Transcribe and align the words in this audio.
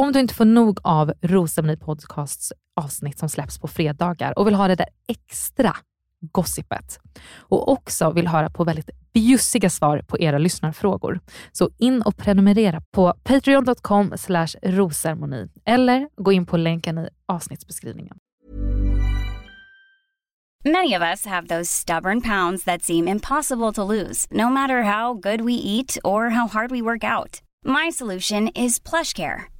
Om 0.00 0.12
du 0.12 0.20
inte 0.20 0.34
får 0.34 0.44
nog 0.44 0.78
av 0.82 1.12
Rosceremoni 1.22 1.76
Podcasts 1.76 2.52
avsnitt 2.76 3.18
som 3.18 3.28
släpps 3.28 3.58
på 3.58 3.68
fredagar 3.68 4.38
och 4.38 4.46
vill 4.46 4.54
ha 4.54 4.68
det 4.68 4.74
där 4.74 4.88
extra 5.08 5.76
gossipet 6.20 6.98
och 7.38 7.68
också 7.68 8.10
vill 8.10 8.28
höra 8.28 8.50
på 8.50 8.64
väldigt 8.64 8.90
bjussiga 9.12 9.70
svar 9.70 10.02
på 10.08 10.18
era 10.18 10.38
lyssnarfrågor. 10.38 11.20
Så 11.52 11.70
in 11.78 12.02
och 12.02 12.16
prenumerera 12.16 12.82
på 12.90 13.14
patreon.com 13.24 14.12
rosermoni 14.62 15.48
eller 15.64 16.08
gå 16.16 16.32
in 16.32 16.46
på 16.46 16.56
länken 16.56 16.98
i 16.98 17.08
avsnittsbeskrivningen. 17.26 18.16
Many 20.64 20.96
of 20.96 21.02
us 21.02 21.26
have 21.26 21.48
those 21.48 21.66
stubborn 21.66 22.20
pounds 22.22 22.64
that 22.64 22.82
seem 22.82 23.08
impossible 23.08 23.72
to 23.72 23.84
lose, 23.84 24.26
no 24.30 24.50
matter 24.50 24.82
how 24.82 25.14
good 25.14 25.40
we 25.40 25.52
eat 25.52 25.98
or 26.04 26.28
how 26.28 26.48
hard 26.48 26.70
we 26.70 26.82
work 26.82 27.04
out. 27.04 27.40
My 27.66 27.92
solution 27.92 28.48
is 28.48 28.80
plush 28.80 29.16
care. 29.16 29.59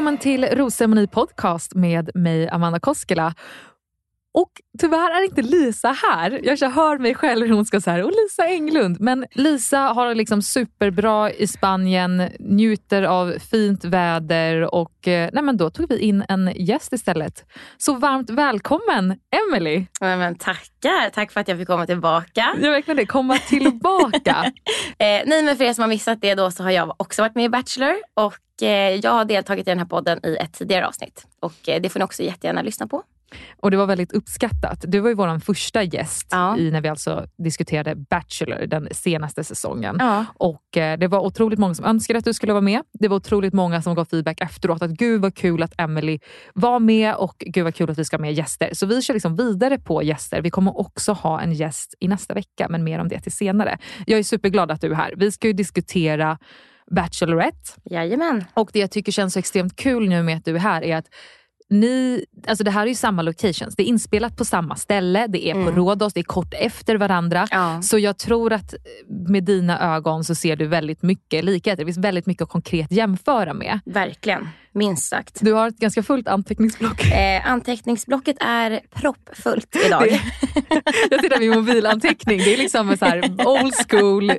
Välkommen 0.00 0.18
till 0.18 0.44
Rosceremoni 0.44 1.06
podcast 1.06 1.74
med 1.74 2.10
mig 2.14 2.48
Amanda 2.48 2.80
Koskela. 2.80 3.34
Och 4.32 4.50
tyvärr 4.78 5.10
är 5.10 5.24
inte 5.24 5.42
Lisa 5.42 5.88
här. 5.88 6.40
Jag 6.42 6.70
hör 6.70 6.98
mig 6.98 7.14
själv 7.14 7.46
hur 7.46 7.54
hon 7.54 7.64
ska 7.64 7.80
säga 7.80 8.04
och 8.04 8.10
Lisa 8.10 8.46
Englund. 8.46 9.00
Men 9.00 9.26
Lisa 9.30 9.78
har 9.78 10.08
det 10.08 10.14
liksom 10.14 10.42
superbra 10.42 11.30
i 11.32 11.46
Spanien, 11.46 12.28
njuter 12.40 13.02
av 13.02 13.34
fint 13.50 13.84
väder 13.84 14.74
och 14.74 15.08
eh, 15.08 15.30
nej 15.32 15.42
men 15.42 15.56
då 15.56 15.70
tog 15.70 15.88
vi 15.88 15.98
in 15.98 16.24
en 16.28 16.52
gäst 16.56 16.92
istället. 16.92 17.44
Så 17.78 17.94
varmt 17.94 18.30
välkommen 18.30 19.18
Emily! 19.30 19.86
Men, 20.00 20.18
men 20.18 20.34
tackar! 20.34 21.10
Tack 21.10 21.32
för 21.32 21.40
att 21.40 21.48
jag 21.48 21.58
fick 21.58 21.66
komma 21.66 21.86
tillbaka. 21.86 22.56
Ja, 22.62 22.70
verkligen 22.70 22.96
det. 22.96 23.06
Komma 23.06 23.38
tillbaka. 23.38 24.36
eh, 24.98 25.22
nej, 25.26 25.42
men 25.42 25.56
för 25.56 25.64
er 25.64 25.72
som 25.72 25.82
har 25.82 25.88
missat 25.88 26.20
det 26.20 26.34
då 26.34 26.50
så 26.50 26.62
har 26.62 26.70
jag 26.70 26.94
också 26.96 27.22
varit 27.22 27.34
med 27.34 27.44
i 27.44 27.48
Bachelor 27.48 27.94
och 28.14 28.62
eh, 28.62 28.94
jag 28.94 29.10
har 29.10 29.24
deltagit 29.24 29.66
i 29.66 29.70
den 29.70 29.78
här 29.78 29.86
podden 29.86 30.20
i 30.26 30.36
ett 30.36 30.52
tidigare 30.52 30.86
avsnitt. 30.86 31.26
Och 31.40 31.68
eh, 31.68 31.80
det 31.80 31.88
får 31.88 31.98
ni 31.98 32.04
också 32.04 32.22
jättegärna 32.22 32.62
lyssna 32.62 32.86
på. 32.86 33.02
Och 33.56 33.70
det 33.70 33.76
var 33.76 33.86
väldigt 33.86 34.12
uppskattat. 34.12 34.84
Du 34.88 35.00
var 35.00 35.08
ju 35.08 35.14
vår 35.14 35.38
första 35.38 35.82
gäst 35.82 36.26
Ja. 36.30 36.56
i 36.58 36.70
när 36.70 36.80
vi 36.80 36.88
alltså 36.88 37.26
diskuterade 37.38 37.94
Bachelor, 37.94 38.66
den 38.66 38.88
senaste 38.92 39.44
säsongen. 39.44 39.96
Ja. 39.98 40.24
Och 40.34 40.76
eh, 40.76 40.98
Det 40.98 41.06
var 41.06 41.20
otroligt 41.20 41.58
många 41.58 41.74
som 41.74 41.84
önskade 41.84 42.18
att 42.18 42.24
du 42.24 42.34
skulle 42.34 42.52
vara 42.52 42.60
med. 42.60 42.82
Det 42.92 43.08
var 43.08 43.16
otroligt 43.16 43.52
många 43.54 43.82
som 43.82 43.94
gav 43.94 44.04
feedback 44.04 44.40
efteråt 44.40 44.82
att 44.82 44.90
gud 44.90 45.20
vad 45.22 45.34
kul 45.34 45.62
att 45.62 45.72
Emily 45.80 46.18
var 46.54 46.80
med 46.80 47.14
och 47.14 47.34
gud 47.38 47.64
vad 47.64 47.74
kul 47.74 47.90
att 47.90 47.98
vi 47.98 48.04
ska 48.04 48.16
ha 48.16 48.20
med 48.20 48.32
gäster. 48.32 48.70
Så 48.72 48.86
vi 48.86 49.02
kör 49.02 49.14
liksom 49.14 49.36
vidare 49.36 49.78
på 49.78 50.02
gäster. 50.02 50.42
Vi 50.42 50.50
kommer 50.50 50.78
också 50.78 51.12
ha 51.12 51.40
en 51.40 51.52
gäst 51.52 51.94
i 52.00 52.08
nästa 52.08 52.34
vecka, 52.34 52.66
men 52.68 52.84
mer 52.84 52.98
om 52.98 53.08
det 53.08 53.20
till 53.20 53.32
senare. 53.32 53.78
Jag 54.06 54.18
är 54.18 54.22
superglad 54.22 54.70
att 54.70 54.80
du 54.80 54.90
är 54.90 54.94
här. 54.94 55.14
Vi 55.16 55.32
ska 55.32 55.46
ju 55.46 55.52
diskutera 55.52 56.38
Bachelorette. 56.90 57.70
Jajamän. 57.90 58.44
Och 58.54 58.70
det 58.72 58.78
jag 58.78 58.90
tycker 58.90 59.12
känns 59.12 59.32
så 59.32 59.38
extremt 59.38 59.76
kul 59.76 60.08
nu 60.08 60.22
med 60.22 60.36
att 60.36 60.44
du 60.44 60.54
är 60.54 60.58
här 60.58 60.82
är 60.84 60.96
att 60.96 61.06
ni, 61.70 62.24
alltså 62.46 62.64
det 62.64 62.70
här 62.70 62.82
är 62.82 62.86
ju 62.86 62.94
samma 62.94 63.22
locations. 63.22 63.76
Det 63.76 63.82
är 63.82 63.86
inspelat 63.86 64.36
på 64.36 64.44
samma 64.44 64.76
ställe, 64.76 65.26
det 65.26 65.48
är 65.48 65.54
på 65.54 65.70
Rhodos, 65.70 66.12
det 66.12 66.20
är 66.20 66.24
kort 66.24 66.54
efter 66.54 66.96
varandra. 66.96 67.46
Ja. 67.50 67.82
Så 67.82 67.98
jag 67.98 68.18
tror 68.18 68.52
att 68.52 68.74
med 69.28 69.44
dina 69.44 69.94
ögon 69.96 70.24
så 70.24 70.34
ser 70.34 70.56
du 70.56 70.66
väldigt 70.66 71.02
mycket 71.02 71.44
likheter. 71.44 71.76
Det 71.76 71.92
finns 71.92 72.04
väldigt 72.04 72.26
mycket 72.26 72.42
att 72.42 72.48
konkret 72.48 72.92
jämföra 72.92 73.54
med. 73.54 73.80
Verkligen. 73.84 74.48
Minst 74.72 75.08
sagt. 75.08 75.38
Du 75.40 75.52
har 75.52 75.68
ett 75.68 75.76
ganska 75.76 76.02
fullt 76.02 76.28
anteckningsblock. 76.28 77.10
Eh, 77.12 77.46
anteckningsblocket 77.50 78.36
är 78.40 78.80
proppfullt 78.94 79.76
idag. 79.86 80.02
Det- 80.02 80.20
Jag 81.10 81.20
tittar 81.22 81.36
på 81.36 81.40
min 81.40 81.50
mobilanteckning. 81.50 82.38
Det 82.38 82.54
är 82.54 82.56
liksom 82.56 82.96
så 82.96 83.04
här 83.04 83.46
old 83.46 83.74
school, 83.88 84.30
eh, 84.30 84.36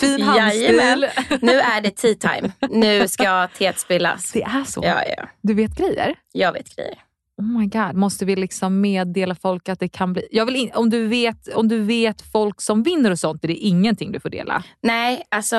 fin 0.00 0.22
handstil. 0.22 0.62
Jajamän. 0.62 1.04
Nu 1.40 1.60
är 1.60 1.80
det 1.80 1.90
tea 1.90 2.14
time. 2.14 2.50
Nu 2.70 3.08
ska 3.08 3.46
teet 3.58 3.78
spillas. 3.78 4.32
Det 4.32 4.42
är 4.42 4.64
så? 4.64 4.80
Ja, 4.84 5.02
ja. 5.16 5.28
Du 5.42 5.54
vet 5.54 5.76
grejer? 5.76 6.14
Jag 6.32 6.52
vet 6.52 6.76
grejer. 6.76 6.98
Oh 7.38 7.58
my 7.58 7.66
god, 7.66 7.94
måste 7.94 8.24
vi 8.24 8.36
liksom 8.36 8.80
meddela 8.80 9.34
folk 9.34 9.68
att 9.68 9.80
det 9.80 9.88
kan 9.88 10.12
bli... 10.12 10.28
Jag 10.30 10.46
vill 10.46 10.56
in, 10.56 10.70
om, 10.74 10.90
du 10.90 11.06
vet, 11.06 11.54
om 11.54 11.68
du 11.68 11.82
vet 11.82 12.22
folk 12.32 12.60
som 12.60 12.82
vinner 12.82 13.10
och 13.10 13.18
sånt, 13.18 13.44
är 13.44 13.48
det 13.48 13.54
ingenting 13.54 14.12
du 14.12 14.20
får 14.20 14.30
dela. 14.30 14.62
Nej, 14.82 15.22
alltså 15.28 15.56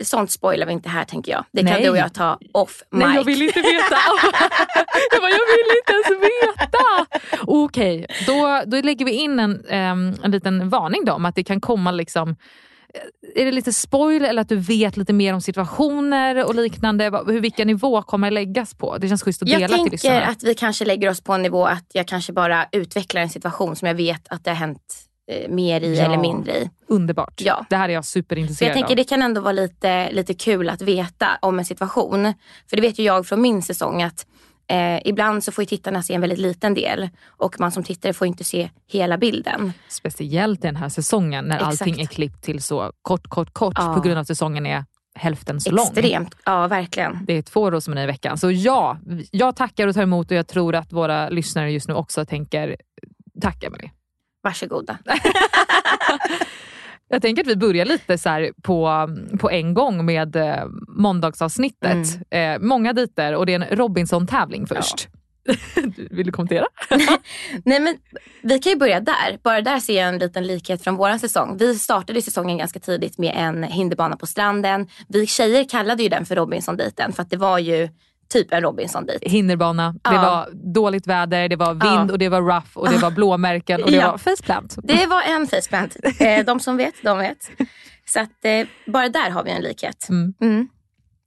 sånt 0.00 0.30
spoilar 0.30 0.66
vi 0.66 0.72
inte 0.72 0.88
här 0.88 1.04
tänker 1.04 1.32
jag. 1.32 1.44
Det 1.52 1.60
kan 1.60 1.72
Nej. 1.72 1.82
du 1.82 1.90
och 1.90 1.96
jag 1.96 2.14
ta 2.14 2.38
off 2.52 2.82
mic. 2.90 3.04
Nej, 3.04 3.16
jag 3.16 3.24
vill 3.24 3.42
inte 3.42 3.60
veta. 3.60 3.96
jag, 5.12 5.20
bara, 5.22 5.30
jag 5.30 5.46
vill 5.52 5.76
inte 5.78 5.92
ens 5.92 6.22
veta. 6.22 7.06
Okej, 7.40 8.06
då, 8.26 8.62
då 8.66 8.80
lägger 8.80 9.04
vi 9.04 9.12
in 9.12 9.40
en, 9.40 9.64
ehm, 9.68 10.14
en 10.22 10.30
liten 10.30 10.68
varning 10.68 11.04
då 11.04 11.12
om 11.12 11.24
att 11.24 11.34
det 11.34 11.44
kan 11.44 11.60
komma 11.60 11.90
liksom 11.90 12.36
är 13.34 13.44
det 13.44 13.52
lite 13.52 13.72
spoil 13.72 14.24
eller 14.24 14.42
att 14.42 14.48
du 14.48 14.56
vet 14.56 14.96
lite 14.96 15.12
mer 15.12 15.34
om 15.34 15.40
situationer 15.40 16.44
och 16.46 16.54
liknande? 16.54 17.22
Hur, 17.26 17.40
vilka 17.40 17.64
nivå 17.64 18.02
kommer 18.02 18.30
det 18.30 18.34
läggas 18.34 18.74
på? 18.74 18.98
Det 18.98 19.08
känns 19.08 19.22
schysst 19.22 19.42
att 19.42 19.48
dela 19.48 19.60
Jag 19.60 19.68
till 19.70 19.76
tänker 19.76 19.90
lyssnarna. 19.90 20.26
att 20.26 20.42
vi 20.42 20.54
kanske 20.54 20.84
lägger 20.84 21.10
oss 21.10 21.20
på 21.20 21.32
en 21.32 21.42
nivå 21.42 21.66
att 21.66 21.86
jag 21.92 22.08
kanske 22.08 22.32
bara 22.32 22.66
utvecklar 22.72 23.22
en 23.22 23.28
situation 23.30 23.76
som 23.76 23.88
jag 23.88 23.94
vet 23.94 24.28
att 24.28 24.44
det 24.44 24.50
har 24.50 24.56
hänt 24.56 24.94
eh, 25.32 25.50
mer 25.50 25.80
i 25.80 25.98
Ja. 25.98 26.04
eller 26.04 26.18
mindre 26.18 26.52
i. 26.58 26.70
Underbart. 26.88 27.40
Ja. 27.44 27.66
Det 27.70 27.76
här 27.76 27.88
är 27.88 27.92
jag 27.92 28.04
superintresserad 28.04 28.68
jag 28.68 28.74
tänker 28.74 28.90
av. 28.92 28.96
det 28.96 29.04
kan 29.04 29.22
ändå 29.22 29.40
vara 29.40 29.52
lite, 29.52 30.12
lite 30.12 30.34
kul 30.34 30.68
att 30.68 30.82
veta 30.82 31.28
om 31.42 31.58
en 31.58 31.64
situation. 31.64 32.34
För 32.70 32.76
det 32.76 32.82
vet 32.82 32.98
ju 32.98 33.02
jag 33.02 33.26
från 33.26 33.40
min 33.42 33.62
säsong 33.62 34.02
att 34.02 34.26
Eh, 34.70 35.00
ibland 35.04 35.44
så 35.44 35.52
får 35.52 35.62
ju 35.62 35.66
tittarna 35.66 36.02
se 36.02 36.14
en 36.14 36.20
väldigt 36.20 36.38
liten 36.38 36.74
del 36.74 37.08
och 37.26 37.60
man 37.60 37.72
som 37.72 37.82
tittare 37.84 38.12
får 38.12 38.26
inte 38.26 38.44
se 38.44 38.70
hela 38.86 39.18
bilden. 39.18 39.72
Speciellt 39.88 40.62
den 40.62 40.76
här 40.76 40.88
säsongen 40.88 41.44
när 41.44 41.56
Exakt. 41.56 41.70
allting 41.82 42.00
är 42.00 42.06
klippt 42.06 42.42
till 42.44 42.62
så 42.62 42.92
kort, 43.02 43.28
kort, 43.28 43.52
kort 43.52 43.74
Ja. 43.76 43.94
på 43.94 44.00
grund 44.00 44.16
av 44.18 44.20
att 44.20 44.26
säsongen 44.26 44.66
är 44.66 44.84
hälften 45.14 45.60
så 45.60 45.70
lång. 45.70 45.86
Extremt, 45.86 46.34
ja 46.44 46.66
verkligen. 46.66 47.24
Det 47.26 47.32
är 47.32 47.42
två 47.42 47.70
rosceremonier 47.70 48.04
i 48.04 48.06
veckan. 48.06 48.38
Så 48.38 48.50
ja, 48.50 48.98
jag 49.30 49.56
tackar 49.56 49.86
och 49.88 49.94
tar 49.94 50.02
emot 50.02 50.30
och 50.30 50.36
jag 50.36 50.46
tror 50.46 50.74
att 50.74 50.92
våra 50.92 51.28
lyssnare 51.28 51.72
just 51.72 51.88
nu 51.88 51.94
också 51.94 52.24
tänker 52.24 52.76
tack 53.40 53.64
Emelie. 53.64 53.90
Varsågoda. 54.42 54.98
Jag 57.12 57.22
tänker 57.22 57.42
att 57.42 57.48
vi 57.48 57.56
börjar 57.56 57.84
lite 57.84 58.18
så 58.18 58.50
på, 58.62 59.08
på 59.38 59.50
en 59.50 59.74
gång 59.74 60.04
med 60.04 60.36
eh, 60.36 60.64
måndagsavsnittet. 60.88 62.20
Mm. 62.30 62.62
Eh, 62.62 62.66
många 62.68 62.92
diter 62.92 63.34
och 63.34 63.46
det 63.46 63.54
är 63.54 63.60
en 63.60 63.76
Robinson-tävling 63.76 64.66
först. 64.66 65.08
Vill 66.10 66.26
du 66.26 66.32
kommentera? 66.32 66.66
Nej 67.64 67.80
men 67.80 67.96
vi 68.42 68.58
kan 68.58 68.72
ju 68.72 68.78
börja 68.78 69.00
där. 69.00 69.38
Bara 69.42 69.60
där 69.60 69.80
ser 69.80 69.96
jag 69.96 70.08
en 70.08 70.18
liten 70.18 70.46
likhet 70.46 70.84
från 70.84 70.96
våran 70.96 71.18
säsong. 71.18 71.56
Vi 71.56 71.78
startade 71.78 72.22
säsongen 72.22 72.58
ganska 72.58 72.80
tidigt 72.80 73.18
med 73.18 73.34
en 73.36 73.62
hinderbana 73.62 74.16
på 74.16 74.26
stranden. 74.26 74.88
Vi 75.08 75.26
tjejer 75.26 75.68
kallade 75.68 76.02
ju 76.02 76.08
den 76.08 76.26
för 76.26 76.36
Robinson-dejten 76.36 77.12
för 77.12 77.22
att 77.22 77.30
det 77.30 77.36
var 77.36 77.58
ju 77.58 77.88
typ 78.30 78.52
en 78.52 78.60
Robinson-dejt. 78.62 79.28
Hinderbana, 79.28 79.92
det 79.92 79.98
Ja. 80.14 80.20
var 80.22 80.48
dåligt 80.74 81.06
väder, 81.06 81.48
det 81.48 81.56
var 81.56 81.74
vind 81.74 82.10
Ja. 82.10 82.12
och 82.12 82.18
det 82.18 82.28
var 82.28 82.40
rough 82.42 82.68
och 82.74 82.88
det 82.90 82.98
var 82.98 83.10
blåmärken 83.10 83.82
och 83.82 83.90
det 83.90 83.96
Ja. 83.96 84.10
var 84.10 84.18
faceplant. 84.18 84.76
Det 84.82 85.06
var 85.06 85.22
en 85.22 85.46
faceplant. 85.46 85.96
Eh, 86.20 86.44
de 86.46 86.60
som 86.60 86.76
vet, 86.76 86.94
de 87.02 87.18
vet. 87.18 87.50
Så 88.06 88.20
att 88.20 88.44
eh, 88.44 88.66
bara 88.92 89.08
där 89.08 89.30
har 89.30 89.44
vi 89.44 89.50
en 89.50 89.62
likhet. 89.62 90.08
Mm. 90.08 90.34
Mm. 90.40 90.68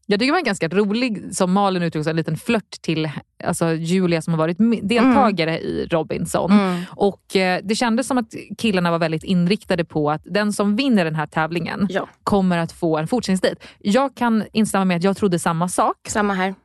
Jag 0.05 0.19
tycker 0.19 0.27
det 0.27 0.31
var 0.31 0.39
en 0.39 0.43
ganska 0.45 0.67
rolig, 0.67 1.35
som 1.35 1.51
Malin 1.51 1.83
uttryckte 1.83 2.09
en 2.09 2.15
liten 2.15 2.37
flört 2.37 2.71
till 2.81 3.09
alltså 3.43 3.73
Julia 3.73 4.21
som 4.21 4.33
har 4.33 4.37
varit 4.37 4.59
med- 4.59 4.79
deltagare 4.83 5.59
i 5.59 5.85
Robinson. 5.91 6.51
Mm. 6.51 6.81
Och 6.89 7.35
eh, 7.35 7.61
Det 7.63 7.75
kändes 7.75 8.07
som 8.07 8.17
att 8.17 8.33
killarna 8.57 8.91
var 8.91 8.99
väldigt 8.99 9.23
inriktade 9.23 9.85
på 9.85 10.11
att 10.11 10.21
den 10.25 10.53
som 10.53 10.75
vinner 10.75 11.05
den 11.05 11.15
här 11.15 11.27
tävlingen 11.27 11.87
Ja, 11.89 12.07
kommer 12.23 12.57
att 12.57 12.71
få 12.71 12.97
en 12.97 13.07
fortsättningsdejt. 13.07 13.55
Jag 13.79 14.15
kan 14.15 14.43
instämma 14.53 14.85
med 14.85 14.97
att 14.97 15.03
jag 15.03 15.17
trodde 15.17 15.39
samma 15.39 15.67
sak. 15.69 15.95
samma 16.07 16.33
här. 16.33 16.55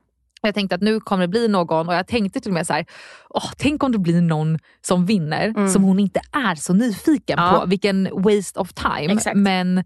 Jag 0.42 0.54
tänkte 0.54 0.74
att 0.74 0.80
nu 0.82 1.00
kommer 1.00 1.22
det 1.22 1.28
bli 1.28 1.48
någon 1.48 1.88
och 1.88 1.94
jag 1.94 2.06
tänkte 2.06 2.40
till 2.40 2.50
och 2.50 2.54
med 2.54 2.66
så 2.66 2.72
här, 2.72 2.86
åh, 3.28 3.50
tänk 3.58 3.82
om 3.82 3.92
det 3.92 3.98
blir 3.98 4.20
någon 4.20 4.58
som 4.80 5.06
vinner 5.06 5.68
som 5.68 5.82
hon 5.82 5.98
inte 5.98 6.20
är 6.32 6.54
så 6.54 6.72
nyfiken 6.72 7.38
Mm. 7.38 7.54
Ja. 7.54 7.60
på. 7.60 7.66
Vilken 7.66 8.08
waste 8.22 8.60
of 8.60 8.72
time. 8.72 9.12
Exakt. 9.12 9.36
Men 9.36 9.84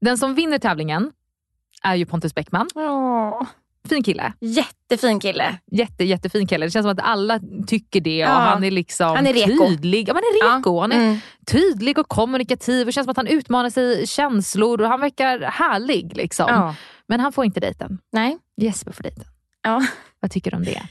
den 0.00 0.18
som 0.18 0.34
vinner 0.34 0.58
tävlingen 0.58 1.12
är 1.82 1.94
ju 1.94 2.06
Pontus 2.06 2.34
Bäckman. 2.34 2.68
Åh, 2.74 3.42
Fin 3.88 4.02
kille. 4.02 4.32
jättefin 4.40 5.20
kille. 5.20 5.58
Jätte, 5.72 6.04
jättefin 6.04 6.46
kille. 6.46 6.66
Det 6.66 6.70
känns 6.70 6.84
som 6.84 6.92
att 6.92 7.00
alla 7.02 7.40
tycker 7.66 8.00
det 8.00 8.24
och 8.24 8.30
Ja. 8.30 8.34
han 8.34 8.64
är 8.64 8.70
liksom 8.70 9.06
Han 9.16 9.26
är 9.26 9.32
reko. 9.32 9.66
tydlig. 9.68 10.08
Ja, 10.08 10.14
men 10.14 10.22
han 10.42 10.52
är 10.52 10.58
reko. 10.58 10.80
Han 10.80 10.92
är 10.92 10.96
Mm. 11.06 11.18
tydlig 11.46 11.98
och 11.98 12.08
kommunikativ 12.08 12.86
det 12.86 12.92
känns 12.92 13.04
som 13.04 13.10
att 13.10 13.16
han 13.16 13.26
utmanar 13.26 13.70
sig 13.70 14.02
i 14.02 14.06
känslor 14.06 14.80
och 14.82 14.88
han 14.88 15.00
verkar 15.00 15.40
härlig. 15.40 16.16
Liksom. 16.16 16.46
Ja. 16.48 16.74
Men 17.08 17.20
han 17.20 17.32
får 17.32 17.44
inte 17.44 17.60
dejten. 17.60 17.98
Nej. 18.12 18.38
Jesper 18.56 18.92
får 18.92 19.02
dejten. 19.02 19.24
Ja. 19.66 19.82
Vad 20.20 20.30
tycker 20.30 20.50
du 20.50 20.56
om 20.56 20.64
det? 20.64 20.82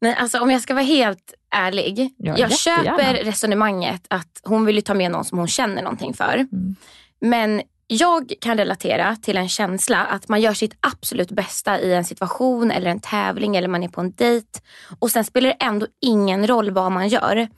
Nej, 0.00 0.14
alltså 0.18 0.40
om 0.40 0.50
jag 0.50 0.60
ska 0.60 0.74
vara 0.74 0.84
helt 0.84 1.34
ärlig. 1.50 2.14
Ja, 2.16 2.38
jag 2.38 2.50
jättegärna. 2.50 2.98
köper 2.98 3.24
resonemanget 3.24 4.06
att 4.08 4.40
hon 4.42 4.64
vill 4.64 4.76
ju 4.76 4.82
ta 4.82 4.94
med 4.94 5.10
någon 5.10 5.24
som 5.24 5.38
hon 5.38 5.48
känner 5.48 5.82
någonting 5.82 6.14
för. 6.14 6.34
Mm. 6.34 6.76
Men 7.20 7.62
jag 7.86 8.32
kan 8.40 8.58
relatera 8.58 9.16
till 9.16 9.36
en 9.36 9.48
känsla 9.48 10.04
att 10.04 10.28
man 10.28 10.40
gör 10.40 10.54
sitt 10.54 10.76
absolut 10.80 11.30
bästa 11.30 11.80
i 11.80 11.94
en 11.94 12.04
situation 12.04 12.70
eller 12.70 12.90
en 12.90 13.00
tävling 13.00 13.56
eller 13.56 13.68
man 13.68 13.82
är 13.82 13.88
på 13.88 14.00
en 14.00 14.12
dejt. 14.12 14.60
Och 14.98 15.10
sen 15.10 15.24
spelar 15.24 15.48
det 15.48 15.64
ändå 15.64 15.86
ingen 16.00 16.46
roll 16.46 16.70
vad 16.70 16.92
man 16.92 17.08
gör. 17.08 17.48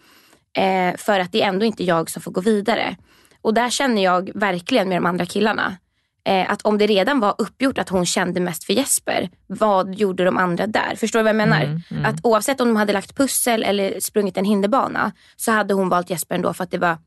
Eh, 0.57 0.97
för 0.97 1.21
att 1.21 1.33
det 1.33 1.43
är 1.43 1.49
ändå 1.49 1.65
inte 1.65 1.85
jag 1.85 2.11
som 2.11 2.23
får 2.23 2.31
gå 2.31 2.41
vidare. 2.41 2.97
Och 3.43 3.55
där 3.55 3.71
känner 3.71 4.05
jag 4.05 4.31
verkligen 4.35 4.89
med 4.89 4.97
de 4.97 5.07
andra 5.07 5.27
killarna. 5.27 5.77
Eh, 6.27 6.51
att 6.51 6.63
om 6.63 6.79
det 6.79 6.87
redan 6.87 7.21
var 7.21 7.35
uppgjort 7.39 7.79
att 7.79 7.89
hon 7.89 8.07
kände 8.07 8.41
mest 8.41 8.65
för 8.65 8.73
Jesper, 8.73 9.31
vad 9.47 9.95
gjorde 9.95 10.25
de 10.25 10.39
andra 10.39 10.67
där? 10.67 10.97
Förstår 10.97 11.19
du 11.19 11.23
vad 11.23 11.29
jag 11.29 11.37
menar? 11.37 11.63
Mm, 11.63 11.81
mm. 11.91 12.05
Att 12.05 12.17
oavsett 12.23 12.61
om 12.61 12.69
de 12.69 12.77
hade 12.77 12.93
lagt 12.93 13.17
pussel 13.17 13.63
eller 13.63 14.01
sprungit 14.01 14.37
en 14.37 14.45
hinderbana 14.45 15.13
så 15.37 15.53
hade 15.53 15.75
hon 15.75 15.89
valt 15.89 16.11
Jesper 16.11 16.35
ändå 16.35 16.53
för 16.55 16.65
att 16.65 16.71
det 16.71 16.79
var 16.79 16.99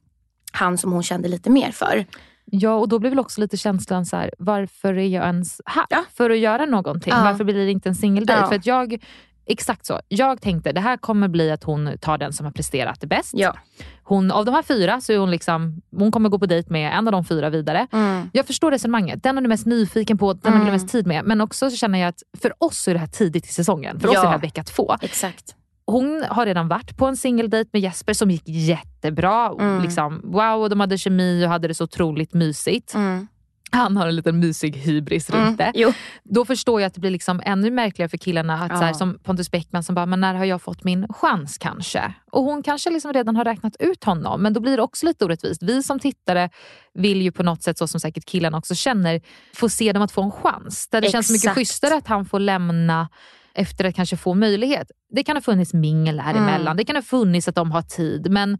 han 0.51 0.77
som 0.77 0.91
hon 0.91 1.03
kände 1.03 1.27
lite 1.27 1.49
mer 1.49 1.71
för. 1.71 2.05
Ja, 2.51 2.75
och 2.75 2.89
då 2.89 2.99
blir 2.99 3.09
väl 3.09 3.19
också 3.19 3.41
lite 3.41 3.57
känslan 3.57 4.05
så 4.05 4.17
här, 4.17 4.33
varför 4.37 4.93
är 4.93 5.07
jag 5.07 5.25
ens 5.25 5.61
här? 5.65 5.85
Ja. 5.89 6.03
För 6.13 6.29
att 6.29 6.37
göra 6.37 6.65
någonting. 6.65 7.13
Ja. 7.13 7.23
Varför 7.23 7.43
blir 7.43 7.65
det 7.65 7.71
inte 7.71 7.89
en 7.89 7.95
singeldejt? 7.95 8.41
Ja. 8.41 8.47
För 8.47 8.55
att 8.55 8.65
jag, 8.65 9.03
exakt 9.47 9.85
så. 9.85 9.99
Jag 10.07 10.41
tänkte 10.41 10.71
det 10.71 10.81
här 10.81 10.97
kommer 10.97 11.27
bli 11.27 11.51
att 11.51 11.63
hon 11.63 11.97
tar 12.01 12.17
den 12.17 12.33
som 12.33 12.45
har 12.45 12.53
presterat 12.53 12.99
bäst. 12.99 13.31
Ja. 13.33 13.55
Hon, 14.03 14.31
av 14.31 14.45
de 14.45 14.51
här 14.51 14.63
fyra 14.63 15.01
så 15.01 15.13
är 15.13 15.17
hon 15.17 15.31
liksom, 15.31 15.81
hon 15.97 16.11
kommer 16.11 16.29
gå 16.29 16.39
på 16.39 16.45
dejt 16.45 16.71
med 16.73 16.97
en 16.97 17.07
av 17.07 17.11
de 17.11 17.25
fyra 17.25 17.49
vidare. 17.49 17.87
Mm. 17.91 18.29
Jag 18.33 18.45
förstår 18.47 18.71
resonemanget. 18.71 19.23
Den 19.23 19.37
är 19.37 19.41
du 19.41 19.47
mest 19.47 19.65
nyfiken 19.65 20.17
på, 20.17 20.33
den 20.33 20.53
har 20.53 20.65
du 20.65 20.71
mest 20.71 20.89
tid 20.89 21.07
med. 21.07 21.25
Men 21.25 21.41
också 21.41 21.69
så 21.69 21.77
känner 21.77 21.99
jag 21.99 22.07
att 22.07 22.23
för 22.41 22.53
oss 22.63 22.87
är 22.87 22.93
det 22.93 22.99
här 22.99 23.07
tidigt 23.07 23.45
i 23.45 23.53
säsongen. 23.53 23.99
För 23.99 24.07
oss 24.07 24.13
Ja. 24.13 24.19
är 24.19 24.23
det 24.25 24.31
här 24.31 24.39
vecka 24.39 24.63
två. 24.63 24.95
Exakt. 25.01 25.55
Hon 25.85 26.23
har 26.29 26.45
redan 26.45 26.67
varit 26.67 26.97
på 26.97 27.05
en 27.05 27.17
singeldejt 27.17 27.69
med 27.73 27.81
Jesper 27.81 28.13
som 28.13 28.31
gick 28.31 28.43
jättebra. 28.45 29.53
Mm. 29.59 29.81
Liksom, 29.81 30.21
wow, 30.23 30.69
de 30.69 30.79
hade 30.79 30.97
kemi 30.97 31.45
och 31.45 31.49
hade 31.49 31.67
det 31.67 31.73
så 31.73 31.83
otroligt 31.83 32.33
mysigt. 32.33 32.93
Mm. 32.95 33.27
Han 33.71 33.97
har 33.97 34.07
en 34.07 34.15
liten 34.15 34.39
mysig 34.39 34.75
hybris 34.77 35.29
runt 35.29 35.43
Mm. 35.43 35.55
det. 35.55 35.71
Jo. 35.75 35.93
Då 36.23 36.45
förstår 36.45 36.81
jag 36.81 36.87
att 36.87 36.93
det 36.93 36.99
blir 36.99 37.11
liksom 37.11 37.41
ännu 37.45 37.71
märkligare 37.71 38.09
för 38.09 38.17
killarna. 38.17 38.53
Att 38.63 38.71
Ja. 38.71 38.77
så 38.77 38.83
här, 38.83 38.93
som 38.93 39.19
Pontus 39.23 39.51
Bäckman 39.51 39.83
som 39.83 39.95
bara, 39.95 40.05
men 40.05 40.19
när 40.21 40.33
har 40.33 40.45
jag 40.45 40.61
fått 40.61 40.83
min 40.83 41.07
chans 41.09 41.57
kanske? 41.57 42.13
Och 42.31 42.43
hon 42.43 42.63
kanske 42.63 42.89
liksom 42.89 43.13
redan 43.13 43.35
har 43.35 43.45
räknat 43.45 43.75
ut 43.79 44.03
honom. 44.03 44.41
Men 44.41 44.53
då 44.53 44.59
blir 44.59 44.77
det 44.77 44.83
också 44.83 45.05
lite 45.05 45.25
orättvist. 45.25 45.63
Vi 45.63 45.83
som 45.83 45.99
tittare 45.99 46.49
vill 46.93 47.21
ju 47.21 47.31
på 47.31 47.43
något 47.43 47.63
sätt, 47.63 47.77
så 47.77 47.87
som 47.87 47.99
säkert 47.99 48.25
killarna 48.25 48.57
också 48.57 48.75
känner, 48.75 49.21
få 49.55 49.69
se 49.69 49.93
dem 49.93 50.03
att 50.03 50.11
få 50.11 50.21
en 50.23 50.31
chans. 50.31 50.87
Där 50.87 51.01
det 51.01 51.09
känns 51.09 51.29
mycket 51.29 51.43
Exakt. 51.43 51.55
schysstare 51.55 51.95
att 51.95 52.07
han 52.07 52.25
får 52.25 52.39
lämna 52.39 53.09
efter 53.53 53.85
att 53.85 53.95
kanske 53.95 54.17
få 54.17 54.33
möjlighet. 54.33 54.91
Det 55.15 55.23
kan 55.23 55.35
ha 55.35 55.41
funnits 55.41 55.73
mingel 55.73 56.19
här 56.19 56.31
Mm. 56.31 56.43
emellan. 56.43 56.77
Det 56.77 56.83
kan 56.85 56.95
ha 56.95 57.03
funnits 57.03 57.47
att 57.47 57.55
de 57.55 57.71
har 57.71 57.81
tid. 57.81 58.31
Men 58.31 58.57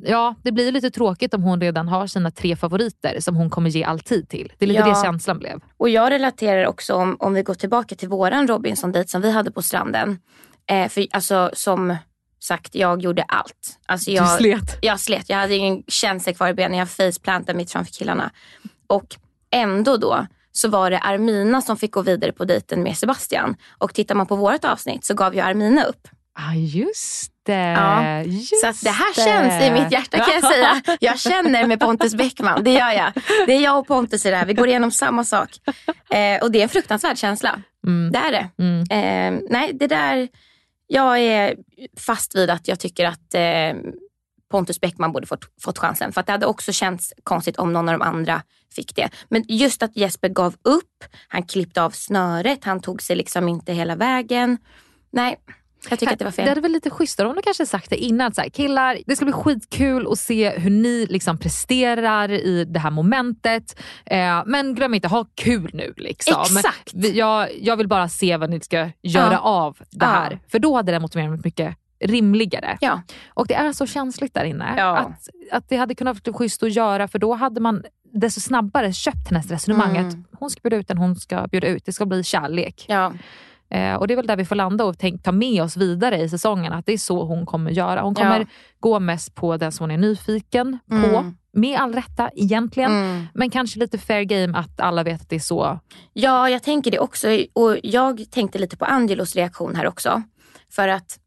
ja, 0.00 0.34
det 0.42 0.52
blir 0.52 0.72
lite 0.72 0.90
tråkigt 0.90 1.34
om 1.34 1.42
hon 1.42 1.60
redan 1.60 1.88
har 1.88 2.06
sina 2.06 2.30
tre 2.30 2.56
favoriter 2.56 3.20
som 3.20 3.36
hon 3.36 3.50
kommer 3.50 3.70
ge 3.70 3.84
all 3.84 4.00
tid 4.00 4.28
till. 4.28 4.52
Det 4.58 4.64
är 4.64 4.66
lite 4.66 4.80
Ja. 4.80 4.88
det 4.88 5.02
känslan 5.04 5.38
blev. 5.38 5.60
Och 5.76 5.88
jag 5.88 6.10
relaterar 6.10 6.66
också 6.66 6.94
om, 6.94 7.16
om 7.18 7.34
vi 7.34 7.42
går 7.42 7.54
tillbaka 7.54 7.94
till 7.94 8.08
våran 8.08 8.48
Robinson-dejt 8.48 9.08
som 9.10 9.20
vi 9.22 9.30
hade 9.30 9.50
på 9.50 9.62
stranden. 9.62 10.18
Eh, 10.70 10.88
för 10.88 11.06
alltså 11.10 11.50
som 11.52 11.96
sagt, 12.42 12.74
jag 12.74 13.02
gjorde 13.02 13.22
allt. 13.22 13.78
Alltså, 13.86 14.10
jag, 14.10 14.24
du 14.24 14.36
slet. 14.38 14.78
Jag 14.82 15.00
slet. 15.00 15.28
Jag 15.28 15.36
hade 15.36 15.54
ingen 15.54 15.82
känsla 15.88 16.32
kvar 16.32 16.48
i 16.48 16.54
benen. 16.54 16.78
Jag 16.78 16.90
faceplantade 16.90 17.56
mitt 17.56 17.70
framför 17.72 17.92
killarna. 17.92 18.30
Och 18.86 19.16
ändå 19.50 19.96
då 19.96 20.26
så 20.52 20.68
var 20.68 20.90
det 20.90 20.98
Armina 20.98 21.60
som 21.62 21.76
fick 21.76 21.90
gå 21.92 22.02
vidare 22.02 22.32
på 22.32 22.44
dejten 22.44 22.82
med 22.82 22.96
Sebastian. 22.98 23.56
Och 23.78 23.94
tittar 23.94 24.14
man 24.14 24.26
på 24.26 24.36
vårt 24.36 24.64
avsnitt 24.64 25.04
så 25.04 25.14
gav 25.14 25.34
ju 25.34 25.40
Armina 25.40 25.84
upp. 25.84 26.08
Ah, 26.34 26.54
just. 26.54 27.31
Ja. 27.48 28.22
Just 28.22 28.60
Så 28.60 28.66
att 28.66 28.80
det 28.82 28.90
här 28.90 29.14
känns 29.14 29.64
i 29.64 29.70
mitt 29.70 29.92
hjärta 29.92 30.18
kan 30.18 30.34
jag 30.34 30.52
säga. 30.52 30.82
Jag 31.00 31.18
känner 31.18 31.66
med 31.66 31.80
Pontus 31.80 32.14
Bäckman, 32.14 32.64
det 32.64 32.72
gör 32.72 32.90
jag. 32.90 33.12
Det 33.46 33.52
är 33.52 33.60
jag 33.60 33.78
och 33.78 33.86
Pontus 33.86 34.26
i 34.26 34.30
det 34.30 34.36
här. 34.36 34.46
Vi 34.46 34.54
går 34.54 34.68
igenom 34.68 34.90
samma 34.90 35.24
sak. 35.24 35.50
Eh, 36.10 36.42
och 36.42 36.50
det 36.50 36.58
är 36.58 36.62
en 36.62 36.68
fruktansvärd 36.68 37.18
känsla. 37.18 37.62
Mm. 37.86 38.12
Det 38.12 38.18
är 38.18 38.32
det. 38.32 38.48
Mm. 38.58 38.80
Eh, 38.80 39.42
nej, 39.50 39.70
det 39.74 39.86
där... 39.86 40.28
Jag 40.86 41.18
är 41.18 41.56
fast 41.98 42.34
vid 42.34 42.50
att 42.50 42.68
jag 42.68 42.80
tycker 42.80 43.06
att 43.06 43.34
eh, 43.34 43.80
Pontus 44.50 44.80
Bäckman 44.80 45.12
borde 45.12 45.26
fått, 45.26 45.44
fått 45.62 45.78
chansen. 45.78 46.12
För 46.12 46.20
att 46.20 46.26
det 46.26 46.32
hade 46.32 46.46
också 46.46 46.72
känts 46.72 47.12
konstigt 47.22 47.56
om 47.56 47.72
någon 47.72 47.88
av 47.88 47.98
de 47.98 48.02
andra 48.02 48.42
fick 48.74 48.96
det. 48.96 49.10
Men 49.28 49.44
just 49.48 49.82
att 49.82 49.96
Jesper 49.96 50.28
gav 50.28 50.54
upp, 50.62 51.04
han 51.28 51.42
klippte 51.42 51.82
av 51.82 51.90
snöret, 51.90 52.64
han 52.64 52.80
tog 52.80 53.02
sig 53.02 53.16
liksom 53.16 53.48
inte 53.48 53.72
hela 53.72 53.96
vägen. 53.96 54.58
Nej, 55.10 55.36
jag 55.90 55.98
tycker 55.98 56.12
att 56.12 56.18
det 56.18 56.24
var 56.24 56.32
Det 56.32 56.36
fel. 56.36 56.48
hade 56.48 56.60
väl 56.60 56.72
lite 56.72 56.90
schysstare 56.90 57.28
om 57.28 57.36
du 57.36 57.42
kanske 57.42 57.66
sagt 57.66 57.90
det 57.90 57.96
innan. 57.96 58.34
Så 58.34 58.40
här, 58.40 58.48
killar, 58.48 58.98
det 59.06 59.16
ska 59.16 59.24
bli 59.24 59.32
skitkul 59.32 60.06
att 60.12 60.18
se 60.18 60.50
hur 60.50 60.70
ni 60.70 61.06
liksom 61.10 61.38
presterar 61.38 62.30
i 62.32 62.64
det 62.64 62.78
här 62.80 62.90
momentet. 62.90 63.80
Eh, 64.06 64.42
men 64.46 64.74
glöm 64.74 64.94
inte, 64.94 65.08
ha 65.08 65.26
kul 65.34 65.70
nu. 65.74 65.94
Liksom. 65.96 66.42
Exakt. 66.42 66.92
Jag, 66.94 67.48
jag 67.60 67.76
vill 67.76 67.88
bara 67.88 68.08
se 68.08 68.36
vad 68.36 68.50
ni 68.50 68.60
ska 68.60 68.76
göra 69.02 69.32
Ja. 69.32 69.38
av 69.38 69.78
det 69.90 70.04
här. 70.04 70.30
Ja. 70.30 70.38
För 70.48 70.58
då 70.58 70.76
hade 70.76 70.92
den 70.92 71.02
motiveringen 71.02 71.32
varit 71.32 71.44
mycket 71.44 71.76
rimligare. 72.04 72.78
Ja. 72.80 73.02
Och 73.34 73.46
det 73.46 73.54
är 73.54 73.72
så 73.72 73.86
känsligt 73.86 74.34
där 74.34 74.44
inne. 74.44 74.74
Ja. 74.76 74.96
Att, 74.98 75.28
att 75.52 75.68
det 75.68 75.76
hade 75.76 75.94
kunnat 75.94 76.26
vara 76.26 76.36
schysst 76.38 76.62
att 76.62 76.72
göra 76.72 77.08
för 77.08 77.18
då 77.18 77.34
hade 77.34 77.60
man 77.60 77.82
desto 78.14 78.40
snabbare 78.40 78.92
köpt 78.92 79.28
hennes 79.30 79.50
resonemang. 79.50 79.96
Mm. 79.96 80.08
Att 80.08 80.14
hon 80.40 80.50
ska 80.50 80.60
bjuda 80.62 80.76
ut 80.76 80.88
den 80.88 80.98
hon 80.98 81.16
ska 81.16 81.46
bjuda 81.46 81.66
ut. 81.68 81.84
Det 81.86 81.92
ska 81.92 82.06
bli 82.06 82.24
kärlek. 82.24 82.84
Ja. 82.88 83.12
Eh, 83.74 83.94
och 83.94 84.06
Det 84.06 84.14
är 84.14 84.16
väl 84.16 84.26
där 84.26 84.36
vi 84.36 84.44
får 84.44 84.56
landa 84.56 84.84
och 84.84 84.98
tänk, 84.98 85.22
ta 85.22 85.32
med 85.32 85.62
oss 85.62 85.76
vidare 85.76 86.18
i 86.18 86.28
säsongen. 86.28 86.72
Att 86.72 86.86
det 86.86 86.92
är 86.92 86.98
så 86.98 87.24
hon 87.24 87.46
kommer 87.46 87.70
göra. 87.70 88.00
Hon 88.02 88.14
kommer 88.14 88.38
Ja. 88.40 88.46
gå 88.80 89.00
mest 89.00 89.34
på 89.34 89.56
den 89.56 89.72
som 89.72 89.84
hon 89.84 89.90
är 89.90 89.96
nyfiken 89.98 90.78
på. 90.88 90.94
Mm. 90.94 91.36
Med 91.52 91.78
all 91.80 91.94
rätta 91.94 92.30
egentligen. 92.34 92.92
Mm. 92.92 93.26
Men 93.34 93.50
kanske 93.50 93.78
lite 93.78 93.98
fair 93.98 94.22
game 94.22 94.58
att 94.58 94.80
alla 94.80 95.02
vet 95.02 95.20
att 95.20 95.28
det 95.28 95.36
är 95.36 95.40
så. 95.40 95.78
Ja, 96.12 96.48
jag 96.48 96.62
tänker 96.62 96.90
det 96.90 96.98
också. 96.98 97.28
Och 97.52 97.76
jag 97.82 98.30
tänkte 98.30 98.58
lite 98.58 98.76
på 98.76 98.84
Angelos 98.84 99.36
reaktion 99.36 99.76
här 99.76 99.86
också. 99.86 100.22
För 100.72 100.88
att 100.88 101.18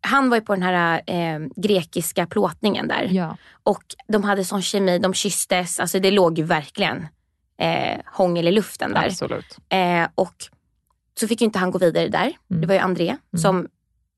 han 0.00 0.30
var 0.30 0.36
ju 0.36 0.40
på 0.40 0.54
den 0.54 0.62
här 0.62 1.02
eh, 1.06 1.40
grekiska 1.56 2.26
plåtningen 2.26 2.88
där. 2.88 3.08
Ja. 3.10 3.36
Och 3.62 3.82
de 4.08 4.24
hade 4.24 4.44
sån 4.44 4.62
kemi, 4.62 4.98
de 4.98 5.14
kysstes. 5.14 5.80
Alltså 5.80 5.98
det 6.00 6.10
låg 6.10 6.38
ju 6.38 6.44
verkligen 6.44 7.06
eh, 7.60 8.00
hångel 8.06 8.48
i 8.48 8.52
luften 8.52 8.92
där. 8.92 9.06
Absolut. 9.06 9.58
Eh, 9.68 10.06
och 10.14 10.34
så 11.20 11.28
fick 11.28 11.40
ju 11.40 11.44
inte 11.44 11.58
han 11.58 11.70
gå 11.70 11.78
vidare 11.78 12.08
där. 12.08 12.32
Mm. 12.50 12.60
Det 12.60 12.66
var 12.66 12.74
ju 12.74 12.80
André 12.80 13.16
som 13.36 13.68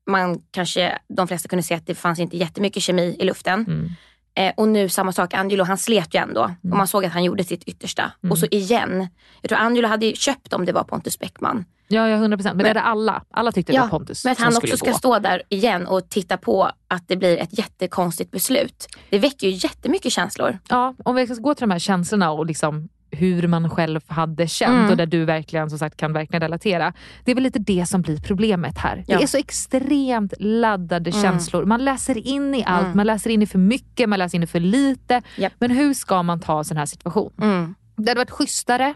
man 0.06 0.42
kanske, 0.50 0.98
de 1.08 1.28
flesta 1.28 1.48
kunde 1.48 1.62
se 1.62 1.74
att 1.74 1.86
det 1.86 1.94
fanns 1.94 2.18
inte 2.18 2.36
jättemycket 2.36 2.82
kemi 2.82 3.16
i 3.18 3.24
luften. 3.24 3.64
Mm. 3.68 3.90
Eh, 4.34 4.52
och 4.56 4.68
nu 4.68 4.88
samma 4.88 5.12
sak, 5.12 5.34
Angelo 5.34 5.64
han 5.64 5.78
slet 5.78 6.14
ju 6.14 6.18
ändå. 6.18 6.42
Och 6.62 6.76
man 6.76 6.88
såg 6.88 7.04
att 7.04 7.12
han 7.12 7.24
gjorde 7.24 7.44
sitt 7.44 7.64
yttersta. 7.64 8.12
Och 8.30 8.38
så 8.38 8.46
igen. 8.50 9.08
Jag 9.42 9.48
tror 9.48 9.58
Angelo 9.58 9.88
hade 9.88 10.12
köpt 10.12 10.52
om 10.52 10.64
det 10.64 10.72
var 10.72 10.84
Pontus 10.84 11.18
Bäckman. 11.18 11.64
Ja, 11.88 12.08
ja, 12.08 12.16
100 12.16 12.36
procent. 12.36 12.56
Men 12.56 12.62
det 12.62 12.70
hade 12.70 12.80
alla. 12.80 13.22
Alla 13.30 13.52
tyckte 13.52 13.72
det 13.72 13.80
var 13.80 13.88
Pontus 13.88 14.24
men 14.24 14.32
att 14.32 14.38
han 14.38 14.56
också 14.56 14.76
ska 14.76 14.90
gå. 14.90 14.96
stå 14.96 15.18
där 15.18 15.42
igen 15.48 15.86
och 15.86 16.08
titta 16.08 16.36
på 16.36 16.70
att 16.88 17.08
det 17.08 17.16
blir 17.16 17.38
ett 17.38 17.58
jättekonstigt 17.58 18.30
beslut. 18.30 18.86
Det 19.10 19.18
väcker 19.18 19.46
ju 19.48 19.52
jättemycket 19.52 20.12
känslor. 20.12 20.58
Ja, 20.68 20.94
om 21.04 21.14
vi 21.14 21.26
ska 21.26 21.34
gå 21.34 21.54
till 21.54 21.62
de 21.62 21.70
här 21.70 21.78
känslorna 21.78 22.30
och 22.30 22.46
liksom 22.46 22.88
hur 23.16 23.46
man 23.48 23.70
själv 23.70 24.00
hade 24.06 24.46
känt 24.48 24.70
Mm. 24.76 24.90
och 24.90 24.96
där 24.96 25.06
du 25.06 25.24
verkligen 25.24 25.70
som 25.70 25.78
sagt 25.78 25.96
kan 25.96 26.12
verkligen 26.12 26.40
relatera. 26.40 26.92
Det 27.24 27.30
är 27.30 27.34
väl 27.34 27.44
lite 27.44 27.58
det 27.58 27.86
som 27.88 28.02
blir 28.02 28.20
problemet 28.20 28.78
här. 28.78 29.04
Ja. 29.06 29.16
Det 29.18 29.22
är 29.22 29.26
så 29.26 29.38
extremt 29.38 30.32
laddade 30.38 31.12
känslor. 31.12 31.64
Man 31.64 31.84
läser 31.84 32.26
in 32.28 32.54
i 32.54 32.64
allt, 32.64 32.84
Mm. 32.84 32.96
man 32.96 33.06
läser 33.06 33.30
in 33.30 33.42
i 33.42 33.46
för 33.46 33.58
mycket, 33.58 34.08
man 34.08 34.18
läser 34.18 34.36
in 34.36 34.42
i 34.42 34.46
för 34.46 34.60
lite. 34.60 35.22
Japp. 35.36 35.52
Men 35.58 35.70
hur 35.70 35.94
ska 35.94 36.22
man 36.22 36.40
ta 36.40 36.58
en 36.58 36.64
sån 36.64 36.76
här 36.76 36.86
situation? 36.86 37.32
Mm. 37.42 37.74
Det 37.96 38.10
hade 38.10 38.18
varit 38.20 38.30
schysstare 38.30 38.94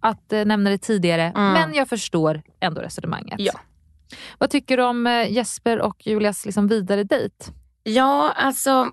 att 0.00 0.32
eh, 0.32 0.44
nämna 0.44 0.70
det 0.70 0.78
tidigare, 0.78 1.32
men 1.34 1.74
jag 1.74 1.88
förstår 1.88 2.42
ändå 2.60 2.80
resonemanget. 2.80 3.40
Ja. 3.40 3.52
Vad 4.38 4.50
tycker 4.50 4.76
du 4.76 4.82
om 4.82 5.06
eh, 5.06 5.32
Jesper 5.32 5.80
och 5.80 6.06
Julias 6.06 6.44
liksom 6.44 6.68
vidare 6.68 7.04
dejt? 7.04 7.34
Ja, 7.82 8.32
alltså. 8.36 8.90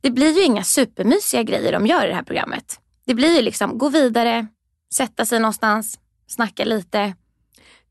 Det 0.00 0.10
blir 0.10 0.36
ju 0.38 0.44
inga 0.44 0.62
supermysiga 0.64 1.42
grejer 1.42 1.72
de 1.72 1.86
gör 1.86 2.04
i 2.04 2.08
det 2.08 2.14
här 2.14 2.22
programmet. 2.22 2.80
Det 3.04 3.14
blir 3.14 3.36
ju 3.36 3.42
liksom 3.42 3.78
gå 3.78 3.88
vidare, 3.88 4.46
sätta 4.94 5.24
sig 5.24 5.40
någonstans, 5.40 5.98
snacka 6.26 6.64
lite. 6.64 7.14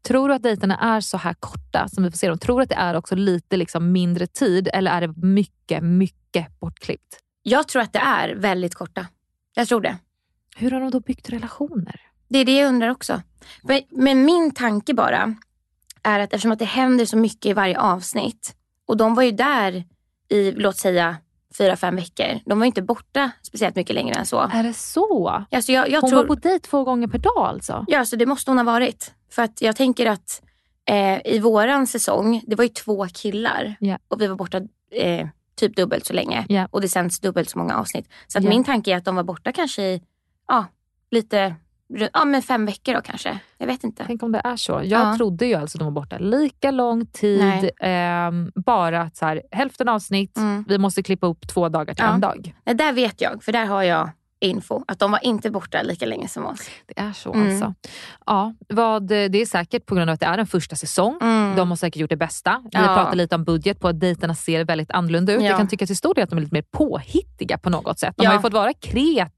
Tror 0.01 0.30
du 0.30 0.36
att 0.36 0.44
dejterna 0.44 0.77
är 0.77 1.01
så 1.01 1.18
här 1.18 1.34
korta 1.39 1.88
som 1.88 2.03
vi 2.03 2.12
får 2.12 2.18
se 2.18 2.27
dem? 2.27 2.38
Tror 2.38 2.58
du 2.58 2.63
att 2.63 2.70
det 2.70 2.75
är 2.75 2.96
också 2.96 3.15
lite 3.15 3.58
liksom 3.58 3.91
mindre 3.91 4.27
tid 4.27 4.70
eller 4.74 4.91
är 4.91 5.08
det 5.08 5.13
mycket, 5.27 5.84
mycket 5.84 6.60
bortklippt? 6.60 7.18
Jag 7.44 7.68
tror 7.68 7.82
att 7.82 7.94
det 7.94 8.00
är 8.00 8.36
väldigt 8.36 8.75
korta. 8.75 9.08
Jag 9.53 9.68
tror 9.68 9.82
det. 9.82 9.98
Hur 10.56 10.72
har 10.72 10.80
de 10.80 10.91
då 10.91 11.00
byggt 11.00 11.30
relationer? 11.30 12.01
Det 12.30 12.39
är 12.39 12.46
det 12.46 12.58
jag 12.58 12.68
undrar 12.68 12.89
också. 12.89 13.22
Men, 13.63 13.82
men 13.89 14.25
min 14.25 14.51
tanke 14.51 14.94
bara 14.94 15.36
är 16.03 16.20
att 16.20 16.34
eftersom 16.34 16.51
att 16.51 16.60
det 16.60 16.65
händer 16.65 17.06
så 17.06 17.18
mycket 17.18 17.46
i 17.46 17.53
varje 17.53 17.80
avsnitt 17.80 18.56
och 18.86 18.98
de 18.98 19.15
var 19.15 19.24
ju 19.24 19.32
där 19.32 19.84
i, 20.30 20.51
låt 20.51 20.77
säga, 20.77 21.18
fyra, 21.58 21.75
fem 21.75 21.96
veckor. 21.96 22.39
De 22.46 22.60
var 22.60 22.65
inte 22.65 22.81
borta 22.81 23.31
speciellt 23.41 23.75
mycket 23.75 23.96
längre 23.96 24.15
än 24.15 24.25
så. 24.25 24.39
Är 24.53 24.63
det 24.63 24.74
så? 24.74 25.46
Alltså 25.51 25.72
jag, 25.72 25.89
jag 25.89 26.01
Hon 26.01 26.10
tror, 26.10 26.20
var 26.20 26.27
på 26.27 26.36
dejt 26.36 26.67
två 26.67 26.84
gånger 26.84 27.08
per 27.08 27.17
dag 27.17 27.38
alltså? 27.38 27.86
Ja, 27.88 28.05
så 28.05 28.15
det 28.15 28.25
måste 28.25 28.51
hon 28.51 28.58
ha 28.58 28.65
varit. 28.65 29.13
För 29.31 29.41
att 29.41 29.62
jag 29.62 29.75
tänker 29.75 30.05
att 30.05 30.41
eh, 30.86 31.27
i 31.34 31.39
våran 31.39 31.88
säsong, 31.88 32.41
det 32.48 32.55
var 32.55 32.63
ju 32.63 32.70
två 32.70 33.08
killar 33.13 33.75
Ja. 33.79 33.98
och 34.08 34.22
vi 34.22 34.27
var 34.27 34.36
borta 34.36 34.62
eh, 34.91 35.27
typ 35.55 35.75
dubbelt 35.75 36.05
så 36.05 36.13
länge. 36.13 36.46
Ja. 36.50 36.67
Och 36.72 36.81
det 36.81 36.89
sänds 36.89 37.20
dubbelt 37.20 37.50
så 37.50 37.58
många 37.58 37.77
avsnitt. 37.77 38.10
Så 38.27 38.38
att 38.38 38.43
Ja. 38.43 38.50
min 38.50 38.63
tanke 38.63 38.91
är 38.91 38.98
att 38.98 39.05
de 39.05 39.15
var 39.15 39.24
borta 39.24 39.51
kanske 39.51 39.84
i 39.84 40.01
ja, 40.48 40.65
lite, 41.12 41.55
ja 42.13 42.25
men 42.25 42.41
fem 42.41 42.65
veckor 42.65 42.93
då 42.93 43.01
kanske. 43.01 43.39
Jag 43.57 43.67
vet 43.67 43.83
inte. 43.83 44.03
Tänk 44.07 44.24
om 44.24 44.31
det 44.31 44.41
är 44.43 44.55
så. 44.55 44.71
Jag 44.71 45.01
Ja. 45.01 45.15
trodde 45.17 45.45
ju 45.45 45.53
alltså 45.55 45.77
att 45.77 45.79
de 45.79 45.86
var 45.86 45.91
borta 46.01 46.17
lika 46.17 46.71
lång 46.71 47.05
tid. 47.05 47.69
Ehm, 47.79 48.51
bara 48.65 49.01
att 49.01 49.17
så 49.17 49.25
här, 49.25 49.41
hälften 49.51 49.89
avsnitt, 49.89 50.38
Mm. 50.38 50.65
vi 50.67 50.77
måste 50.77 51.03
klippa 51.03 51.27
upp 51.27 51.48
två 51.48 51.69
dagar 51.69 51.93
till 51.93 52.05
Ja. 52.05 52.13
en 52.13 52.21
dag. 52.21 52.55
Nej, 52.65 52.75
där 52.75 52.93
vet 52.93 53.21
jag, 53.21 53.43
för 53.43 53.51
där 53.51 53.65
har 53.65 53.83
jag 53.83 54.10
info. 54.43 54.83
Att 54.88 55.00
de 55.00 55.12
var 55.12 55.25
inte 55.25 55.51
borta 55.51 55.81
lika 55.81 56.05
länge 56.05 56.27
som 56.27 56.45
oss. 56.45 56.69
Det 56.88 57.00
är 57.01 57.13
så 57.13 57.33
Mm. 57.33 57.48
alltså. 57.51 57.74
Ja, 58.25 58.53
vad, 58.69 59.07
det 59.07 59.41
är 59.41 59.45
säkert 59.45 59.86
på 59.86 59.95
grund 59.95 60.10
av 60.10 60.13
att 60.13 60.19
det 60.19 60.25
är 60.25 60.38
en 60.38 60.48
första 60.48 60.75
säsong. 60.75 61.17
Mm. 61.21 61.55
De 61.55 61.69
har 61.69 61.75
säkert 61.75 62.00
gjort 62.01 62.10
det 62.10 62.17
bästa. 62.17 62.62
Vi 62.63 62.69
Ja. 62.71 62.79
pratat 62.95 63.15
lite 63.17 63.36
om 63.36 63.43
budget, 63.43 63.79
på 63.79 63.88
att 63.88 64.00
dejterna 64.00 64.36
ser 64.36 64.65
väldigt 64.65 64.91
annorlunda 64.91 65.33
ut. 65.33 65.41
Ja. 65.41 65.48
Jag 65.48 65.57
kan 65.57 65.67
tycka 65.67 65.86
till 65.86 65.98
stor 65.98 66.13
del 66.13 66.24
att 66.24 66.29
de 66.29 66.36
är 66.38 66.41
lite 66.41 66.53
mer 66.55 66.65
påhittiga 66.71 67.57
på 67.57 67.69
något 67.69 68.00
sätt. 68.00 68.13
De 68.17 68.24
Ja. 68.24 68.29
har 68.29 68.36
ju 68.36 68.41
fått 68.41 68.53
vara 68.53 68.74
kreativa 68.74 69.29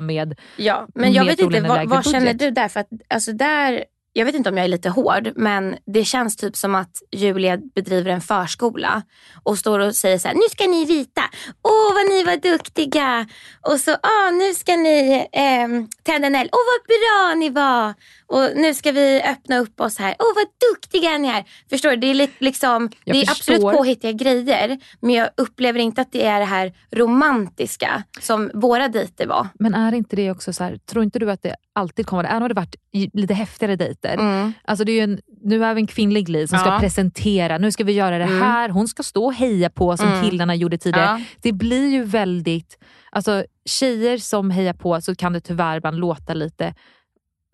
med... 0.00 0.38
Ja, 0.56 0.86
men 0.94 1.12
jag 1.12 1.24
vet 1.24 1.40
inte, 1.40 1.60
vad, 1.60 1.88
vad 1.88 2.04
känner 2.10 2.34
du 2.34 2.50
där? 2.50 2.68
För 2.68 2.80
att, 2.80 2.88
alltså 3.08 3.32
där? 3.32 3.84
Jag 4.12 4.24
vet 4.24 4.34
inte 4.34 4.50
om 4.50 4.56
jag 4.56 4.64
är 4.64 4.68
lite 4.68 4.88
hård, 4.88 5.32
men 5.36 5.76
det 5.86 6.04
känns 6.04 6.36
typ 6.36 6.56
som 6.56 6.74
att 6.74 7.02
Julia 7.12 7.58
bedriver 7.74 8.10
en 8.10 8.20
förskola 8.20 9.02
och 9.42 9.58
står 9.58 9.78
och 9.78 9.96
säger 9.96 10.18
så 10.18 10.28
här, 10.28 10.34
nu 10.34 10.42
ska 10.50 10.66
ni 10.66 10.84
rita. 10.84 11.22
Åh, 11.62 11.94
vad 11.94 12.08
ni 12.08 12.24
var 12.24 12.36
duktiga. 12.36 13.26
Och 13.60 13.80
så, 13.80 13.90
ah, 13.92 14.30
nu 14.30 14.54
ska 14.54 14.76
ni 14.76 15.28
eh, 15.32 15.68
tända 16.02 16.26
en 16.26 16.34
eld. 16.34 16.50
Åh, 16.52 16.58
vad 16.72 16.86
bra 16.86 17.34
ni 17.40 17.50
var. 17.50 17.94
Och 18.30 18.50
nu 18.56 18.74
ska 18.74 18.92
vi 18.92 19.22
öppna 19.22 19.58
upp 19.58 19.80
oss 19.80 19.98
här. 19.98 20.14
Åh, 20.18 20.26
vad 20.34 20.46
duktiga 20.74 21.18
ni 21.18 21.28
är. 21.28 21.44
Förstår 21.70 21.90
du? 21.90 21.96
Det 21.96 22.06
är, 22.06 22.14
li- 22.14 22.30
liksom, 22.38 22.90
Jag 23.04 23.16
det 23.16 23.22
är 23.22 23.26
förstår. 23.26 23.54
absolut 23.54 23.76
påhittiga 23.76 24.12
grejer, 24.12 24.78
men 25.00 25.14
jag 25.14 25.28
upplever 25.36 25.80
inte 25.80 26.00
att 26.00 26.12
det 26.12 26.24
är 26.24 26.38
det 26.38 26.44
här 26.44 26.72
romantiska 26.90 28.02
som 28.20 28.50
våra 28.54 28.88
dejter 28.88 29.26
var. 29.26 29.46
Men 29.58 29.74
är 29.74 29.92
inte 29.94 30.16
det 30.16 30.30
också 30.30 30.52
så 30.52 30.64
här, 30.64 30.76
tror 30.76 31.04
inte 31.04 31.18
du 31.18 31.30
att 31.30 31.42
det 31.42 31.54
alltid 31.72 32.06
kommer, 32.06 32.24
även 32.24 32.42
om 32.42 32.48
det 32.48 32.54
varit 32.54 32.76
lite 33.12 33.34
häftigare 33.34 33.76
dejter. 33.76 34.14
Mm. 34.14 34.52
Alltså 34.64 34.84
det 34.84 34.92
är 34.92 35.04
en, 35.04 35.20
nu 35.44 35.64
är 35.64 35.74
vi 35.74 35.80
en 35.80 35.86
kvinnlig 35.86 36.28
lead 36.28 36.48
som 36.48 36.58
ska 36.58 36.68
Ja. 36.68 36.78
presentera, 36.80 37.58
nu 37.58 37.72
ska 37.72 37.84
vi 37.84 37.92
göra 37.92 38.18
det 38.18 38.24
Mm. 38.24 38.42
här. 38.42 38.68
Hon 38.68 38.88
ska 38.88 39.02
stå 39.02 39.24
och 39.24 39.34
heja 39.34 39.70
på 39.70 39.96
som 39.96 40.08
Mm. 40.08 40.24
killarna 40.24 40.54
gjorde 40.54 40.78
tidigare. 40.78 41.04
Ja. 41.20 41.24
Det 41.42 41.52
blir 41.52 41.88
ju 41.88 42.04
väldigt, 42.04 42.78
alltså 43.12 43.44
tjejer 43.64 44.18
som 44.18 44.50
hejar 44.50 44.72
på 44.74 45.00
så 45.00 45.14
kan 45.14 45.32
det 45.32 45.40
tyvärr 45.40 45.76
ibland 45.76 45.98
låta 45.98 46.34
lite 46.34 46.74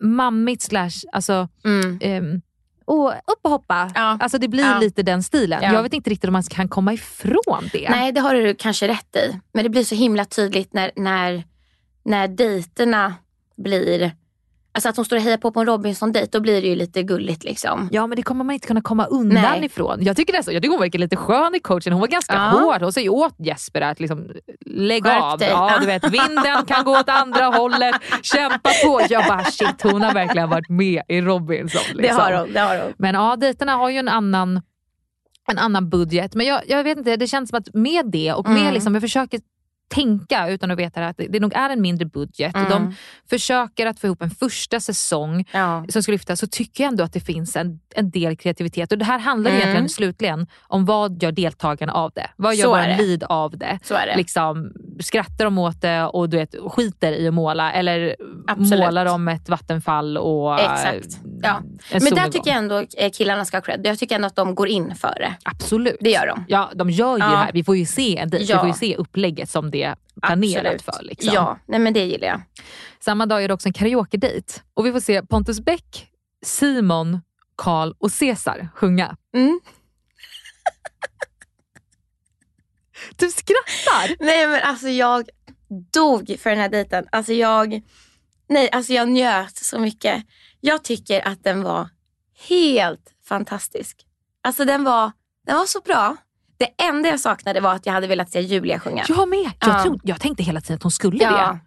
mammigt 0.03 0.61
slash, 0.61 0.91
alltså 1.11 1.47
Mm. 1.65 1.97
ehm, 2.01 2.41
Åh, 2.87 3.13
upp 3.13 3.39
och 3.41 3.51
hoppa. 3.51 3.91
Ja. 3.95 4.17
Alltså 4.19 4.37
det 4.37 4.47
blir 4.47 4.63
Ja. 4.63 4.79
lite 4.79 5.03
den 5.03 5.23
stilen. 5.23 5.59
Ja. 5.63 5.73
Jag 5.73 5.83
vet 5.83 5.93
inte 5.93 6.09
riktigt 6.09 6.27
om 6.27 6.33
man 6.33 6.43
kan 6.43 6.67
komma 6.67 6.93
ifrån 6.93 7.69
det. 7.71 7.89
Nej, 7.89 8.11
det 8.11 8.21
har 8.21 8.33
du 8.35 8.55
kanske 8.55 8.87
rätt 8.87 9.15
i. 9.15 9.39
Men 9.53 9.63
det 9.63 9.69
blir 9.69 9.83
så 9.83 9.95
himla 9.95 10.25
tydligt 10.25 10.73
när, 10.73 10.91
när, 10.95 11.43
när 12.03 12.27
dejterna 12.27 13.13
blir... 13.57 14.11
Alltså 14.75 14.89
att 14.89 14.95
hon 14.95 15.05
står 15.05 15.15
och 15.17 15.21
hejar 15.21 15.37
på 15.37 15.51
på 15.51 15.59
en 15.59 15.65
Robinson-dejt, 15.65 16.29
då 16.31 16.39
blir 16.39 16.61
det 16.61 16.67
ju 16.67 16.75
lite 16.75 17.03
gulligt 17.03 17.43
liksom. 17.43 17.89
Ja 17.91 18.07
men 18.07 18.15
det 18.15 18.21
kommer 18.23 18.43
man 18.43 18.53
inte 18.53 18.67
kunna 18.67 18.81
komma 18.81 19.05
undan 19.05 19.41
Nej. 19.43 19.65
ifrån. 19.65 19.97
Jag 20.03 20.17
tycker, 20.17 20.33
det 20.33 20.43
så, 20.43 20.51
jag 20.51 20.61
tycker 20.63 20.71
hon 20.71 20.79
verkar 20.81 20.99
lite 20.99 21.15
skön 21.15 21.55
i 21.55 21.59
coachen. 21.59 21.93
Hon 21.93 21.99
var 21.99 22.07
ganska 22.07 22.33
Ja. 22.33 22.39
hård. 22.39 22.81
Hon 22.81 22.93
säger 22.93 23.09
åt 23.09 23.35
Jesper 23.39 23.81
att 23.81 23.99
liksom, 23.99 24.27
lägg 24.65 25.03
Skärp 25.03 25.23
av. 25.23 25.39
dig. 25.39 25.49
Ja, 25.49 25.77
du 25.79 25.85
vet, 25.85 26.03
vinden 26.03 26.65
kan 26.67 26.83
gå 26.85 26.91
åt 26.99 27.09
andra 27.09 27.45
hållet. 27.57 27.95
Kämpa 28.21 28.69
på. 28.85 29.01
Jag 29.09 29.25
bara 29.27 29.43
shit 29.43 29.81
hon 29.83 30.01
har 30.01 30.13
verkligen 30.13 30.49
varit 30.49 30.69
med 30.69 31.01
i 31.07 31.21
Robinson. 31.21 31.81
Liksom. 31.93 32.01
Det 32.01 32.07
har 32.23 32.33
hon. 32.39 32.53
Det 32.53 32.59
har 32.59 32.77
hon. 32.81 32.93
Men 32.97 33.15
ja, 33.15 33.35
dejterna 33.35 33.71
har 33.75 33.89
ju 33.89 33.97
en 33.97 34.07
annan, 34.09 34.61
en 35.51 35.57
annan 35.57 35.89
budget. 35.89 36.35
Men 36.35 36.45
jag, 36.45 36.61
jag 36.67 36.83
vet 36.83 36.97
inte, 36.97 37.15
det 37.15 37.27
känns 37.27 37.49
som 37.49 37.57
att 37.59 37.73
med 37.73 38.05
det 38.11 38.33
och 38.33 38.49
med 38.49 38.61
Mm. 38.61 38.73
liksom, 38.73 38.93
jag 38.95 39.01
försöker 39.03 39.39
tänka 39.93 40.49
utan 40.49 40.71
att 40.71 40.79
veta 40.79 41.07
att 41.07 41.17
det, 41.17 41.39
nog 41.39 41.53
är 41.53 41.69
en 41.69 41.81
mindre 41.81 42.05
budget. 42.05 42.55
Mm. 42.55 42.69
De 42.69 42.95
försöker 43.29 43.85
att 43.85 43.99
få 43.99 44.07
ihop 44.07 44.21
en 44.21 44.29
första 44.29 44.79
säsong 44.79 45.45
Ja. 45.51 45.85
som 45.89 46.03
ska 46.03 46.11
lyfta 46.11 46.35
så 46.35 46.47
tycker 46.47 46.83
jag 46.83 46.91
ändå 46.91 47.03
att 47.03 47.13
det 47.13 47.19
finns 47.19 47.55
en, 47.55 47.79
en 47.95 48.09
del 48.11 48.35
kreativitet. 48.37 48.91
Och 48.91 48.97
Det 48.97 49.05
här 49.05 49.19
handlar 49.19 49.51
Mm. 49.51 49.61
egentligen 49.61 49.89
slutligen 49.89 50.47
om 50.67 50.85
vad 50.85 51.23
gör 51.23 51.31
deltagarna 51.31 51.93
av 51.93 52.11
det? 52.15 52.27
Vad 52.35 52.55
gör 52.55 52.87
det. 52.87 52.97
lead 52.97 53.23
av 53.23 53.57
det? 53.57 53.79
Så 53.83 53.93
är 53.95 54.05
det. 54.07 54.17
Liksom, 54.17 54.71
skrattar 54.99 55.45
de 55.45 55.57
åt 55.57 55.81
det 55.81 56.03
och 56.03 56.29
du 56.29 56.37
vet, 56.37 56.55
skiter 56.69 57.11
i 57.11 57.27
att 57.27 57.33
måla 57.33 57.73
eller 57.73 58.15
Absolut. 58.47 58.79
målar 58.79 59.05
de 59.05 59.27
ett 59.27 59.49
vattenfall 59.49 60.17
och 60.17 60.59
Exakt. 60.59 61.05
äh, 61.05 61.19
Ja. 61.41 61.61
en 61.91 62.03
Men 62.03 62.13
där 62.13 62.29
tycker 62.31 62.49
jag 62.51 62.57
ändå 62.57 62.79
eh, 62.97 63.11
killarna 63.13 63.45
ska 63.45 63.57
ha 63.57 63.61
cred. 63.61 63.81
Jag 63.83 63.99
tycker 63.99 64.15
ändå 64.15 64.27
att 64.27 64.35
de 64.35 64.55
går 64.55 64.67
in 64.67 64.95
för 64.95 65.15
det. 65.19 65.35
Absolut. 65.43 65.97
Det 65.99 66.09
gör 66.09 66.27
de. 66.27 66.45
Ja, 66.47 66.71
de 66.75 66.89
gör 66.89 67.17
ju 67.17 67.23
Ja. 67.23 67.29
det 67.29 67.37
här. 67.37 67.51
Vi 67.53 67.63
får 67.63 67.77
ju 67.77 67.85
se 67.85 68.17
en 68.17 68.29
dejt. 68.29 68.51
Ja. 68.53 68.57
Vi 68.57 68.59
får 68.59 68.67
ju 68.67 68.91
se 68.91 68.95
upplägget 68.97 69.49
som 69.49 69.71
det 69.75 69.95
planerat 70.21 70.65
Absolut. 70.65 70.81
för. 70.81 71.03
Liksom. 71.03 71.33
Ja, 71.33 71.59
nej 71.65 71.79
men 71.79 71.93
det 71.93 72.05
gillar 72.05 72.27
jag. 72.27 72.41
Samma 72.99 73.25
dag 73.25 73.43
är 73.43 73.47
det 73.47 73.53
också 73.53 73.69
en 73.69 73.73
karaoke-dejt. 73.73 74.61
Och 74.73 74.85
vi 74.85 74.91
får 74.91 74.99
se 74.99 75.21
Pontus 75.21 75.59
Bäck, 75.59 76.11
Simon, 76.45 77.21
Karl 77.55 77.93
och 77.97 78.11
Cesar 78.11 78.69
sjunga. 78.75 79.17
Mm. 79.33 79.59
Du 83.15 83.29
skrattar! 83.29 84.15
Nej 84.25 84.47
men 84.47 84.61
alltså 84.63 84.87
jag 84.89 85.29
dog 85.93 86.35
för 86.39 86.49
den 86.49 86.59
här 86.59 86.69
dejten. 86.69 87.07
Alltså 87.11 87.33
jag, 87.33 87.81
nej, 88.49 88.69
alltså 88.71 88.93
jag 88.93 89.09
njöt 89.09 89.57
så 89.57 89.79
mycket. 89.79 90.23
Jag 90.61 90.83
tycker 90.83 91.27
att 91.27 91.43
den 91.43 91.63
var 91.63 91.89
helt 92.47 93.13
fantastisk. 93.27 94.05
Alltså 94.43 94.65
den 94.65 94.83
var, 94.83 95.11
den 95.45 95.57
var 95.57 95.65
så 95.65 95.79
bra. 95.81 96.17
Det 96.57 96.83
enda 96.83 97.09
jag 97.09 97.19
saknade 97.19 97.59
var 97.59 97.73
att 97.73 97.85
jag 97.85 97.93
hade 97.93 98.07
velat 98.07 98.31
se 98.31 98.39
Julia 98.41 98.79
sjunga. 98.79 99.05
Jag 99.07 99.29
med! 99.29 99.39
Jag, 99.39 99.53
Ja. 99.69 99.83
trodde, 99.83 99.99
jag 100.03 100.19
tänkte 100.21 100.43
hela 100.43 100.61
tiden 100.61 100.75
att 100.75 100.83
hon 100.83 100.91
skulle 100.91 101.17
det. 101.17 101.23
ja, 101.23 101.59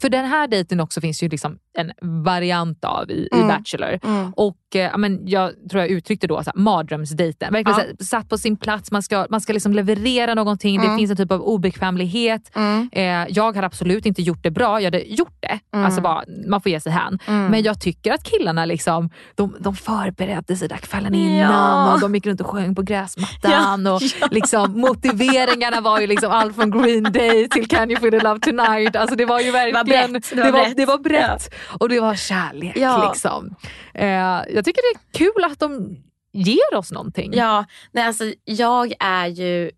För 0.00 0.08
den 0.08 0.24
här 0.26 0.48
dejten 0.48 0.80
också 0.80 1.00
finns 1.00 1.22
ju 1.22 1.28
liksom 1.28 1.58
en 1.78 1.92
variant 2.24 2.84
av 2.84 3.10
i, 3.10 3.28
Mm. 3.32 3.44
i 3.44 3.48
Bachelor. 3.48 3.98
Mm. 4.04 4.32
Och 4.36 4.76
eh, 4.76 4.96
men 4.98 5.26
Jag 5.28 5.50
tror 5.70 5.82
jag 5.82 5.90
uttryckte 5.90 6.26
då 6.26 6.42
mardrömsdejten. 6.54 7.52
Verkligen 7.52 7.78
Ja. 7.78 7.84
så 7.84 7.88
här, 7.88 8.04
satt 8.04 8.28
på 8.28 8.38
sin 8.38 8.56
plats, 8.56 8.90
man 8.92 9.02
ska, 9.02 9.26
man 9.30 9.40
ska 9.40 9.52
liksom 9.52 9.72
leverera 9.72 10.34
någonting, 10.34 10.80
det 10.80 10.86
Mm. 10.86 10.98
finns 10.98 11.10
en 11.10 11.16
typ 11.16 11.32
av 11.32 11.40
obekvämlighet. 11.42 12.50
Mm. 12.56 12.88
Eh, 12.92 13.02
jag 13.28 13.54
hade 13.54 13.66
absolut 13.66 14.06
inte 14.06 14.22
gjort 14.22 14.42
det 14.42 14.50
bra, 14.50 14.80
jag 14.80 14.86
hade 14.86 15.00
gjort 15.02 15.36
det. 15.40 15.58
Mm. 15.74 15.86
Alltså 15.86 16.00
bara, 16.00 16.24
man 16.48 16.60
får 16.60 16.70
ge 16.72 16.80
sig 16.80 16.92
hän. 16.92 17.18
Mm. 17.26 17.46
Men 17.46 17.62
jag 17.62 17.80
tycker 17.80 18.12
att 18.12 18.24
killarna 18.24 18.64
liksom, 18.64 19.10
de, 19.34 19.56
de 19.60 19.74
förberedde 19.76 20.56
sig 20.56 20.68
där 20.68 20.76
kvällen 20.76 21.14
innan 21.14 21.38
Ja. 21.52 21.94
och 21.94 22.00
de 22.00 22.14
gick 22.14 22.26
runt 22.26 22.40
och 22.40 22.46
sjöng 22.46 22.74
på 22.74 22.82
gräsmattan. 22.82 23.50
Ja, 23.86 23.94
och. 23.94 24.02
Liksom, 24.30 24.80
motiveringarna 24.80 25.80
var 25.80 26.00
ju 26.00 26.06
liksom 26.06 26.30
allt 26.32 26.54
från 26.56 26.70
Green 26.70 27.02
Day 27.02 27.48
till 27.48 27.68
Can 27.68 27.90
you 27.90 28.00
feel 28.00 28.12
the 28.12 28.20
love 28.20 28.40
tonight. 28.40 28.96
Alltså 28.96 29.16
det 29.16 29.24
var 29.24 29.40
ju 29.40 29.50
verkligen 29.50 30.12
brett, 30.12 30.30
det 30.30 30.36
var 30.36 30.44
det 30.44 30.50
var, 30.52 30.64
brett. 30.64 30.76
det 30.76 30.86
var 30.86 30.98
brett. 30.98 31.54
Och 31.64 31.88
det 31.88 32.00
var 32.00 32.14
kärlek. 32.14 32.76
Ja. 32.76 33.08
Liksom. 33.08 33.54
Eh, 33.94 34.06
jag 34.48 34.64
tycker 34.64 34.94
det 34.94 34.98
är 34.98 35.18
kul 35.18 35.44
att 35.44 35.58
de 35.58 35.96
ger 36.32 36.74
oss 36.74 36.92
någonting. 36.92 37.32
Ja, 37.34 37.64
nej, 37.92 38.04
alltså, 38.04 38.32
jag 38.44 38.92
är 39.00 39.26
ju... 39.26 39.70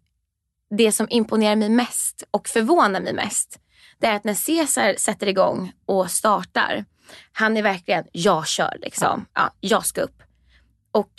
Det 0.77 0.93
som 0.93 1.07
imponerar 1.11 1.57
mig 1.57 1.69
mest 1.69 2.25
och 2.31 2.49
förvånar 2.49 3.01
mig 3.01 3.15
mest 3.15 3.59
det 4.05 4.07
är 4.07 4.17
att 4.17 4.25
när 4.25 4.35
Cesar 4.35 4.95
sätter 4.99 5.27
igång 5.27 5.73
och 5.87 6.11
startar, 6.11 6.85
han 7.33 7.57
är 7.57 7.63
verkligen, 7.63 8.05
jag 8.13 8.47
kör 8.47 8.77
liksom. 8.83 9.27
Ja. 9.35 9.51
jag 9.61 9.87
ska 9.87 10.01
upp. 10.01 10.23
Och 10.93 11.11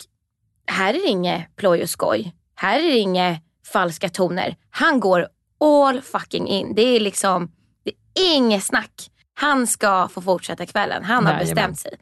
här 0.66 0.94
är 0.94 0.98
det 0.98 1.08
inget 1.08 1.56
ploj 1.56 1.82
och 1.82 1.90
skoj. 1.90 2.34
Här 2.54 2.78
är 2.78 2.82
det 2.82 2.98
inga 2.98 3.40
falska 3.72 4.08
toner. 4.08 4.56
Han 4.70 5.00
går 5.00 5.28
all 5.60 6.02
fucking 6.02 6.48
in. 6.48 6.74
Det 6.74 6.82
är 6.82 7.00
liksom, 7.00 7.52
det 7.84 7.90
är 7.90 8.36
inget 8.36 8.64
snack. 8.64 9.10
Han 9.38 9.66
ska 9.66 10.08
få 10.08 10.20
fortsätta 10.20 10.66
kvällen. 10.66 11.04
Han 11.04 11.26
har 11.26 11.32
Jajamän. 11.32 11.54
bestämt 11.54 11.80
sig. 11.80 11.98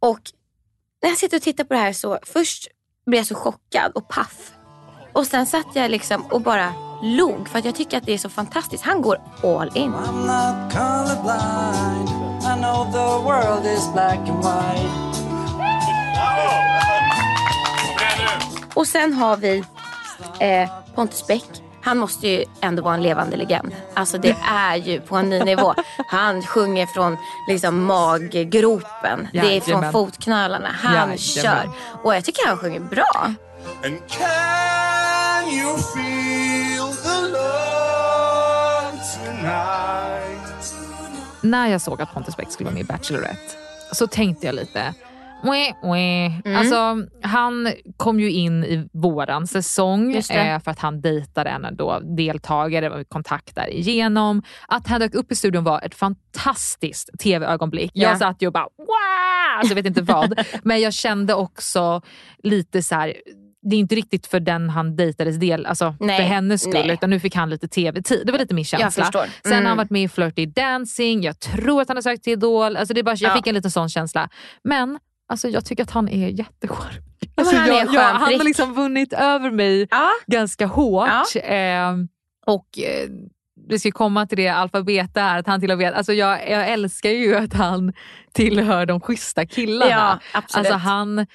Och 0.00 0.20
när 1.02 1.08
jag 1.08 1.18
sitter 1.18 1.36
och 1.36 1.42
tittar 1.42 1.64
på 1.64 1.74
det 1.74 1.80
här 1.80 1.92
så 1.92 2.18
först 2.22 2.68
blev 3.06 3.18
jag 3.18 3.26
så 3.26 3.34
chockad 3.34 3.92
och 3.94 4.08
paff. 4.08 4.52
Och 5.12 5.26
sen 5.26 5.46
satt 5.46 5.66
jag 5.74 5.90
liksom 5.90 6.22
och 6.22 6.40
bara 6.40 6.72
log 7.02 7.48
för 7.48 7.58
att 7.58 7.64
jag 7.64 7.74
tycker 7.74 7.96
att 7.98 8.06
det 8.06 8.12
är 8.12 8.18
så 8.18 8.28
fantastiskt. 8.28 8.84
Han 8.84 9.02
går 9.02 9.20
all 9.42 9.70
in. 9.76 9.92
I'm 9.92 10.12
not 10.12 10.72
colorblind. 10.72 12.08
I 12.42 12.60
know 12.62 12.92
the 12.92 13.24
world 13.24 13.66
is 13.78 13.92
black 13.92 14.18
and 14.18 14.44
white. 14.44 14.90
Och 18.74 18.86
sen 18.86 19.12
har 19.14 19.36
vi 19.36 19.64
eh, 20.40 20.70
Pontus 20.94 21.26
Bäck. 21.26 21.44
Han 21.82 21.98
måste 21.98 22.28
ju 22.28 22.44
ändå 22.60 22.82
vara 22.82 22.94
en 22.94 23.02
levande 23.02 23.36
legend. 23.36 23.72
Alltså 23.94 24.18
det 24.18 24.36
är 24.50 24.76
ju 24.76 25.00
på 25.00 25.16
en 25.16 25.30
ny 25.30 25.40
nivå. 25.40 25.74
Han 26.08 26.42
sjunger 26.42 26.86
från 26.86 27.16
liksom 27.48 27.84
maggropen. 27.84 29.28
Det 29.32 29.38
är 29.38 29.60
från 29.60 29.70
Jajamän. 29.72 29.92
fotknölarna. 29.92 30.68
Han 30.82 30.92
Jajamän. 30.94 31.18
kör. 31.18 31.70
Och 32.02 32.14
jag 32.16 32.24
tycker 32.24 32.46
han 32.46 32.56
sjunger 32.58 32.80
bra. 32.80 33.34
And 33.84 33.98
can 34.08 35.48
you 35.52 35.78
feel 35.78 36.94
the 36.96 37.20
love 37.32 38.98
tonight? 39.24 40.74
När 41.40 41.68
jag 41.68 41.80
såg 41.80 42.02
att 42.02 42.14
Pontus 42.14 42.36
Bäck 42.36 42.50
skulle 42.52 42.64
vara 42.64 42.74
med 42.74 42.82
i 42.82 42.86
Bachelorette 42.86 43.56
så 43.92 44.06
tänkte 44.06 44.46
jag 44.46 44.54
lite. 44.54 44.94
Mm. 45.42 46.56
Alltså, 46.56 47.06
han 47.22 47.72
kom 47.96 48.20
ju 48.20 48.30
in 48.30 48.64
i 48.64 48.88
våran 48.92 49.46
säsong 49.46 50.14
eh, 50.14 50.60
för 50.60 50.70
att 50.70 50.78
han 50.78 51.00
dejtade 51.00 51.50
en 51.50 51.66
då 51.76 52.00
deltagare, 52.16 52.88
var 52.88 53.04
kontakt 53.04 53.54
därigenom. 53.54 54.42
Att 54.68 54.86
han 54.88 55.00
dök 55.00 55.14
upp 55.14 55.32
i 55.32 55.34
studion 55.34 55.64
var 55.64 55.80
ett 55.82 55.94
fantastiskt 55.94 57.10
tv-ögonblick. 57.22 57.90
Ja. 57.94 58.08
Jag 58.08 58.18
satt 58.18 58.42
ju 58.42 58.46
och 58.46 58.52
bara 58.52 58.68
wow! 58.78 59.58
Alltså, 59.58 59.70
jag 59.70 59.76
vet 59.82 59.86
inte 59.86 60.02
vad. 60.02 60.38
Men 60.62 60.80
jag 60.80 60.92
kände 60.92 61.34
också 61.34 62.02
lite 62.42 62.82
så 62.82 62.94
här. 62.94 63.14
Det 63.62 63.76
är 63.76 63.80
inte 63.80 63.94
riktigt 63.94 64.26
för 64.26 64.40
den 64.40 64.70
han 64.70 64.96
dejtades 64.96 65.36
del, 65.36 65.66
alltså 65.66 65.94
Nej, 66.00 66.16
för 66.16 66.24
hennes 66.24 66.60
skull, 66.60 66.72
nej. 66.86 66.90
utan 66.90 67.10
nu 67.10 67.20
fick 67.20 67.34
han 67.34 67.50
lite 67.50 67.68
tv-tid. 67.68 68.22
Det 68.26 68.32
var 68.32 68.38
lite 68.38 68.54
min 68.54 68.64
känsla. 68.64 69.04
Förstår. 69.04 69.24
Sen 69.42 69.52
har 69.52 69.54
han 69.56 69.66
Mm. 69.66 69.76
varit 69.76 69.90
med 69.90 70.02
i 70.02 70.08
Flirty 70.08 70.46
Dancing, 70.46 71.22
jag 71.22 71.40
tror 71.40 71.82
att 71.82 71.88
han 71.88 71.96
har 71.96 72.02
sökt 72.02 72.24
till 72.24 72.32
Idol. 72.32 72.76
Alltså 72.76 72.94
det 72.94 73.02
bara, 73.02 73.14
jag 73.16 73.30
Ja. 73.30 73.36
fick 73.36 73.46
en 73.46 73.54
liten 73.54 73.70
sån 73.70 73.88
känsla. 73.88 74.28
Men 74.64 74.98
alltså, 75.30 75.48
jag 75.48 75.64
tycker 75.64 75.82
att 75.82 75.90
han 75.90 76.08
är 76.08 76.28
jättecharmig. 76.28 77.02
Alltså, 77.34 77.56
han 77.56 77.68
är 77.68 77.72
jag, 77.72 77.94
jag, 77.94 78.02
han 78.02 78.22
har 78.22 78.44
liksom 78.44 78.74
vunnit 78.74 79.12
över 79.12 79.50
mig 79.50 79.88
Ja. 79.90 80.08
ganska 80.26 80.66
hårt. 80.66 81.36
Eh, 81.36 81.92
och 82.46 82.78
eh, 82.78 83.08
vi 83.68 83.78
ska 83.78 83.90
komma 83.92 84.26
till 84.26 84.36
det 84.38 84.48
alfabeta 84.48 85.20
här, 85.20 85.38
att 85.38 85.46
han 85.46 85.60
till 85.60 85.70
och 85.70 85.78
med, 85.78 85.94
alltså 85.94 86.12
jag, 86.12 86.50
jag 86.50 86.68
älskar 86.68 87.10
ju 87.10 87.36
att 87.36 87.52
han 87.52 87.92
tillhör 88.32 88.86
de 88.86 89.00
schyssta 89.00 89.46
killarna. 89.46 89.90
Ja, 89.90 90.18
absolut. 90.32 90.66
Alltså 90.66 90.88
han, 90.88 91.26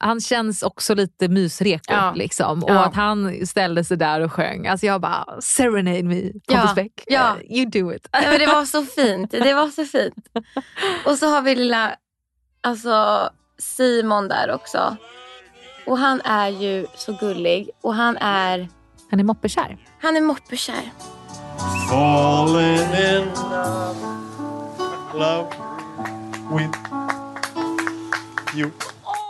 han 0.00 0.20
känns 0.20 0.62
också 0.62 0.94
lite 0.94 1.28
mysreko. 1.28 1.92
Ja. 1.92 2.12
Liksom. 2.16 2.64
Och 2.64 2.70
Ja. 2.70 2.84
att 2.84 2.94
han 2.94 3.46
ställde 3.46 3.84
sig 3.84 3.96
där 3.96 4.20
och 4.20 4.32
sjöng. 4.32 4.66
Alltså 4.66 4.86
jag 4.86 5.00
bara, 5.00 5.40
serenade 5.40 6.02
me, 6.02 6.20
Pontus 6.22 6.42
Ja. 6.48 6.72
Beck. 6.74 6.92
Ja. 7.06 7.36
Eh, 7.48 7.56
You 7.58 7.70
do 7.70 7.92
it. 7.92 8.08
Ja, 8.12 8.20
men 8.30 8.38
det 8.38 8.46
var 8.46 8.64
så 8.64 8.82
fint. 8.84 9.30
Det 9.30 9.54
var 9.54 9.68
så 9.68 9.84
fint. 9.84 10.26
Och 11.06 11.18
så 11.18 11.26
har 11.26 11.42
vi 11.42 11.54
lilla 11.54 11.96
alltså, 12.60 13.28
Simon 13.58 14.28
där 14.28 14.50
också. 14.50 14.96
Och 15.86 15.98
han 15.98 16.20
är 16.20 16.48
ju 16.48 16.86
så 16.94 17.12
gullig. 17.12 17.70
Och 17.80 17.94
han 17.94 18.16
är, 18.16 18.68
Han 19.10 19.20
är 19.20 19.24
moppekär. 19.24 19.76
han 20.02 20.16
är 20.16 20.20
moppekär. 20.20 20.90
Falling 21.88 22.78
in 22.78 23.30
love, 25.14 25.46
with 26.50 26.78
you. 28.56 28.70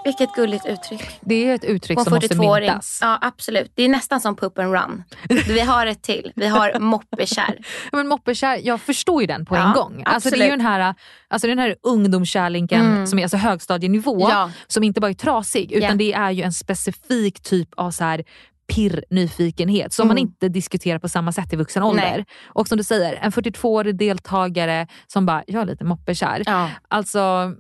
Vilket 0.05 0.33
gulligt 0.35 0.67
uttryck. 0.67 1.19
Det 1.21 1.51
är 1.51 1.55
ett 1.55 1.65
uttryck 1.65 1.99
en 1.99 2.05
som 2.05 2.15
måste 2.15 2.29
42-åring. 2.35 2.71
myntas. 2.71 2.99
Ja, 3.03 3.19
absolut. 3.21 3.73
Det 3.75 3.83
är 3.83 3.89
nästan 3.89 4.21
som 4.21 4.37
Pup 4.37 4.59
and 4.59 4.73
Run. 4.73 5.03
Vi 5.49 5.61
har 5.61 5.87
ett 5.87 6.03
till. 6.03 6.33
Vi 6.37 6.47
har 6.47 6.79
moppekär. 6.81 7.57
Ja, 7.61 7.97
Men 7.99 8.09
moppekär, 8.09 8.61
jag 8.63 8.81
förstår 8.81 9.21
ju 9.21 9.27
den 9.27 9.47
på 9.47 9.57
en 9.57 9.63
Ja, 9.63 9.73
gång. 9.73 10.03
Alltså 10.07 10.31
det 10.31 10.37
är 10.41 10.45
ju 10.45 10.51
den 10.51 10.61
här, 10.61 10.95
alltså 11.29 11.47
den 11.49 11.59
här 11.59 11.77
ungdomskärleken 11.83 12.81
Mm. 12.81 13.07
som 13.07 13.19
är 13.19 13.23
alltså 13.23 13.37
högstadienivå, 13.37 14.21
Ja. 14.31 14.51
som 14.67 14.85
inte 14.85 15.01
bara 15.01 15.11
är 15.11 15.15
trasig 15.15 15.73
utan 15.73 15.91
Ja. 15.91 15.95
det 15.97 16.13
är 16.13 16.31
ju 16.31 16.43
en 16.43 16.53
specifik 16.53 17.41
typ 17.41 17.69
av 17.77 17.91
så 17.91 18.05
här 18.05 18.25
pirr 18.67 19.05
nyfikenhet 19.11 19.93
som 19.93 20.09
man 20.09 20.19
Mm. 20.19 20.29
inte 20.29 20.49
diskuterar 20.49 20.99
på 20.99 21.09
samma 21.09 21.33
sätt 21.33 21.53
i 21.53 21.57
vuxen 21.57 21.83
ålder. 21.83 22.03
Nej. 22.17 22.25
Och 22.47 22.69
som 22.69 22.79
du 22.79 22.85
säger, 22.85 23.15
en 23.23 23.33
42-årig 23.33 23.97
deltagare 23.99 24.87
som 25.07 25.27
bara, 25.27 25.45
jag 25.47 25.63
är 25.63 25.67
lite 25.67 25.85
moppekär. 25.85 26.43
Ja. 26.47 26.71
Alltså, 26.89 27.53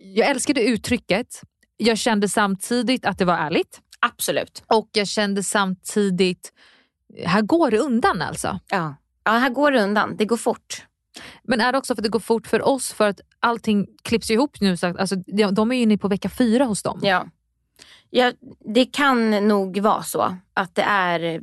jag 0.00 0.28
älskade 0.30 0.62
uttrycket. 0.62 1.42
Jag 1.76 1.98
kände 1.98 2.28
samtidigt 2.28 3.04
att 3.04 3.18
det 3.18 3.24
var 3.24 3.36
ärligt 3.36 3.80
Absolut. 4.00 4.62
och 4.66 4.88
jag 4.92 5.08
kände 5.08 5.42
samtidigt, 5.42 6.52
här 7.24 7.42
går 7.42 7.70
det 7.70 7.78
undan 7.78 8.22
alltså. 8.22 8.60
Ja. 8.68 8.94
ja, 9.24 9.30
här 9.30 9.50
går 9.50 9.70
det 9.70 9.82
undan. 9.82 10.16
Det 10.16 10.24
går 10.24 10.36
fort. 10.36 10.86
Men 11.42 11.60
är 11.60 11.72
det 11.72 11.78
också 11.78 11.94
för 11.94 12.00
att 12.00 12.04
det 12.04 12.10
går 12.10 12.20
fort 12.20 12.46
för 12.46 12.62
oss 12.62 12.92
för 12.92 13.08
att 13.08 13.20
allting 13.40 13.86
klipps 14.02 14.30
ihop 14.30 14.60
nu? 14.60 14.76
Så 14.76 14.86
att, 14.86 14.96
alltså, 14.96 15.16
de 15.52 15.72
är 15.72 15.76
ju 15.76 15.82
inne 15.82 15.98
på 15.98 16.08
vecka 16.08 16.28
fyra 16.28 16.64
hos 16.64 16.82
dem. 16.82 17.00
Ja. 17.02 17.26
ja. 18.10 18.32
Det 18.74 18.84
kan 18.84 19.30
nog 19.48 19.78
vara 19.78 20.02
så 20.02 20.36
att 20.54 20.74
det 20.74 20.82
är... 20.82 21.42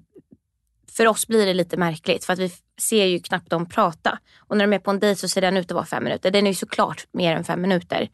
För 0.91 1.07
oss 1.07 1.27
blir 1.27 1.45
det 1.45 1.53
lite 1.53 1.77
märkligt 1.77 2.25
för 2.25 2.33
att 2.33 2.39
vi 2.39 2.51
ser 2.79 3.05
ju 3.05 3.19
knappt 3.19 3.49
dem 3.49 3.65
prata. 3.65 4.19
Och 4.39 4.57
när 4.57 4.67
de 4.67 4.75
är 4.75 4.79
på 4.79 4.91
en 4.91 4.99
dejt 4.99 5.21
så 5.21 5.27
ser 5.27 5.41
den 5.41 5.57
ut 5.57 5.71
att 5.71 5.75
vara 5.75 5.85
fem 5.85 6.03
minuter. 6.03 6.31
Den 6.31 6.47
är 6.47 6.51
ju 6.51 6.55
såklart 6.55 7.07
mer 7.11 7.35
än 7.35 7.43
fem 7.43 7.61
minuter. 7.61 8.09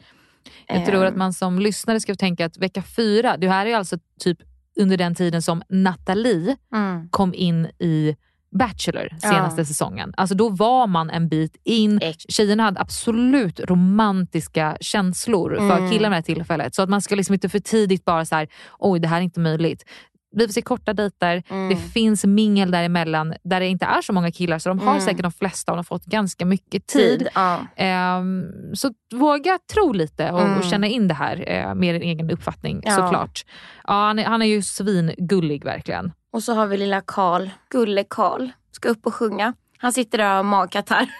Jag 0.67 0.85
tror 0.85 1.01
Ehm, 1.05 1.07
att 1.13 1.17
man 1.17 1.33
som 1.33 1.59
lyssnare 1.59 1.99
ska 1.99 2.15
tänka 2.15 2.45
att 2.45 2.57
vecka 2.57 2.81
fyra, 2.81 3.37
det 3.37 3.49
här 3.49 3.65
är 3.65 3.75
alltså 3.75 3.97
typ 4.19 4.37
under 4.79 4.97
den 4.97 5.15
tiden 5.15 5.41
som 5.41 5.61
Nathalie 5.69 6.55
Mm. 6.73 7.09
kom 7.09 7.33
in 7.33 7.65
i 7.79 8.15
Bachelor 8.59 9.07
Ja. 9.11 9.17
senaste 9.29 9.65
säsongen. 9.65 10.13
Alltså 10.17 10.35
då 10.35 10.49
var 10.49 10.87
man 10.87 11.09
en 11.09 11.29
bit 11.29 11.55
in. 11.63 11.99
Ex- 12.01 12.25
Tjejerna 12.29 12.63
hade 12.63 12.79
absolut 12.79 13.59
romantiska 13.59 14.77
känslor 14.81 15.55
för 15.55 15.77
Mm. 15.77 15.91
killarna 15.91 16.15
vid 16.15 16.23
det 16.25 16.29
här 16.31 16.35
tillfället. 16.35 16.75
Så 16.75 16.81
att 16.81 16.89
man 16.89 17.01
ska 17.01 17.15
liksom 17.15 17.33
inte 17.33 17.49
för 17.49 17.59
tidigt 17.59 18.05
bara 18.05 18.25
så 18.25 18.35
här, 18.35 18.47
oj 18.79 18.99
det 18.99 19.07
här 19.07 19.17
är 19.17 19.21
inte 19.21 19.39
möjligt. 19.39 19.85
Vi 20.31 20.45
får 20.47 20.53
se 20.53 20.61
korta 20.61 20.93
dejter, 20.93 21.43
Mm. 21.49 21.69
det 21.69 21.75
finns 21.75 22.25
mingel 22.25 22.71
däremellan 22.71 23.33
där 23.43 23.59
det 23.59 23.67
inte 23.67 23.85
är 23.85 24.01
så 24.01 24.13
många 24.13 24.31
killar 24.31 24.59
så 24.59 24.69
de 24.69 24.79
har 24.79 24.91
Mm. 24.91 25.05
säkert 25.05 25.21
de 25.21 25.31
flesta 25.31 25.71
av 25.71 25.77
dem 25.77 25.85
fått 25.85 26.05
ganska 26.05 26.45
mycket 26.45 26.87
tid. 26.87 27.19
Tid. 27.19 27.27
Ja. 27.35 27.59
Ehm, 27.75 28.43
så 28.73 28.91
våga 29.15 29.59
tro 29.73 29.93
lite 29.93 30.31
och, 30.31 30.39
och 30.41 30.47
Mm. 30.47 30.63
känna 30.63 30.87
in 30.87 31.07
det 31.07 31.13
här 31.13 31.43
eh, 31.49 31.75
med 31.75 31.95
din 31.95 32.01
egen 32.01 32.31
uppfattning 32.31 32.81
Ja. 32.83 32.95
såklart. 32.95 33.45
Ja, 33.87 33.93
han, 33.93 34.19
är, 34.19 34.25
han 34.25 34.41
är 34.41 34.45
ju 34.45 34.61
svingullig 34.61 35.63
verkligen. 35.65 36.11
Och 36.33 36.43
så 36.43 36.53
har 36.53 36.67
vi 36.67 36.77
lilla 36.77 37.01
Karl, 37.01 37.49
gulle 37.71 38.03
Karl, 38.09 38.49
ska 38.71 38.89
upp 38.89 39.05
och 39.05 39.15
sjunga. 39.15 39.53
Han 39.77 39.93
sitter 39.93 40.17
där 40.17 40.29
och 40.29 40.35
har 40.35 40.43
magkatarr. 40.43 41.07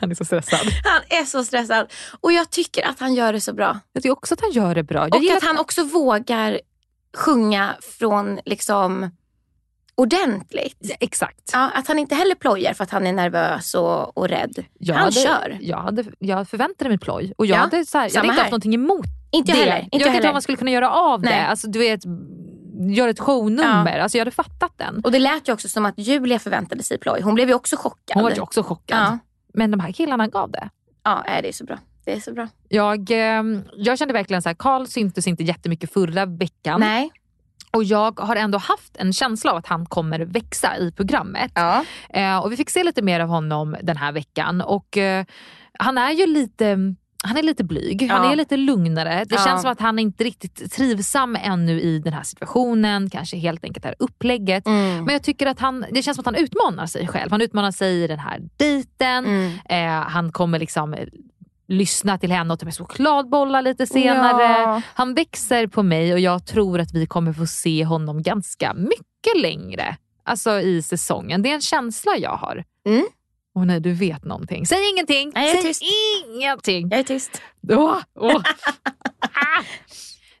Han 0.00 0.10
är 0.10 0.14
så 0.14 0.24
stressad. 0.24 0.60
Han 0.84 1.20
är 1.20 1.24
så 1.24 1.44
stressad. 1.44 1.86
Och 2.20 2.32
jag 2.32 2.50
tycker 2.50 2.88
att 2.88 3.00
han 3.00 3.14
gör 3.14 3.32
det 3.32 3.40
så 3.40 3.52
bra. 3.52 3.80
Jag 3.92 4.02
tycker 4.02 4.12
också 4.12 4.34
att 4.34 4.40
han 4.40 4.50
gör 4.50 4.74
det 4.74 4.82
bra. 4.82 4.98
Jag 5.00 5.14
Och 5.14 5.22
gillar 5.22 5.36
att 5.36 5.42
han 5.44 5.58
också 5.58 5.84
vågar 5.84 6.60
sjunga 7.16 7.76
från 7.98 8.40
liksom 8.44 9.10
ordentligt. 9.94 10.76
Ja, 10.78 10.94
exakt. 11.00 11.50
Ja, 11.52 11.70
att 11.74 11.88
han 11.88 11.98
inte 11.98 12.14
heller 12.14 12.34
plojar 12.34 12.72
för 12.74 12.84
att 12.84 12.90
han 12.90 13.06
är 13.06 13.12
nervös 13.12 13.74
och, 13.74 14.18
och 14.18 14.28
rädd. 14.28 14.64
Jag 14.78 14.94
han 14.94 15.04
hade, 15.04 15.14
kör. 15.16 15.58
Jag, 15.60 15.76
hade, 15.78 16.04
jag 16.18 16.48
förväntade 16.48 16.90
mig 16.90 16.98
ploj 16.98 17.32
och 17.38 17.46
jag, 17.46 17.56
Ja, 17.56 17.60
hade, 17.60 17.86
så 17.86 17.98
här, 17.98 18.10
jag 18.12 18.16
hade 18.16 18.28
inte 18.28 18.40
haft 18.40 18.50
någonting 18.50 18.74
emot 18.74 19.06
Inte 19.30 19.50
jag 19.50 19.58
det. 19.58 19.70
heller. 19.70 19.84
Inte 19.84 19.96
jag 19.96 20.00
jag 20.00 20.06
vet 20.06 20.14
inte 20.14 20.26
vad 20.26 20.34
man 20.34 20.42
skulle 20.42 20.58
kunna 20.58 20.70
göra 20.70 20.90
av 20.90 21.22
Nej. 21.22 21.32
det. 21.32 21.46
Alltså, 21.46 21.68
du 21.68 21.78
vet, 21.78 22.00
göra 22.96 23.10
ett 23.10 23.20
shownummer. 23.20 23.98
Alltså, 23.98 24.18
jag 24.18 24.20
hade 24.20 24.30
fattat 24.30 24.72
den. 24.76 25.00
Och 25.04 25.12
det 25.12 25.18
lät 25.18 25.48
ju 25.48 25.52
också 25.52 25.68
som 25.68 25.86
att 25.86 25.98
Julia 25.98 26.38
förväntade 26.38 26.82
sig 26.82 26.98
ploj. 26.98 27.20
Hon 27.20 27.34
blev 27.34 27.48
ju 27.48 27.54
också 27.54 27.76
chockad. 27.76 28.14
Hon 28.14 28.22
var 28.22 28.30
ju 28.30 28.40
också 28.40 28.62
chockad. 28.62 28.98
Ja. 28.98 29.18
Men 29.54 29.70
de 29.70 29.80
här 29.80 29.92
killarna 29.92 30.26
gav 30.26 30.50
det. 30.50 30.68
Ja, 31.02 31.24
det 31.42 31.48
är 31.48 31.52
så 31.52 31.64
bra. 31.64 31.78
Det 32.08 32.14
är 32.14 32.20
så 32.20 32.32
bra. 32.32 32.48
Jag, 32.68 33.10
eh, 33.10 33.42
jag 33.76 33.98
kände 33.98 34.14
verkligen 34.14 34.42
så 34.42 34.48
här, 34.48 34.56
Karl 34.56 34.86
syntes 34.86 35.26
inte 35.26 35.42
jättemycket 35.44 35.92
förra 35.92 36.26
veckan. 36.26 36.80
Nej. 36.80 37.10
Och 37.70 37.84
jag 37.84 38.20
har 38.20 38.36
ändå 38.36 38.58
haft 38.58 38.96
en 38.96 39.12
känsla 39.12 39.50
av 39.50 39.56
att 39.56 39.66
han 39.66 39.86
kommer 39.86 40.20
växa 40.20 40.76
i 40.76 40.92
programmet. 40.92 41.52
Ja. 41.54 41.84
Eh, 42.10 42.38
och 42.38 42.52
vi 42.52 42.56
fick 42.56 42.70
se 42.70 42.84
lite 42.84 43.02
mer 43.02 43.20
av 43.20 43.28
honom 43.28 43.76
den 43.82 43.96
här 43.96 44.12
veckan. 44.12 44.60
Och 44.60 44.96
eh, 44.96 45.24
han 45.78 45.98
är 45.98 46.10
ju 46.12 46.26
lite 46.26 46.94
han 47.24 47.36
är 47.36 47.42
lite 47.42 47.64
blyg, 47.64 48.10
han 48.10 48.24
Ja. 48.24 48.32
är 48.32 48.36
lite 48.36 48.56
lugnare. 48.56 49.24
Det 49.28 49.34
Ja. 49.34 49.44
känns 49.46 49.62
som 49.62 49.70
att 49.70 49.80
han 49.80 49.98
inte 49.98 50.24
riktigt 50.24 50.72
trivsam 50.72 51.36
ännu 51.42 51.80
i 51.80 51.98
den 51.98 52.12
här 52.12 52.22
situationen. 52.22 53.10
Kanske 53.10 53.36
helt 53.36 53.64
enkelt 53.64 53.82
det 53.82 53.88
här 53.88 53.96
upplägget. 53.98 54.66
Mm. 54.66 55.04
Men 55.04 55.12
jag 55.12 55.22
tycker 55.22 55.46
att 55.46 55.60
han, 55.60 55.84
det 55.90 56.02
känns 56.02 56.16
som 56.16 56.22
att 56.22 56.34
han 56.34 56.44
utmanar 56.44 56.86
sig 56.86 57.06
själv. 57.08 57.30
Han 57.30 57.40
utmanar 57.40 57.70
sig 57.70 58.02
i 58.04 58.06
den 58.06 58.18
här 58.18 58.40
dejten. 58.56 59.24
Mm. 59.26 59.52
Eh, 59.68 60.08
han 60.08 60.32
kommer 60.32 60.58
liksom 60.58 60.96
lyssna 61.68 62.18
till 62.18 62.32
henne 62.32 62.52
och 62.54 62.60
ta 62.60 62.64
med 62.64 62.76
chokladbollar 62.76 63.62
lite 63.62 63.86
senare. 63.86 64.42
Ja. 64.42 64.82
Han 64.94 65.14
växer 65.14 65.66
på 65.66 65.82
mig 65.82 66.12
och 66.12 66.20
jag 66.20 66.46
tror 66.46 66.80
att 66.80 66.94
vi 66.94 67.06
kommer 67.06 67.32
få 67.32 67.46
se 67.46 67.84
honom 67.84 68.22
ganska 68.22 68.74
mycket 68.74 69.42
längre. 69.42 69.96
Alltså 70.24 70.60
i 70.60 70.82
säsongen. 70.82 71.42
Det 71.42 71.50
är 71.50 71.54
en 71.54 71.60
känsla 71.60 72.16
jag 72.16 72.36
har. 72.36 72.64
Mm. 72.86 73.06
Åh 73.54 73.64
nej, 73.64 73.80
du 73.80 73.92
vet 73.92 74.24
någonting. 74.24 74.66
Säg 74.66 74.90
ingenting! 74.90 75.32
Nej, 75.34 75.48
jag 75.48 75.58
är 75.58 75.62
Säg 75.62 75.70
tyst. 75.70 75.82
ingenting! 76.34 76.88
Jag 76.90 77.00
är 77.00 77.04
tyst. 77.04 77.42
Åh, 77.68 77.96
åh. 78.14 78.42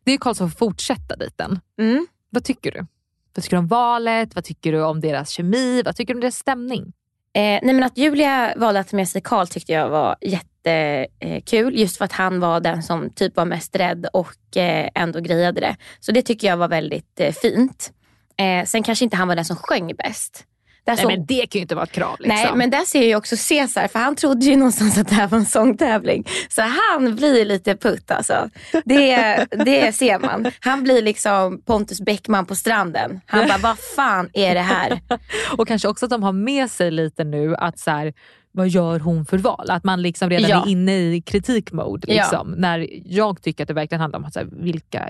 Det 0.04 0.12
är 0.12 0.18
Karl 0.18 0.34
som 0.34 0.50
får 0.50 0.58
fortsätta 0.58 1.16
dejten. 1.16 1.60
Mm. 1.80 2.06
Vad 2.30 2.44
tycker 2.44 2.72
du? 2.72 2.86
Vad 3.34 3.44
tycker 3.44 3.56
du 3.56 3.58
om 3.60 3.66
valet? 3.66 4.34
Vad 4.34 4.44
tycker 4.44 4.72
du 4.72 4.82
om 4.84 5.00
deras 5.00 5.30
kemi? 5.30 5.82
Vad 5.82 5.96
tycker 5.96 6.14
du 6.14 6.18
om 6.18 6.20
deras 6.20 6.36
stämning? 6.36 6.92
Eh, 7.34 7.60
nej 7.62 7.74
men 7.74 7.82
att 7.82 7.98
Julia 7.98 8.54
valde 8.56 8.80
att 8.80 8.88
ta 8.88 8.96
med 8.96 9.08
sig 9.08 9.20
Karl 9.20 9.46
tyckte 9.46 9.72
jag 9.72 9.88
var 9.88 10.16
jättekul. 10.20 11.74
Eh, 11.74 11.80
just 11.80 11.96
för 11.96 12.04
att 12.04 12.12
han 12.12 12.40
var 12.40 12.60
den 12.60 12.82
som 12.82 13.10
typ 13.10 13.36
var 13.36 13.44
mest 13.44 13.76
rädd 13.76 14.06
och 14.12 14.56
eh, 14.56 14.88
ändå 14.94 15.20
grejade 15.20 15.60
det. 15.60 15.76
Så 16.00 16.12
det 16.12 16.22
tycker 16.22 16.48
jag 16.48 16.56
var 16.56 16.68
väldigt 16.68 17.20
eh, 17.20 17.32
fint. 17.32 17.92
Eh, 18.36 18.64
sen 18.64 18.82
kanske 18.82 19.04
inte 19.04 19.16
han 19.16 19.28
var 19.28 19.36
den 19.36 19.44
som 19.44 19.56
sjöng 19.56 19.94
bäst. 19.94 20.44
Där 20.84 20.92
Nej, 20.94 21.02
såg- 21.02 21.10
men 21.12 21.26
det 21.26 21.46
kan 21.46 21.58
ju 21.58 21.62
inte 21.62 21.74
vara 21.74 21.84
ett 21.84 21.92
krav. 21.92 22.16
Liksom. 22.18 22.36
Nej, 22.36 22.50
men 22.54 22.70
där 22.70 22.84
ser 22.84 22.98
jag 22.98 23.08
ju 23.08 23.16
också 23.16 23.36
Cesar, 23.36 23.88
för 23.88 23.98
han 23.98 24.16
trodde 24.16 24.46
ju 24.46 24.56
någonstans 24.56 24.98
att 24.98 25.08
det 25.08 25.14
här 25.14 25.28
var 25.28 25.38
en 25.38 25.46
sångtävling. 25.46 26.24
Så 26.48 26.62
han 26.62 27.16
blir 27.16 27.44
lite 27.44 27.76
putt 27.76 28.10
alltså. 28.10 28.50
Det, 28.84 29.46
det 29.64 29.94
ser 29.94 30.18
man. 30.18 30.50
Han 30.60 30.82
blir 30.82 31.02
liksom 31.02 31.62
Pontus 31.66 32.00
Bäckman 32.00 32.46
på 32.46 32.54
stranden. 32.54 33.20
Han 33.26 33.48
bara, 33.48 33.58
vad 33.58 33.78
fan 33.78 34.30
är 34.32 34.54
det 34.54 34.60
här? 34.60 35.00
Och 35.58 35.68
kanske 35.68 35.88
också 35.88 36.04
att 36.06 36.10
de 36.10 36.22
har 36.22 36.32
med 36.32 36.70
sig 36.70 36.90
lite 36.90 37.24
nu 37.24 37.56
att 37.56 37.78
så 37.78 37.90
här, 37.90 38.12
vad 38.52 38.68
gör 38.68 38.98
hon 39.00 39.26
för 39.26 39.38
val? 39.38 39.70
Att 39.70 39.84
man 39.84 40.02
liksom 40.02 40.30
redan 40.30 40.50
Ja. 40.50 40.62
är 40.66 40.70
inne 40.70 40.92
i 40.98 41.20
kritikmode. 41.26 42.14
Ja. 42.14 42.22
Liksom, 42.22 42.50
När 42.50 42.86
jag 43.04 43.42
tycker 43.42 43.64
att 43.64 43.68
det 43.68 43.74
verkligen 43.74 44.00
handlar 44.00 44.18
om 44.18 44.24
att, 44.24 44.32
så 44.32 44.38
här, 44.38 44.48
vilka 44.52 45.08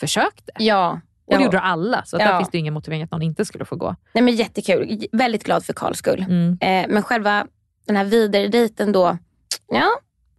försökte. 0.00 0.52
Ja. 0.58 1.00
Och 1.26 1.34
det 1.34 1.40
ja. 1.40 1.44
gjorde 1.44 1.60
alla, 1.60 2.02
så 2.04 2.16
Ja. 2.20 2.24
där 2.28 2.38
finns 2.38 2.50
det 2.50 2.58
ingen 2.58 2.74
motivering 2.74 3.02
att 3.02 3.10
någon 3.10 3.22
inte 3.22 3.44
skulle 3.44 3.64
få 3.64 3.76
gå. 3.76 3.96
Nej, 4.12 4.24
men 4.24 4.34
jättekul. 4.34 5.06
Väldigt 5.12 5.44
glad 5.44 5.64
för 5.64 5.72
Karls 5.72 5.98
skull. 5.98 6.20
Mm. 6.28 6.58
Eh, 6.60 6.92
men 6.94 7.02
själva 7.02 7.46
den 7.86 7.96
här 7.96 8.04
vidare 8.04 8.48
dejten 8.48 8.92
då, 8.92 9.18
ja, 9.68 9.88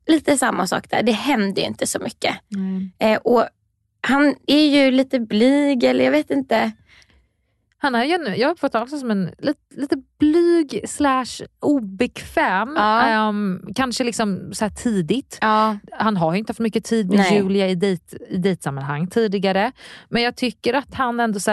lite 0.07 0.37
samma 0.37 0.67
sak 0.67 0.89
där. 0.89 1.03
Det 1.03 1.11
hände 1.11 1.61
ju 1.61 1.67
inte 1.67 1.87
så 1.87 1.99
mycket. 1.99 2.35
Eh, 2.99 3.17
och 3.17 3.45
han 4.01 4.35
är 4.47 4.65
ju 4.67 4.91
lite 4.91 5.19
blyg, 5.19 5.83
eller 5.83 6.05
jag 6.05 6.11
vet 6.11 6.31
inte. 6.31 6.71
Han 7.85 7.95
är 7.95 8.03
ju, 8.03 8.17
nu- 8.17 8.35
jag 8.35 8.59
honom 8.73 8.83
också 8.83 8.97
som 8.99 9.11
en 9.11 9.31
lite, 9.37 9.59
lite 9.75 9.95
blyg 10.19 10.81
slash 10.89 11.45
obekväm. 11.59 12.73
Ja. 12.75 13.01
Ehm, 13.01 13.61
kanske 13.75 14.03
liksom 14.03 14.53
så 14.53 14.69
tidigt. 14.69 15.37
Ja, 15.41 15.77
Han 15.91 16.17
har 16.17 16.33
ju 16.33 16.39
inte 16.39 16.49
haft 16.51 16.59
mycket 16.59 16.83
tid 16.85 17.09
med 17.09 17.17
Nej. 17.17 17.37
Julia 17.37 17.69
i, 17.69 17.75
dejt, 17.75 18.17
i 18.29 18.37
dejtsammanhang 18.37 19.07
tidigare. 19.07 19.71
Men 20.09 20.21
jag 20.23 20.35
tycker 20.35 20.73
att 20.73 20.93
han 20.93 21.19
ändå 21.19 21.39
så 21.39 21.51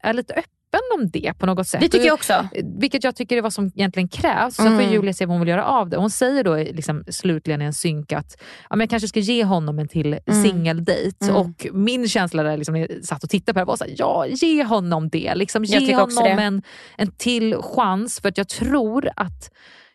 är 0.00 0.12
lite 0.12 0.34
öppen 0.34 0.53
om 0.98 1.10
det 1.10 1.32
på 1.38 1.46
något 1.46 1.68
sätt. 1.68 1.80
det 1.80 1.88
tycker 1.88 2.06
jag 2.06 2.14
också. 2.14 2.48
Vilket 2.78 3.04
jag 3.04 3.16
tycker 3.16 3.36
är 3.36 3.42
vad 3.42 3.52
som 3.52 3.66
egentligen 3.66 4.08
krävs. 4.08 4.56
Så 4.56 4.62
Mm. 4.62 4.74
får 4.78 4.92
Julia 4.92 5.12
se 5.12 5.26
vad 5.26 5.32
hon 5.34 5.40
vill 5.40 5.48
göra 5.48 5.64
av 5.64 5.88
det. 5.90 5.96
Hon 5.96 6.10
säger 6.10 6.44
då 6.44 6.56
liksom, 6.56 7.04
slutligen 7.08 7.62
i 7.62 7.64
en 7.64 7.72
synk 7.72 8.12
att 8.12 8.36
ja, 8.70 8.76
men 8.76 8.80
jag 8.80 8.90
kanske 8.90 9.08
ska 9.08 9.20
ge 9.20 9.44
honom 9.44 9.78
en 9.78 9.88
till 9.88 10.18
Mm. 10.26 10.42
singeldejt. 10.42 11.24
Mm. 11.24 11.36
Och 11.36 11.66
min 11.72 12.08
känsla 12.08 12.42
där 12.42 12.56
liksom, 12.56 12.72
när 12.74 12.80
jag 12.80 13.04
satt 13.04 13.24
och 13.24 13.30
tittade 13.30 13.54
på 13.54 13.58
det 13.60 13.64
var 13.64 13.76
så 13.76 13.84
här, 13.84 13.94
ja 13.98 14.26
ge 14.26 14.64
honom 14.64 15.08
det. 15.08 15.34
Liksom, 15.34 15.64
Jag 15.64 15.80
ge 15.80 15.86
tycker 15.86 16.02
också 16.02 16.20
honom 16.20 16.36
det. 16.36 16.42
en, 16.42 16.62
en 16.96 17.10
till 17.10 17.56
chans. 17.62 18.20
För 18.20 18.28
att 18.28 18.38
jag 18.38 18.48
tror 18.48 19.08
att 19.16 19.50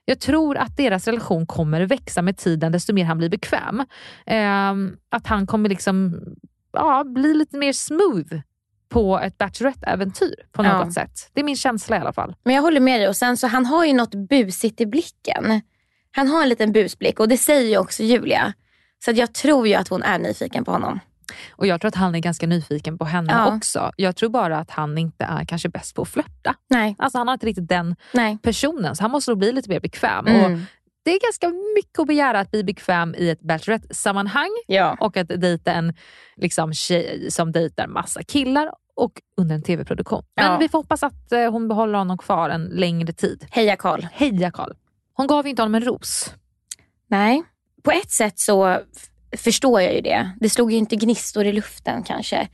jag 0.06 0.20
tror 0.20 0.58
att 0.58 0.78
deras 0.78 1.08
relation 1.08 1.46
kommer 1.48 1.82
växa 1.82 2.22
med 2.22 2.38
tiden 2.38 2.72
desto 2.72 2.94
mer 2.94 3.06
han 3.06 3.18
blir 3.18 3.30
bekväm. 3.30 3.86
Ehm, 4.26 4.92
att 5.12 5.28
han 5.28 5.48
kommer 5.48 5.70
liksom 5.70 6.20
ja, 6.74 7.04
bli 7.04 7.34
lite 7.34 7.58
mer 7.58 7.74
smooth 7.74 8.40
på 8.90 9.20
ett 9.20 9.38
Bachelorette-äventyr 9.38 10.36
på 10.52 10.64
något 10.64 10.72
Ja. 10.86 10.92
sätt. 10.92 11.30
Det 11.34 11.40
är 11.40 11.46
min 11.46 11.56
känsla 11.56 11.98
i 11.98 12.00
alla 12.00 12.14
fall. 12.14 12.36
Men 12.44 12.56
jag 12.56 12.62
håller 12.62 12.80
med 12.80 13.00
dig. 13.02 13.08
Och 13.10 13.16
sen 13.16 13.38
så 13.38 13.48
han 13.48 13.66
har 13.66 13.86
ju 13.86 13.94
något 13.94 14.16
busigt 14.16 14.82
i 14.82 14.86
blicken. 14.86 15.62
Han 16.12 16.28
har 16.28 16.44
en 16.44 16.50
liten 16.50 16.72
busblick 16.72 17.20
och 17.20 17.28
det 17.28 17.38
säger 17.38 17.70
ju 17.70 17.78
också 17.78 18.04
Julia. 18.04 18.54
Så 19.06 19.12
jag 19.12 19.34
tror 19.34 19.68
ju 19.68 19.74
att 19.74 19.88
hon 19.88 20.04
är 20.04 20.20
nyfiken 20.20 20.66
på 20.66 20.72
honom. 20.72 21.00
Och 21.52 21.68
jag 21.68 21.82
tror 21.82 21.90
att 21.90 21.96
han 21.96 22.16
är 22.16 22.20
ganska 22.20 22.48
nyfiken 22.48 22.98
på 22.98 23.06
henne 23.06 23.34
Ja. 23.34 23.56
också. 23.56 23.92
Jag 23.96 24.16
tror 24.16 24.30
bara 24.30 24.58
att 24.58 24.72
han 24.72 24.98
inte 24.98 25.26
är 25.26 25.46
kanske 25.46 25.70
bäst 25.70 25.96
på 25.96 26.02
att 26.02 26.08
flörta. 26.10 26.56
Nej, 26.70 26.96
Alltså 27.00 27.18
han 27.18 27.28
har 27.28 27.34
inte 27.34 27.46
riktigt 27.46 27.68
den 27.70 27.96
nej. 28.14 28.38
personen 28.42 28.96
så 28.96 29.04
han 29.04 29.12
måste 29.12 29.32
nog 29.32 29.38
bli 29.38 29.52
lite 29.52 29.70
mer 29.70 29.80
bekväm. 29.80 30.26
Och 30.26 30.32
Mm. 30.32 30.66
Det 31.04 31.12
är 31.12 31.20
ganska 31.20 31.50
mycket 31.76 32.00
att 32.00 32.08
begära 32.08 32.40
att 32.40 32.52
bli 32.52 32.64
bekväm 32.64 33.16
i 33.18 33.30
ett 33.30 33.42
Bachelorette-sammanhang 33.42 34.50
Ja. 34.68 34.98
och 35.00 35.18
att 35.18 35.28
dejta 35.28 35.72
en 35.72 35.94
liksom, 36.36 36.74
tjej 36.74 37.32
som 37.32 37.52
dejtar 37.52 37.88
massa 37.88 38.24
killar 38.24 38.72
och 38.96 39.12
under 39.38 39.56
en 39.56 39.64
tv-produktion. 39.64 40.24
Men 40.36 40.46
Ja. 40.46 40.58
vi 40.58 40.70
får 40.70 40.78
hoppas 40.80 41.04
att 41.04 41.32
eh, 41.32 41.52
hon 41.52 41.68
behåller 41.68 41.98
honom 41.98 42.18
kvar 42.18 42.50
en 42.50 42.66
längre 42.66 43.14
tid. 43.14 43.46
Heja 43.52 43.76
Karl. 43.76 44.02
Heja 44.14 44.52
Karl! 44.52 44.72
Hon 45.14 45.28
gav 45.28 45.48
inte 45.48 45.62
honom 45.62 45.76
en 45.76 45.82
ros. 45.86 46.34
Nej, 47.08 47.44
på 47.84 47.92
ett 47.92 48.12
sätt 48.12 48.40
så 48.40 48.78
förstår 49.38 49.82
jag 49.82 49.96
ju 49.96 50.02
det. 50.02 50.32
Det 50.40 50.50
slog 50.50 50.72
ju 50.72 50.78
inte 50.78 50.96
gnistor 50.96 51.46
i 51.46 51.52
luften 51.52 52.04
kanske. 52.04 52.48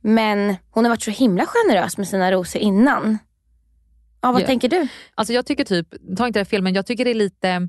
Men 0.00 0.56
hon 0.70 0.84
har 0.84 0.90
varit 0.90 1.02
så 1.02 1.10
himla 1.10 1.44
generös 1.46 1.98
med 1.98 2.08
sina 2.08 2.32
rosor 2.32 2.60
innan. 2.62 3.18
Ja, 4.20 4.32
vad 4.32 4.42
Ja. 4.42 4.46
tänker 4.46 4.68
du? 4.68 4.88
Alltså 5.14 5.32
jag 5.32 5.46
tycker 5.46 5.64
typ, 5.64 5.88
ta 6.16 6.26
inte 6.26 6.38
det 6.38 6.44
fel, 6.44 6.62
men 6.62 6.74
jag 6.74 6.86
tycker 6.86 7.04
det 7.04 7.10
är 7.10 7.14
lite 7.14 7.68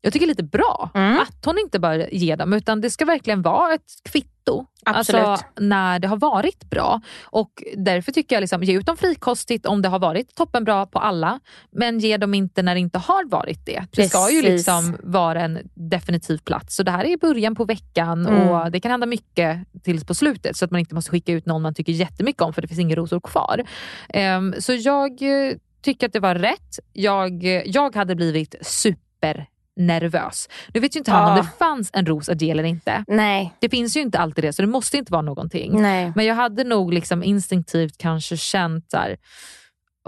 jag 0.00 0.12
tycker 0.12 0.26
det 0.26 0.30
är 0.30 0.34
lite 0.34 0.42
bra 0.58 0.90
Mm. 0.94 1.18
att 1.18 1.44
hon 1.44 1.58
inte 1.58 1.78
bör 1.78 2.08
ge 2.14 2.36
dem, 2.36 2.52
utan 2.52 2.80
det 2.80 2.90
ska 2.90 3.04
verkligen 3.04 3.42
vara 3.42 3.74
ett 3.74 3.82
kvitto. 4.10 4.66
Absolut. 4.86 5.22
Alltså 5.22 5.46
när 5.60 5.98
det 5.98 6.08
har 6.08 6.16
varit 6.16 6.70
bra. 6.70 7.00
Och 7.24 7.62
Därför 7.76 8.12
tycker 8.12 8.36
jag, 8.36 8.40
liksom, 8.40 8.62
ge 8.62 8.78
ut 8.78 8.86
dem 8.86 8.96
frikostigt 8.96 9.66
om 9.66 9.82
det 9.82 9.88
har 9.88 9.98
varit 9.98 10.34
toppenbra 10.34 10.86
på 10.86 10.98
alla, 10.98 11.40
men 11.72 11.98
ge 11.98 12.16
dem 12.16 12.34
inte 12.34 12.62
när 12.62 12.74
det 12.74 12.80
inte 12.80 12.98
har 12.98 13.24
varit 13.30 13.66
det. 13.66 13.84
Det 13.90 14.08
ska 14.08 14.30
ju 14.30 14.42
Precis. 14.42 14.56
liksom 14.56 14.96
vara 15.02 15.40
en 15.42 15.58
definitiv 15.74 16.38
plats. 16.38 16.76
Så 16.76 16.82
det 16.82 16.90
här 16.90 17.04
är 17.04 17.16
början 17.16 17.54
på 17.54 17.64
veckan 17.64 18.26
Mm. 18.26 18.48
och 18.48 18.70
det 18.70 18.80
kan 18.80 18.90
hända 18.90 19.06
mycket 19.06 19.58
tills 19.82 20.04
på 20.04 20.14
slutet 20.14 20.56
så 20.56 20.64
att 20.64 20.70
man 20.70 20.80
inte 20.80 20.94
måste 20.94 21.10
skicka 21.10 21.32
ut 21.32 21.46
någon 21.46 21.62
man 21.62 21.74
tycker 21.74 21.92
jättemycket 21.92 22.42
om 22.42 22.52
för 22.52 22.62
det 22.62 22.68
finns 22.68 22.80
inga 22.80 22.94
rosor 22.96 23.20
kvar. 23.20 23.62
Ehm, 24.08 24.54
så 24.58 24.72
jag 24.72 25.22
eh, 25.22 25.54
tycker 25.84 26.06
att 26.06 26.12
det 26.12 26.20
var 26.20 26.34
rätt. 26.34 26.78
Jag, 26.92 27.44
jag 27.66 27.94
hade 27.96 28.14
blivit 28.14 28.54
super 28.60 29.46
nervös. 29.76 30.48
Nu 30.74 30.80
vet 30.80 30.96
ju 30.96 30.98
inte 30.98 31.10
han 31.10 31.30
om 31.30 31.36
Ja. 31.36 31.42
det 31.42 31.48
fanns 31.58 31.90
en 31.92 32.06
ros 32.06 32.28
att 32.28 32.42
ge 32.42 32.50
eller 32.50 32.64
inte. 32.64 33.04
Nej, 33.08 33.54
Det 33.60 33.68
finns 33.68 33.96
ju 33.96 34.00
inte 34.00 34.18
alltid 34.18 34.44
det, 34.44 34.52
så 34.52 34.62
det 34.62 34.68
måste 34.68 34.96
inte 34.96 35.12
vara 35.12 35.22
någonting. 35.22 35.82
nej. 35.82 36.12
Men 36.16 36.24
jag 36.26 36.34
hade 36.34 36.64
nog 36.64 36.92
liksom 36.94 37.22
instinktivt 37.22 37.98
kanske 37.98 38.36
känt 38.36 38.90
så 38.90 38.98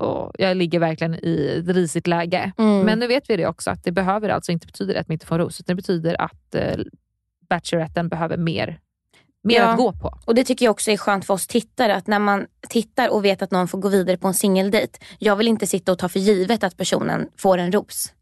åh, 0.00 0.30
jag 0.38 0.56
ligger 0.56 0.78
verkligen 0.78 1.14
i 1.14 1.56
ett 1.60 1.76
risigt 1.76 2.06
läge. 2.06 2.52
Mm. 2.58 2.80
Men 2.80 2.98
nu 2.98 3.06
vet 3.06 3.30
vi 3.30 3.36
det 3.36 3.46
också, 3.46 3.70
att 3.70 3.84
det 3.84 3.92
behöver 3.92 4.28
alltså 4.28 4.52
inte 4.52 4.66
betyda 4.66 5.00
att 5.00 5.08
man 5.08 5.12
inte 5.12 5.26
får 5.26 5.34
en 5.34 5.40
ros. 5.44 5.60
utan 5.60 5.76
Det 5.76 5.82
betyder 5.82 6.20
att 6.20 6.54
eh, 6.54 6.76
Bacheloretten 7.48 8.08
behöver 8.08 8.36
mer, 8.36 8.78
mer 9.46 9.60
Ja. 9.60 9.66
att 9.68 9.76
gå 9.76 9.92
på. 9.92 10.18
Och 10.24 10.34
det 10.34 10.44
tycker 10.44 10.64
jag 10.66 10.70
också 10.70 10.90
är 10.90 10.96
skönt 10.96 11.24
för 11.24 11.34
oss 11.34 11.46
tittare. 11.46 11.94
Att 11.94 12.06
när 12.06 12.18
man 12.18 12.46
tittar 12.68 13.08
och 13.08 13.24
vet 13.24 13.42
att 13.42 13.50
någon 13.50 13.68
får 13.68 13.78
gå 13.78 13.88
vidare 13.88 14.16
på 14.16 14.28
en 14.28 14.34
singeldejt. 14.34 14.98
Jag 15.18 15.36
vill 15.36 15.48
inte 15.48 15.66
sitta 15.66 15.92
och 15.92 15.98
ta 15.98 16.08
för 16.08 16.20
givet 16.20 16.64
att 16.64 16.76
personen 16.76 17.28
får 17.36 17.58
en 17.58 17.72
ros. 17.72 18.12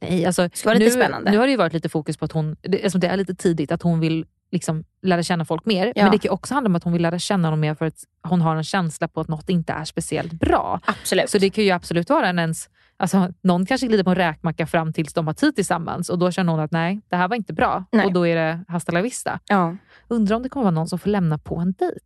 Nej, 0.00 0.26
alltså, 0.26 0.48
ska 0.52 0.68
vara 0.68 0.78
lite 0.78 0.96
nu, 0.96 1.02
spännande. 1.02 1.30
Nu 1.30 1.38
har 1.38 1.46
det 1.46 1.50
ju 1.50 1.56
varit 1.56 1.72
lite 1.72 1.88
fokus 1.88 2.16
på 2.16 2.24
att 2.24 2.32
hon, 2.32 2.56
det, 2.62 2.94
det 2.94 3.06
är 3.06 3.16
lite 3.16 3.34
tidigt, 3.34 3.72
att 3.72 3.82
hon 3.82 4.00
vill 4.00 4.26
liksom 4.52 4.84
lära 5.02 5.22
känna 5.22 5.44
folk 5.44 5.66
mer. 5.66 5.92
Ja. 5.96 6.02
Men 6.02 6.12
det 6.12 6.18
kan 6.18 6.30
också 6.30 6.54
handla 6.54 6.68
om 6.68 6.76
att 6.76 6.84
hon 6.84 6.92
vill 6.92 7.02
lära 7.02 7.18
känna 7.18 7.48
honom 7.48 7.60
mer 7.60 7.74
för 7.74 7.86
att 7.86 8.04
hon 8.22 8.40
har 8.40 8.56
en 8.56 8.64
känsla 8.64 9.08
på 9.08 9.20
att 9.20 9.28
något 9.28 9.48
inte 9.48 9.72
är 9.72 9.84
speciellt 9.84 10.32
bra. 10.32 10.80
Absolut. 10.84 11.30
Så 11.30 11.38
det 11.38 11.50
kan 11.50 11.64
ju 11.64 11.70
absolut 11.70 12.10
vara 12.10 12.28
en 12.28 12.38
ens... 12.38 12.68
Alltså, 12.98 13.28
någon 13.42 13.66
kanske 13.66 13.86
glider 13.86 14.04
på 14.04 14.10
en 14.10 14.16
räkmacka 14.16 14.66
fram 14.66 14.92
tills 14.92 15.12
de 15.14 15.26
har 15.26 15.34
tid 15.34 15.54
tillsammans 15.54 16.08
och 16.10 16.18
då 16.18 16.30
känner 16.30 16.52
hon 16.52 16.60
att 16.60 16.70
nej, 16.70 17.00
det 17.08 17.16
här 17.16 17.28
var 17.28 17.36
inte 17.36 17.52
bra. 17.52 17.84
Nej. 17.92 18.06
Och 18.06 18.12
då 18.12 18.26
är 18.26 18.36
det 18.36 18.64
hasta 18.68 18.92
la 18.92 19.00
vista. 19.02 19.40
ja, 19.48 19.76
Undrar 20.08 20.36
om 20.36 20.42
det 20.42 20.48
kommer 20.48 20.64
vara 20.64 20.74
någon 20.74 20.88
som 20.88 20.98
får 20.98 21.10
lämna 21.10 21.38
på 21.38 21.56
en 21.56 21.72
dejt. 21.72 22.00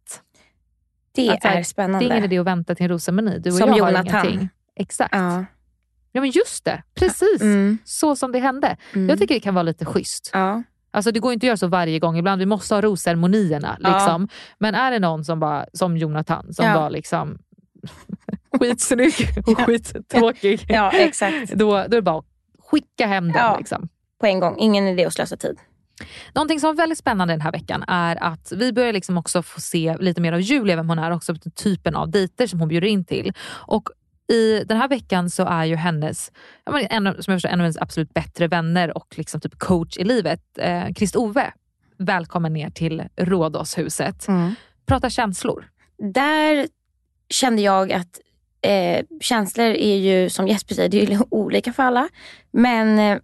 det 1.14 1.31
Att 1.31 1.42
så 1.42 1.48
här, 1.48 1.57
är 1.59 1.62
spännande. 1.62 1.98
Det 1.98 2.05
är 2.12 2.16
ingen 2.16 2.24
idé 2.24 2.38
att 2.38 2.46
vänta 2.46 2.74
till 2.74 2.85
en 2.85 2.90
rosameny. 2.90 3.38
Du 3.38 3.50
och 3.50 3.57
Som 3.57 3.68
jag 3.68 3.79
Jonathan. 3.79 4.09
har 4.14 4.24
ingenting. 4.26 4.48
Exakt. 4.76 5.14
Ja. 5.14 5.44
Ja. 6.12 6.20
men 6.20 6.31
just 6.31 6.64
det, 6.64 6.83
precis. 6.94 7.40
Mm. 7.40 7.79
Så 7.85 8.16
som 8.16 8.33
det 8.33 8.38
hände. 8.38 8.76
Mm. 8.94 9.09
Jag 9.09 9.18
tycker 9.18 9.35
det 9.35 9.40
kan 9.40 9.55
vara 9.55 9.62
lite 9.62 9.85
schysst. 9.85 10.31
Ja. 10.33 10.62
Alltså 10.90 11.12
det 11.12 11.20
går 11.20 11.33
inte 11.33 11.44
att 11.44 11.48
göra 11.48 11.57
så 11.57 11.66
varje 11.66 11.98
gång. 11.98 12.16
Ibland 12.18 12.38
vi 12.38 12.46
måste 12.46 12.74
ha 12.74 12.83
rosceremonierna. 12.83 13.76
Ja. 13.81 13.92
Liksom. 13.94 14.29
Men 14.59 14.74
är 14.74 14.90
det 14.90 14.98
någon 14.98 15.24
som 15.24 15.40
bara, 15.40 15.66
som 15.72 15.96
Jonathan, 15.96 16.55
som 16.55 16.66
Ja. 16.66 16.81
var 16.81 16.90
liksom 16.90 17.38
skitsnygg 18.58 19.12
och 19.46 19.60
skittråkig. 19.60 20.64
ja, 20.68 20.90
exakt. 20.90 21.52
Då, 21.52 21.70
då 21.70 21.76
är 21.76 21.88
det 21.88 22.02
bara 22.02 22.18
att 22.18 22.26
skicka 22.70 23.06
hem 23.06 23.32
den. 23.32 23.36
Ja. 23.42 23.56
Liksom. 23.58 23.88
På 24.20 24.26
en 24.26 24.40
gång. 24.40 24.56
Ingen 24.58 24.88
idé 24.88 25.04
att 25.04 25.12
slösa 25.12 25.36
tid. 25.36 25.58
Någonting 26.34 26.60
som 26.60 26.66
var 26.68 26.74
väldigt 26.74 26.98
spännande 26.98 27.34
den 27.34 27.40
här 27.40 27.52
veckan 27.52 27.84
är 27.88 28.22
att 28.22 28.52
vi 28.56 28.72
börjar 28.72 28.92
liksom 28.92 29.18
också 29.18 29.42
få 29.42 29.60
se 29.60 29.96
lite 30.00 30.20
mer 30.20 30.32
av 30.32 30.40
Julia, 30.40 30.76
vem 30.76 30.88
hon 30.88 30.98
är, 30.98 31.10
också 31.10 31.34
typen 31.54 31.96
av 31.96 32.10
dejter 32.10 32.46
som 32.46 32.60
hon 32.60 32.68
bjuder 32.68 32.88
in 32.88 33.04
till. 33.04 33.32
Och 33.48 33.88
i 34.32 34.64
den 34.64 34.76
här 34.76 34.88
veckan 34.88 35.30
så 35.30 35.46
är 35.46 35.64
ju 35.64 35.76
hennes, 35.76 36.32
en, 36.90 37.06
av- 37.06 37.12
som 37.12 37.32
jag 37.32 37.36
förstår, 37.36 37.48
en 37.48 37.60
av 37.60 37.64
hennes 37.64 37.76
absolut 37.78 38.14
bättre 38.14 38.48
vänner 38.48 38.96
och 38.96 39.14
liksom 39.16 39.40
typ 39.40 39.58
coach 39.58 39.96
i 39.98 40.04
livet, 40.04 40.42
eh, 40.58 40.84
Krist-Ove, 40.86 41.52
välkommen 41.98 42.52
ner 42.52 42.70
till 42.70 43.02
Rådhushuset. 43.16 44.26
Prata 44.86 45.10
känslor. 45.10 45.68
Där 46.14 46.68
kände 47.30 47.62
jag 47.62 47.92
att 47.92 48.20
eh, 48.62 49.04
känslor 49.20 49.66
är 49.66 49.96
ju, 49.96 50.30
som 50.30 50.48
Jesper 50.48 50.74
säger, 50.74 50.88
det 50.88 51.02
är 51.02 51.20
olika 51.34 51.72
för 51.72 51.82
alla. 51.82 52.08
Men 52.50 52.98
eh, 52.98 53.18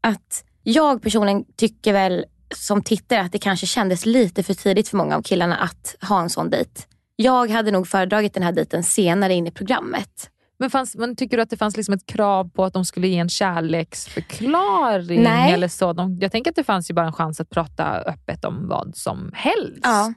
att 0.00 0.44
jag 0.62 1.02
personligen 1.02 1.44
tycker 1.56 1.92
väl 1.92 2.24
som 2.54 2.82
tittare 2.82 3.20
att 3.20 3.32
det 3.32 3.38
kanske 3.38 3.66
kändes 3.66 4.06
lite 4.06 4.42
för 4.42 4.54
tidigt 4.54 4.88
för 4.88 4.96
många 4.96 5.16
av 5.16 5.22
killarna 5.22 5.56
att 5.56 5.96
ha 6.08 6.20
en 6.20 6.30
sån 6.30 6.50
dejt. 6.50 6.80
Jag 7.16 7.50
hade 7.50 7.70
nog 7.70 7.88
föredragit 7.88 8.34
den 8.34 8.42
här 8.42 8.52
dejten 8.52 8.82
senare 8.82 9.34
in 9.34 9.46
i 9.46 9.50
programmet. 9.50 10.30
Men, 10.58 10.70
fanns, 10.70 10.96
men 10.96 11.16
tycker 11.16 11.36
du 11.36 11.42
att 11.42 11.50
det 11.50 11.56
fanns 11.56 11.76
liksom 11.76 11.94
ett 11.94 12.06
krav 12.06 12.50
på 12.50 12.64
att 12.64 12.72
de 12.72 12.84
skulle 12.84 13.08
ge 13.08 13.18
en 13.18 13.28
kärleksförklaring? 13.28 15.22
Nej. 15.22 15.52
Eller 15.52 15.68
så? 15.68 15.92
De, 15.92 16.18
jag 16.20 16.32
tänker 16.32 16.50
att 16.50 16.56
det 16.56 16.64
fanns 16.64 16.90
ju 16.90 16.94
bara 16.94 17.06
en 17.06 17.12
chans 17.12 17.40
att 17.40 17.50
prata 17.50 17.84
öppet 17.98 18.44
om 18.44 18.68
vad 18.68 18.96
som 18.96 19.30
helst. 19.34 19.80
Ja. 19.82 20.12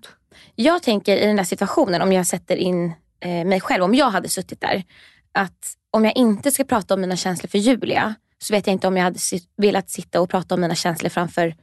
Jag 0.56 0.84
tänker 0.84 1.18
i 1.18 1.26
den 1.26 1.36
där 1.36 1.44
situationen, 1.44 2.02
om 2.02 2.14
jag 2.14 2.26
sätter 2.26 2.56
in 2.56 2.94
mig 3.28 3.62
själv, 3.62 3.84
om 3.84 3.96
jag 3.96 4.10
hade 4.10 4.30
suttit 4.30 4.62
där, 4.62 4.84
att 5.32 5.74
om 5.92 6.06
jag 6.06 6.18
inte 6.18 6.52
ska 6.52 6.64
prata 6.64 6.94
om 6.94 7.02
mina 7.02 7.16
känslor 7.16 7.48
för 7.50 7.58
Julia, 7.58 8.16
så 8.38 8.54
vet 8.54 8.68
jag 8.68 8.72
inte 8.74 8.88
om 8.88 8.98
jag 8.98 9.04
hade 9.04 9.20
velat 9.58 9.90
sitta 9.90 10.22
och 10.22 10.30
prata 10.30 10.56
om 10.56 10.62
mina 10.62 10.76
känslor 10.76 11.10
framför 11.10 11.56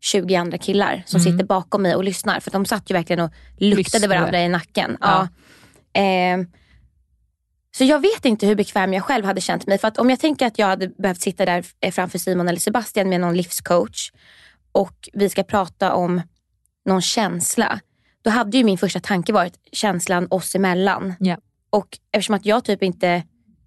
20 0.00 0.34
andra 0.34 0.58
killar 0.58 1.02
som 1.06 1.20
Mm. 1.20 1.32
sitter 1.32 1.44
bakom 1.46 1.82
mig 1.82 1.94
och 1.94 2.04
lyssnar. 2.04 2.40
För 2.40 2.50
de 2.50 2.66
satt 2.66 2.90
ju 2.90 2.94
verkligen 2.94 3.20
och 3.20 3.30
luktade 3.56 4.08
varandra 4.08 4.40
i 4.42 4.48
nacken. 4.48 4.96
Ja. 5.00 5.28
Ja. 5.92 6.00
Eh, 6.00 6.38
så 7.76 7.84
jag 7.84 8.00
vet 8.00 8.24
inte 8.24 8.46
hur 8.46 8.54
bekväm 8.54 8.92
jag 8.92 9.04
själv 9.04 9.24
hade 9.24 9.40
känt 9.40 9.66
mig. 9.66 9.78
För 9.78 9.88
att 9.88 9.98
om 9.98 10.10
jag 10.10 10.20
tänker 10.20 10.46
att 10.46 10.58
jag 10.58 10.66
hade 10.66 10.88
behövt 10.88 11.20
sitta 11.20 11.44
där 11.44 11.64
eh, 11.80 11.92
framför 11.92 12.18
Simon 12.18 12.48
eller 12.48 12.60
Sebastian 12.60 13.08
med 13.08 13.20
någon 13.20 13.36
livscoach 13.36 14.10
och 14.72 15.08
vi 15.12 15.28
ska 15.28 15.42
prata 15.42 15.94
om 15.94 16.22
någon 16.84 17.02
känsla. 17.02 17.80
Då 18.22 18.30
hade 18.30 18.56
ju 18.58 18.64
min 18.64 18.78
första 18.78 19.00
tanke 19.00 19.32
varit 19.32 19.54
känslan 19.72 20.26
oss 20.30 20.54
emellan. 20.54 21.14
Ja. 21.20 21.36
Och 21.70 21.98
eftersom 22.12 22.34
att 22.34 22.46
jag 22.46 22.64
typ 22.64 22.82
inte, 22.82 23.22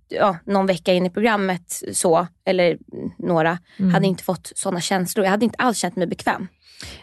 ja, 0.07 0.37
någon 0.45 0.65
vecka 0.65 0.93
in 0.93 1.05
i 1.05 1.09
programmet 1.09 1.81
så, 1.93 2.27
eller 2.45 2.77
några, 3.17 3.59
Mm. 3.77 3.93
hade 3.93 4.07
inte 4.07 4.23
fått 4.23 4.51
sådana 4.55 4.81
känslor. 4.81 5.25
Jag 5.25 5.31
hade 5.31 5.45
inte 5.45 5.57
alls 5.57 5.77
känt 5.77 5.95
mig 5.95 6.07
bekväm. 6.07 6.47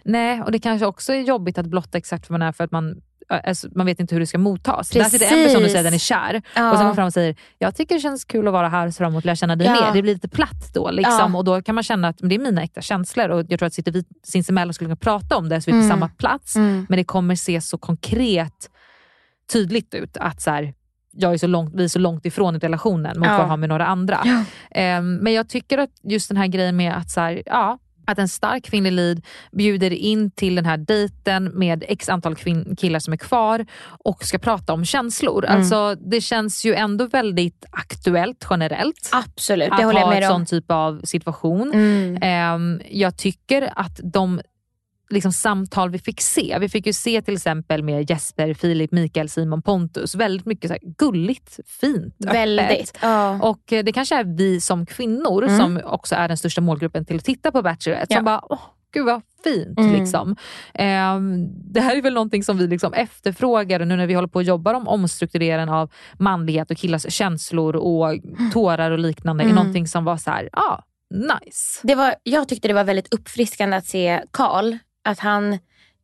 Nej, 0.05 0.43
och 0.43 0.53
det 0.53 0.59
kanske 0.59 0.87
också 0.87 1.13
är 1.13 1.21
jobbigt 1.21 1.59
att 1.59 1.67
blotta 1.67 1.99
exakt 1.99 2.31
vad 2.31 2.41
man 2.41 2.49
är 2.49 2.53
för 2.53 2.65
att 2.65 2.71
man 2.73 3.01
Alltså, 3.29 3.69
man 3.75 3.87
vet 3.87 4.01
inte 4.01 4.15
hur 4.15 4.21
det 4.21 4.27
ska 4.27 4.39
mottas. 4.39 4.91
Där 4.91 5.05
sitter 5.05 5.27
en 5.27 5.31
person 5.33 5.47
och 5.47 5.53
Precis. 5.55 5.73
säger 5.73 5.79
att 5.81 5.87
den 5.87 5.95
är 5.95 5.99
kär 5.99 6.43
Ja. 6.57 6.71
och 6.73 6.77
sen 6.79 6.87
går 6.87 6.95
fram 6.95 7.07
och 7.07 7.13
säger 7.13 7.37
jag 7.59 7.75
tycker 7.77 7.95
det 7.95 8.01
känns 8.01 8.25
kul 8.25 8.47
att 8.47 8.53
vara 8.53 8.69
här 8.69 8.87
och 8.87 8.95
se 8.95 8.99
fram 8.99 9.13
emot 9.13 9.25
lära 9.25 9.37
känna 9.37 9.57
dig 9.57 9.67
Ja. 9.67 9.73
mer. 9.73 9.93
Det 9.95 10.03
blir 10.03 10.15
lite 10.15 10.29
platt 10.29 10.71
då. 10.75 10.91
Liksom. 10.91 11.33
Ja. 11.33 11.39
Och 11.39 11.45
då 11.45 11.63
kan 11.63 11.75
man 11.75 11.85
känna 11.85 12.09
att 12.09 12.17
det 12.19 12.35
är 12.35 12.39
mina 12.39 12.63
äkta 12.63 12.81
känslor 12.81 13.29
och 13.29 13.45
jag 13.49 13.59
tror 13.59 13.67
att 13.67 13.75
sitter 13.75 13.93
vi 13.93 14.05
sinsemellan 14.25 14.69
och 14.69 14.75
skulle 14.75 14.87
kunna 14.87 14.97
prata 14.97 15.37
om 15.37 15.49
det 15.49 15.61
så 15.61 15.71
vi 15.71 15.77
är 15.77 15.81
på 15.81 15.85
Mm. 15.85 15.91
samma 15.91 16.09
plats. 16.09 16.57
Mm. 16.57 16.87
Men 16.89 16.97
det 16.97 17.05
kommer 17.05 17.35
se 17.35 17.61
så 17.61 17.79
konkret 17.79 18.71
tydligt 19.53 19.95
ut 19.95 20.17
att 20.17 20.41
så 20.43 20.51
här, 20.51 20.75
jag 21.13 21.35
är 21.35 21.39
så 21.39 21.47
långt, 21.47 21.75
vi 21.75 21.85
är 21.85 21.89
så 21.89 21.99
långt 21.99 22.27
ifrån 22.27 22.57
i 22.57 22.59
relationen 22.59 23.19
mot 23.19 23.27
Ja. 23.29 23.33
vad 23.33 23.41
jag 23.41 23.49
har 23.49 23.57
med 23.57 23.69
några 23.69 23.87
andra. 23.87 24.21
Ja. 24.25 24.45
Ehm, 24.71 25.15
men 25.15 25.33
jag 25.33 25.49
tycker 25.49 25.79
att 25.79 25.91
just 26.03 26.29
den 26.29 26.37
här 26.37 26.47
grejen 26.47 26.77
med 26.77 26.97
att, 26.97 27.11
så 27.11 27.21
här, 27.21 27.43
ja, 27.47 27.79
att 28.05 28.19
en 28.19 28.29
stark 28.29 28.65
kvinnlig 28.65 28.93
lead 28.93 29.21
bjuder 29.53 29.91
in 29.91 30.31
till 30.31 30.55
den 30.55 30.65
här 30.65 30.77
dejten 30.77 31.45
med 31.45 31.85
x 31.89 32.09
antal 32.09 32.37
killar 32.77 32.99
som 32.99 33.13
är 33.13 33.17
kvar 33.17 33.67
och 33.85 34.25
ska 34.25 34.39
prata 34.39 34.73
om 34.73 34.85
känslor. 34.85 35.45
Mm. 35.45 35.57
Alltså, 35.59 35.95
det 35.95 36.21
känns 36.21 36.65
ju 36.65 36.75
ändå 36.75 37.07
väldigt 37.07 37.65
aktuellt 37.71 38.47
generellt. 38.51 39.11
Absolut, 39.13 39.69
det 39.69 39.75
att 39.75 39.83
håller 39.85 40.01
jag 40.01 40.07
ha 40.07 40.15
med 40.15 40.23
en 40.23 40.31
om. 40.31 40.47
sån 40.47 40.47
typ 40.47 40.71
av 40.71 41.01
situation. 41.05 41.73
Mm. 41.75 42.19
Ehm, 42.23 42.81
jag 42.91 43.17
tycker 43.17 43.73
att 43.77 44.01
de 44.03 44.41
liksom, 45.13 45.33
samtal 45.33 45.91
vi 45.91 45.99
fick 45.99 46.21
se, 46.21 46.57
vi 46.61 46.69
fick 46.69 46.87
ju 46.87 46.93
se 46.93 47.23
till 47.23 47.35
exempel 47.35 47.83
med 47.83 48.11
Jesper, 48.11 48.55
Filip, 48.55 48.93
Mikael, 48.93 49.29
Simon, 49.29 49.63
Pontus, 49.63 50.15
väldigt 50.15 50.47
mycket 50.47 50.71
så 50.71 50.77
gulligt, 50.99 51.61
fint, 51.81 52.15
öppet. 52.25 52.35
Väldigt. 52.35 52.99
Ja. 53.03 53.39
Och 53.43 53.73
eh, 53.73 53.85
det 53.85 53.93
kanske 53.93 54.17
är 54.17 54.25
vi 54.25 54.61
som 54.61 54.87
kvinnor 54.87 55.45
Mm. 55.45 55.59
som 55.61 55.81
också 55.85 56.15
är 56.15 56.29
den 56.29 56.37
största 56.37 56.61
målgruppen 56.61 57.05
till 57.05 57.17
att 57.17 57.25
titta 57.25 57.53
på 57.53 57.63
Bachelorette 57.63 58.07
Ja. 58.15 58.17
som 58.17 58.25
bara, 58.25 58.41
åh 58.49 58.59
gud 58.95 59.07
vad 59.07 59.23
fint. 59.45 59.79
Mm. 59.79 59.93
Liksom. 60.01 60.37
Ehm, 60.75 61.47
det 61.73 61.81
här 61.81 61.97
är 61.97 62.03
väl 62.03 62.15
någonting 62.15 62.45
som 62.45 62.59
vi 62.59 62.67
liksom 62.67 62.93
efterfrågar 62.95 63.81
och 63.81 63.87
nu 63.89 63.97
när 63.97 64.07
vi 64.07 64.15
håller 64.15 64.29
på 64.29 64.39
att 64.39 64.47
jobba 64.47 64.77
om 64.77 64.89
omstruktureringen 64.89 65.69
av 65.69 65.91
manlighet 66.19 66.71
och 66.71 66.77
killars 66.77 67.13
känslor 67.13 67.77
och 67.77 68.19
tårar 68.53 68.91
och 68.91 68.99
liknande 68.99 69.43
är 69.43 69.45
Mm. 69.45 69.57
någonting 69.57 69.87
som 69.89 70.05
var 70.05 70.17
så 70.17 70.31
här, 70.31 70.49
ja, 70.53 70.85
nice. 71.11 71.81
Det 71.83 71.95
var, 71.95 72.15
jag 72.23 72.49
tyckte 72.49 72.69
det 72.69 72.75
var 72.75 72.85
väldigt 72.85 73.15
uppfriskande 73.15 73.77
att 73.77 73.87
se 73.87 74.23
Karl. 74.31 74.77
Att 75.03 75.19
han, 75.19 75.53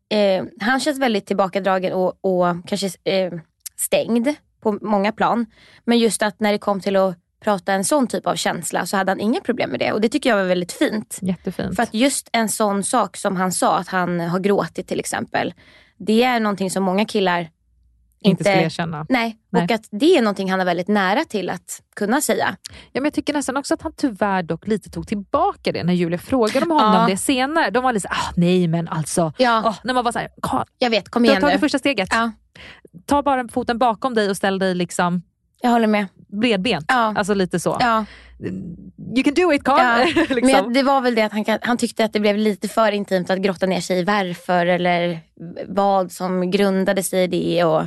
eh, 0.09 0.45
han 0.61 0.81
känns 0.81 0.99
väldigt 0.99 1.27
tillbakadragen 1.27 1.93
och, 1.93 2.19
och 2.21 2.69
kanske 2.69 2.91
eh, 3.05 3.33
stängd 3.77 4.35
på 4.61 4.79
många 4.83 5.13
plan. 5.13 5.47
Men 5.85 5.99
just 5.99 6.23
att 6.23 6.41
när 6.41 6.53
det 6.53 6.59
kom 6.59 6.81
till 6.81 6.97
att 6.97 7.19
prata 7.41 7.73
en 7.73 7.85
sån 7.85 8.07
typ 8.07 8.27
av 8.27 8.35
känsla 8.35 8.87
så 8.87 8.97
hade 8.97 9.11
han 9.11 9.21
inga 9.21 9.41
problem 9.41 9.71
med 9.71 9.81
det. 9.81 9.93
Och 9.93 10.01
det 10.01 10.09
tycker 10.09 10.31
jag 10.31 10.37
var 10.37 10.45
väldigt 10.45 10.73
fint. 10.73 11.19
Jättefint. 11.23 11.77
För 11.77 11.83
att 11.83 11.95
just 11.95 12.29
en 12.33 12.49
sån 12.49 12.85
sak 12.85 13.17
som 13.17 13.37
han 13.37 13.53
sa, 13.53 13.79
att 13.79 13.89
han 13.89 14.21
har 14.21 14.41
gråtit 14.41 14.89
till 14.89 15.01
exempel. 15.01 15.55
Det 15.97 16.23
är 16.23 16.41
någonting 16.41 16.71
som 16.71 16.83
många 16.83 17.05
killar 17.05 17.51
inte 18.21 18.45
skulle 18.45 18.63
erkänna. 18.63 19.07
Nej, 19.09 19.37
Nej. 19.51 19.65
och 19.65 19.71
att 19.71 19.89
det 19.91 20.17
är 20.17 20.23
någonting 20.23 20.51
han 20.51 20.61
är 20.61 20.65
väldigt 20.65 20.89
nära 20.89 21.25
till 21.25 21.51
att 21.51 21.83
kunna 21.97 22.21
säga. 22.21 22.57
Ja, 22.71 22.75
men 23.01 23.05
jag 23.05 23.13
tycker 23.13 23.33
nästan 23.33 23.57
också 23.57 23.75
att 23.75 23.83
han 23.83 23.93
tyvärr 23.97 24.43
dock 24.43 24.67
lite 24.67 24.91
tog 24.91 25.09
tillbaka 25.09 25.73
det 25.73 25.85
när 25.85 25.93
Julia 25.93 26.19
frågade 26.19 26.61
om 26.67 26.71
honom 26.71 26.95
Ja. 26.95 27.07
det 27.09 27.17
senare. 27.17 27.71
De 27.71 27.83
var 27.85 27.93
lite 27.93 28.09
såhär, 28.09 28.21
ah, 28.23 28.33
nej 28.37 28.69
men 28.69 28.89
alltså. 28.89 29.33
Ja, 29.39 29.63
Åh, 29.67 29.75
när 29.85 29.95
man 29.95 30.05
var 30.05 30.13
såhär, 30.13 30.29
jag 30.79 30.91
vet. 30.91 31.09
Kom 31.09 31.23
du 31.23 31.29
har 31.29 31.33
igen 31.33 31.41
tagit 31.43 31.55
nu. 31.55 31.61
första 31.61 31.79
steget. 31.79 32.09
Ja, 32.13 32.33
Ta 33.07 33.23
bara 33.23 33.49
foten 33.49 33.79
bakom 33.79 34.15
dig 34.15 34.31
och 34.31 34.37
ställ 34.37 34.59
dig 34.59 34.75
liksom 34.75 35.23
jag 35.61 35.71
håller 35.71 35.87
med. 35.87 36.07
bredbent. 36.41 36.85
Ja. 36.89 37.15
Alltså 37.17 37.35
lite 37.35 37.61
så. 37.61 37.77
Ja. 37.81 38.05
You 39.17 39.23
can 39.25 39.35
do 39.35 39.53
it 39.53 39.65
Carl! 39.65 39.79
Ja, 40.17 40.25
liksom. 40.29 40.51
Men 40.53 40.73
det 40.73 40.83
var 40.83 41.01
väl 41.01 41.15
det 41.15 41.23
att 41.23 41.33
han, 41.33 41.45
han 41.63 41.77
tyckte 41.79 42.05
att 42.05 42.13
det 42.13 42.21
blev 42.21 42.37
lite 42.37 42.69
för 42.69 42.93
intimt 42.93 43.31
att 43.31 43.39
grotta 43.39 43.67
ner 43.67 43.81
sig 43.81 43.99
i 43.99 44.05
varför 44.05 44.67
eller 44.67 45.21
vad 45.69 46.13
som 46.13 46.51
grundade 46.51 47.03
sig 47.03 47.23
i 47.23 47.27
det. 47.27 47.65
Och, 47.65 47.83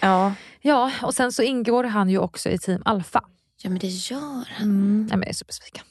ja. 0.00 0.32
Ja, 0.60 0.90
och 1.02 1.14
sen 1.14 1.32
så 1.32 1.42
ingår 1.42 1.84
han 1.84 2.10
ju 2.10 2.18
också 2.18 2.48
i 2.48 2.58
Team 2.58 2.82
Alpha. 2.84 3.20
ja, 3.62 3.70
men 3.70 3.78
det 3.78 3.86
gör 3.86 4.48
han. 4.52 4.68
Mm. 4.68 5.00
Nej, 5.00 5.16
men 5.16 5.20
jag 5.20 5.28
är 5.28 5.34
så 5.34 5.44
besviken. 5.44 5.84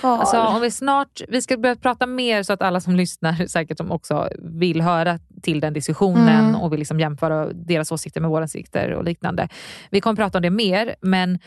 Karl. 0.00 0.20
Alltså, 0.20 0.40
om 0.40 0.60
vi 0.60 0.70
snart, 0.70 1.20
vi 1.28 1.42
ska 1.42 1.56
börja 1.56 1.76
prata 1.76 2.06
mer 2.06 2.42
så 2.42 2.52
att 2.52 2.62
alla 2.62 2.80
som 2.80 2.96
lyssnar 2.96 3.46
säkert 3.48 3.76
som 3.78 3.90
också 3.90 4.28
vill 4.38 4.80
höra 4.80 5.18
till 5.42 5.60
den 5.60 5.72
diskussionen 5.72 6.44
Mm. 6.44 6.60
och 6.60 6.72
vill 6.72 6.78
liksom 6.78 7.00
jämföra 7.00 7.52
deras 7.52 7.92
åsikter 7.92 8.20
med 8.20 8.30
våra 8.30 8.44
åsikter 8.44 8.90
och 8.90 9.04
liknande. 9.04 9.48
Vi 9.90 10.00
kommer 10.00 10.16
prata 10.16 10.38
om 10.38 10.42
det 10.42 10.50
mer 10.50 10.94
men 11.00 11.38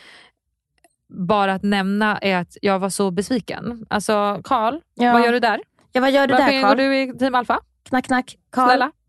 bara 1.14 1.52
att 1.52 1.62
nämna 1.62 2.18
är 2.18 2.36
att 2.36 2.56
jag 2.62 2.78
var 2.78 2.88
så 2.90 3.10
besviken. 3.10 3.86
Alltså 3.90 4.40
Karl, 4.44 4.80
Ja. 4.94 5.12
vad 5.12 5.24
gör 5.24 5.32
du 5.32 5.40
där? 5.40 5.60
ja, 5.92 6.00
vad 6.00 6.10
gör 6.10 6.26
du 6.26 6.32
Varför 6.34 6.52
där 6.52 6.62
Karl? 6.62 6.76
du 6.76 6.96
i 7.02 7.18
Team 7.18 7.34
Alpha? 7.34 7.60
Knack, 7.88 8.04
knack. 8.04 8.36
Karl. 8.52 8.68
Snälla? 8.68 8.92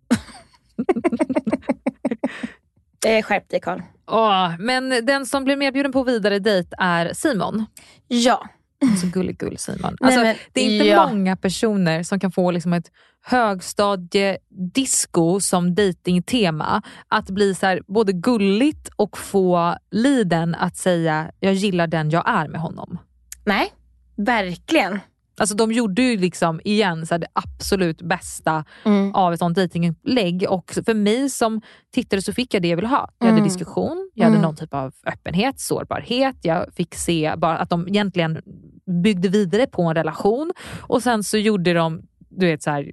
Eh, 3.06 3.24
skärp 3.24 3.50
dig 3.50 3.60
Karl. 3.60 3.82
Men 4.60 5.06
den 5.06 5.26
som 5.26 5.44
blir 5.44 5.56
medbjuden 5.58 5.92
på 5.92 6.04
vidare 6.04 6.40
dejt 6.40 6.76
är 6.80 7.14
Simon. 7.14 7.66
Ja, 8.08 8.48
Så 9.02 9.08
gullig 9.08 9.38
gull 9.38 9.58
Simon. 9.58 9.80
Nej, 9.82 9.96
Alltså, 10.02 10.20
men- 10.22 10.36
det 10.54 10.62
är 10.62 10.74
inte 10.74 10.86
ja. 10.86 11.08
många 11.08 11.36
personer 11.36 12.04
som 12.04 12.20
kan 12.20 12.32
få 12.32 12.52
liksom 12.52 12.74
ett 12.74 12.92
högstadiedisco 13.26 15.40
som 15.40 15.76
datingtema 15.76 16.82
att 17.08 17.30
bli 17.30 17.56
så 17.56 17.66
här, 17.66 17.82
både 17.88 18.14
gulligt 18.14 18.90
och 18.96 19.18
få 19.18 19.76
liden 19.92 20.56
att 20.56 20.78
säga 20.78 21.32
jag 21.40 21.54
gillar 21.54 21.88
den 21.88 22.10
jag 22.10 22.30
är 22.30 22.48
med 22.48 22.62
honom. 22.62 22.98
Nej, 23.46 23.74
verkligen. 24.18 25.00
Alltså 25.38 25.56
de 25.56 25.72
gjorde 25.72 26.02
ju 26.02 26.18
liksom 26.18 26.62
igen 26.64 27.06
så 27.06 27.14
här, 27.14 27.20
det 27.20 27.28
absolut 27.34 28.02
bästa 28.02 28.66
Mm. 28.86 29.16
av 29.16 29.34
ett 29.34 29.40
sånt 29.40 29.56
dejtinginlägg 29.56 30.46
och 30.50 30.72
för 30.86 30.94
mig 30.94 31.30
som 31.30 31.62
tittare 31.94 32.22
så 32.22 32.34
fick 32.34 32.54
jag 32.54 32.62
det 32.62 32.68
jag 32.68 32.76
ville 32.76 32.88
ha. 32.88 33.10
Jag 33.20 33.26
hade 33.26 33.38
Mm. 33.38 33.44
diskussion, 33.50 34.10
jag 34.14 34.24
hade 34.26 34.36
Mm. 34.38 34.46
någon 34.46 34.56
typ 34.56 34.74
av 34.74 34.94
öppenhet, 35.06 35.60
sårbarhet. 35.60 36.36
Jag 36.42 36.74
fick 36.74 36.96
se 36.96 37.34
bara 37.38 37.58
att 37.58 37.70
de 37.70 37.88
egentligen 37.88 38.42
byggde 39.04 39.30
vidare 39.30 39.68
på 39.68 39.82
en 39.84 39.96
relation 39.96 40.52
och 40.82 41.04
sen 41.04 41.24
så 41.24 41.38
gjorde 41.38 41.74
de 41.74 42.02
du 42.30 42.46
vet 42.46 42.64
så 42.64 42.72
här, 42.72 42.92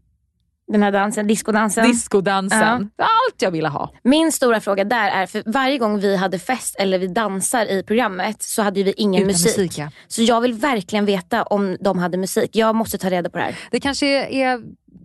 Den 0.73 0.83
här 0.83 0.93
dansen, 0.93 1.27
discodansen. 1.27 1.87
discodansen. 1.87 2.91
Allt 2.99 3.43
jag 3.43 3.51
ville 3.51 3.69
ha. 3.69 3.93
Min 4.05 4.33
stora 4.33 4.61
fråga 4.61 4.85
där 4.85 5.11
är, 5.11 5.27
för 5.27 5.43
varje 5.47 5.79
gång 5.79 5.99
vi 5.99 6.17
hade 6.17 6.39
fest 6.39 6.77
eller 6.79 6.99
vi 6.99 7.07
dansar 7.07 7.67
i 7.67 7.83
programmet 7.83 8.43
så 8.43 8.63
hade 8.63 8.83
vi 8.83 8.93
ingen 8.97 9.23
Utan 9.23 9.27
musik. 9.33 9.59
musik, 9.59 9.79
ja. 9.79 9.91
Så 10.09 10.23
jag 10.23 10.41
vill 10.41 10.53
verkligen 10.53 11.05
veta 11.05 11.43
om 11.43 11.77
de 11.81 11.99
hade 11.99 12.17
musik. 12.17 12.57
Jag 12.57 12.75
måste 12.75 12.99
ta 12.99 13.11
reda 13.11 13.31
på 13.31 13.39
det 13.39 13.45
här. 13.45 13.59
Det 13.71 13.81
kanske 13.81 14.07
är 14.27 14.61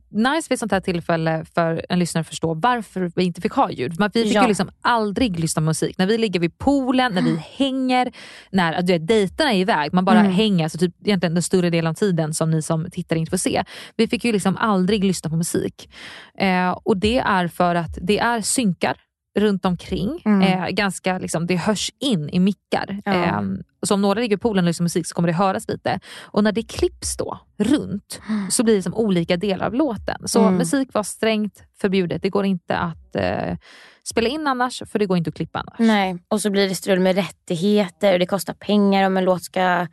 nice 0.09 0.45
vid 0.49 0.55
ett 0.55 0.59
sånt 0.59 0.71
här 0.71 0.79
tillfälle 0.79 1.45
för 1.55 1.85
en 1.89 1.99
lyssnare 1.99 2.21
att 2.21 2.27
förstå 2.27 2.53
varför 2.53 3.11
vi 3.15 3.23
inte 3.23 3.41
fick 3.41 3.51
ha 3.51 3.71
ljud. 3.71 3.99
Men 3.99 4.11
vi 4.13 4.23
fick 4.23 4.33
Ja. 4.35 4.41
ju 4.41 4.47
liksom 4.47 4.69
aldrig 4.81 5.39
lyssna 5.39 5.59
på 5.61 5.65
musik. 5.65 5.97
När 5.97 6.05
vi 6.07 6.17
ligger 6.17 6.39
vid 6.39 6.57
poolen, 6.57 7.13
när 7.13 7.21
vi 7.21 7.41
hänger, 7.57 8.11
när 8.51 8.81
du 8.81 8.93
vet, 8.93 9.07
dejterna 9.07 9.53
är 9.53 9.57
iväg, 9.57 9.93
man 9.93 10.05
bara 10.05 10.19
Mm. 10.19 10.31
hänger, 10.31 10.63
alltså 10.63 10.77
typ 10.77 10.95
egentligen 11.07 11.33
den 11.33 11.43
större 11.43 11.69
delen 11.69 11.89
av 11.89 11.93
tiden 11.93 12.33
som 12.33 12.51
ni 12.51 12.61
som 12.61 12.87
tittare 12.91 13.19
inte 13.19 13.29
får 13.29 13.37
se. 13.37 13.63
Vi 13.95 14.07
fick 14.07 14.25
ju 14.25 14.31
liksom 14.31 14.57
aldrig 14.57 15.03
lyssna 15.03 15.29
på 15.29 15.35
musik. 15.35 15.89
Eh, 16.39 16.69
och 16.83 16.97
det 16.97 17.17
är 17.17 17.47
för 17.47 17.75
att 17.75 17.97
det 18.01 18.19
är 18.19 18.41
synkar 18.41 18.97
runt 19.37 19.65
omkring. 19.65 20.21
Mm. 20.25 20.41
Eh, 20.41 20.69
ganska 20.69 21.17
liksom, 21.17 21.47
det 21.47 21.55
hörs 21.55 21.91
in 21.99 22.29
i 22.29 22.39
mickar. 22.39 23.01
Ja. 23.05 23.13
Eh, 23.13 23.41
så 23.83 23.93
om 23.93 24.01
några 24.01 24.19
ligger 24.19 24.37
i 24.37 24.39
poolen 24.39 24.63
och 24.65 24.67
lyssnar 24.67 24.83
musik 24.83 25.07
så 25.07 25.15
kommer 25.15 25.27
det 25.27 25.33
höras 25.33 25.67
lite. 25.67 25.99
Och 26.21 26.43
när 26.43 26.51
det 26.51 26.63
klipps 26.63 27.17
då 27.17 27.39
runt 27.57 28.21
så 28.49 28.63
blir 28.63 28.75
det 28.75 28.83
som 28.83 28.93
olika 28.93 29.37
delar 29.37 29.65
av 29.65 29.73
låten. 29.73 30.27
Så 30.27 30.41
Mm. 30.41 30.55
musik 30.55 30.89
var 30.93 31.03
strängt 31.03 31.63
förbjudet. 31.81 32.21
Det 32.21 32.29
går 32.29 32.45
inte 32.45 32.77
att 32.77 33.15
eh, 33.15 33.57
spela 34.03 34.29
in 34.29 34.47
annars 34.47 34.83
för 34.91 34.99
det 34.99 35.05
går 35.05 35.17
inte 35.17 35.27
att 35.29 35.35
klippa 35.35 35.59
annars. 35.59 35.79
Nej, 35.79 36.17
och 36.27 36.41
så 36.41 36.49
blir 36.49 36.69
det 36.69 36.75
strul 36.75 36.99
med 36.99 37.15
rättigheter 37.15 38.13
och 38.13 38.19
det 38.19 38.25
kostar 38.25 38.53
pengar 38.53 39.07
om 39.07 39.17
en 39.17 39.25
låt 39.25 39.43
ska 39.43 39.87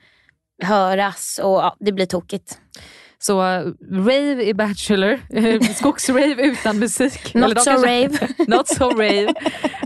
höras 0.63 1.41
och 1.43 1.51
ja, 1.51 1.77
det 1.81 1.93
blir 1.93 2.07
tokigt. 2.07 2.59
Så 3.27 3.41
rave 3.93 4.45
i 4.45 4.55
Bachelor, 4.55 5.21
skogsrave 5.75 6.43
utan 6.43 6.79
musik. 6.79 7.35
Not 7.35 7.51
so 7.59 7.65
kanske- 7.71 7.87
rave. 7.87 8.29
Not 8.49 8.69
so 8.69 8.89
rave. 8.91 9.35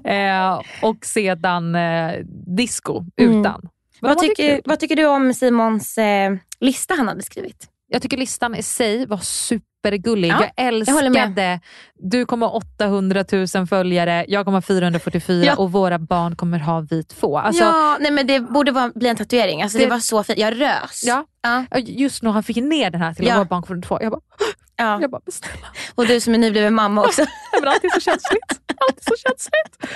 Eh, 0.04 0.60
och 0.82 1.04
sedan 1.06 1.74
eh, 1.74 2.12
disco 2.56 3.04
Mm. 3.20 3.40
utan. 3.40 3.60
Men 3.62 3.70
Vad 4.00 4.10
hade 4.16 4.28
tycker, 4.28 4.60
vad 4.64 4.80
tycker 4.80 4.96
du 4.96 5.06
om 5.06 5.34
Simons 5.34 5.98
eh, 5.98 6.34
lista 6.60 6.94
han 6.94 7.08
hade 7.08 7.22
skrivit? 7.22 7.66
Jag 7.90 8.02
tycker 8.02 8.16
listan 8.16 8.54
i 8.54 8.62
sig 8.62 9.06
var 9.06 9.18
supergullig. 9.18 10.28
Ja, 10.30 10.34
jag 10.40 10.50
jag 10.56 10.66
älskade, 10.74 11.60
du 11.94 12.26
kommer 12.26 12.46
ha 12.46 12.52
800 12.54 13.24
000 13.54 13.66
följare, 13.66 14.24
jag 14.28 14.44
kommer 14.44 14.56
ha 14.56 14.62
444 14.62 15.44
Ja. 15.46 15.56
och 15.56 15.72
våra 15.72 15.98
barn 15.98 16.36
kommer 16.36 16.58
ha 16.58 16.80
vi 16.90 17.04
två. 17.04 17.38
Alltså, 17.38 17.64
ja, 17.64 17.96
nej 18.00 18.10
men 18.10 18.26
det 18.26 18.40
borde 18.40 18.72
vara, 18.72 18.92
bli 18.94 19.08
en 19.08 19.16
tatuering. 19.16 19.62
Alltså, 19.62 19.78
det, 19.78 19.84
Det- 19.84 19.90
var 19.90 19.98
så 19.98 20.22
fint. 20.22 20.38
Jag 20.38 20.60
rös. 20.60 21.02
Ja. 21.06 21.24
Ja. 21.42 21.64
Just 21.78 22.22
när 22.22 22.30
han 22.30 22.42
fick 22.42 22.56
ner 22.56 22.90
den 22.90 23.00
här 23.00 23.14
till 23.14 23.26
Ja. 23.26 23.34
våra 23.34 23.44
barn 23.44 23.62
kommer 23.62 23.82
två. 23.82 23.98
Jag 24.02 24.10
bara, 24.12 24.20
Ja. 24.76 24.98
jag 25.00 25.10
bara 25.10 25.20
men 25.26 25.32
snälla. 25.32 25.66
Och 25.94 26.06
du 26.06 26.20
som 26.20 26.34
är 26.34 26.38
nybliven 26.38 26.74
mamma 26.74 27.04
också. 27.04 27.22
Men 27.60 27.68
allt 27.68 27.84
är 27.84 27.88
så 27.88 28.00
känsligt. 28.00 28.60
Allt 28.76 28.98
är 28.98 29.02
så 29.04 29.16
känsligt. 29.16 29.92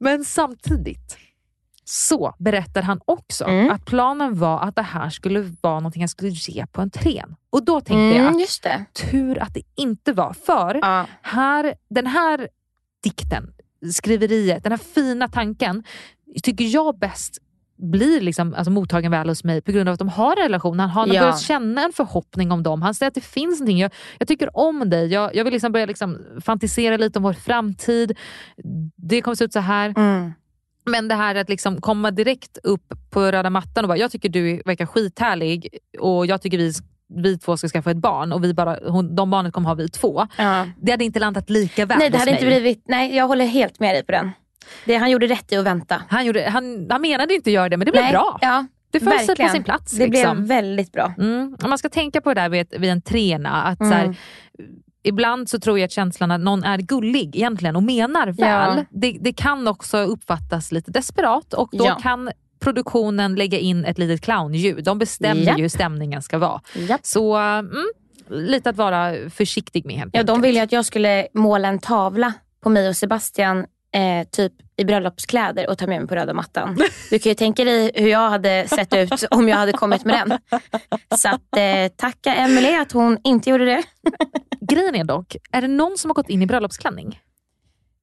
Men 0.00 0.24
samtidigt 0.24 1.16
så 1.88 2.34
berättar 2.38 2.82
han 2.82 3.00
också 3.04 3.44
Mm. 3.44 3.70
att 3.70 3.84
planen 3.84 4.38
var 4.38 4.60
att 4.60 4.76
det 4.76 4.82
här 4.82 5.10
skulle 5.10 5.40
vara 5.60 5.74
någonting 5.80 6.02
han 6.02 6.08
skulle 6.08 6.30
ge 6.30 6.66
på 6.66 6.80
entrén. 6.80 7.36
Och 7.50 7.64
då 7.64 7.80
tänkte 7.80 7.94
jag 7.94 8.16
Mm, 8.16 8.34
att 8.34 8.40
just 8.40 8.62
det. 8.62 8.84
tur 9.10 9.42
att 9.42 9.54
det 9.54 9.62
inte 9.76 10.12
var. 10.12 10.32
För 10.32 10.74
Ja. 10.82 11.06
här, 11.22 11.74
den 11.90 12.06
här 12.06 12.48
dikten, 13.02 13.52
skriveriet, 13.92 14.62
den 14.62 14.72
här 14.72 14.78
fina 14.78 15.28
tanken 15.28 15.82
tycker 16.42 16.64
jag 16.64 16.98
bäst 16.98 17.38
blir 17.78 18.20
liksom, 18.20 18.54
alltså, 18.54 18.70
mottagen 18.70 19.10
väl 19.10 19.28
hos 19.28 19.44
mig 19.44 19.60
på 19.62 19.72
grund 19.72 19.88
av 19.88 19.92
att 19.92 19.98
de 19.98 20.08
har 20.08 20.36
en 20.36 20.42
relation. 20.42 20.80
Han 20.80 20.90
har 20.90 21.06
Ja. 21.06 21.20
börjat 21.20 21.40
känna 21.40 21.84
en 21.84 21.92
förhoppning 21.92 22.52
om 22.52 22.62
dem. 22.62 22.82
Han 22.82 22.94
säger 22.94 23.08
att 23.08 23.14
det 23.14 23.20
finns 23.24 23.60
någonting. 23.60 23.78
Jag, 23.78 23.92
jag 24.18 24.28
tycker 24.28 24.56
om 24.56 24.90
dig. 24.90 25.06
Jag, 25.12 25.34
jag 25.36 25.44
vill 25.44 25.52
liksom 25.52 25.72
börja 25.72 25.86
liksom 25.86 26.18
fantisera 26.40 26.96
lite 26.96 27.18
om 27.18 27.22
vår 27.22 27.32
framtid. 27.32 28.18
Det 28.96 29.22
kommer 29.22 29.34
se 29.34 29.44
ut 29.44 29.52
så 29.52 29.60
här. 29.60 29.94
Mm. 29.96 30.32
Men 30.90 31.08
det 31.08 31.14
här 31.14 31.34
att 31.34 31.48
liksom 31.48 31.80
komma 31.80 32.10
direkt 32.10 32.58
upp 32.62 32.94
på 33.10 33.20
röda 33.32 33.50
mattan 33.50 33.84
och 33.84 33.88
bara, 33.88 33.98
jag 33.98 34.10
tycker 34.10 34.28
du 34.28 34.62
verkar 34.64 34.86
skithärlig 34.86 35.68
och 35.98 36.26
jag 36.26 36.42
tycker 36.42 36.58
vi, 36.58 36.72
vi 37.14 37.38
två 37.38 37.56
ska 37.56 37.68
skaffa 37.68 37.90
ett 37.90 37.96
barn 37.96 38.32
och 38.32 38.44
vi 38.44 38.54
bara, 38.54 38.78
hon, 38.90 39.16
de 39.16 39.30
barnet 39.30 39.52
kommer 39.52 39.68
ha 39.68 39.74
vi 39.74 39.88
två. 39.88 40.26
Ja. 40.38 40.66
Det 40.82 40.90
hade 40.90 41.04
inte 41.04 41.18
landat 41.18 41.50
lika 41.50 41.86
väl 41.86 41.98
Nej, 41.98 42.10
det 42.10 42.18
hade 42.18 42.30
inte 42.30 42.46
blivit, 42.46 42.82
nej, 42.88 43.16
jag 43.16 43.28
håller 43.28 43.46
helt 43.46 43.80
med 43.80 43.94
dig 43.94 44.04
på 44.04 44.12
den. 44.12 44.30
Det, 44.84 44.96
han 44.96 45.10
gjorde 45.10 45.26
rätt 45.26 45.52
i 45.52 45.56
att 45.56 45.64
vänta. 45.64 46.02
Han, 46.08 46.26
gjorde, 46.26 46.50
han, 46.50 46.86
han 46.90 47.00
menade 47.00 47.34
inte 47.34 47.50
att 47.50 47.54
göra 47.54 47.68
det 47.68 47.76
men 47.76 47.86
det 47.86 47.92
blev 47.92 48.04
nej, 48.04 48.12
bra. 48.12 48.38
Ja, 48.40 48.66
det 48.90 49.00
föll 49.00 49.18
sig 49.18 49.36
på 49.36 49.48
sin 49.48 49.64
plats. 49.64 49.92
Det 49.92 50.06
liksom. 50.06 50.36
blev 50.36 50.48
väldigt 50.48 50.92
bra. 50.92 51.14
Mm. 51.18 51.56
Man 51.66 51.78
ska 51.78 51.88
tänka 51.88 52.20
på 52.20 52.34
det 52.34 52.40
där 52.40 52.48
vid, 52.48 52.74
vid 52.78 52.90
en 52.90 53.02
trena. 53.02 53.62
Att 53.62 53.78
så 53.78 53.84
här, 53.84 54.04
Mm. 54.04 54.16
Ibland 55.06 55.48
så 55.48 55.58
tror 55.58 55.78
jag 55.78 55.84
att 55.86 55.92
känslan 55.92 56.30
att 56.30 56.40
någon 56.40 56.64
är 56.64 56.78
gullig 56.78 57.36
egentligen 57.36 57.76
och 57.76 57.82
menar 57.82 58.26
väl. 58.26 58.76
Ja. 58.76 58.84
Det, 58.90 59.16
det 59.20 59.32
kan 59.32 59.68
också 59.68 59.98
uppfattas 59.98 60.72
lite 60.72 60.90
desperat 60.90 61.54
och 61.54 61.68
då 61.72 61.84
Ja. 61.84 61.98
kan 62.02 62.30
produktionen 62.60 63.34
lägga 63.34 63.58
in 63.58 63.84
ett 63.84 63.98
litet 63.98 64.20
clownljud. 64.20 64.84
De 64.84 64.98
bestämmer 64.98 65.42
Japp. 65.42 65.58
ju 65.58 65.62
hur 65.62 65.68
stämningen 65.68 66.22
ska 66.22 66.38
vara. 66.38 66.60
Japp. 66.88 67.00
Så 67.06 67.36
mm, 67.36 67.84
lite 68.30 68.70
att 68.70 68.76
vara 68.76 69.30
försiktig 69.30 69.86
med 69.86 69.96
helt 69.96 70.10
Ja, 70.14 70.22
de 70.22 70.32
enkelt. 70.32 70.44
ville 70.48 70.58
ju 70.58 70.64
att 70.64 70.72
jag 70.72 70.84
skulle 70.84 71.26
måla 71.34 71.68
en 71.68 71.78
tavla 71.78 72.32
på 72.62 72.68
mig 72.70 72.88
och 72.88 72.96
Sebastian 72.96 73.58
eh, 73.92 74.28
typ 74.32 74.52
i 74.76 74.84
bröllopskläder 74.84 75.70
och 75.70 75.78
ta 75.78 75.86
med 75.86 76.00
mig 76.00 76.08
på 76.08 76.14
röda 76.14 76.34
mattan. 76.34 76.78
Du 77.10 77.18
kan 77.18 77.30
ju 77.30 77.34
tänka 77.34 77.64
dig 77.64 77.90
hur 77.94 78.08
jag 78.08 78.30
hade 78.30 78.68
sett 78.68 78.94
ut 78.94 79.24
om 79.30 79.48
jag 79.48 79.56
hade 79.56 79.72
kommit 79.72 80.04
med 80.04 80.28
den. 80.28 80.38
Så 81.18 81.28
att, 81.28 81.56
eh, 81.56 81.96
tacka 81.96 82.34
Emelie 82.34 82.80
att 82.80 82.92
hon 82.92 83.18
inte 83.24 83.50
gjorde 83.50 83.64
det. 83.64 83.82
Grejen 84.60 84.94
är 84.94 85.04
dock, 85.04 85.36
är 85.52 85.60
det 85.60 85.68
någon 85.68 85.98
som 85.98 86.10
har 86.10 86.14
gått 86.14 86.30
in 86.30 86.42
i 86.42 86.46
bröllopsklänning? 86.46 87.20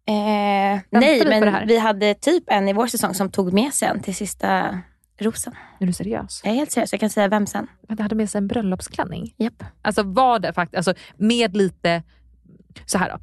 Eh, 0.07 0.79
nej, 0.89 1.25
men 1.25 1.67
vi 1.67 1.77
hade 1.77 2.13
typ 2.13 2.43
en 2.47 2.69
i 2.69 2.73
vår 2.73 2.87
säsong 2.87 3.13
som 3.13 3.31
tog 3.31 3.53
med 3.53 3.73
sig 3.73 3.87
en 3.87 3.99
till 3.99 4.15
sista 4.15 4.81
rosen. 5.19 5.53
Är 5.79 5.85
du 5.85 5.93
seriös? 5.93 6.41
Jag 6.43 6.53
är 6.53 6.55
helt 6.55 6.71
seriös, 6.71 6.91
jag 6.91 6.99
kan 6.99 7.09
säga 7.09 7.27
vem 7.27 7.47
sen. 7.47 7.67
Det 7.87 8.03
hade 8.03 8.15
med 8.15 8.29
sig 8.29 8.39
en 8.39 8.47
bröllopsklänning? 8.47 9.33
Japp. 9.37 9.63
Alltså 9.81 10.03
var 10.03 10.39
det 10.39 10.53
faktiskt, 10.53 10.77
alltså 10.77 11.03
med 11.17 11.57
lite, 11.57 12.03
så 12.85 12.97
här 12.97 13.09
då. 13.09 13.17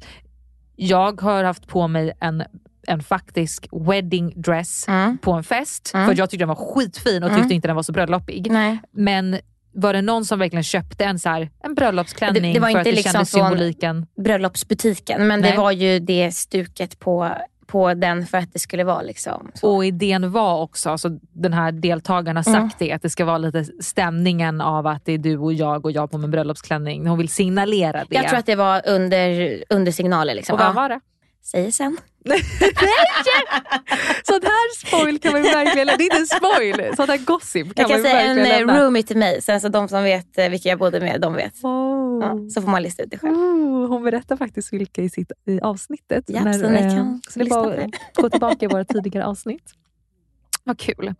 Jag 0.75 1.21
har 1.21 1.43
haft 1.43 1.67
på 1.67 1.87
mig 1.87 2.13
en, 2.19 2.43
en 2.87 3.03
faktisk 3.03 3.67
wedding 3.71 4.33
dress 4.41 4.85
Mm. 4.87 5.17
på 5.17 5.31
en 5.31 5.43
fest 5.43 5.91
Mm. 5.93 6.07
för 6.07 6.15
jag 6.17 6.29
tyckte 6.29 6.41
den 6.41 6.47
var 6.49 6.55
skitfin 6.75 7.23
och 7.23 7.29
tyckte 7.29 7.41
Mm. 7.41 7.51
inte 7.51 7.67
den 7.67 7.75
var 7.75 7.83
så 7.83 7.91
bröllopig. 7.91 8.47
Nej. 8.51 8.79
Men 8.91 9.37
var 9.73 9.93
det 9.93 10.01
någon 10.01 10.25
som 10.25 10.39
verkligen 10.39 10.63
köpte 10.63 11.05
en, 11.05 11.19
så 11.19 11.29
här, 11.29 11.49
en 11.63 11.75
bröllopsklänning 11.75 12.41
Det- 12.43 12.53
det 12.53 12.59
var 12.59 12.67
för 12.67 12.69
inte 12.69 12.79
att 12.79 12.85
det 12.85 12.91
liksom 12.91 13.11
kändes 13.11 13.31
symboliken? 13.31 14.05
bröllopsbutiken. 14.23 15.27
Men 15.27 15.39
Nej. 15.39 15.51
det 15.51 15.57
var 15.57 15.71
ju 15.71 15.99
det 15.99 16.31
stuket 16.31 16.99
på, 16.99 17.31
på 17.67 17.93
den 17.93 18.25
för 18.27 18.37
att 18.37 18.53
det 18.53 18.59
skulle 18.59 18.83
vara 18.83 19.01
liksom 19.01 19.51
så. 19.53 19.75
Och 19.75 19.85
idén 19.85 20.31
var 20.31 20.61
också, 20.61 20.89
alltså 20.89 21.09
den 21.33 21.53
här 21.53 21.71
deltagaren 21.71 22.35
har 22.35 22.43
sagt 22.43 22.55
Mm. 22.57 22.69
det, 22.79 22.91
att 22.91 23.01
det 23.01 23.09
ska 23.09 23.25
vara 23.25 23.37
lite 23.37 23.65
stämningen 23.79 24.61
av 24.61 24.87
att 24.87 25.05
det 25.05 25.11
är 25.11 25.17
du 25.17 25.37
och 25.37 25.53
jag 25.53 25.85
och 25.85 25.91
jag 25.91 26.11
på 26.11 26.17
min 26.17 26.31
bröllopsklänning. 26.31 27.07
Hon 27.07 27.17
vill 27.17 27.29
signalera 27.29 28.03
det. 28.09 28.15
Jag 28.15 28.27
tror 28.27 28.39
att 28.39 28.45
det 28.45 28.55
var 28.55 28.81
under, 28.87 29.57
under 29.69 29.91
signaler. 29.91 30.35
Liksom. 30.35 30.53
och 30.53 30.59
vad 30.59 30.67
Ja, 30.69 30.73
var 30.73 30.89
det? 30.89 30.99
Säger 31.43 31.71
sen. 31.71 31.97
Sånt 34.23 34.43
här 34.43 34.75
spoil 34.87 35.19
kan 35.19 35.31
man 35.33 35.41
verkligen, 35.41 35.87
det 35.87 35.93
är 35.93 36.01
inte 36.03 36.17
en 36.17 36.27
spoil, 36.27 36.95
sånt 36.95 37.09
här 37.09 37.17
gossip 37.17 37.75
kan 37.75 37.89
Jag 37.89 37.89
kan 37.89 37.89
man 37.89 37.97
ju 37.97 38.03
säga 38.03 38.21
en 38.21 38.35
verkligen 38.35 38.61
eh, 38.61 38.67
lämna. 38.67 38.83
roomie 38.85 39.03
till 39.03 39.17
mig. 39.17 39.41
Sen 39.41 39.61
så 39.61 39.69
de 39.69 39.87
som 39.87 40.03
vet 40.03 40.37
eh, 40.37 40.49
vilka 40.49 40.69
jag 40.69 40.79
bodde 40.79 40.99
med, 40.99 41.21
de 41.21 41.33
vet. 41.33 41.63
Oh. 41.63 42.19
Ja, 42.21 42.49
så 42.49 42.61
får 42.61 42.69
man 42.69 42.83
lista 42.83 43.03
ut 43.03 43.11
det 43.11 43.17
själv. 43.17 43.37
Oh, 43.37 43.87
hon 43.87 44.03
berättar 44.03 44.37
faktiskt 44.37 44.73
vilka 44.73 45.01
i, 45.01 45.09
sitt, 45.09 45.31
i 45.45 45.59
avsnittet. 45.61 46.25
Ja, 46.27 46.53
så 46.53 46.69
ni 46.69 46.79
eh, 46.79 46.95
kan 46.95 47.21
så 47.29 47.39
det 47.39 47.43
lyssna 47.45 47.63
på 47.63 47.69
att 47.69 48.15
gå 48.15 48.29
tillbaka 48.29 48.65
i 48.65 48.67
våra 48.67 48.85
tidigare 48.85 49.25
avsnitt. 49.25 49.71
Vad 50.63 50.79
kul. 50.79 51.13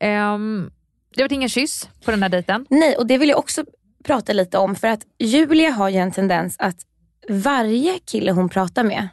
Um, 0.00 0.70
det 1.16 1.22
var 1.22 1.32
ingen 1.32 1.48
kyss 1.48 1.88
på 2.04 2.10
den 2.10 2.22
här 2.22 2.28
dejten. 2.30 2.66
Nej, 2.70 2.96
och 2.96 3.06
det 3.06 3.18
vill 3.18 3.28
jag 3.28 3.38
också 3.38 3.64
prata 4.04 4.32
lite 4.32 4.58
om. 4.58 4.74
För 4.76 4.88
att 4.88 5.00
Julia 5.18 5.70
har 5.70 5.88
ju 5.88 5.96
en 5.96 6.12
tendens 6.12 6.56
att 6.58 6.76
varje 7.28 7.98
kille 7.98 8.32
hon 8.32 8.48
pratar 8.48 8.84
med 8.84 9.08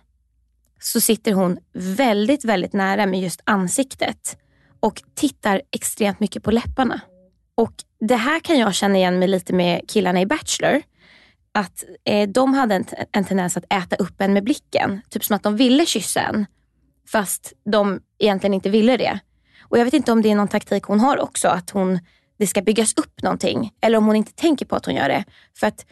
så 0.79 1.01
sitter 1.01 1.33
hon 1.33 1.57
väldigt, 1.73 2.45
väldigt 2.45 2.73
nära 2.73 3.05
med 3.05 3.21
just 3.21 3.41
ansiktet 3.43 4.37
och 4.79 5.03
tittar 5.15 5.61
extremt 5.71 6.19
mycket 6.19 6.43
på 6.43 6.51
läpparna. 6.51 7.01
Och 7.55 7.73
det 7.99 8.15
här 8.15 8.39
kan 8.39 8.59
jag 8.59 8.75
känna 8.75 8.97
igen 8.97 9.19
mig 9.19 9.27
lite 9.27 9.53
med 9.53 9.81
killarna 9.87 10.21
i 10.21 10.25
Bachelor. 10.25 10.81
Att 11.51 11.83
eh, 12.05 12.29
de 12.29 12.53
hade 12.53 12.75
en, 12.75 12.85
en 13.11 13.25
tendens 13.25 13.57
att 13.57 13.73
äta 13.73 13.95
upp 13.95 14.21
en 14.21 14.33
med 14.33 14.43
blicken. 14.43 15.01
Typ 15.09 15.25
som 15.25 15.35
att 15.35 15.43
de 15.43 15.55
ville 15.55 15.85
kyssa 15.85 16.21
en. 16.21 16.45
Fast 17.11 17.53
de 17.71 18.01
egentligen 18.19 18.53
inte 18.53 18.69
ville 18.69 18.97
det. 18.97 19.19
Och 19.61 19.79
jag 19.79 19.85
vet 19.85 19.93
inte 19.93 20.11
om 20.11 20.21
det 20.21 20.31
är 20.31 20.35
någon 20.35 20.47
taktik 20.47 20.83
hon 20.83 20.99
har 20.99 21.19
också. 21.19 21.47
Att 21.47 21.69
hon, 21.69 21.99
det 22.39 22.47
ska 22.47 22.61
byggas 22.61 22.93
upp 22.97 23.21
någonting. 23.21 23.71
Eller 23.81 23.97
om 23.97 24.05
hon 24.05 24.15
inte 24.15 24.33
tänker 24.33 24.65
på 24.65 24.75
att 24.75 24.85
hon 24.85 24.95
gör 24.95 25.09
det. 25.09 25.23
För 25.59 25.67
att 25.67 25.85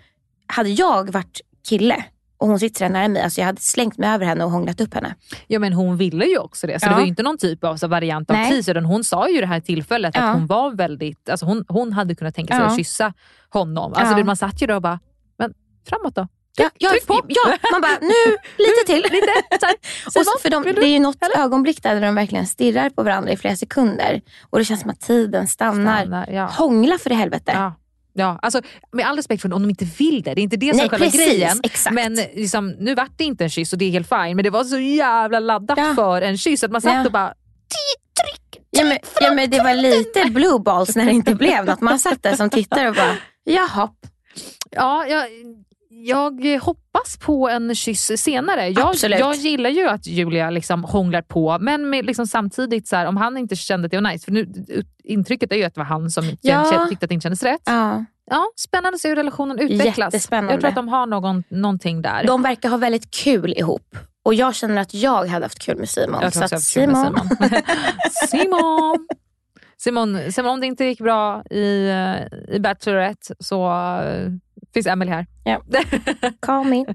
hade 0.47 0.69
jag 0.69 1.11
varit 1.11 1.41
kille 1.69 2.05
och 2.37 2.47
hon 2.47 2.59
sitter 2.59 2.89
nära 2.89 3.07
mig, 3.07 3.21
alltså 3.21 3.41
jag 3.41 3.45
hade 3.45 3.61
slängt 3.61 3.97
mig 3.97 4.09
över 4.09 4.25
henne 4.25 4.43
och 4.43 4.51
hånglat 4.51 4.81
upp 4.81 4.93
henne. 4.93 5.15
Ja 5.47 5.59
men 5.59 5.73
hon 5.73 5.97
ville 5.97 6.25
ju 6.25 6.37
också 6.37 6.67
det. 6.67 6.79
Så 6.79 6.85
Ja. 6.85 6.89
det 6.89 6.95
var 6.95 7.01
ju 7.01 7.07
inte 7.07 7.23
någon 7.23 7.37
typ 7.37 7.63
av 7.63 7.77
så 7.77 7.87
variant 7.87 8.29
av 8.31 8.33
teaser. 8.35 8.71
utan 8.71 8.85
Hon 8.85 9.03
sa 9.03 9.29
ju 9.29 9.41
det 9.41 9.47
här 9.47 9.59
tillfället 9.59 10.15
Ja. 10.15 10.21
att 10.23 10.35
hon 10.35 10.47
var 10.47 10.71
väldigt, 10.71 11.29
alltså 11.29 11.45
hon, 11.45 11.65
hon 11.67 11.93
hade 11.93 12.15
kunnat 12.15 12.35
tänka 12.35 12.53
sig 12.53 12.61
Ja. 12.63 12.67
att 12.69 12.77
kyssa 12.77 13.13
honom. 13.49 13.93
Alltså 13.95 14.17
man 14.23 14.35
satt 14.37 14.61
ju 14.61 14.67
där 14.67 14.75
och 14.75 14.81
bara, 14.81 14.99
men 15.39 15.53
framåt 15.89 16.15
då. 16.15 16.27
Ja, 16.57 16.69
ja, 16.77 16.89
tryck 16.89 17.07
på. 17.07 17.21
ja, 17.27 17.57
man 17.71 17.81
bara 17.81 17.97
nu 18.01 18.37
lite 18.57 18.85
till. 18.85 19.01
Lite, 19.15 19.57
så 19.59 19.65
här, 19.65 19.75
Och 20.05 20.11
så, 20.25 20.31
för 20.41 20.49
de, 20.49 20.63
det 20.63 20.69
är 20.81 20.87
ju 20.93 20.99
något 20.99 21.17
ögonblick 21.37 21.83
där 21.83 22.01
de 22.01 22.15
verkligen 22.15 22.47
stirrar 22.47 22.89
på 22.89 23.03
varandra 23.03 23.31
i 23.31 23.37
flera 23.37 23.55
sekunder. 23.55 24.21
Och 24.49 24.59
det 24.59 24.65
känns 24.65 24.81
som 24.81 24.89
att 24.89 24.99
tiden 25.01 25.47
stannar. 25.47 26.01
Stannar, 26.01 26.29
ja. 26.29 26.45
Hångla 26.45 26.97
för 26.97 27.11
i 27.11 27.15
helvete. 27.15 27.51
Ja. 28.17 28.39
Alltså, 28.41 28.61
med 28.91 29.05
all 29.07 29.15
respekt 29.15 29.41
för 29.41 29.53
om 29.53 29.61
de 29.61 29.69
inte 29.69 29.85
vill 29.97 30.21
det. 30.23 30.33
Det 30.33 30.41
är 30.41 30.43
inte 30.43 30.57
det 30.57 30.69
som 30.69 30.77
Nej, 30.77 30.85
är 30.85 30.89
själva 30.89 31.05
precis, 31.05 31.21
grejen. 31.27 31.59
exakt. 31.63 31.93
Men 31.93 32.15
liksom, 32.15 32.69
nu 32.69 32.95
vart 32.95 33.17
det 33.17 33.23
inte 33.23 33.43
en 33.43 33.49
kyss 33.49 33.73
och 33.73 33.79
det 33.79 33.85
är 33.85 33.91
helt 33.91 34.09
fine. 34.09 34.35
Men 34.35 34.43
det 34.43 34.49
var 34.49 34.63
så 34.63 34.79
jävla 34.79 35.39
laddat 35.39 35.77
Ja. 35.77 35.93
för 35.95 36.21
en 36.21 36.37
kyss 36.37 36.63
att 36.63 36.71
man 36.71 36.81
satt 36.81 36.93
Ja. 36.93 37.05
och 37.05 37.11
bara 37.11 37.33
Ja, 38.71 38.83
men, 38.83 38.97
ja, 39.21 39.33
men 39.33 39.49
det 39.49 39.59
var 39.63 39.73
lite 39.73 40.25
blue 40.25 40.59
balls 40.59 40.95
när 40.95 41.05
det 41.05 41.11
inte 41.11 41.35
blev 41.35 41.65
något. 41.65 41.81
Man 41.81 41.99
satt 41.99 42.23
där 42.23 42.35
som 42.35 42.49
tittare 42.49 42.89
och 42.89 42.95
bara, 42.95 43.15
jaha. 43.43 43.89
Ja, 44.71 45.05
jag, 45.07 45.25
jag 46.03 46.59
hoppas 46.61 47.17
på 47.17 47.49
en 47.49 47.75
kyss 47.75 48.11
senare. 48.17 48.69
Jag, 48.69 48.95
jag 49.01 49.35
gillar 49.35 49.69
ju 49.69 49.87
att 49.89 50.07
Julia 50.07 50.49
liksom 50.49 50.83
hånglar 50.83 51.21
på, 51.21 51.57
men 51.59 51.89
med 51.89 52.05
liksom 52.05 52.27
samtidigt, 52.27 52.87
så 52.87 52.95
här, 52.95 53.05
om 53.05 53.17
han 53.17 53.37
inte 53.37 53.55
kände 53.55 53.85
att 53.85 53.91
det 53.91 54.01
var 54.01 54.11
nice, 54.11 54.25
för 54.25 54.31
nu, 54.31 54.47
intrycket 55.03 55.51
är 55.51 55.55
ju 55.55 55.63
att 55.63 55.73
det 55.73 55.79
var 55.79 55.85
han 55.85 56.09
som 56.11 56.23
Ja. 56.41 56.87
tyckte 56.89 57.03
att 57.05 57.09
det 57.09 57.13
inte 57.13 57.23
kändes 57.23 57.43
rätt. 57.43 57.61
Ja. 57.65 58.05
Ja, 58.31 58.45
spännande 58.55 58.95
att 58.95 59.01
se 59.01 59.09
hur 59.09 59.15
relationen 59.15 59.59
utvecklas. 59.59 60.13
Jättespännande. 60.13 60.53
Jag 60.53 60.59
tror 60.59 60.69
att 60.69 60.75
de 60.75 60.87
har 60.87 61.05
någon, 61.07 61.43
någonting 61.49 62.01
där. 62.01 62.23
De 62.27 62.41
verkar 62.41 62.69
ha 62.69 62.77
väldigt 62.77 63.11
kul 63.11 63.53
ihop. 63.57 63.97
Och 64.23 64.33
jag 64.33 64.55
känner 64.55 64.81
att 64.81 64.93
jag 64.93 65.25
hade 65.27 65.45
haft 65.45 65.59
kul 65.59 65.77
med 65.77 65.89
Simon. 65.89 66.19
Jag 66.21 66.33
tror 66.33 66.47
Så 66.47 66.55
också 66.55 66.79
jag 66.79 66.87
haft 66.87 67.05
kul 67.07 67.17
med 67.17 67.29
Simon. 67.49 67.61
Simon! 68.29 69.07
Simon, 69.77 70.31
Simon, 70.31 70.51
om 70.51 70.59
det 70.59 70.67
inte 70.67 70.85
gick 70.85 70.99
bra 70.99 71.43
i, 71.49 71.87
eh, 71.89 72.55
i 72.55 72.59
Bachelorette 72.59 73.35
så 73.39 73.67
eh, 74.01 74.31
finns 74.75 74.87
Emily 74.87 75.11
här. 75.11 75.25
Ja. 75.43 75.61
Call 76.39 76.65
me. 76.65 76.85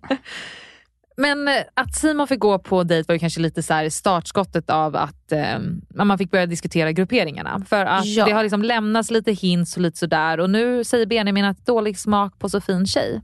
Men 1.17 1.49
eh, 1.49 1.55
att 1.75 1.95
Simon 1.95 2.27
fick 2.29 2.41
gå 2.41 2.59
på 2.59 2.83
dejt 2.83 3.09
var 3.09 3.13
ju 3.15 3.19
kanske 3.19 3.41
lite 3.41 3.63
så 3.63 3.75
här 3.75 3.89
startskottet 3.89 4.71
av 4.71 4.97
att 4.97 5.33
eh, 5.33 5.59
man 5.95 6.19
fick 6.19 6.31
börja 6.31 6.47
diskutera 6.47 6.93
grupperingarna. 6.93 7.63
För 7.69 7.85
att 7.85 8.07
Ja. 8.07 8.25
det 8.25 8.33
har 8.33 8.43
liksom 8.43 8.63
lämnats 8.63 9.11
lite 9.11 9.33
hints 9.33 9.77
och 9.77 9.83
lite 9.83 9.99
sådär 9.99 10.41
och 10.41 10.51
nu 10.51 10.85
säger 10.85 11.07
Benjamin 11.07 11.45
att 11.45 11.67
dålig 11.67 11.99
smak 11.99 12.39
på 12.39 12.49
så 12.49 12.61
fin 12.61 12.87
tjej. 12.87 13.21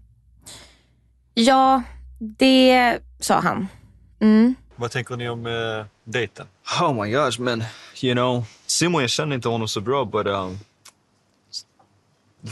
Ja, 1.34 1.82
det 2.18 2.98
sa 3.20 3.40
han. 3.40 3.68
Mm. 4.20 4.54
Vad 4.76 4.90
tänker 4.90 5.16
ni 5.16 5.28
om 5.28 5.46
uh, 5.46 5.84
dejten? 6.04 6.46
Oh 6.80 7.04
my 7.04 7.11
gosh, 7.12 7.40
man. 7.40 7.62
You 8.02 8.14
know, 8.14 8.44
Simon, 8.66 9.00
jag 9.00 9.11
känner 9.11 9.34
inte 9.36 9.48
honom 9.48 9.68
så 9.68 9.80
bra, 9.80 10.04
but 10.04 10.26
um, 10.26 10.59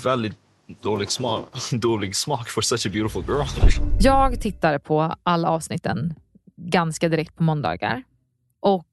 väldigt 0.04 0.36
dålig 0.82 1.10
smak, 1.10 1.46
dålig 1.72 2.16
smak 2.16 2.48
for 2.48 2.62
such 2.62 2.86
a 2.86 2.90
beautiful 2.92 3.24
girl. 3.28 3.70
Jag 4.00 4.40
tittar 4.40 4.78
på 4.78 5.14
alla 5.22 5.48
avsnitten 5.50 6.14
ganska 6.56 7.08
direkt 7.08 7.36
på 7.36 7.42
måndagar. 7.42 8.02
Och 8.60 8.88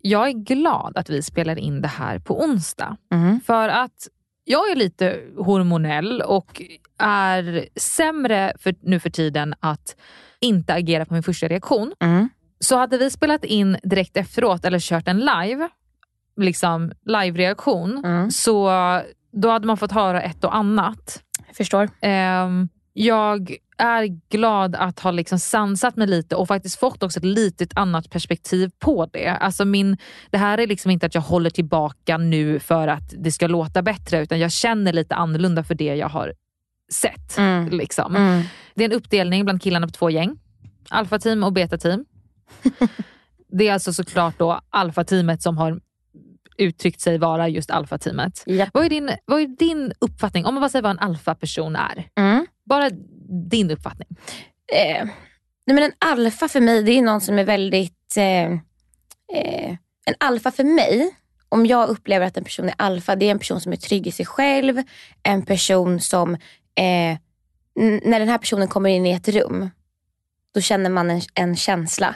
jag 0.00 0.28
är 0.28 0.32
glad 0.32 0.96
att 0.96 1.10
vi 1.10 1.22
spelar 1.22 1.58
in 1.58 1.80
det 1.82 1.88
här 1.88 2.18
på 2.18 2.42
onsdag. 2.44 2.96
Mm. 3.12 3.40
För 3.40 3.68
att 3.68 4.08
jag 4.44 4.70
är 4.70 4.76
lite 4.76 5.20
hormonell 5.38 6.22
och 6.22 6.62
är 6.98 7.66
sämre 7.76 8.52
för, 8.58 8.74
nu 8.80 9.00
för 9.00 9.10
tiden 9.10 9.54
att 9.60 9.96
inte 10.40 10.74
agera 10.74 11.04
på 11.04 11.14
min 11.14 11.22
första 11.22 11.48
reaktion. 11.48 11.92
Mm. 12.00 12.28
Så 12.60 12.76
hade 12.76 12.98
vi 12.98 13.10
spelat 13.10 13.44
in 13.44 13.76
direkt 13.82 14.16
efteråt 14.16 14.64
eller 14.64 14.78
kört 14.78 15.08
en 15.08 15.18
live, 15.18 15.68
liksom 16.36 16.92
live-reaktion, 17.06 18.02
Mm. 18.04 18.30
så 18.30 18.70
då 19.32 19.50
hade 19.50 19.66
man 19.66 19.76
fått 19.76 19.92
höra 19.92 20.22
ett 20.22 20.44
och 20.44 20.56
annat. 20.56 21.22
Jag 21.46 21.56
förstår. 21.56 21.88
Ehm, 22.00 22.68
jag 22.92 23.56
är 23.78 24.06
glad 24.30 24.74
att 24.74 25.00
ha 25.00 25.10
liksom 25.10 25.38
sansat 25.38 25.96
mig 25.96 26.06
lite 26.06 26.36
och 26.36 26.48
faktiskt 26.48 26.78
fått 26.78 27.02
också 27.02 27.18
ett 27.18 27.24
litet 27.24 27.76
annat 27.76 28.10
perspektiv 28.10 28.70
på 28.78 29.06
det. 29.12 29.28
Alltså 29.28 29.64
min, 29.64 29.96
det 30.30 30.38
här 30.38 30.58
är 30.58 30.66
liksom 30.66 30.90
inte 30.90 31.06
att 31.06 31.14
jag 31.14 31.22
håller 31.22 31.50
tillbaka 31.50 32.18
nu 32.18 32.60
för 32.60 32.88
att 32.88 33.14
det 33.18 33.32
ska 33.32 33.46
låta 33.46 33.82
bättre 33.82 34.22
utan 34.22 34.38
jag 34.38 34.52
känner 34.52 34.92
lite 34.92 35.14
annorlunda 35.14 35.64
för 35.64 35.74
det 35.74 35.94
jag 35.94 36.08
har 36.08 36.34
sett. 36.92 37.38
Mm. 37.38 37.68
Liksom. 37.68 38.16
Mm. 38.16 38.42
Det 38.74 38.84
är 38.84 38.88
en 38.88 38.96
uppdelning 38.96 39.44
bland 39.44 39.62
killarna 39.62 39.86
på 39.86 39.92
två 39.92 40.10
gäng. 40.10 40.38
Alfa-team 40.88 41.44
och 41.44 41.52
beta-team. 41.52 42.04
det 43.52 43.68
är 43.68 43.72
alltså 43.72 43.92
såklart 43.92 44.38
då 44.38 44.60
alfa-teamet 44.70 45.42
som 45.42 45.58
har 45.58 45.80
uttryckt 46.62 47.00
sig 47.00 47.18
vara 47.18 47.48
just 47.48 47.70
alfa-teamet. 47.70 48.42
Japp. 48.46 48.70
Vad 48.72 48.84
är, 48.84 48.88
din, 48.88 49.10
vad 49.24 49.40
är 49.40 49.46
din 49.46 49.92
uppfattning, 49.98 50.46
om 50.46 50.54
man 50.54 50.60
bara 50.60 50.68
säger 50.68 50.82
vad 50.82 50.90
en 50.90 50.98
alfa-person 50.98 51.76
är? 51.76 52.08
Mm. 52.16 52.46
Bara 52.64 52.90
din 53.50 53.70
uppfattning. 53.70 54.08
Eh, 54.72 55.04
nej 55.66 55.74
men 55.74 55.82
en 55.82 55.92
alfa 55.98 56.48
för 56.48 56.60
mig, 56.60 56.82
det 56.82 56.92
är 56.92 57.02
någon 57.02 57.20
som 57.20 57.38
är 57.38 57.44
väldigt... 57.44 58.16
Eh, 58.16 58.52
eh, 59.32 59.76
en 60.04 60.14
alfa 60.20 60.50
för 60.50 60.64
mig, 60.64 61.14
om 61.48 61.66
jag 61.66 61.88
upplever 61.88 62.26
att 62.26 62.36
en 62.36 62.44
person 62.44 62.68
är 62.68 62.74
alfa, 62.78 63.16
det 63.16 63.26
är 63.26 63.30
en 63.30 63.38
person 63.38 63.60
som 63.60 63.72
är 63.72 63.76
trygg 63.76 64.06
i 64.06 64.12
sig 64.12 64.26
själv. 64.26 64.82
En 65.22 65.42
person 65.42 66.00
som, 66.00 66.34
eh, 66.74 67.18
när 67.74 68.18
den 68.18 68.28
här 68.28 68.38
personen 68.38 68.68
kommer 68.68 68.90
in 68.90 69.06
i 69.06 69.12
ett 69.12 69.28
rum, 69.28 69.70
då 70.54 70.60
känner 70.60 70.90
man 70.90 71.10
en, 71.10 71.20
en 71.34 71.56
känsla. 71.56 72.14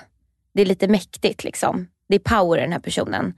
Det 0.55 0.62
är 0.62 0.66
lite 0.66 0.88
mäktigt 0.88 1.44
liksom. 1.44 1.88
Det 2.09 2.14
är 2.14 2.18
power 2.18 2.59
i 2.59 2.61
den 2.61 2.72
här 2.72 2.78
personen. 2.78 3.34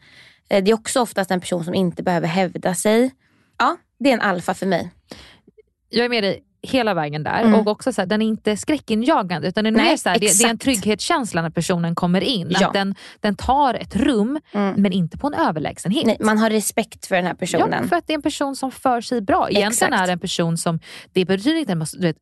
Eh, 0.51 0.64
det 0.64 0.70
är 0.70 0.74
också 0.74 1.01
oftast 1.01 1.30
en 1.30 1.40
person 1.40 1.64
som 1.64 1.74
inte 1.74 2.03
behöver 2.03 2.28
hävda 2.28 2.74
sig. 2.74 3.11
Ja, 3.59 3.76
det 3.99 4.09
är 4.11 4.14
en 4.14 4.20
alfa 4.20 4.55
för 4.55 4.66
mig. 4.66 4.90
Jag 5.90 6.05
är 6.05 6.09
med 6.09 6.22
dig 6.22 6.44
hela 6.62 6.94
vägen 6.94 7.22
där 7.22 7.40
Mm. 7.42 7.55
och 7.55 7.66
också 7.66 7.92
så 7.92 8.01
här, 8.01 8.07
den 8.07 8.22
är 8.22 8.26
inte 8.26 8.57
skräckinjagande 8.57 9.49
utan 9.49 9.64
den 9.64 9.74
är 9.74 9.78
Nej, 9.78 9.90
mer 9.90 9.96
så 9.96 10.09
här, 10.09 10.18
det, 10.18 10.38
det 10.38 10.44
är 10.44 10.49
en 10.51 10.59
trygghetskänsla 10.59 11.42
när 11.42 11.51
personen 11.51 11.94
kommer 11.94 12.20
in. 12.20 12.46
Ja. 12.51 12.66
Att 12.66 12.72
den, 12.72 12.94
den 13.20 13.36
tar 13.36 13.74
ett 13.74 13.96
rum 13.96 14.40
Mm. 14.53 14.74
men 14.82 14.92
inte 14.92 15.18
på 15.18 15.26
en 15.26 15.34
överlägsenhet. 15.34 16.07
Nej, 16.07 16.16
man 16.20 16.38
har 16.38 16.51
respekt 16.51 17.07
för 17.07 17.16
den 17.16 17.24
här 17.26 17.34
personen. 17.34 17.78
Ja, 17.82 17.88
för 17.88 17.96
att 17.96 18.07
det 18.07 18.12
är 18.12 18.14
en 18.14 18.22
person 18.22 18.57
som 18.57 18.70
för 18.72 19.01
sig 19.01 19.20
bra. 19.20 19.49
Egentligen 19.51 19.92
Exakt. 19.92 20.03
är 20.03 20.07
det 20.07 20.12
en 20.12 20.18
person 20.20 20.57
som, 20.59 20.80
det 21.12 21.24
betyder 21.24 21.57
inte 21.59 21.72
att 21.72 21.76
man 21.76 21.78
måste- 21.78 21.96
du 21.99 22.03
vet, 22.07 22.16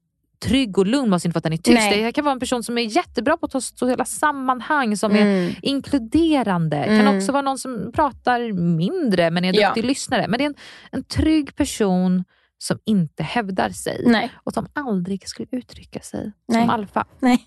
trygg 0.44 0.78
och 0.78 0.86
lugn 0.86 1.10
måste 1.10 1.28
inte 1.28 1.34
vara 1.34 1.38
att 1.38 1.42
den 1.44 1.52
är 1.52 1.56
tyst. 1.56 1.74
Nej. 1.90 2.02
Det 2.02 2.12
kan 2.12 2.24
vara 2.24 2.32
en 2.32 2.40
person 2.40 2.62
som 2.62 2.78
är 2.78 2.82
jättebra 2.82 3.36
på 3.36 3.46
att 3.46 3.52
ta 3.52 3.60
sociala 3.60 4.04
sammanhang, 4.04 4.96
som 4.96 5.12
är 5.12 5.20
Mm. 5.22 5.54
inkluderande. 5.62 6.84
kan 6.84 7.00
Mm. 7.00 7.16
också 7.16 7.32
vara 7.32 7.42
någon 7.42 7.58
som 7.58 7.92
pratar 7.94 8.52
mindre 8.52 9.30
men 9.30 9.44
är 9.44 9.48
en 9.48 9.54
Ja. 9.54 9.68
duktig 9.68 9.84
lyssnare. 9.84 10.28
Men 10.28 10.38
det 10.38 10.44
är 10.44 10.46
en, 10.46 10.54
en 10.92 11.04
trygg 11.04 11.56
person 11.56 12.24
som 12.58 12.78
inte 12.84 13.22
hävdar 13.22 13.70
sig 13.70 14.02
Nej. 14.06 14.30
och 14.44 14.52
som 14.52 14.66
aldrig 14.72 15.28
skulle 15.28 15.48
uttrycka 15.52 16.00
sig 16.00 16.32
Nej. 16.48 16.60
som 16.60 16.70
alfa. 16.70 17.04
Nej. 17.20 17.38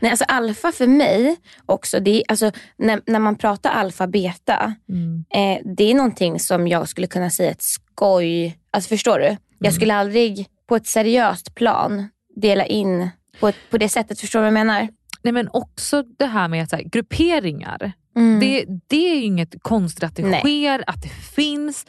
Nej, 0.00 0.10
alltså 0.10 0.24
alfa 0.28 0.72
för 0.72 0.86
mig 0.86 1.36
också, 1.66 2.00
det 2.00 2.10
är, 2.10 2.22
alltså, 2.28 2.50
när, 2.78 3.00
när 3.06 3.18
man 3.18 3.36
pratar 3.36 3.70
alfa 3.70 4.06
beta, 4.06 4.74
Mm. 4.88 5.24
eh, 5.34 5.62
det 5.76 5.84
är 5.90 5.94
någonting 5.94 6.40
som 6.40 6.68
jag 6.68 6.88
skulle 6.88 7.06
kunna 7.06 7.30
säga 7.30 7.50
ett 7.50 7.62
skoj. 7.62 8.58
Alltså 8.70 8.88
förstår 8.88 9.18
du? 9.18 9.36
Jag 9.58 9.74
skulle 9.74 9.94
aldrig 9.94 10.46
på 10.68 10.76
ett 10.76 10.86
seriöst 10.86 11.54
plan 11.54 12.08
dela 12.40 12.66
in 12.66 13.10
på, 13.40 13.48
ett, 13.48 13.56
på 13.70 13.78
det 13.78 13.88
sättet. 13.88 14.20
Förstår 14.20 14.38
du 14.38 14.42
vad 14.42 14.46
jag 14.46 14.66
menar? 14.66 14.88
Nej, 15.22 15.32
men 15.32 15.48
också 15.52 16.02
det 16.02 16.26
här 16.26 16.48
med 16.48 16.62
att 16.62 16.70
så 16.70 16.76
här, 16.76 16.82
grupperingar. 16.82 17.92
Mm. 18.16 18.40
Det, 18.40 18.64
det 18.86 19.10
är 19.10 19.14
ju 19.14 19.22
inget 19.22 19.62
konstigt 19.62 20.04
att 20.04 20.16
det 20.16 20.22
Nej. 20.22 20.40
sker, 20.40 20.84
att 20.86 21.02
det 21.02 21.08
finns. 21.08 21.86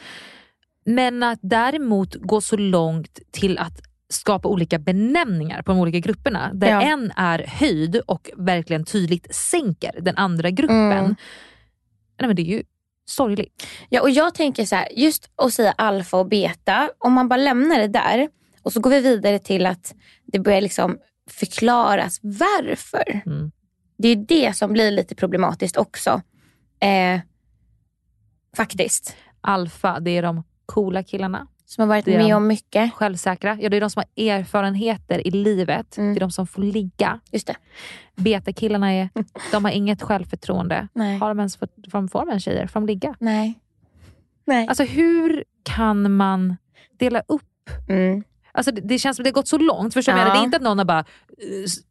Men 0.85 1.23
att 1.23 1.39
däremot 1.41 2.15
gå 2.15 2.41
så 2.41 2.57
långt 2.57 3.19
till 3.31 3.57
att 3.57 3.81
skapa 4.09 4.49
olika 4.49 4.79
benämningar 4.79 5.61
på 5.61 5.71
de 5.71 5.79
olika 5.79 5.99
grupperna. 5.99 6.51
Där 6.53 6.69
Ja. 6.69 6.81
en 6.81 7.11
är 7.15 7.45
höjd 7.47 8.01
och 8.05 8.29
verkligen 8.37 8.85
tydligt 8.85 9.35
sänker 9.35 9.91
den 10.01 10.17
andra 10.17 10.49
gruppen. 10.49 10.91
Mm. 10.91 11.15
Nej, 12.19 12.27
men 12.27 12.35
det 12.35 12.41
är 12.41 12.45
ju 12.57 12.63
sorgligt. 13.05 13.67
Ja, 13.89 14.01
och 14.01 14.09
jag 14.09 14.33
tänker 14.33 14.65
så 14.65 14.75
här, 14.75 14.87
just 14.95 15.29
att 15.35 15.53
säga 15.53 15.71
alfa 15.71 16.17
och 16.17 16.27
beta, 16.27 16.89
om 16.97 17.13
man 17.13 17.29
bara 17.29 17.37
lämnar 17.37 17.79
det 17.79 17.87
där 17.87 18.29
och 18.63 18.73
så 18.73 18.79
går 18.79 18.89
vi 18.89 19.01
vidare 19.01 19.39
till 19.39 19.65
att 19.65 19.95
det 20.25 20.39
börjar 20.39 20.61
liksom 20.61 20.97
förklaras 21.29 22.19
varför. 22.21 23.21
Mm. 23.25 23.51
Det 23.97 24.07
är 24.07 24.15
det 24.15 24.55
som 24.55 24.73
blir 24.73 24.91
lite 24.91 25.15
problematiskt 25.15 25.77
också. 25.77 26.21
Eh, 26.79 27.19
faktiskt. 28.57 29.15
Alfa, 29.41 29.99
det 29.99 30.11
är 30.17 30.21
de 30.21 30.43
coola 30.65 31.03
killarna 31.03 31.47
Som 31.65 31.81
har 31.81 31.87
varit 31.87 32.05
med 32.05 32.19
de. 32.19 32.33
om 32.33 32.47
mycket. 32.47 32.93
Självsäkra. 32.93 33.57
Ja, 33.61 33.69
det 33.69 33.77
är 33.77 33.81
de 33.81 33.89
som 33.89 34.03
har 34.15 34.23
erfarenheter 34.25 35.27
i 35.27 35.31
livet. 35.31 35.97
Mm. 35.97 36.13
Det 36.13 36.17
är 36.17 36.19
de 36.19 36.31
som 36.31 36.47
får 36.47 36.61
ligga. 36.61 37.19
Just 37.31 37.47
det. 37.47 37.55
Beta-killarna 38.15 38.93
är, 38.93 39.09
de 39.51 39.65
har 39.65 39.71
inget 39.71 40.01
självförtroende. 40.01 40.87
Nej. 40.93 41.17
Har 41.17 41.27
de 41.29 41.39
ens 41.39 41.57
fått, 41.57 41.73
får 41.91 42.07
får 42.07 42.19
de 42.19 42.29
ens 42.29 42.43
tjejer? 42.43 42.67
Får 42.67 42.79
de 42.79 42.87
ligga? 42.87 43.15
Nej. 43.19 43.59
Nej. 44.45 44.67
Alltså 44.67 44.83
hur 44.83 45.43
kan 45.63 46.11
man 46.15 46.57
dela 46.97 47.23
upp 47.27 47.43
Mm. 47.89 48.23
Alltså 48.53 48.71
det, 48.71 48.81
det 48.81 48.99
känns 48.99 49.17
som 49.17 49.23
det 49.23 49.29
har 49.29 49.33
gått 49.33 49.47
så 49.47 49.57
långt. 49.57 49.93
Förstår 49.93 50.17
jag 50.17 50.27
Ja. 50.27 50.33
Det 50.33 50.39
är 50.39 50.43
inte 50.43 50.57
att 50.57 50.63
någon 50.63 50.77
har 50.77 50.85
bara 50.85 50.99
eh, 50.99 51.05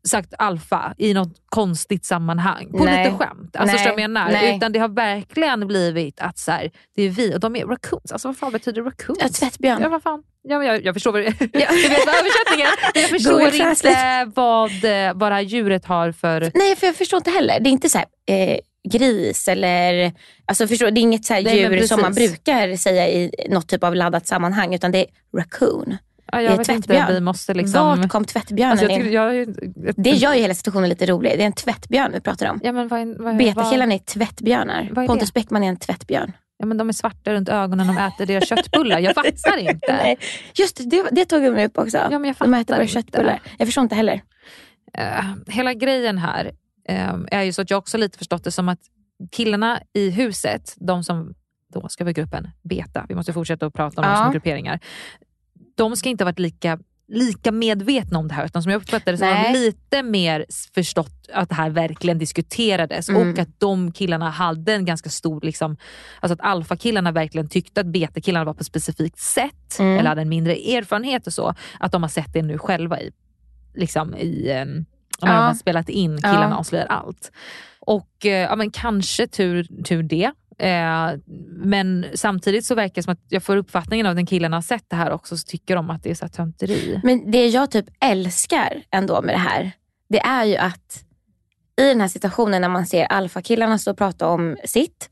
sagt 0.09 0.35
alfa 0.39 0.95
i 0.99 1.15
något 1.15 1.33
konstigt 1.49 2.05
sammanhang. 2.05 2.73
På 2.73 2.85
Nej. 2.85 3.05
lite 3.05 3.17
skämt. 3.17 3.57
Alltså, 3.57 3.77
Nej. 3.77 3.87
jag 3.87 3.97
menar? 3.97 4.31
Nej. 4.31 4.57
Utan 4.57 4.73
det 4.73 4.79
har 4.79 4.89
verkligen 4.89 5.67
blivit 5.67 6.21
att 6.21 6.39
så 6.39 6.51
här, 6.53 6.71
det 6.97 7.03
är 7.03 7.11
vi 7.11 7.35
och 7.35 7.41
de 7.41 7.57
är 7.57 7.67
raccoons. 7.67 8.13
Alltså 8.13 8.29
vad 8.29 8.37
fan 8.37 8.53
betyder 8.53 8.83
raccoons? 8.83 9.19
Ja, 9.21 9.29
tvättbjörn. 9.29 9.83
Ja, 9.83 9.89
vad 9.89 10.03
fan. 10.03 10.23
Ja, 10.43 10.65
jag, 10.65 10.85
jag 10.85 10.95
förstår 10.95 11.13
vad 11.13 11.23
det 11.23 11.27
Ja. 11.41 11.49
Jag 11.53 11.91
vet 11.91 12.07
vad 12.07 12.15
översättningen 12.15 12.67
är. 12.95 13.01
Jag 13.01 13.11
förstår 13.11 13.55
inte 13.55 14.33
vad, 14.35 14.85
eh, 14.85 15.15
vad 15.15 15.31
det 15.31 15.35
här 15.35 15.41
djuret 15.41 15.85
har 15.85 16.13
för... 16.13 16.51
Nej, 16.55 16.77
för 16.77 16.87
jag 16.87 16.97
förstår 16.97 17.17
inte 17.17 17.31
heller. 17.31 17.61
Det 17.61 17.69
är 17.69 17.73
inte 17.73 17.89
så 17.89 17.99
här, 17.99 18.07
eh, 18.27 18.59
gris 18.89 19.49
eller... 19.49 20.13
Alltså 20.47 20.67
förstår, 20.67 20.91
det 20.91 21.01
är 21.01 21.03
inget 21.03 21.25
så 21.25 21.35
djur 21.35 21.83
som 21.87 22.01
man 22.01 22.15
brukar 22.15 22.77
säga 22.77 23.09
i 23.09 23.47
något 23.49 23.69
typ 23.69 23.85
av 23.85 23.95
laddat 23.95 24.27
sammanhang. 24.27 24.75
Utan 24.75 24.93
det 24.93 24.99
är 24.99 25.07
raccoon. 25.39 25.97
Ja, 26.33 26.43
jag 26.43 26.51
vet 26.57 26.69
inte, 26.69 26.89
tvättbjörn. 26.89 27.15
vi 27.15 27.21
måste 27.21 27.55
liksom... 27.55 27.99
Vart 27.99 28.09
kom 28.09 28.25
tvättbjörnen 28.25 28.71
Alltså, 28.71 28.87
jag 28.87 28.93
in? 28.93 29.01
tycker, 29.03 29.15
jag, 29.15 29.37
jag, 29.37 29.95
Det 29.97 30.11
gör 30.11 30.35
ju 30.35 30.41
hela 30.41 30.55
situationen 30.55 30.89
lite 30.89 31.07
rolig. 31.07 31.33
Det 31.37 31.43
är 31.43 31.47
en 31.47 31.53
tvättbjörn 31.53 32.13
vi 32.13 32.21
pratar 32.21 32.51
om. 32.51 32.61
Ja, 32.63 32.73
men 32.73 32.89
vad, 32.89 33.37
Betakillarna 33.37 33.95
är 33.95 33.99
tvättbjörnar. 33.99 34.89
Vad 34.93 35.05
är 35.05 35.09
Pontus? 35.09 35.33
Bäckman 35.35 35.65
är 35.65 35.69
en 35.69 35.77
tvättbjörn. 35.77 36.33
ja, 36.59 36.67
men 36.67 36.77
de 36.77 36.89
är 36.89 36.93
svarta 36.93 37.33
runt 37.33 37.49
ögonen, 37.49 37.87
de 37.87 37.99
äter 37.99 38.27
deras 38.27 38.49
köttbullar. 38.49 38.99
Jag 38.99 39.15
fattar 39.25 39.57
inte. 39.59 39.97
Nej. 40.03 40.19
Just 40.55 40.91
det, 40.91 41.05
det, 41.11 41.25
tog 41.25 41.43
vi 41.55 41.65
upp 41.67 41.79
också. 41.79 41.97
Ja, 42.11 42.19
men 42.19 42.25
jag 42.25 42.37
De 42.39 42.55
äter 42.55 42.75
våra 42.75 42.83
inte. 42.83 42.93
köttbullar. 42.95 43.41
Jag 43.59 43.69
förstår 43.69 43.83
inte 43.83 43.95
heller. 43.95 44.21
Eh, 44.99 45.25
hela 45.47 45.75
grejen 45.75 46.19
här 46.19 46.51
eh, 46.89 47.15
är 47.31 47.43
ju 47.43 47.53
så 47.53 47.63
att 47.63 47.71
jag 47.71 47.79
också 47.79 47.99
lite 47.99 48.19
förstått 48.19 48.45
det 48.45 48.51
som 48.53 48.69
att 48.69 48.79
killarna 49.33 49.81
i 49.95 50.11
huset, 50.11 50.75
de 50.77 51.05
som 51.05 51.35
då 51.75 51.89
ska 51.89 52.05
vara 52.05 52.13
gruppen 52.13 52.49
beta, 52.63 53.07
vi 53.09 53.15
måste 53.15 53.33
fortsätta 53.33 53.67
att 53.67 53.75
prata 53.75 54.01
om 54.01 54.09
Ja. 54.09 54.17
som 54.17 54.33
grupperingar. 54.33 54.81
De 55.85 55.97
ska 55.97 56.09
inte 56.09 56.25
ha 56.25 56.27
varit 56.27 56.39
lika 56.39 56.79
lika 57.13 57.53
medvetna 57.53 58.19
om 58.19 58.29
det 58.29 58.35
här 58.35 58.45
utan 58.47 58.63
som 58.63 58.73
jag 58.73 58.81
uppfattar 58.83 59.13
det 59.13 59.19
så 59.19 59.25
har 59.25 59.45
de 59.53 59.59
lite 59.59 60.03
mer 60.03 60.47
förstått 60.75 61.29
att 61.33 61.49
det 61.49 61.55
här 61.55 61.71
verkligen 61.71 62.19
diskuterades 62.19 63.09
Mm. 63.09 63.31
och 63.33 63.39
att 63.39 63.49
de 63.61 63.93
killarna 63.93 64.31
hade 64.31 64.75
en 64.75 64.85
ganska 64.85 65.11
stor, 65.11 65.41
liksom, 65.41 65.77
alltså 66.21 66.33
att 66.35 66.41
alfakillarna 66.41 67.13
verkligen 67.13 67.49
tyckte 67.49 67.81
att 67.81 67.87
betakillarna 67.87 68.45
var 68.45 68.55
på 68.55 68.61
ett 68.61 68.67
specifikt 68.67 69.19
sätt 69.19 69.77
Mm. 69.79 69.99
eller 69.99 70.09
hade 70.09 70.23
en 70.23 70.29
mindre 70.29 70.55
erfarenhet 70.55 71.27
och 71.27 71.33
så. 71.33 71.55
Att 71.81 71.93
de 71.93 72.03
har 72.03 72.09
sett 72.11 72.33
det 72.33 72.43
nu 72.43 72.59
själva 72.59 73.01
i, 73.01 73.11
liksom 73.75 74.15
i 74.17 74.53
om 75.23 75.29
Ja. 75.29 75.35
man 75.35 75.45
har 75.47 75.55
spelat 75.55 75.89
in 75.89 76.17
killarna 76.17 76.51
Ja. 76.51 76.57
avslöjar 76.57 76.87
allt. 76.87 77.33
Och 77.81 78.27
eh, 78.27 78.31
ja, 78.33 78.57
men 78.57 78.71
kanske 78.71 79.27
tur, 79.27 79.83
tur 79.85 80.03
det. 80.03 80.31
Eh, 80.61 81.11
men 81.49 82.07
samtidigt 82.15 82.65
så 82.65 82.75
verkar 82.75 82.95
det 82.95 83.03
som 83.03 83.13
att 83.13 83.25
jag 83.29 83.43
får 83.43 83.57
uppfattningen 83.57 84.07
av 84.07 84.11
att 84.11 84.17
den 84.17 84.27
killarna 84.27 84.57
har 84.57 84.63
sett 84.63 84.85
det 84.89 84.97
här 84.97 85.11
också 85.11 85.37
så 85.37 85.47
tycker 85.47 85.77
de 85.77 85.91
att 85.91 86.03
det 86.03 86.11
är 86.11 86.15
så 86.15 86.25
här 86.25 86.33
tönteri. 86.33 87.01
Men 87.05 87.31
det 87.31 87.47
jag 87.47 87.71
typ 87.71 87.87
älskar 88.01 88.83
ändå 88.91 89.23
med 89.23 89.35
det 89.35 89.39
här, 89.39 89.73
det 90.09 90.21
är 90.21 90.45
ju 90.45 90.57
att 90.57 91.05
i 91.81 91.83
den 91.83 92.01
här 92.01 92.09
situationen 92.09 92.61
när 92.61 92.69
man 92.69 92.87
ser 92.87 93.05
alfakillarna 93.05 93.79
stå 93.79 93.91
och 93.91 93.99
prata 93.99 94.29
om 94.29 94.57
sitt, 94.65 95.09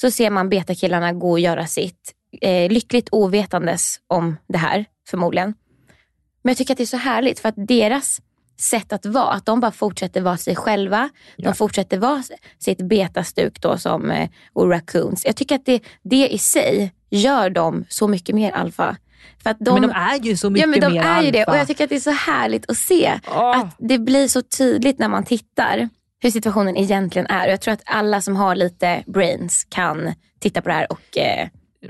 så 0.00 0.10
ser 0.10 0.30
man 0.30 0.48
betakillarna 0.48 1.12
gå 1.12 1.30
och 1.30 1.40
göra 1.40 1.66
sitt. 1.66 2.12
Eh, 2.40 2.72
lyckligt 2.72 3.08
ovetandes 3.12 4.00
om 4.06 4.36
det 4.48 4.58
här, 4.58 4.84
förmodligen. 5.08 5.54
Men 6.42 6.50
jag 6.50 6.56
tycker 6.56 6.74
att 6.74 6.78
det 6.78 6.84
är 6.84 6.86
så 6.86 6.96
härligt 6.96 7.38
för 7.38 7.48
att 7.48 7.68
deras 7.68 8.20
sätt 8.60 8.92
att 8.92 9.06
vara, 9.06 9.32
att 9.32 9.46
de 9.46 9.60
bara 9.60 9.72
fortsätter 9.72 10.20
vara 10.20 10.36
sig 10.36 10.56
själva. 10.56 11.08
Ja. 11.36 11.48
De 11.48 11.54
fortsätter 11.54 11.98
vara 11.98 12.22
sitt 12.58 12.82
betastuk 12.88 13.60
då 13.60 13.78
som 13.78 14.10
eh, 14.10 14.28
och 14.52 14.70
raccoons. 14.70 15.24
Jag 15.24 15.36
tycker 15.36 15.54
att 15.54 15.66
det, 15.66 15.82
det 16.02 16.28
i 16.28 16.38
sig 16.38 16.92
gör 17.10 17.50
dem 17.50 17.84
så 17.88 18.08
mycket 18.08 18.34
mer 18.34 18.52
alfa. 18.52 18.96
För 19.42 19.50
att 19.50 19.56
de, 19.60 19.80
men 19.80 19.82
de 19.82 19.90
är 19.90 20.18
ju 20.18 20.36
så 20.36 20.50
mycket 20.50 20.60
ja, 20.60 20.66
men 20.66 20.80
de 20.80 20.92
mer 20.92 21.02
är 21.02 21.22
ju 21.22 21.30
det 21.30 21.38
alfa. 21.38 21.50
och 21.50 21.58
jag 21.58 21.66
tycker 21.66 21.84
att 21.84 21.90
det 21.90 21.96
är 21.96 22.00
så 22.00 22.10
härligt 22.10 22.70
att 22.70 22.76
se. 22.76 23.20
Åh. 23.28 23.58
Att 23.58 23.76
det 23.78 23.98
blir 23.98 24.28
så 24.28 24.42
tydligt 24.42 24.98
när 24.98 25.08
man 25.08 25.24
tittar 25.24 25.88
hur 26.18 26.30
situationen 26.30 26.76
egentligen 26.76 27.26
är. 27.26 27.46
Och 27.46 27.52
jag 27.52 27.60
tror 27.60 27.74
att 27.74 27.82
alla 27.84 28.20
som 28.20 28.36
har 28.36 28.54
lite 28.54 29.04
brains 29.06 29.66
kan 29.68 30.14
titta 30.40 30.62
på 30.62 30.68
det 30.68 30.74
här 30.74 30.92
och 30.92 31.18
eh, 31.18 31.48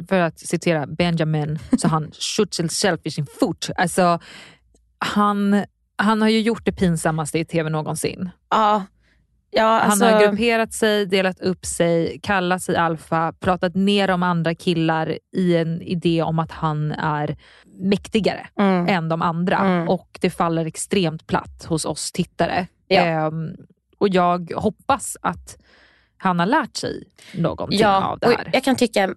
för 0.09 0.21
att 0.21 0.39
citera 0.39 0.87
Benjamin, 0.87 1.59
så 1.79 1.89
han 1.89 2.11
shoots 2.21 2.61
himself 2.61 3.01
in 3.05 3.13
sin 3.13 3.27
foot. 3.41 3.71
Alltså, 3.77 4.21
han, 4.99 5.65
han 5.97 6.23
har 6.23 6.29
ju 6.29 6.41
gjort 6.41 6.65
det 6.65 6.73
pinsammaste 6.73 7.39
i 7.39 7.45
tv 7.45 7.71
någonsin. 7.71 8.31
ja, 8.51 8.85
ja 9.51 9.81
alltså, 9.81 10.05
Han 10.05 10.15
har 10.15 10.27
grupperat 10.27 10.73
sig, 10.73 11.07
delat 11.07 11.41
upp 11.41 11.67
sig, 11.67 12.21
kallat 12.23 12.63
sig 12.63 12.77
alfa, 12.77 13.33
pratat 13.33 13.75
ner 13.75 14.11
om 14.11 14.23
andra 14.23 14.55
killar 14.55 15.19
i 15.37 15.57
en 15.57 15.83
idé 15.83 16.23
om 16.23 16.39
att 16.39 16.53
han 16.53 16.93
är 16.93 17.37
mäktigare 17.81 18.47
mm, 18.59 18.89
än 18.89 19.09
de 19.09 19.23
andra. 19.23 19.57
Mm. 19.57 19.89
Och 19.89 20.19
det 20.21 20.31
faller 20.31 20.67
extremt 20.67 21.27
platt 21.27 21.65
hos 21.69 21.85
oss 21.85 22.13
tittare. 22.13 22.67
Ja. 22.89 23.01
Ehm, 23.01 23.57
och 23.99 24.09
jag 24.09 24.53
hoppas 24.57 25.17
att 25.23 25.59
han 26.19 26.39
har 26.39 26.47
lärt 26.47 26.77
sig 26.77 27.05
någonting 27.35 27.79
ja, 27.79 28.05
av 28.05 28.19
det 28.19 28.27
och 28.27 28.33
här. 28.33 28.51
jag 28.53 28.65
kan 28.65 28.77
tycka 28.77 29.15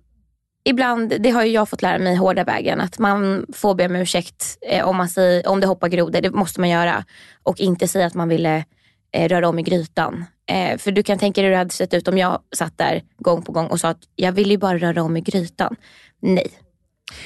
Ibland, 0.63 1.13
det 1.19 1.29
har 1.29 1.43
ju 1.43 1.51
jag 1.51 1.69
fått 1.69 1.81
lära 1.81 1.99
mig 1.99 2.15
hårda 2.15 2.43
vägen, 2.43 2.81
att 2.81 2.99
man 2.99 3.45
får 3.53 3.75
be 3.75 3.85
om 3.85 3.95
ursäkt 3.95 4.57
eh, 4.69 4.87
om, 4.87 4.97
man 4.97 5.09
säger, 5.09 5.47
om 5.47 5.59
det 5.59 5.67
hoppar 5.67 5.87
grodor. 5.87 6.21
Det 6.21 6.31
måste 6.31 6.59
man 6.59 6.69
göra. 6.69 7.05
Och 7.43 7.59
inte 7.59 7.87
säga 7.87 8.05
att 8.05 8.13
man 8.13 8.29
ville 8.29 8.65
eh, 9.13 9.29
röra 9.29 9.49
om 9.49 9.59
i 9.59 9.63
grytan. 9.63 10.25
Eh, 10.51 10.77
för 10.77 10.91
du 10.91 11.03
kan 11.03 11.19
tänka 11.19 11.41
dig 11.41 11.45
hur 11.47 11.51
det 11.51 11.57
hade 11.57 11.69
sett 11.69 11.93
ut 11.93 12.07
om 12.07 12.17
jag 12.17 12.39
satt 12.55 12.77
där 12.77 13.01
gång 13.17 13.41
på 13.41 13.51
gång 13.51 13.67
och 13.67 13.79
sa 13.79 13.89
att 13.89 14.01
jag 14.15 14.31
vill 14.31 14.51
ju 14.51 14.57
bara 14.57 14.77
röra 14.77 15.03
om 15.03 15.17
i 15.17 15.21
grytan. 15.21 15.75
Nej. 16.21 16.47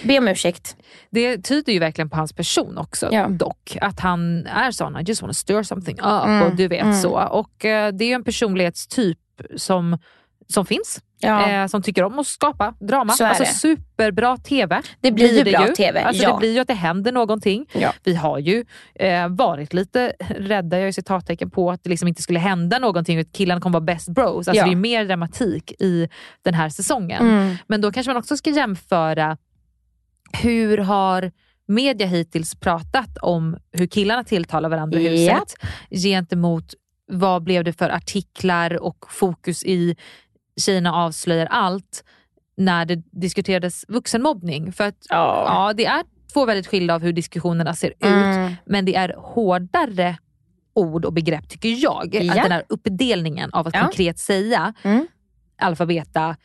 Be 0.03 0.17
om 0.17 0.27
ursäkt. 0.27 0.75
Det 1.09 1.37
tyder 1.37 1.73
ju 1.73 1.79
verkligen 1.79 2.09
på 2.09 2.15
hans 2.15 2.33
person 2.33 2.77
också 2.77 3.09
Ja. 3.11 3.27
dock. 3.27 3.77
Att 3.81 3.99
han 3.99 4.45
är 4.47 4.71
sån, 4.71 4.97
I 4.99 5.03
just 5.03 5.21
wanna 5.21 5.33
stir 5.33 5.63
something 5.63 5.99
up 5.99 6.05
Mm, 6.25 6.41
och 6.43 6.55
du 6.55 6.67
vet 6.67 6.81
mm. 6.83 7.01
så. 7.01 7.19
Och 7.19 7.65
eh, 7.65 7.93
det 7.93 8.05
är 8.05 8.07
ju 8.07 8.13
en 8.13 8.23
personlighetstyp 8.23 9.17
som, 9.55 9.97
som 10.47 10.65
finns. 10.65 11.01
Ja. 11.19 11.49
Eh, 11.49 11.67
som 11.67 11.81
tycker 11.81 12.03
om 12.03 12.19
att 12.19 12.27
skapa 12.27 12.73
drama. 12.79 13.13
Alltså 13.21 13.43
det. 13.43 13.49
superbra 13.49 14.37
TV. 14.37 14.81
Det 15.01 15.11
blir 15.11 15.37
ju 15.45 15.51
bra 15.51 15.67
ju. 15.67 15.73
TV, 15.73 16.01
Alltså, 16.01 16.23
ja. 16.23 16.33
Det 16.33 16.39
blir 16.39 16.53
ju 16.53 16.59
att 16.59 16.67
det 16.67 16.73
händer 16.73 17.11
någonting. 17.11 17.65
Ja. 17.73 17.93
Vi 18.03 18.15
har 18.15 18.39
ju 18.39 18.65
eh, 18.95 19.27
varit 19.27 19.73
lite 19.73 20.13
rädda, 20.29 20.79
jag 20.79 20.87
är 20.87 20.91
citattecken 20.91 21.49
på 21.49 21.71
att 21.71 21.83
det 21.83 21.89
liksom 21.89 22.07
inte 22.07 22.21
skulle 22.21 22.39
hända 22.39 22.79
någonting. 22.79 23.19
Att 23.19 23.31
killarna 23.31 23.61
kommer 23.61 23.73
vara 23.73 23.85
best 23.85 24.09
bros. 24.09 24.47
Alltså. 24.47 24.65
Det 24.65 24.71
är 24.71 24.75
mer 24.75 25.05
dramatik 25.05 25.71
i 25.79 26.09
den 26.41 26.53
här 26.53 26.69
säsongen. 26.69 27.21
Mm. 27.29 27.55
Men 27.67 27.81
då 27.81 27.91
kanske 27.91 28.09
man 28.09 28.17
också 28.17 28.37
ska 28.37 28.49
jämföra 28.49 29.37
hur 30.41 30.77
har 30.77 31.31
media 31.67 32.07
hittills 32.07 32.55
pratat 32.55 33.17
om 33.21 33.57
hur 33.71 33.87
killarna 33.87 34.23
tilltalar 34.23 34.69
varandra 34.69 34.99
i 34.99 35.25
Ja. 35.25 35.33
huset 35.33 35.55
gentemot 36.03 36.73
vad 37.11 37.43
blev 37.43 37.63
det 37.63 37.73
för 37.73 37.89
artiklar 37.89 38.83
och 38.83 39.05
fokus 39.09 39.63
i 39.63 39.95
Tjejerna 40.61 40.93
avslöjar 40.93 41.45
allt 41.45 42.03
när 42.57 42.85
det 42.85 42.95
diskuterades 43.11 43.85
vuxenmobbning. 43.87 44.73
För 44.73 44.83
att 44.83 45.05
Ja. 45.09 45.45
ja, 45.47 45.73
det 45.73 45.85
är 45.85 46.03
två 46.33 46.45
väldigt 46.45 46.67
skilda 46.67 46.95
av 46.95 47.01
hur 47.01 47.13
diskussionerna 47.13 47.73
ser 47.73 47.87
ut 47.89 48.03
Mm. 48.03 48.53
men 48.65 48.85
det 48.85 48.95
är 48.95 49.15
hårdare 49.17 50.17
ord 50.75 51.05
och 51.05 51.13
begrepp 51.13 51.49
tycker 51.49 51.69
jag. 51.69 52.15
Ja. 52.15 52.31
Att 52.33 52.43
den 52.43 52.51
här 52.51 52.63
uppdelningen 52.69 53.49
av 53.53 53.67
att 53.67 53.73
Ja. 53.75 53.81
konkret 53.81 54.19
säga 54.19 54.73
Mm. 54.83 55.07
alfa, 55.61 55.85
beta, 55.85 56.35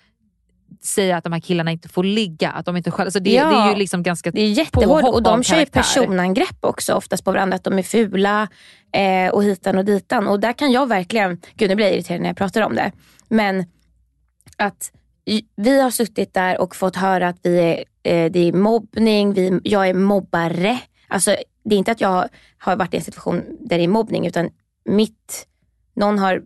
säga 0.82 1.16
att 1.16 1.24
de 1.24 1.32
här 1.32 1.40
killarna 1.40 1.70
inte 1.72 1.88
får 1.88 2.04
ligga. 2.04 2.50
Att 2.50 2.66
de 2.66 2.76
inte 2.76 2.90
själva, 2.90 3.11
så 3.11 3.18
det, 3.18 3.30
Ja. 3.32 3.48
det 3.50 3.54
är 3.56 3.70
ju 3.70 3.76
liksom 3.76 4.02
ganska 4.02 4.30
Det 4.30 4.40
är 4.40 4.50
jättehårt 4.50 5.04
och 5.04 5.22
de 5.22 5.42
kör 5.42 5.59
ju 5.61 5.66
personangrepp 5.66 6.56
också 6.61 6.94
oftast 6.94 7.24
på 7.24 7.32
varandra. 7.32 7.56
Att 7.56 7.64
de 7.64 7.78
är 7.78 7.82
fula 7.82 8.48
eh, 8.92 9.30
och 9.32 9.44
hitan 9.44 9.78
och 9.78 9.84
ditan. 9.84 10.26
Och 10.28 10.40
där 10.40 10.52
kan 10.52 10.72
jag 10.72 10.88
verkligen, 10.88 11.40
gud 11.56 11.68
nu 11.70 11.74
blir 11.76 11.86
jag 11.86 11.94
irriterad 11.94 12.20
när 12.20 12.28
jag 12.28 12.36
pratar 12.36 12.62
om 12.62 12.74
det. 12.74 12.92
Men 13.28 13.64
att 14.57 14.92
vi 15.57 15.80
har 15.80 15.90
suttit 15.90 16.34
där 16.34 16.61
och 16.61 16.76
fått 16.76 16.96
höra 16.96 17.28
att 17.28 17.38
vi 17.42 17.59
är, 17.59 17.84
eh, 18.03 18.30
det 18.30 18.49
är 18.49 18.53
mobbning, 18.53 19.32
vi, 19.32 19.61
jag 19.64 19.88
är 19.88 19.94
mobbare. 19.94 20.78
Alltså 21.09 21.36
det 21.64 21.74
är 21.74 21.78
inte 21.78 21.92
att 21.92 22.01
jag 22.01 22.28
har 22.59 22.76
varit 22.76 22.94
i 22.94 22.96
en 22.96 23.03
situation 23.03 23.44
där 23.61 23.78
det 23.78 23.84
är 23.84 23.88
mobbning 23.88 24.26
utan 24.26 24.51
mitt, 24.84 25.46
någon 25.94 26.18
har 26.18 26.42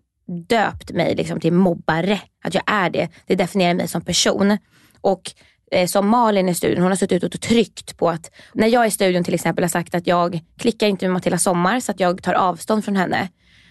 döpt 0.48 0.90
mig 0.90 1.14
liksom 1.14 1.40
till 1.40 1.52
mobbare. 1.52 2.20
Att 2.44 2.54
jag 2.54 2.62
är 2.66 2.90
det. 2.90 3.08
Det 3.26 3.34
definierar 3.34 3.74
mig 3.74 3.88
som 3.88 4.02
person. 4.02 4.58
Och 5.00 5.32
eh, 5.70 5.86
som 5.86 6.08
Malin 6.08 6.48
i 6.48 6.54
studion, 6.54 6.82
hon 6.82 6.90
har 6.90 6.96
suttit 6.96 7.24
ut 7.24 7.34
och 7.34 7.40
tryckt 7.40 7.96
på 7.96 8.10
att 8.10 8.30
när 8.54 8.66
jag 8.66 8.86
i 8.86 8.90
studion 8.90 9.24
till 9.24 9.34
exempel 9.34 9.64
har 9.64 9.68
sagt 9.68 9.94
att 9.94 10.06
jag 10.06 10.40
klickar 10.58 10.86
inte 10.86 11.04
med 11.04 11.12
Matilda 11.12 11.38
Sommar 11.38 11.80
så 11.80 11.92
att 11.92 12.00
jag 12.00 12.22
tar 12.22 12.34
avstånd 12.34 12.84
från 12.84 12.96
henne. 12.96 13.28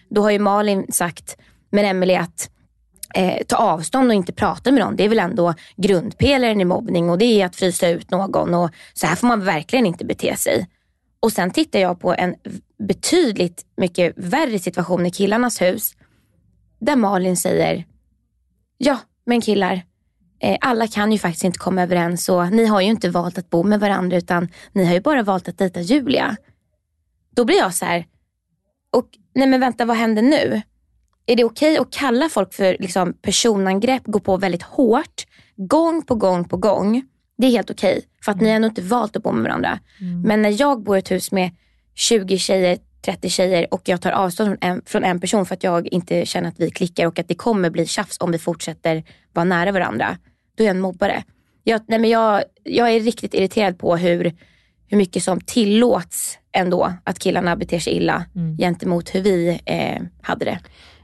Då 0.10 0.22
har 0.22 0.32
ju 0.32 0.40
Malin 0.40 0.92
sagt, 0.92 1.38
men 1.70 1.86
Emelie 1.86 2.20
att 2.20 2.50
eh, 3.14 3.44
ta 3.48 3.56
avstånd 3.56 4.08
och 4.08 4.14
inte 4.14 4.34
prata 4.34 4.72
med 4.72 4.80
någon. 4.80 4.96
Det 4.96 5.06
är 5.06 5.10
väl 5.10 5.20
ändå 5.20 5.54
grundpelaren 5.78 6.62
i 6.62 6.66
mobbning 6.66 7.10
och 7.10 7.18
det 7.18 7.26
är 7.26 7.46
att 7.46 7.56
frysa 7.56 7.88
ut 7.88 8.12
någon 8.12 8.54
och 8.54 8.70
så 8.94 9.08
här 9.08 9.16
får 9.16 9.28
man 9.28 9.46
verkligen 9.46 9.86
inte 9.86 10.06
bete 10.06 10.36
sig. 10.36 10.68
Och 11.20 11.32
sen 11.32 11.52
tittar 11.52 11.80
jag 11.80 12.00
på 12.00 12.14
en 12.14 12.36
betydligt 12.88 13.66
mycket 13.78 14.14
värre 14.16 14.60
situation 14.60 15.06
i 15.06 15.12
killarnas 15.12 15.62
hus 15.62 15.96
där 16.80 16.96
Malin 16.96 17.38
säger, 17.38 17.86
ja 18.78 19.00
men 19.26 19.42
killar, 19.42 19.82
eh, 20.40 20.58
alla 20.62 20.88
kan 20.88 21.12
ju 21.12 21.20
faktiskt 21.20 21.44
inte 21.44 21.60
komma 21.60 21.82
överens 21.84 22.30
och 22.30 22.52
ni 22.52 22.66
har 22.66 22.82
ju 22.82 22.88
inte 22.88 23.10
valt 23.10 23.38
att 23.38 23.50
bo 23.50 23.64
med 23.64 23.80
varandra 23.80 24.18
utan 24.18 24.48
ni 24.72 24.86
har 24.86 24.94
ju 24.94 25.02
bara 25.02 25.24
valt 25.24 25.48
att 25.48 25.58
dejta 25.58 25.82
Julia. 25.82 26.38
Då 27.36 27.46
blir 27.46 27.58
jag 27.58 27.74
så 27.74 27.86
här, 27.86 28.06
och 28.92 29.08
nej 29.36 29.48
men 29.48 29.60
vänta 29.60 29.86
vad 29.86 29.98
händer 29.98 30.22
nu? 30.22 30.62
Är 31.32 31.36
det 31.36 31.44
okej 31.44 31.78
att 31.78 31.92
kalla 31.92 32.30
folk 32.30 32.54
för 32.54 32.78
liksom, 32.80 33.14
personangrepp, 33.14 34.04
gå 34.06 34.20
på 34.20 34.38
väldigt 34.38 34.64
hårt, 34.64 35.26
gång 35.56 36.06
på 36.06 36.16
gång 36.16 36.48
på 36.48 36.58
gång? 36.58 37.04
Det 37.38 37.48
är 37.48 37.52
helt 37.52 37.70
okej 37.70 38.06
för 38.26 38.32
att 38.32 38.42
ni 38.42 38.48
har 38.48 38.56
ändå 38.56 38.68
inte 38.68 38.82
valt 38.82 39.16
att 39.16 39.24
bo 39.24 39.32
med 39.32 39.44
varandra. 39.44 39.80
Men 40.26 40.42
när 40.42 40.62
jag 40.62 40.84
bor 40.84 40.96
i 40.96 41.00
ett 41.00 41.12
hus 41.12 41.32
med 41.32 41.52
20 41.96 42.38
tjejer, 42.38 42.78
30 43.06 43.30
tjejer 43.30 43.74
och 43.74 43.82
jag 43.86 44.02
tar 44.02 44.12
avstånd 44.12 44.48
från 44.50 44.58
en, 44.72 44.82
från 44.86 45.04
en 45.04 45.20
person 45.20 45.46
för 45.46 45.56
att 45.56 45.64
jag 45.64 45.88
inte 45.88 46.26
känner 46.26 46.50
att 46.50 46.60
vi 46.60 46.72
klickar 46.72 47.08
och 47.08 47.20
att 47.20 47.28
det 47.28 47.36
kommer 47.36 47.70
bli 47.70 47.86
tjafs 47.86 48.18
om 48.20 48.32
vi 48.32 48.40
fortsätter 48.40 49.04
vara 49.34 49.44
nära 49.44 49.72
varandra. 49.72 50.18
Då 50.58 50.64
är 50.64 50.68
jag 50.68 50.76
en 50.76 50.82
mobbare. 50.82 51.24
Jag, 51.64 51.82
nej 51.88 52.00
men 52.00 52.10
jag, 52.10 52.44
jag 52.64 52.92
är 52.92 53.00
riktigt 53.00 53.34
irriterad 53.34 53.80
på 53.80 53.98
hur, 53.98 54.36
hur 54.88 54.98
mycket 54.98 55.24
som 55.24 55.42
tillåts 55.42 56.38
ändå 56.54 56.94
att 57.04 57.20
killarna 57.20 57.56
beter 57.56 57.80
sig 57.80 57.94
illa 57.94 58.26
gentemot 58.60 59.16
hur 59.16 59.22
vi 59.22 59.60
eh, 59.66 60.02
hade 60.22 60.46
det. 60.46 60.60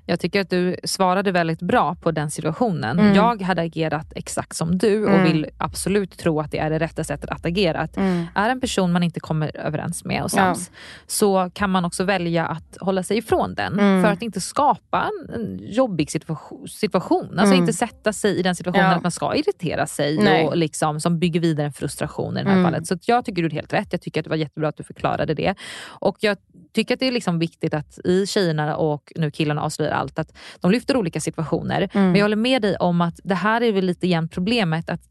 Jag 0.10 0.20
tycker 0.20 0.42
att 0.42 0.50
du 0.50 0.76
svarade 0.84 1.32
väldigt 1.32 1.60
bra 1.62 1.96
på 1.96 2.12
den 2.12 2.32
situationen. 2.32 3.00
Mm. 3.00 3.16
Jag 3.16 3.42
hade 3.42 3.62
agerat 3.62 4.14
exakt 4.16 4.56
som 4.56 4.78
du 4.78 5.04
och 5.06 5.12
Mm. 5.14 5.24
vill 5.24 5.48
absolut 5.58 6.18
tro 6.18 6.40
att 6.40 6.52
det 6.52 6.58
är 6.60 6.70
det 6.70 6.80
rätta 6.80 7.04
sättet 7.04 7.30
att 7.30 7.46
agera. 7.46 7.80
Att 7.80 7.98
Mm. 7.98 8.26
Är 8.36 8.50
en 8.50 8.62
person 8.62 8.92
man 8.92 9.04
inte 9.04 9.20
kommer 9.20 9.58
överens 9.58 10.06
med 10.06 10.24
och 10.24 10.30
Ja. 10.34 10.38
sams 10.38 10.72
så 11.08 11.50
kan 11.54 11.70
man 11.70 11.86
också 11.86 12.04
välja 12.04 12.46
att 12.46 12.78
hålla 12.80 13.04
sig 13.04 13.18
ifrån 13.18 13.54
den 13.56 13.74
Mm. 13.80 14.04
för 14.04 14.12
att 14.12 14.22
inte 14.22 14.42
skapa 14.42 15.10
en, 15.36 15.60
jobbig 15.62 16.12
situation. 16.12 16.68
situation. 16.68 17.26
Alltså 17.40 17.54
Mm. 17.54 17.60
inte 17.60 17.74
sätta 17.74 18.14
sig 18.14 18.40
i 18.40 18.42
den 18.42 18.56
situationen 18.56 18.86
Ja. 18.86 18.96
att 18.96 19.04
man 19.04 19.12
ska 19.12 19.36
irritera 19.36 19.86
sig 19.88 20.18
Nej. 20.18 20.46
och 20.48 20.58
liksom, 20.58 21.00
som 21.00 21.20
bygger 21.20 21.40
vidare 21.40 21.66
en 21.68 21.74
frustration 21.74 22.38
i 22.38 22.44
det 22.44 22.50
här 22.50 22.58
Mm. 22.58 22.72
fallet. 22.72 22.88
Så 22.88 22.98
jag 23.06 23.26
tycker 23.26 23.42
du 23.42 23.48
är 23.48 23.52
helt 23.52 23.74
rätt. 23.74 23.88
Jag 23.92 24.02
tycker 24.02 24.20
att 24.20 24.24
det 24.24 24.30
var 24.30 24.38
jättebra 24.38 24.70
att 24.70 24.78
du 24.78 24.84
förklarade 24.84 25.34
det. 25.34 25.56
Och 25.88 26.18
jag 26.20 26.38
tycker 26.78 26.94
att 26.94 27.00
det 27.00 27.08
är 27.08 27.12
liksom 27.12 27.40
viktigt 27.40 27.74
att 27.74 28.00
i 28.04 28.26
tjejerna 28.28 28.76
och 28.76 29.14
nu 29.16 29.32
killarna 29.32 29.62
avslöjar 29.62 29.92
allt, 29.92 30.20
att 30.20 30.38
de 30.60 30.72
lyfter 30.72 30.98
olika 30.98 31.20
situationer. 31.20 31.90
Mm. 31.94 32.08
Men 32.08 32.16
jag 32.16 32.24
håller 32.24 32.36
med 32.36 32.62
dig 32.62 32.76
om 32.76 33.02
att 33.02 33.20
det 33.24 33.36
här 33.36 33.62
är 33.62 33.72
väl 33.72 33.86
lite 33.86 34.06
igen 34.06 34.30
problemet, 34.30 34.90
att 34.90 35.02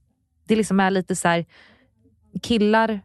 det 0.48 0.56
liksom 0.56 0.80
är 0.80 0.90
lite 0.90 1.16
så 1.16 1.28
här, 1.28 1.44
killar 2.42 3.00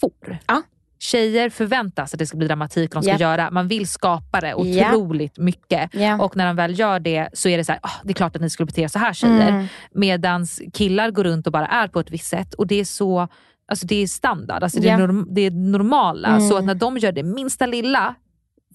får. 0.00 0.38
Ja. 0.46 0.62
Tjejer 0.98 1.50
förväntas 1.50 2.14
att 2.14 2.18
det 2.18 2.26
ska 2.26 2.36
bli 2.36 2.46
dramatik 2.46 2.92
de 2.92 3.02
ska 3.02 3.10
Japp. 3.10 3.20
göra. 3.20 3.50
Man 3.50 3.68
vill 3.68 3.88
skapa 3.88 4.40
det 4.40 4.54
otroligt 4.54 5.38
mycket. 5.38 5.94
Ja. 5.94 6.22
Och 6.22 6.36
när 6.36 6.46
de 6.46 6.56
väl 6.56 6.78
gör 6.78 7.00
det 7.00 7.28
så 7.32 7.48
är 7.48 7.56
det 7.56 7.64
så 7.64 7.72
här, 7.72 7.80
ah, 7.82 8.00
det 8.04 8.10
är 8.10 8.14
klart 8.14 8.36
att 8.36 8.42
ni 8.42 8.50
skulle 8.50 8.66
bete 8.66 8.82
er 8.82 8.88
så 8.88 8.98
här 8.98 9.12
tjejer. 9.12 9.48
Mm. 9.48 9.66
Medans 9.92 10.62
killar 10.72 11.10
går 11.10 11.24
runt 11.24 11.46
och 11.46 11.52
bara 11.52 11.66
är 11.66 11.88
på 11.88 12.00
ett 12.00 12.10
visst 12.10 12.28
sätt. 12.28 12.54
Och 12.54 12.66
det 12.66 12.80
är 12.80 12.84
så 12.84 13.28
Alltså 13.68 13.86
det 13.86 14.02
är 14.02 14.06
standard, 14.06 14.62
alltså 14.62 14.80
det, 14.80 14.88
är 14.88 14.98
norm, 14.98 15.26
det 15.30 15.40
är 15.40 15.50
normala. 15.50 16.28
Mm. 16.28 16.48
Så 16.48 16.56
att 16.56 16.64
när 16.64 16.74
de 16.74 16.98
gör 16.98 17.12
det 17.12 17.22
minsta 17.22 17.66
lilla 17.66 18.14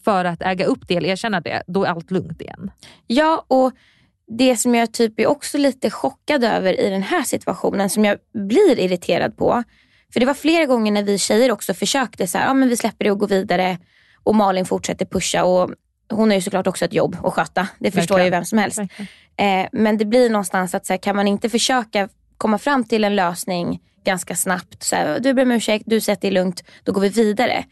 för 0.04 0.26
att 0.26 0.41
äga 0.41 0.66
upp 0.66 0.88
det 0.88 0.96
eller 0.96 1.10
erkänna 1.10 1.41
det, 1.41 1.64
då 1.68 1.84
är 1.84 1.89
allt 1.89 2.12
lugnt 2.12 2.41
igen. 2.41 2.72
Ja, 3.08 3.46
och 3.48 3.72
det 4.28 4.58
som 4.58 4.76
jag 4.76 4.94
typ 4.94 5.20
är 5.20 5.28
också 5.28 5.58
lite 5.58 5.89
chockad 5.89 6.44
över 6.44 6.80
i 6.80 6.89
den 6.89 7.04
här 7.04 7.24
situationen, 7.24 7.89
som 7.89 8.06
jag 8.06 8.18
blir 8.34 8.80
irriterad 8.80 9.38
på. 9.38 9.64
För 10.14 10.20
det 10.20 10.26
var 10.26 10.34
flera 10.34 10.66
gånger 10.66 10.91
när 10.91 11.04
vi 11.04 11.18
tjejer 11.18 11.52
också 11.52 11.74
försökte 11.74 12.28
så 12.28 12.38
här, 12.38 12.46
ja 12.46 12.54
men 12.54 12.70
vi 12.70 12.78
släpper 12.78 13.06
det 13.06 13.12
och 13.12 13.20
går 13.20 13.28
vidare. 13.28 13.78
Och 14.24 14.36
Malin 14.36 14.66
fortsätter 14.66 15.06
pusha 15.06 15.44
och 15.44 15.72
hon 16.10 16.30
har 16.30 16.36
ju 16.36 16.41
såklart 16.41 16.68
också 16.68 16.86
ett 16.86 16.94
jobb 16.94 17.18
att 17.24 17.34
sköta. 17.34 17.68
Det 17.80 17.91
förstår 17.91 18.16
Verkligen. 18.16 18.26
ju 18.26 18.38
vem 18.38 18.46
som 18.46 18.58
helst. 18.58 18.80
Eh, 19.38 19.68
men 19.72 19.98
det 19.98 20.06
blir 20.06 20.30
någonstans 20.30 20.76
att 20.76 20.86
så 20.86 20.94
här, 20.94 20.98
kan 20.98 21.16
man 21.16 21.28
inte 21.28 21.50
försöka 21.50 22.10
komma 22.38 22.58
fram 22.58 22.84
till 22.84 23.04
en 23.04 23.16
lösning 23.16 23.80
ganska 24.04 24.36
snabbt. 24.36 24.84
Så 24.84 24.95
här, 24.95 25.20
du 25.20 25.34
ber 25.34 25.43
om 25.43 25.51
ursäkt, 25.51 25.84
du 25.88 26.01
säger 26.01 26.16
att 26.16 26.22
det 26.22 26.28
är 26.28 26.32
lugnt, 26.32 26.64
då 26.84 26.91
går 26.91 27.01
vi 27.01 27.10
vidare. 27.10 27.66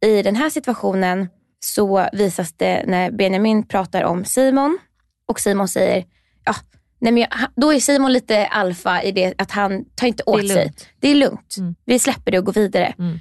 I 0.00 0.22
den 0.22 0.36
här 0.36 0.50
situationen 0.50 1.28
så 1.60 2.08
visas 2.12 2.52
det 2.52 2.84
när 2.86 3.10
Benjamin 3.10 3.66
pratar 3.66 4.02
om 4.02 4.24
Simon 4.24 4.78
och 5.26 5.40
Simon 5.40 5.68
säger, 5.68 6.04
ja, 6.44 6.54
nej 6.98 7.12
men 7.12 7.20
jag, 7.20 7.30
då 7.56 7.72
är 7.72 7.80
Simon 7.80 8.12
lite 8.12 8.46
alfa 8.46 9.02
i 9.02 9.12
det 9.12 9.34
att 9.38 9.50
han 9.50 9.84
tar 9.94 10.06
inte 10.06 10.22
åt 10.26 10.44
är 10.44 10.48
sig. 10.48 10.72
Det 11.00 11.08
är 11.08 11.14
lugnt. 11.14 11.56
Mm. 11.58 11.74
Vi 11.84 11.98
släpper 11.98 12.30
det 12.30 12.38
och 12.38 12.44
går 12.44 12.52
vidare. 12.52 12.94
Mm. 12.98 13.18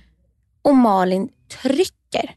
Och 0.62 0.76
Malin 0.76 1.30
trycker. 1.62 2.36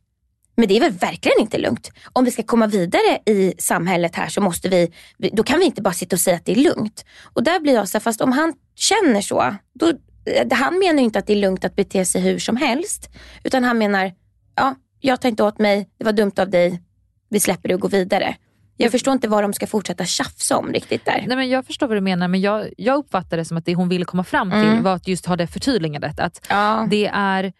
Men 0.56 0.68
det 0.68 0.76
är 0.76 0.80
väl 0.80 0.92
verkligen 0.92 1.40
inte 1.40 1.58
lugnt. 1.58 1.90
Om 2.12 2.24
vi 2.24 2.30
ska 2.30 2.42
komma 2.42 2.66
vidare 2.66 3.18
i 3.26 3.54
samhället 3.58 4.16
här 4.16 4.28
så 4.28 4.40
måste 4.40 4.68
vi, 4.68 4.92
då 5.32 5.42
kan 5.42 5.58
vi 5.58 5.64
inte 5.64 5.82
bara 5.82 5.94
sitta 5.94 6.16
och 6.16 6.20
säga 6.20 6.36
att 6.36 6.44
det 6.44 6.52
är 6.52 6.56
lugnt. 6.56 7.04
Och 7.22 7.42
där 7.42 7.60
blir 7.60 7.74
jag 7.74 7.88
så 7.88 7.98
här, 7.98 8.00
fast 8.00 8.20
om 8.20 8.32
han 8.32 8.54
känner 8.76 9.20
så, 9.20 9.54
då, 9.74 9.88
eh, 10.26 10.46
han 10.58 10.78
menar 10.78 10.98
ju 10.98 11.04
inte 11.04 11.18
att 11.18 11.26
det 11.26 11.32
är 11.32 11.36
lugnt 11.40 11.64
att 11.64 11.76
bete 11.76 12.04
sig 12.04 12.20
hur 12.20 12.38
som 12.38 12.56
helst. 12.56 13.10
Utan 13.44 13.64
han 13.64 13.78
menar, 13.78 14.12
ja, 14.56 14.74
jag 15.00 15.20
tar 15.20 15.28
inte 15.28 15.42
åt 15.42 15.58
mig, 15.58 15.88
det 15.98 16.04
var 16.04 16.12
dumt 16.12 16.32
av 16.38 16.50
dig, 16.50 16.82
vi 17.30 17.40
släpper 17.40 17.68
det 17.68 17.74
och 17.74 17.80
går 17.80 17.88
vidare. 17.88 18.36
Jag 18.76 18.90
förstår 18.90 19.12
inte 19.12 19.28
vad 19.28 19.44
de 19.44 19.52
ska 19.52 19.66
fortsätta 19.66 20.04
tjafsa 20.04 20.56
om 20.56 20.72
riktigt 20.72 21.04
där. 21.04 21.24
Nej, 21.26 21.36
men 21.36 21.48
jag 21.48 21.66
förstår 21.66 21.86
vad 21.86 21.96
du 21.96 22.00
menar 22.00 22.28
men 22.28 22.40
jag, 22.40 22.68
jag 22.76 22.98
uppfattar 22.98 23.36
det 23.36 23.44
som 23.44 23.56
att 23.56 23.64
det 23.66 23.74
hon 23.74 23.88
ville 23.88 24.04
komma 24.04 24.24
fram 24.24 24.50
till 24.50 24.58
Mm. 24.60 24.82
var 24.82 24.94
att 24.94 25.08
just 25.08 25.26
ha 25.26 25.36
det 25.36 25.46
förtydligandet. 25.46 26.20
Att 26.20 26.46
Ja. 26.48 26.86
det 26.90 27.06
är 27.14 27.52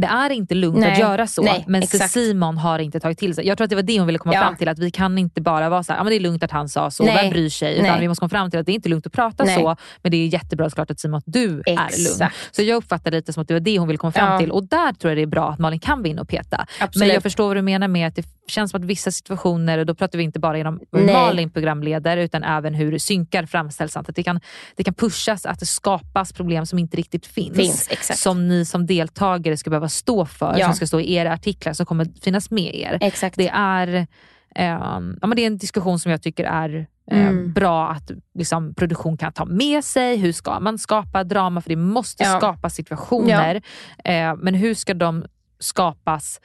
det 0.00 0.06
är 0.06 0.30
inte 0.30 0.54
lugnt 0.54 0.78
Nej. 0.78 0.92
att 0.92 0.98
göra 0.98 1.26
så, 1.26 1.42
Nej, 1.42 1.64
men 1.68 1.82
exakt. 1.82 2.10
Simon 2.10 2.58
har 2.58 2.78
inte 2.78 3.00
tagit 3.00 3.18
till 3.18 3.34
sig. 3.34 3.46
Jag 3.46 3.58
tror 3.58 3.64
att 3.64 3.70
det 3.70 3.76
var 3.76 3.82
det 3.82 3.98
hon 3.98 4.06
ville 4.06 4.18
komma 4.18 4.34
Ja. 4.34 4.40
fram 4.40 4.56
till, 4.56 4.68
att 4.68 4.78
vi 4.78 4.90
kan 4.90 5.18
inte 5.18 5.40
bara 5.40 5.68
vara 5.68 5.82
så 5.82 5.92
här, 5.92 6.00
ja, 6.00 6.04
men 6.04 6.10
det 6.10 6.16
är 6.16 6.20
lugnt 6.20 6.42
att 6.42 6.50
han 6.50 6.68
sa 6.68 6.90
så, 6.90 7.04
Nej. 7.04 7.16
vem 7.22 7.30
bryr 7.30 7.48
sig? 7.48 7.78
Utan 7.78 8.00
vi 8.00 8.08
måste 8.08 8.20
komma 8.20 8.28
fram 8.28 8.50
till 8.50 8.60
att 8.60 8.66
det 8.66 8.72
är 8.72 8.74
inte 8.74 8.88
lugnt 8.88 9.06
att 9.06 9.12
prata 9.12 9.46
så, 9.46 9.76
men 10.02 10.10
det 10.12 10.16
är 10.16 10.26
jättebra 10.26 10.70
såklart 10.70 10.90
att 10.90 11.00
Simon, 11.00 11.18
att 11.18 11.24
du 11.26 11.44
är 11.66 11.74
lugn. 11.74 11.86
Exakt. 11.88 12.36
Så 12.56 12.62
jag 12.62 12.76
uppfattar 12.76 13.10
lite 13.10 13.32
som 13.32 13.40
att 13.42 13.48
det 13.48 13.54
var 13.54 13.60
det 13.60 13.78
hon 13.78 13.88
ville 13.88 13.98
komma 13.98 14.12
fram 14.12 14.32
Ja. 14.32 14.38
till 14.38 14.50
och 14.50 14.64
där 14.68 14.92
tror 14.92 15.10
jag 15.10 15.18
det 15.18 15.22
är 15.22 15.26
bra 15.26 15.50
att 15.50 15.58
Malin 15.58 15.80
kan 15.80 15.98
vara 15.98 16.08
inne 16.08 16.20
och 16.20 16.28
peta. 16.28 16.66
Absolut. 16.80 17.06
Men 17.06 17.14
jag 17.14 17.22
förstår 17.22 17.46
vad 17.46 17.56
du 17.56 17.62
menar 17.62 17.88
med 17.88 18.08
att 18.08 18.16
det 18.16 18.24
känns 18.46 18.70
som 18.70 18.80
att 18.80 18.84
vissa 18.86 19.10
situationer, 19.10 19.78
och 19.78 19.86
då 19.86 19.94
pratar 19.94 20.18
vi 20.18 20.24
inte 20.24 20.38
bara 20.40 20.56
genom 20.56 20.80
Nej. 20.92 21.06
Malin 21.14 21.50
programleder 21.50 22.16
utan 22.16 22.42
även 22.44 22.74
hur 22.74 22.98
synkar 22.98 23.46
framställs. 23.46 23.96
Att 23.96 24.10
det, 24.14 24.22
kan, 24.22 24.40
det 24.76 24.84
kan 24.84 24.94
pushas 24.94 25.46
att 25.46 25.60
det 25.60 25.66
skapas 25.66 26.32
problem 26.32 26.66
som 26.66 26.78
inte 26.78 26.96
riktigt 26.96 27.26
finns. 27.26 27.56
Finns. 27.88 28.20
Som 28.22 28.48
ni 28.48 28.64
som 28.64 28.86
deltagare 28.86 29.56
ska 29.56 29.70
behöva 29.70 29.88
stå 29.88 30.26
för, 30.26 30.56
Ja. 30.58 30.66
som 30.66 30.74
ska 30.74 30.86
stå 30.86 31.00
i 31.00 31.14
era 31.14 31.32
artiklar 31.32 31.72
som 31.72 31.86
kommer 31.86 32.06
finnas 32.22 32.50
med 32.50 32.74
er. 32.74 32.98
Exakt. 33.00 33.36
Det 33.36 33.48
är, 33.48 34.06
ehm, 34.54 35.18
ja, 35.20 35.26
men 35.26 35.36
det 35.36 35.42
är 35.42 35.46
en 35.46 35.58
diskussion 35.58 35.98
som 35.98 36.10
jag 36.10 36.22
tycker 36.22 36.44
är 36.44 36.86
eh, 37.10 37.26
Mm. 37.28 37.52
bra 37.52 37.88
att 37.90 38.10
liksom, 38.38 38.74
produktion 38.74 39.16
kan 39.16 39.32
ta 39.32 39.44
med 39.44 39.84
sig. 39.84 40.16
Hur 40.16 40.32
ska 40.32 40.60
man 40.60 40.78
skapa 40.78 41.24
drama? 41.24 41.60
För 41.60 41.70
det 41.70 41.76
måste 41.76 42.22
Ja. 42.24 42.38
skapas 42.38 42.74
situationer. 42.74 43.62
Eh, 44.04 44.34
men 44.36 44.54
hur 44.54 44.74
ska 44.74 44.94
de 44.94 45.24
skapas 45.58 46.40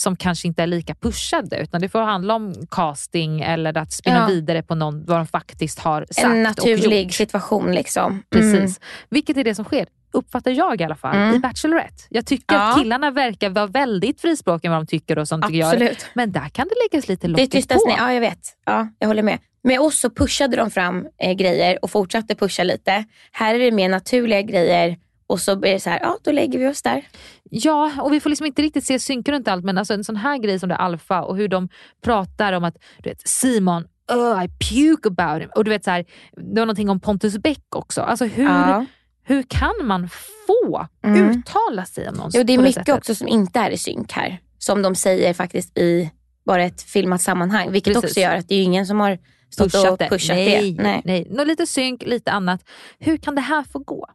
som 0.00 0.16
kanske 0.16 0.48
inte 0.48 0.62
är 0.62 0.66
lika 0.66 0.94
pushade 0.94 1.56
utan 1.56 1.80
det 1.80 1.88
får 1.88 2.00
handla 2.00 2.34
om 2.34 2.54
casting 2.70 3.40
eller 3.40 3.76
att 3.78 3.92
spinna 3.92 4.16
Ja. 4.18 4.26
vidare 4.26 4.62
på 4.62 4.74
någon, 4.74 5.04
vad 5.04 5.18
de 5.18 5.26
faktiskt 5.26 5.78
har 5.78 6.06
sagt 6.10 6.24
en 6.26 6.30
och 6.32 6.36
naturlig 6.38 7.02
gjort. 7.04 7.12
situation 7.12 7.74
liksom. 7.74 8.22
Precis. 8.30 8.54
Mm. 8.54 8.72
Vilket 9.10 9.36
är 9.36 9.44
det 9.44 9.54
som 9.54 9.64
sker, 9.64 9.86
uppfattar 10.12 10.50
jag 10.50 10.80
i 10.80 10.84
alla 10.84 10.96
fall, 10.96 11.16
Mm. 11.16 11.34
i 11.34 11.38
Bachelorette. 11.38 12.04
Jag 12.08 12.26
tycker 12.26 12.54
Ja. 12.54 12.70
att 12.72 12.78
killarna 12.78 13.10
verkar 13.10 13.50
vara 13.50 13.66
väldigt 13.66 14.20
frispråkiga 14.20 14.70
vad 14.70 14.80
de 14.80 14.86
tycker 14.86 15.18
och 15.18 15.28
sånt. 15.28 15.44
Absolut. 15.44 16.06
Men 16.14 16.32
där 16.32 16.48
kan 16.48 16.68
det 16.68 16.74
läggas 16.92 17.08
lite 17.08 17.26
Det 17.26 17.30
locket 17.32 17.50
tystas 17.50 17.82
på. 17.84 17.88
ner, 17.90 17.96
ja 17.98 18.12
jag 18.12 18.20
vet. 18.20 18.40
Ja, 18.66 18.88
jag 18.98 19.08
håller 19.08 19.22
med. 19.22 19.38
Med 19.62 19.80
oss 19.80 20.00
så 20.00 20.10
pushade 20.10 20.56
de 20.56 20.70
fram 20.70 21.06
eh, 21.22 21.32
grejer 21.32 21.78
och 21.84 21.90
fortsatte 21.90 22.34
pusha 22.34 22.62
lite. 22.64 23.04
Här 23.32 23.54
är 23.54 23.58
det 23.58 23.70
mer 23.72 23.88
naturliga 23.88 24.42
grejer 24.42 24.96
och 25.30 25.40
så 25.40 25.56
blir 25.56 25.72
det 25.72 25.80
så 25.80 25.90
här, 25.90 26.00
ja 26.02 26.18
då 26.22 26.32
lägger 26.32 26.58
vi 26.58 26.68
oss 26.68 26.82
där. 26.82 27.04
Ja, 27.50 27.92
och 28.02 28.12
vi 28.12 28.20
får 28.20 28.30
liksom 28.30 28.46
inte 28.46 28.62
riktigt 28.62 28.84
se 28.84 28.98
synken 28.98 29.34
runt 29.34 29.48
allt 29.48 29.64
men 29.64 29.78
alltså 29.78 29.94
en 29.94 30.04
sån 30.04 30.16
här 30.16 30.38
grej 30.38 30.58
som 30.58 30.68
det 30.68 30.76
Alfa 30.76 31.22
och 31.22 31.36
hur 31.36 31.48
de 31.48 31.68
pratar 32.04 32.52
om 32.52 32.64
att 32.64 32.74
du 33.02 33.10
vet, 33.10 33.28
Simon, 33.28 33.84
oh, 34.12 34.44
I 34.44 34.48
puke 34.48 35.08
about 35.08 35.42
him. 35.42 35.50
Och 35.56 35.64
du 35.64 35.70
vet 35.70 35.84
så 35.84 35.90
här, 35.90 36.04
det 36.36 36.60
var 36.60 36.66
någonting 36.66 36.90
om 36.90 37.00
Pontus 37.00 37.38
Beck 37.38 37.76
också. 37.76 38.00
Alltså 38.02 38.24
hur, 38.24 38.44
Ja. 38.44 38.86
hur 39.24 39.42
kan 39.42 39.72
man 39.84 40.08
få 40.46 40.86
Mm. 41.04 41.30
uttala 41.30 41.84
sig 41.84 42.08
om 42.08 42.14
någon 42.14 42.30
Jo, 42.34 42.42
det 42.42 42.52
är 42.54 42.58
mycket 42.58 42.74
sättet? 42.74 42.94
också 42.98 43.14
som 43.14 43.28
inte 43.28 43.58
är 43.60 43.70
i 43.70 43.78
synk 43.78 44.12
här. 44.12 44.40
Som 44.58 44.82
de 44.82 44.94
säger 44.94 45.34
faktiskt 45.34 45.78
i 45.78 46.10
bara 46.46 46.64
ett 46.64 46.82
filmat 46.82 47.22
sammanhang. 47.22 47.72
Vilket 47.72 47.94
Precis. 47.94 48.10
också 48.10 48.20
gör 48.20 48.34
att 48.36 48.48
det 48.48 48.54
är 48.54 48.62
ingen 48.62 48.86
som 48.86 49.00
har 49.00 49.18
stått 49.50 49.72
Pushat 49.72 49.90
och 49.92 49.98
det. 49.98 50.08
pushat 50.08 50.36
nej, 50.36 50.72
det. 50.72 50.82
Nej. 50.82 51.02
nej. 51.04 51.26
Nå, 51.30 51.44
lite 51.44 51.66
synk, 51.66 52.02
lite 52.06 52.30
annat. 52.32 52.60
Hur 52.98 53.16
kan 53.16 53.34
det 53.34 53.40
här 53.40 53.62
få 53.72 53.78
gå? 53.78 54.06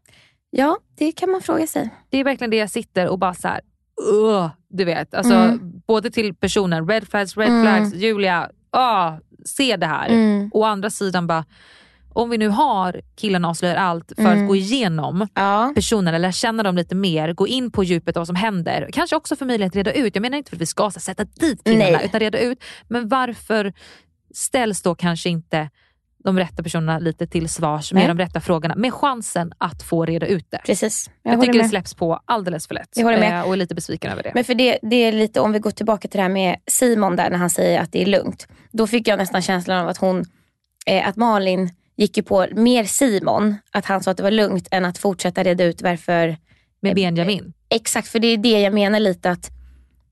Ja, 0.49 0.77
det 0.97 1.11
kan 1.11 1.31
man 1.31 1.41
fråga 1.41 1.67
sig. 1.67 1.89
Det 2.09 2.17
är 2.17 2.23
verkligen 2.23 2.51
det 2.51 2.57
jag 2.57 2.69
sitter 2.69 3.07
och 3.09 3.19
bara 3.19 3.33
så 3.33 3.47
här, 3.47 3.61
"Ugh", 4.11 4.49
du 4.69 4.83
vet. 4.85 5.13
Alltså, 5.13 5.33
Mm. 5.33 5.71
Både 5.87 6.11
till 6.11 6.35
personen, 6.35 6.87
red 6.89 7.07
flags, 7.07 7.37
red 7.37 7.47
Mm. 7.49 7.61
flags, 7.63 7.95
Julia, 7.95 8.49
ah, 8.71 9.13
ser 9.57 9.77
det 9.77 9.85
här. 9.85 10.09
Mm. 10.09 10.49
Å 10.53 10.63
andra 10.63 10.89
sidan 10.89 11.27
bara, 11.27 11.45
om 12.13 12.29
vi 12.29 12.37
nu 12.37 12.47
har 12.47 13.01
killarna 13.15 13.47
avslöjar 13.49 13.75
allt 13.75 14.11
för 14.15 14.21
Mm. 14.23 14.41
att 14.41 14.47
gå 14.47 14.55
igenom 14.55 15.27
Ja. 15.33 15.71
personerna, 15.75 16.17
lära 16.17 16.31
känna 16.31 16.63
dem 16.63 16.75
lite 16.75 16.95
mer, 16.95 17.33
gå 17.33 17.47
in 17.47 17.71
på 17.71 17.83
djupet 17.83 18.17
av 18.17 18.19
vad 18.21 18.27
som 18.27 18.35
händer. 18.35 18.89
Kanske 18.93 19.15
också 19.15 19.35
för 19.35 19.45
möjlighet 19.45 19.71
att 19.71 19.75
reda 19.75 19.93
ut. 19.93 20.15
Jag 20.15 20.21
menar 20.21 20.37
inte 20.37 20.49
för 20.49 20.55
att 20.57 20.61
vi 20.61 20.65
ska 20.65 20.91
sätta 20.91 21.23
dit 21.23 21.63
killarna 21.63 21.91
Nej. 21.97 22.05
utan 22.05 22.19
reda 22.19 22.39
ut. 22.39 22.63
Men 22.87 23.07
varför 23.09 23.73
ställs 24.33 24.81
då 24.81 24.95
kanske 24.95 25.29
inte 25.29 25.69
de 26.26 26.39
rätta 26.39 26.63
personerna 26.63 26.99
lite 26.99 27.28
till 27.28 27.49
svars 27.49 27.93
med 27.93 27.99
Nej. 27.99 28.07
de 28.07 28.17
rätta 28.17 28.41
frågorna 28.41 28.76
med 28.76 28.93
chansen 28.93 29.53
att 29.57 29.84
få 29.84 30.05
reda 30.05 30.28
ut 30.28 30.51
det. 30.51 30.61
Precis. 30.65 31.09
Jag, 31.23 31.34
Jag, 31.34 31.41
tycker 31.41 31.53
det 31.53 31.59
med. 31.59 31.69
släpps 31.69 31.93
på 31.93 32.19
alldeles 32.26 32.67
för 32.67 32.76
lätt 32.76 32.89
Jag 32.95 33.03
håller 33.03 33.19
med. 33.19 33.39
Eh, 33.39 33.47
och 33.47 33.53
är 33.53 33.57
lite 33.57 33.76
besviken 33.76 34.11
över 34.11 34.23
det. 34.23 34.32
Men 34.34 34.43
för 34.43 34.55
det, 34.55 34.80
det 34.82 34.95
är 34.95 35.11
lite, 35.11 35.39
om 35.39 35.51
vi 35.51 35.59
går 35.59 35.71
tillbaka 35.71 36.07
till 36.07 36.17
det 36.17 36.21
här 36.21 36.30
med 36.30 36.57
Simon 36.67 37.15
där 37.15 37.30
när 37.30 37.38
han 37.38 37.49
säger 37.49 37.80
att 37.80 37.91
det 37.91 38.01
är 38.01 38.05
lugnt. 38.05 38.47
Då 38.71 38.88
fick 38.88 39.07
jag 39.07 39.17
nästan 39.17 39.41
känslan 39.41 39.80
av 39.80 39.88
att 39.89 39.97
hon, 39.97 40.26
eh, 40.86 41.07
att 41.07 41.15
Malin 41.15 41.69
gick 41.97 42.17
ju 42.17 42.23
på 42.23 42.47
mer 42.51 42.84
Simon, 42.84 43.55
att 43.71 43.86
han 43.86 44.03
sa 44.03 44.11
att 44.11 44.17
det 44.17 44.23
var 44.23 44.32
lugnt 44.32 44.67
än 44.71 44.86
att 44.86 44.97
fortsätta 44.97 45.43
reda 45.43 45.63
ut 45.63 45.82
varför. 45.82 46.38
med 46.80 46.95
Benjamin. 46.95 47.53
Exakt, 47.69 48.07
för 48.07 48.19
det 48.19 48.28
är 48.28 48.38
det 48.38 48.61
jag 48.61 48.73
menar 48.73 48.99
lite 48.99 49.32
att 49.32 49.51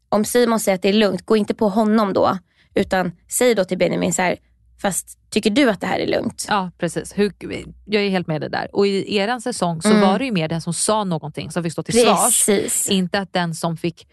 om 0.09 0.25
Simon 0.25 0.59
säger 0.59 0.75
att 0.75 0.81
det 0.81 0.89
är 0.89 0.93
lugnt, 0.93 1.25
gå 1.25 1.37
inte 1.37 1.53
på 1.53 1.69
honom 1.69 2.13
då. 2.13 2.37
Utan 2.75 3.11
säg 3.29 3.55
då 3.55 3.63
till 3.63 3.77
Benjamin 3.77 4.13
så 4.13 4.21
här, 4.21 4.37
fast 4.83 5.19
tycker 5.29 5.49
du 5.49 5.69
att 5.69 5.81
det 5.81 5.87
här 5.87 5.99
är 5.99 6.07
lugnt? 6.07 6.45
Ja 6.49 6.71
precis. 6.77 7.13
Hur, 7.17 7.33
jag 7.85 8.03
är 8.03 8.09
helt 8.09 8.27
med 8.27 8.41
dig 8.41 8.49
där. 8.49 8.67
Och 8.75 8.87
i 8.87 9.15
eran 9.17 9.41
säsong 9.41 9.81
så 9.81 9.89
Mm. 9.89 10.01
var 10.01 10.19
det 10.19 10.25
ju 10.25 10.31
mer 10.31 10.47
den 10.47 10.61
som 10.61 10.73
sa 10.73 11.03
någonting 11.03 11.51
som 11.51 11.63
fick 11.63 11.71
stå 11.73 11.83
till 11.83 12.01
svars. 12.03 12.45
Precis. 12.45 12.89
Inte 12.89 13.19
att 13.19 13.33
den 13.33 13.55
som 13.55 13.77
fick 13.77 14.07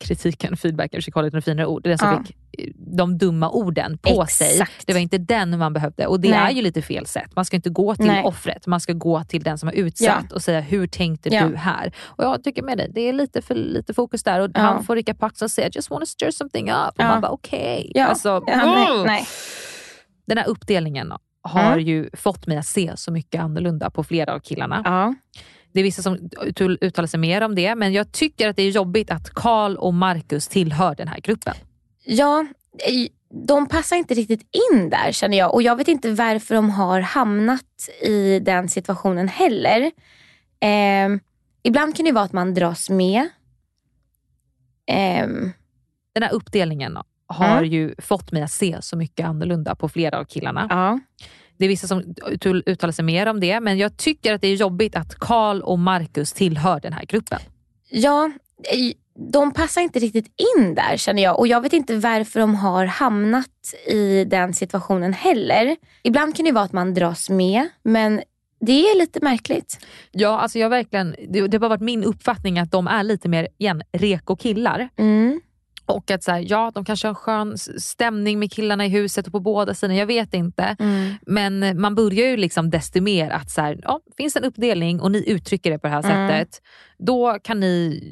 kritiken, 0.00 0.56
feedbacken, 0.56 0.98
försöker 0.98 1.22
lite 1.22 1.40
finare 1.40 1.66
ord, 1.66 1.82
den 1.82 1.98
som 1.98 2.08
Ja. 2.08 2.22
fick 2.22 2.36
eh, 2.58 2.72
de 2.76 3.18
dumma 3.18 3.50
orden 3.50 3.98
på 3.98 4.26
sig. 4.26 4.50
Exakt. 4.52 4.86
Det 4.86 4.92
var 4.92 5.00
inte 5.00 5.18
den 5.18 5.58
man 5.58 5.72
behövde 5.72 6.06
och 6.06 6.20
det 6.20 6.30
Nej. 6.30 6.38
är 6.38 6.50
ju 6.56 6.62
lite 6.62 6.82
fel 6.82 7.06
sätt. 7.06 7.30
Man 7.36 7.44
ska 7.44 7.56
inte 7.56 7.70
gå 7.70 7.94
till 7.94 8.06
Nej. 8.06 8.24
offret, 8.24 8.66
man 8.66 8.80
ska 8.80 8.92
gå 8.92 9.24
till 9.24 9.42
den 9.42 9.58
som 9.58 9.66
har 9.66 9.74
utsatt 9.74 10.32
och 10.32 10.42
säga 10.42 10.60
hur 10.60 10.86
tänkte 10.86 11.28
Ja. 11.28 11.46
du 11.48 11.56
här? 11.56 11.92
Och 12.04 12.24
jag 12.24 12.44
tycker 12.44 12.62
med 12.62 12.78
dig, 12.78 12.90
det 12.94 13.00
är 13.00 13.12
lite 13.12 13.42
för 13.42 13.54
lite 13.54 13.94
fokus 13.94 14.22
där 14.22 14.40
och 14.40 14.50
Ja. 14.54 14.60
han 14.60 14.84
får 14.84 14.96
rycka 14.96 15.14
på 15.14 15.26
axeln 15.26 15.46
och 15.46 15.50
säga 15.50 15.68
just 15.72 15.90
wanna 15.90 16.06
stir 16.06 16.30
something 16.30 16.70
up. 16.70 16.76
Och 16.88 16.94
Ja. 16.96 17.08
man 17.08 17.20
bara 17.20 17.32
okej. 17.32 17.92
Ja. 17.94 18.06
Alltså, 18.06 18.42
Ja, 18.46 19.02
nej. 19.06 19.26
Den 20.26 20.38
här 20.38 20.48
uppdelningen 20.48 21.12
har 21.42 21.72
Mm. 21.72 21.84
ju 21.84 22.10
fått 22.12 22.46
mig 22.46 22.56
att 22.56 22.66
se 22.66 22.92
så 22.96 23.12
mycket 23.12 23.40
annorlunda 23.40 23.90
på 23.90 24.04
flera 24.04 24.34
av 24.34 24.40
killarna. 24.40 24.82
Ja. 24.84 25.14
Det 25.72 25.80
är 25.80 25.84
vissa 25.84 26.02
som 26.02 26.30
ut- 26.42 26.60
uttalar 26.60 27.06
sig 27.06 27.20
mer 27.20 27.40
om 27.40 27.54
det, 27.54 27.74
men 27.74 27.92
jag 27.92 28.12
tycker 28.12 28.48
att 28.48 28.56
det 28.56 28.62
är 28.62 28.70
jobbigt 28.70 29.10
att 29.10 29.30
Karl 29.30 29.76
och 29.76 29.94
Marcus 29.94 30.48
tillhör 30.48 30.94
den 30.94 31.08
här 31.08 31.20
gruppen. 31.20 31.54
Ja, 32.04 32.46
eh, 32.78 33.06
de 33.46 33.68
passar 33.68 33.96
inte 33.96 34.14
riktigt 34.14 34.40
in 34.72 34.90
där 34.90 35.12
känner 35.12 35.38
jag. 35.38 35.54
Och 35.54 35.62
jag 35.62 35.76
vet 35.76 35.88
inte 35.88 36.12
varför 36.12 36.54
de 36.54 36.70
har 36.70 37.00
hamnat 37.00 37.88
i 38.02 38.40
den 38.40 38.68
situationen 38.68 39.28
heller. 39.28 39.80
Eh, 40.60 41.08
ibland 41.62 41.96
kan 41.96 42.04
det 42.06 42.12
vara 42.12 42.24
att 42.24 42.32
man 42.32 42.54
dras 42.54 42.90
med. 42.90 43.28
Ehm, 44.86 45.52
Den 46.14 46.22
här 46.22 46.32
uppdelningen 46.32 46.98
har 47.26 47.58
Mm. 47.58 47.70
ju 47.70 47.94
fått 47.98 48.32
mig 48.32 48.42
att 48.42 48.52
se 48.52 48.76
så 48.82 48.96
mycket 48.96 49.26
annorlunda 49.26 49.74
på 49.74 49.88
flera 49.88 50.18
av 50.18 50.24
killarna. 50.24 50.66
ja. 50.70 50.98
Det 51.58 51.64
är 51.64 51.68
vissa 51.68 51.86
som 51.86 52.14
ut- 52.28 52.46
uttalar 52.46 52.92
sig 52.92 53.04
mer 53.04 53.26
om 53.26 53.40
det, 53.40 53.60
men 53.60 53.78
jag 53.78 53.96
tycker 53.96 54.34
att 54.34 54.40
det 54.40 54.48
är 54.48 54.54
jobbigt 54.54 54.96
att 54.96 55.14
Karl 55.14 55.60
och 55.62 55.78
Marcus 55.78 56.32
tillhör 56.32 56.80
den 56.80 56.92
här 56.92 57.04
gruppen. 57.04 57.38
ja, 57.90 58.30
de 59.32 59.52
passar 59.52 59.80
inte 59.80 59.98
riktigt 59.98 60.26
in 60.56 60.74
där 60.74 60.96
känner 60.96 61.22
jag. 61.22 61.38
Och 61.38 61.46
jag 61.46 61.60
vet 61.60 61.72
inte 61.72 61.96
varför 61.96 62.40
de 62.40 62.54
har 62.54 62.84
hamnat 62.86 63.74
i 63.86 64.24
den 64.24 64.54
situationen 64.54 65.12
heller. 65.12 65.76
Ibland 66.02 66.36
kan 66.36 66.44
det 66.44 66.52
vara 66.52 66.64
att 66.64 66.72
man 66.72 66.94
dras 66.94 67.30
med, 67.30 67.68
men 67.82 68.22
det 68.60 68.72
är 68.72 68.98
lite 68.98 69.18
märkligt. 69.22 69.86
Ja, 70.10 70.40
alltså 70.40 70.58
jag 70.58 70.70
verkligen, 70.70 71.16
det, 71.28 71.46
det 71.46 71.54
har 71.54 71.58
bara 71.58 71.68
varit 71.68 71.80
min 71.80 72.04
uppfattning 72.04 72.58
att 72.58 72.70
de 72.70 72.86
är 72.86 73.02
lite 73.02 73.28
mer 73.28 73.48
igen, 73.58 73.82
reko 73.92 74.36
killar. 74.36 74.88
Mm. 74.96 75.40
Och 75.86 76.10
att 76.10 76.22
så 76.22 76.30
här, 76.32 76.44
ja, 76.48 76.70
de 76.74 76.84
kanske 76.84 77.06
har 77.06 77.10
en 77.10 77.14
skön 77.14 77.58
stämning 77.78 78.38
med 78.38 78.52
killarna 78.52 78.86
i 78.86 78.88
huset 78.88 79.26
och 79.26 79.32
på 79.32 79.40
båda 79.40 79.74
sidor, 79.74 79.96
jag 79.96 80.06
vet 80.06 80.34
inte. 80.34 80.76
Mm. 80.78 81.14
Men 81.26 81.80
man 81.80 81.94
börjar 81.94 82.26
ju 82.28 82.36
liksom 82.36 82.70
desto 82.70 83.00
mer 83.00 83.30
att 83.30 83.50
så 83.50 83.60
här, 83.60 83.80
ja, 83.82 84.00
finns 84.16 84.36
en 84.36 84.44
uppdelning 84.44 85.00
och 85.00 85.12
ni 85.12 85.30
uttrycker 85.30 85.70
det 85.70 85.78
på 85.78 85.86
det 85.86 85.92
här 85.92 86.02
Mm. 86.04 86.28
sättet, 86.28 86.62
då 86.98 87.38
kan 87.42 87.60
ni 87.60 88.02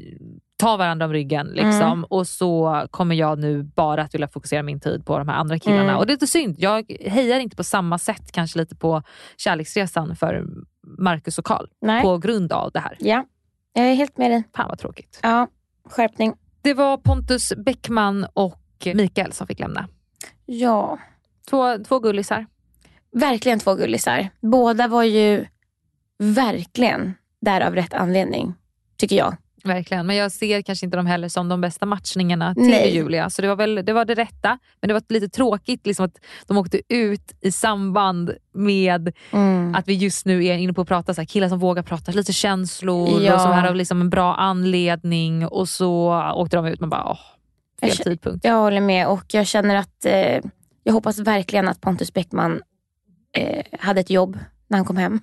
ta 0.57 0.77
varandra 0.77 1.07
om 1.07 1.13
ryggen. 1.13 1.47
Liksom, 1.47 1.83
Mm. 1.83 2.05
Och 2.05 2.27
så 2.27 2.87
kommer 2.91 3.15
jag 3.15 3.39
nu 3.39 3.63
bara 3.63 4.03
att 4.03 4.15
vilja 4.15 4.29
fokusera 4.29 4.63
min 4.63 4.81
tid 4.81 5.07
på 5.07 5.19
de 5.19 5.29
här 5.29 5.37
andra 5.37 5.59
killarna. 5.59 5.83
Mm. 5.83 5.97
Och 5.97 6.07
det 6.07 6.11
är 6.11 6.15
lite 6.15 6.27
synd, 6.27 6.55
jag 6.59 6.91
hejar 7.01 7.41
inte 7.41 7.57
på 7.57 7.65
samma 7.65 7.99
sätt 7.99 8.33
kanske 8.33 8.59
lite 8.59 8.77
på 8.77 9.03
kärleksresan 9.37 10.17
för 10.17 10.45
Marcus 10.99 11.39
och 11.39 11.45
Karl 11.45 11.67
på 12.03 12.19
grund 12.19 12.53
av 12.53 12.71
det 12.73 12.81
här. 12.81 12.97
Ja, 13.01 13.25
jag 13.73 13.87
är 13.87 13.95
helt 13.95 14.19
med 14.19 14.31
dig. 14.31 14.45
Fan 14.57 14.69
vad 14.69 14.79
tråkigt. 14.79 15.21
Ja, 15.23 15.49
skärpning. 15.91 16.35
Det 16.65 16.75
var 16.75 16.97
Pontus 16.97 17.53
Bäckman 17.57 18.27
och 18.35 18.61
Mikael 18.95 19.33
som 19.33 19.47
fick 19.47 19.59
lämna. 19.61 19.89
Ja, 20.47 20.99
Två, 21.51 21.79
två 21.79 21.99
gullisar. 21.99 22.47
verkligen 23.13 23.59
två 23.59 23.75
gullisar. 23.75 24.29
Båda 24.41 24.89
var 24.89 25.03
ju 25.03 25.47
verkligen 26.19 27.15
där 27.41 27.61
av 27.61 27.75
rätt 27.75 27.95
anledning, 27.95 28.55
tycker 28.97 29.17
jag. 29.17 29.37
Verkligen, 29.65 30.07
men 30.07 30.17
jag 30.17 30.33
ser 30.33 30.63
kanske 30.63 30.87
inte 30.87 30.97
dem 30.97 31.07
heller 31.07 31.29
som 31.29 31.49
de 31.49 31.61
bästa 31.61 31.87
matchningarna 31.87 32.55
till 32.55 32.63
Nej. 32.67 32.95
Julia. 32.95 33.31
Så 33.31 33.43
det 33.43 33.49
var, 33.49 33.57
väl, 33.57 33.75
det 33.85 33.93
var 33.93 34.05
det 34.05 34.15
rätta. 34.15 34.59
Men 34.81 34.89
det 34.89 34.95
var 34.95 35.03
lite 35.09 35.29
tråkigt 35.29 35.87
liksom 35.87 36.07
att 36.07 36.19
de 36.47 36.57
åkte 36.57 36.81
ut 36.89 37.33
i 37.41 37.53
samband 37.53 38.35
med 38.55 39.13
Mm. 39.31 39.75
att 39.75 39.89
vi 39.89 39.95
just 39.95 40.27
nu 40.27 40.45
är 40.45 40.55
inne 40.57 40.73
på 40.73 40.81
att 40.81 40.89
prata 40.89 41.15
så 41.15 41.21
här, 41.21 41.27
killar 41.27 41.49
som 41.49 41.59
vågar 41.59 41.83
prata, 41.83 42.13
lite 42.13 42.33
känslor 42.33 43.23
Ja. 43.23 43.35
och 43.35 43.41
som 43.41 43.53
här 43.53 43.69
av 43.69 43.75
liksom 43.75 44.01
en 44.01 44.11
bra 44.11 44.35
anledning. 44.35 45.47
Och 45.47 45.69
så 45.69 46.23
åkte 46.35 46.57
de 46.57 46.67
ut 46.67 46.81
man 46.81 46.91
bara, 46.91 47.05
åh, 47.11 47.19
fel 47.81 47.89
Jag 47.89 47.97
tidpunkt. 47.99 48.45
Jag 48.45 48.55
håller 48.55 48.81
med 48.81 49.09
och 49.09 49.25
jag 49.33 49.47
känner 49.47 49.77
att 49.77 50.05
eh, 50.05 50.39
jag 50.83 50.93
hoppas 50.93 51.19
verkligen 51.19 51.69
att 51.69 51.81
Pontus 51.81 52.13
Bäckman 52.13 52.61
eh, 53.37 53.65
hade 53.81 54.01
ett 54.01 54.11
jobb 54.11 54.39
när 54.69 54.79
han 54.79 54.85
kom 54.85 54.97
hem. 54.97 55.21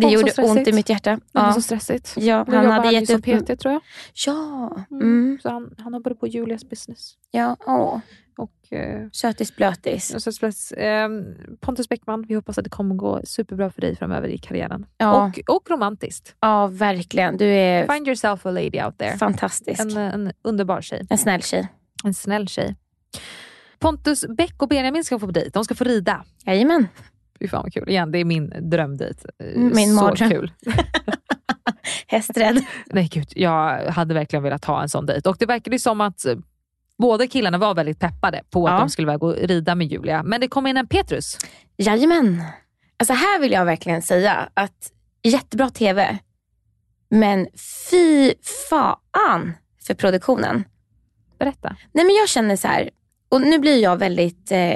Det 0.00 0.06
gjorde 0.12 0.32
ont 0.42 0.68
i 0.68 0.72
mitt 0.72 0.88
hjärta. 0.88 1.10
Det 1.32 1.38
var 1.40 1.52
så 1.52 1.62
stressigt. 1.62 2.14
ja 2.16 2.44
han 2.48 2.66
hade 2.66 2.92
gett 2.92 3.06
som 3.06 3.16
upp. 3.16 3.24
PT 3.24 3.56
tror 3.60 3.72
jag. 3.72 3.82
Ja, 4.26 4.70
Mm. 4.90 5.02
mm. 5.02 5.38
Så 5.42 5.48
han, 5.50 5.74
han 5.78 5.94
hoppade 5.94 6.14
på 6.14 6.26
Julias 6.26 6.68
business. 6.68 7.14
ja 7.30 7.56
åh. 7.66 7.98
Och, 8.38 8.72
eh, 8.72 9.08
sötis 9.12 9.56
blötis. 9.56 10.14
Och 10.14 10.22
så 10.22 10.32
släpps, 10.32 10.72
eh, 10.72 11.08
Pontus 11.60 11.88
Bäckman, 11.88 12.24
vi 12.28 12.34
hoppas 12.34 12.58
att 12.58 12.64
det 12.64 12.70
kommer 12.70 12.94
gå 12.94 13.20
superbra 13.24 13.70
för 13.70 13.80
dig 13.80 13.96
framöver 13.96 14.28
i 14.28 14.38
karriären. 14.38 14.86
Ja. 14.98 15.26
Och, 15.26 15.56
och 15.56 15.70
romantiskt. 15.70 16.34
Ja, 16.40 16.66
verkligen. 16.66 17.36
Du 17.36 17.46
är 17.46 17.86
Find 17.92 18.06
yourself 18.08 18.46
a 18.46 18.50
lady 18.50 18.82
out 18.82 18.98
there. 18.98 19.16
fantastisk. 19.18 19.80
En, 19.80 19.96
en 19.96 20.32
underbar 20.42 20.80
tjej. 20.80 21.06
En 21.10 21.18
snäll 21.18 21.42
tjej. 21.42 21.68
En 22.04 22.14
snäll 22.14 22.48
tjej. 22.48 22.76
Pontus 23.78 24.24
Bäck 24.36 24.62
och 24.62 24.68
Benjamin 24.68 25.04
ska 25.04 25.18
få 25.18 25.26
dejt. 25.26 25.50
De 25.50 25.64
ska 25.64 25.74
få 25.74 25.84
rida. 25.84 26.24
Jajamän. 26.46 26.86
Fy 27.40 27.48
fan 27.48 27.62
vad 27.62 27.72
kul. 27.72 27.88
Igen, 27.88 28.12
det 28.12 28.18
är 28.18 28.24
min 28.24 28.52
drömdejt. 28.70 29.24
Eh, 29.38 29.46
Min 29.60 29.96
Så 29.96 30.04
mardröm. 30.04 30.30
kul. 30.30 30.52
Hästrädd. 32.06 32.64
Nej 32.86 33.08
gud, 33.12 33.32
jag 33.36 33.86
hade 33.90 34.14
verkligen 34.14 34.42
velat 34.42 34.64
ha 34.64 34.82
en 34.82 34.88
sån 34.88 35.06
dejt. 35.06 35.28
Och 35.28 35.36
det 35.38 35.46
verkade 35.46 35.74
ju 35.76 35.80
som 35.80 36.00
att 36.00 36.24
eh, 36.24 36.36
båda 36.98 37.26
killarna 37.26 37.58
var 37.58 37.74
väldigt 37.74 38.00
peppade 38.00 38.42
på 38.50 38.66
att 38.66 38.72
Ja. 38.72 38.78
de 38.78 38.88
skulle 38.90 39.08
iväg 39.08 39.22
och 39.22 39.34
rida 39.36 39.74
med 39.74 39.86
Julia. 39.86 40.22
Men 40.22 40.40
det 40.40 40.48
kom 40.48 40.66
in 40.66 40.76
en 40.76 40.86
Petrus. 40.86 41.38
Jajamän. 41.76 42.42
Alltså 42.96 43.12
här 43.14 43.40
vill 43.40 43.52
jag 43.52 43.64
verkligen 43.64 44.02
säga 44.02 44.48
att 44.54 44.92
jättebra 45.22 45.70
TV. 45.70 46.18
Men 47.10 47.46
fy 47.90 48.32
fan 48.70 49.52
för 49.86 49.94
produktionen. 49.94 50.64
Berätta. 51.38 51.76
Nej 51.92 52.04
men 52.04 52.14
jag 52.14 52.28
känner 52.28 52.56
så 52.56 52.68
här, 52.68 52.90
och 53.28 53.40
nu 53.40 53.58
blir 53.58 53.82
jag 53.82 53.96
väldigt 53.96 54.52
eh, 54.52 54.74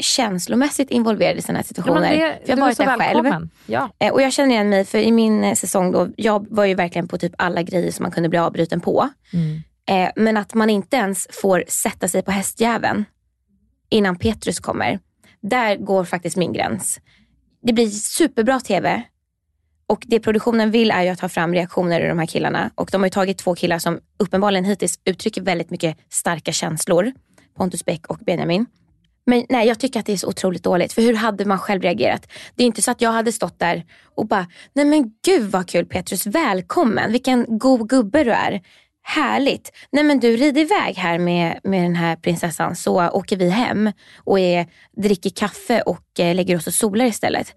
känslomässigt 0.00 0.90
involverad 0.90 1.36
i 1.36 1.42
sådana 1.42 1.58
här 1.58 1.64
situationer. 1.64 2.12
Ja, 2.12 2.26
det, 2.26 2.38
jag 2.46 2.56
har 2.56 2.60
varit 2.60 2.78
där 2.78 2.86
själv. 2.86 2.98
välkommen. 2.98 3.50
Ja. 3.66 3.90
Eh, 3.98 4.12
och 4.12 4.22
jag 4.22 4.32
känner 4.32 4.50
igen 4.50 4.68
mig, 4.68 4.84
för 4.84 4.98
i 4.98 5.12
min 5.12 5.44
eh, 5.44 5.54
säsong 5.54 5.92
då, 5.92 6.08
jag 6.16 6.46
var 6.50 6.64
ju 6.64 6.74
verkligen 6.74 7.08
på 7.08 7.18
typ 7.18 7.32
alla 7.38 7.62
grejer 7.62 7.92
som 7.92 8.02
man 8.02 8.12
kunde 8.12 8.28
bli 8.28 8.38
avbruten 8.38 8.80
på. 8.80 9.08
Mm. 9.32 9.62
Eh, 9.88 10.12
men 10.16 10.36
att 10.36 10.54
man 10.54 10.70
inte 10.70 10.96
ens 10.96 11.28
får 11.30 11.64
sätta 11.68 12.08
sig 12.08 12.22
på 12.22 12.30
hästjäveln 12.30 13.04
innan 13.88 14.16
Petrus 14.16 14.60
kommer. 14.60 14.98
Där 15.42 15.76
går 15.76 16.04
faktiskt 16.04 16.36
min 16.36 16.52
gräns. 16.52 17.00
Det 17.62 17.72
blir 17.72 17.88
superbra 17.88 18.60
TV. 18.60 19.02
Och 19.88 20.04
det 20.06 20.20
produktionen 20.20 20.70
vill 20.70 20.90
är 20.90 21.02
ju 21.02 21.08
att 21.08 21.18
ta 21.18 21.28
fram 21.28 21.54
reaktioner 21.54 22.00
ur 22.00 22.08
de 22.08 22.18
här 22.18 22.26
killarna. 22.26 22.70
Och 22.74 22.88
de 22.92 23.00
har 23.00 23.06
ju 23.06 23.10
tagit 23.10 23.38
två 23.38 23.54
killar 23.54 23.78
som 23.78 24.00
uppenbarligen 24.18 24.64
hittills 24.64 24.98
uttrycker 25.04 25.42
väldigt 25.42 25.70
mycket 25.70 25.96
starka 26.08 26.52
känslor. 26.52 27.12
Pontus 27.56 27.84
Bäck 27.84 28.06
och 28.06 28.18
Benjamin. 28.18 28.66
Men 29.26 29.46
nej, 29.48 29.68
jag 29.68 29.78
tycker 29.80 30.00
att 30.00 30.06
det 30.06 30.12
är 30.12 30.16
så 30.16 30.28
otroligt 30.28 30.62
dåligt. 30.64 30.92
För 30.92 31.02
hur 31.02 31.14
hade 31.14 31.44
man 31.44 31.58
själv 31.58 31.82
reagerat? 31.82 32.32
Det 32.54 32.62
är 32.62 32.66
inte 32.66 32.82
så 32.82 32.90
att 32.90 33.00
jag 33.00 33.12
hade 33.12 33.32
stått 33.32 33.58
där 33.58 33.84
och 34.14 34.26
bara, 34.26 34.46
nej 34.72 34.84
men 34.84 35.10
gud 35.26 35.50
vad 35.50 35.68
kul 35.68 35.86
Petrus, 35.86 36.26
välkommen. 36.26 37.12
Vilken 37.12 37.58
god 37.58 37.88
gubbe 37.88 38.24
du 38.24 38.30
är. 38.32 38.60
härligt. 39.08 39.72
Nej 39.92 40.04
men 40.04 40.20
du, 40.20 40.36
rid 40.36 40.58
iväg 40.58 40.96
här 40.96 41.18
med, 41.18 41.60
med 41.64 41.82
den 41.82 41.94
här 41.96 42.16
prinsessan 42.16 42.76
så 42.76 43.08
åker 43.08 43.36
vi 43.36 43.50
hem 43.50 43.92
och 44.16 44.38
är, 44.40 44.66
dricker 45.02 45.30
kaffe 45.30 45.80
och 45.80 46.20
eh, 46.20 46.34
lägger 46.34 46.56
oss 46.56 46.66
och 46.66 46.74
solar 46.74 47.04
istället. 47.04 47.54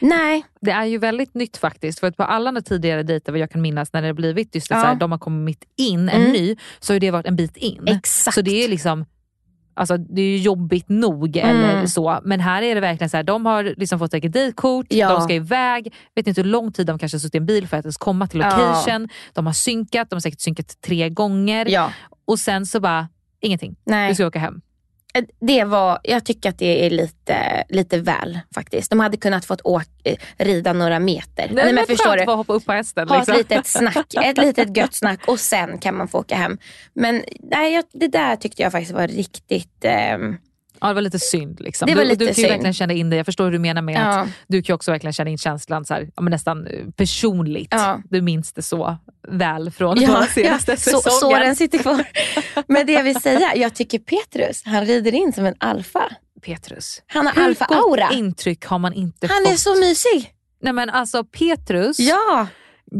Nej. 0.00 0.44
Det 0.60 0.70
är 0.70 0.84
ju 0.84 0.98
väldigt 0.98 1.34
nytt 1.34 1.56
faktiskt. 1.56 2.00
För 2.00 2.06
att 2.06 2.16
på 2.16 2.22
alla 2.22 2.52
de 2.52 2.62
tidigare 2.62 3.02
dejter 3.02 3.32
vad 3.32 3.40
jag 3.40 3.50
kan 3.50 3.60
minnas 3.62 3.92
när 3.92 4.02
det 4.02 4.08
har 4.08 4.12
blivit 4.14 4.54
just 4.54 4.68
det, 4.68 4.74
Ja. 4.74 4.80
så 4.80 4.86
här, 4.86 4.94
de 4.94 5.12
har 5.12 5.18
kommit 5.18 5.64
in, 5.76 6.08
en 6.08 6.20
Mm. 6.20 6.32
ny, 6.32 6.56
så 6.80 6.92
har 6.92 7.00
det 7.00 7.10
varit 7.10 7.26
en 7.26 7.36
bit 7.36 7.56
in. 7.56 7.88
Exakt. 7.88 8.34
Så 8.34 8.40
det 8.42 8.64
är 8.64 8.68
liksom 8.68 9.04
Alltså 9.76 9.96
det 9.96 10.22
är 10.22 10.26
ju 10.26 10.36
jobbigt 10.38 10.88
nog 10.88 11.36
Mm. 11.36 11.64
eller 11.64 11.86
så. 11.86 12.20
Men 12.24 12.40
här 12.40 12.62
är 12.62 12.74
det 12.74 12.80
verkligen 12.80 13.10
så 13.10 13.16
här, 13.16 13.24
de 13.24 13.46
har 13.46 13.64
liksom 13.76 13.98
fått 13.98 14.10
säkert 14.10 14.32
dejtkort, 14.32 14.86
Ja. 14.88 15.08
de 15.12 15.20
ska 15.22 15.34
iväg, 15.34 15.92
vet 16.14 16.26
inte 16.26 16.40
hur 16.40 16.48
lång 16.48 16.72
tid 16.72 16.86
de 16.86 16.98
kanske 16.98 17.16
har 17.16 17.20
suttit 17.20 17.34
i 17.34 17.38
en 17.38 17.46
bil 17.46 17.68
för 17.68 17.76
att 17.76 17.84
ens 17.84 17.96
komma 17.96 18.26
till 18.26 18.40
Ja. 18.40 18.48
location. 18.48 19.08
De 19.32 19.46
har 19.46 19.52
synkat, 19.52 20.10
de 20.10 20.16
har 20.16 20.20
säkert 20.20 20.40
synkat 20.40 20.80
tre 20.86 21.08
gånger. 21.08 21.66
Ja. 21.70 21.90
Och 22.26 22.38
sen 22.38 22.66
så 22.66 22.80
bara, 22.80 23.08
ingenting. 23.40 23.76
Nej. 23.86 24.08
Du 24.08 24.14
ska 24.14 24.26
åka 24.26 24.38
hem. 24.38 24.60
Eh, 25.14 25.24
Det 25.40 25.64
var, 25.64 25.98
jag 26.02 26.24
tycker 26.24 26.48
att 26.48 26.58
det 26.58 26.86
är 26.86 26.90
lite, 26.90 27.64
lite 27.68 27.98
väl 27.98 28.40
faktiskt. 28.54 28.90
De 28.90 29.00
hade 29.00 29.16
kunnat 29.16 29.44
fått 29.44 29.60
åka, 29.64 29.86
eh, 30.04 30.16
rida 30.36 30.72
några 30.72 30.98
meter. 30.98 31.50
Nej, 31.52 31.72
men 31.72 31.86
förstår 31.86 32.16
skönt 32.16 32.26
du? 32.26 32.32
hoppa 32.32 32.52
upp 32.52 32.66
på 32.66 32.72
hästen. 32.72 33.08
Ha 33.08 33.16
liksom. 33.16 33.34
ett 33.34 33.50
litet 33.50 33.66
snack, 33.66 34.14
ett 34.24 34.38
litet 34.38 34.76
gött 34.76 34.94
snack 34.94 35.20
och 35.28 35.40
sen 35.40 35.78
kan 35.78 35.96
man 35.96 36.08
få 36.08 36.18
åka 36.18 36.36
hem. 36.36 36.58
Men 36.94 37.22
nej, 37.40 37.74
jag, 37.74 37.84
det 37.92 38.08
där 38.08 38.36
tyckte 38.36 38.62
jag 38.62 38.72
faktiskt 38.72 38.92
var 38.92 39.08
riktigt... 39.08 39.84
ehm, 39.84 40.36
Ja, 40.84 40.88
det 40.88 40.94
var 40.94 41.02
lite 41.02 41.18
synd. 41.18 41.60
Liksom. 41.60 41.86
Det 41.86 41.94
var 41.94 42.02
du, 42.02 42.08
lite 42.08 42.18
du 42.24 42.26
kan 42.26 42.28
ju 42.30 42.34
synd. 42.34 42.48
verkligen 42.48 42.74
känna 42.74 42.92
in 42.92 43.10
det. 43.10 43.16
Jag 43.16 43.26
förstår 43.26 43.44
hur 43.44 43.52
du 43.52 43.58
menar 43.58 43.82
med 43.82 43.94
Ja. 43.94 44.00
att 44.20 44.28
du 44.46 44.62
kan 44.62 44.74
också 44.74 44.90
verkligen 44.90 45.12
känna 45.12 45.30
in 45.30 45.38
känslan 45.38 45.84
så 45.84 45.94
här, 45.94 46.08
ja, 46.16 46.22
nästan 46.22 46.66
eh, 46.66 46.86
personligt. 46.96 47.68
Ja. 47.70 48.00
Du 48.10 48.22
minns 48.22 48.52
det 48.52 48.62
så 48.62 48.96
väl 49.28 49.70
från 49.70 50.00
Ja, 50.00 50.08
våra 50.08 50.20
ja, 50.20 50.26
senaste 50.26 50.76
så, 50.76 51.00
såren 51.00 51.56
sitter 51.56 51.78
kvar. 51.78 52.04
Men 52.68 52.86
det 52.86 52.92
jag 52.92 53.02
vill 53.02 53.20
säga, 53.20 53.56
jag 53.56 53.74
tycker 53.74 53.98
Petrus, 53.98 54.62
han 54.64 54.84
rider 54.86 55.14
in 55.14 55.32
som 55.32 55.44
en 55.46 55.54
alfa. 55.58 56.10
Petrus. 56.42 57.02
Han 57.06 57.26
har 57.26 57.44
alfa-aura. 57.44 58.12
intryck 58.12 58.64
har 58.64 58.78
man 58.78 58.92
inte 58.92 59.26
Han 59.26 59.42
fått? 59.44 59.52
är 59.52 59.56
så 59.56 59.74
mysig. 59.80 60.30
Nej, 60.62 60.72
men 60.72 60.90
alltså 60.90 61.24
Petrus, 61.24 61.98
Ja, 61.98 62.46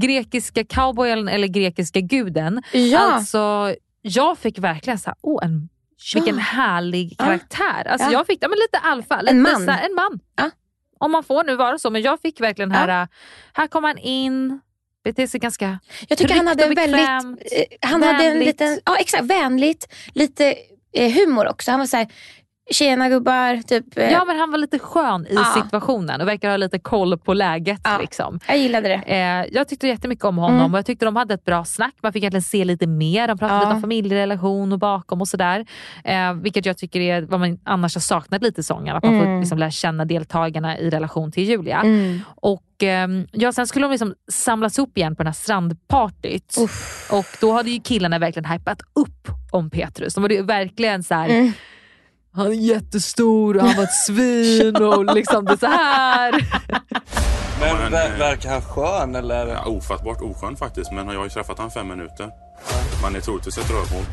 grekiska 0.00 0.64
cowboyen 0.64 1.28
eller 1.28 1.46
grekiska 1.48 2.00
guden. 2.00 2.62
ja. 2.72 2.98
Alltså, 2.98 3.74
jag 4.02 4.38
fick 4.38 4.58
verkligen 4.58 4.98
så 4.98 5.10
här, 5.10 5.16
oh, 5.22 5.44
en, 5.44 5.68
vilken 6.14 6.38
härlig 6.38 7.14
Ja. 7.18 7.24
karaktär. 7.24 7.86
Alltså, 7.88 8.06
Ja. 8.06 8.12
Jag 8.12 8.26
fick 8.26 8.38
ja, 8.42 8.48
men 8.48 8.58
lite 8.58 8.78
alfa. 8.78 9.20
Lite 9.20 9.34
man. 9.34 9.64
Så 9.64 9.70
här, 9.70 9.86
en 9.86 9.94
man. 9.94 10.20
Ja. 10.36 10.50
Om 10.98 11.12
man 11.12 11.24
får 11.24 11.44
nu 11.44 11.56
vara 11.56 11.78
så. 11.78 11.90
Men 11.90 12.02
jag 12.02 12.20
fick 12.20 12.40
verkligen 12.40 12.70
Ja. 12.70 12.76
här, 12.76 13.08
här 13.52 13.66
kom 13.66 13.84
han 13.84 13.98
in, 13.98 14.60
beter 15.04 15.26
sig 15.26 15.40
ganska 15.40 15.78
jag 16.08 16.18
tycker 16.18 16.34
han 16.34 16.46
hade 16.46 16.64
och 16.70 16.76
väldigt... 16.78 17.52
eh, 17.52 17.88
Han 17.90 18.02
hade 18.02 18.24
en 18.24 18.30
vänligt. 18.32 18.46
liten... 18.46 18.80
Ja, 18.84 18.96
exakt. 18.96 19.24
Vänligt. 19.24 19.94
Lite 20.14 20.54
eh, 20.92 21.12
humor 21.12 21.48
också. 21.48 21.70
Han 21.70 21.80
var 21.80 21.86
såhär, 21.86 22.08
tjena 22.70 23.08
gubbar. 23.08 23.62
Typ, 23.62 23.98
eh, 23.98 24.10
Ja 24.12 24.24
men 24.24 24.38
han 24.38 24.50
var 24.50 24.58
lite 24.58 24.78
skön 24.78 25.26
i 25.26 25.34
Ja. 25.34 25.44
situationen 25.62 26.20
och 26.20 26.28
verkar 26.28 26.50
ha 26.50 26.56
lite 26.56 26.78
koll 26.78 27.18
på 27.18 27.34
läget. 27.34 27.80
Ja. 27.84 27.98
Liksom. 28.00 28.40
Jag 28.48 28.58
gillade 28.58 28.88
det. 28.88 28.94
Eh, 29.14 29.46
jag 29.54 29.68
tyckte 29.68 29.86
jättemycket 29.88 30.24
om 30.24 30.38
honom 30.38 30.58
Mm. 30.60 30.72
och 30.74 30.78
jag 30.78 30.86
tyckte 30.86 31.04
de 31.04 31.16
hade 31.16 31.34
ett 31.34 31.44
bra 31.44 31.64
snack. 31.64 31.94
Man 32.02 32.12
fick 32.12 32.22
egentligen 32.22 32.42
se 32.42 32.64
lite 32.64 32.86
mer. 32.86 33.28
De 33.28 33.38
pratade 33.38 33.60
Ja. 33.60 33.64
lite 33.64 33.74
om 33.74 33.80
familjerelation 33.80 34.72
och 34.72 34.78
bakom 34.78 35.20
och 35.20 35.28
sådär. 35.28 35.66
Eh, 36.04 36.32
vilket 36.34 36.66
jag 36.66 36.78
tycker 36.78 37.00
är 37.00 37.22
vad 37.22 37.40
man 37.40 37.58
annars 37.64 37.94
har 37.96 38.00
saknat 38.00 38.42
lite 38.42 38.60
i 38.60 38.64
sången. 38.64 38.96
Att 38.96 39.02
man 39.04 39.18
får 39.18 39.26
Mm. 39.26 39.40
liksom 39.40 39.58
lära 39.58 39.70
känna 39.70 40.04
deltagarna 40.04 40.78
i 40.78 40.90
relation 40.90 41.32
till 41.32 41.42
Julia. 41.44 41.80
Mm. 41.80 42.20
Och 42.36 42.62
ehm, 42.82 43.26
ja, 43.32 43.52
Sen 43.52 43.66
skulle 43.66 43.84
de 43.86 43.90
liksom 43.92 44.14
samlas 44.32 44.78
upp 44.78 44.98
igen 44.98 45.16
på 45.16 45.22
den 45.22 45.26
här 45.26 45.34
strandpartyt. 45.34 46.56
Uff. 46.60 47.08
Och 47.12 47.26
då 47.40 47.52
hade 47.52 47.70
ju 47.70 47.80
killarna 47.80 48.18
verkligen 48.18 48.50
hypat 48.50 48.80
upp 48.94 49.28
om 49.50 49.70
Petrus. 49.70 50.14
De 50.14 50.22
var 50.22 50.28
ju 50.30 50.42
verkligen 50.42 51.02
så 51.02 51.14
här. 51.14 51.52
Han 52.34 52.46
är 52.46 52.50
jättestor 52.50 53.56
och 53.56 53.62
han 53.62 53.76
var 53.76 53.84
ett 53.84 53.92
svin 54.06 54.76
och 54.76 55.14
liksom 55.14 55.44
det 55.44 55.58
så 55.58 55.66
här. 55.66 56.32
Men 57.60 57.76
ver- 57.92 58.12
eh, 58.12 58.18
verkar 58.18 58.50
han 58.50 58.62
skön 58.62 59.14
eller? 59.14 59.46
Ja, 59.46 59.64
ofattbart 59.66 60.20
oskön 60.20 60.56
faktiskt, 60.56 60.92
men 60.92 61.08
jag 61.08 61.16
har 61.16 61.24
ju 61.24 61.30
träffat 61.30 61.58
han 61.58 61.70
fem 61.70 61.88
minuter. 61.88 62.30
Man 63.02 63.16
är 63.16 63.20
troligtvis 63.20 63.58
ett 63.58 63.70
rövhål. 63.70 64.04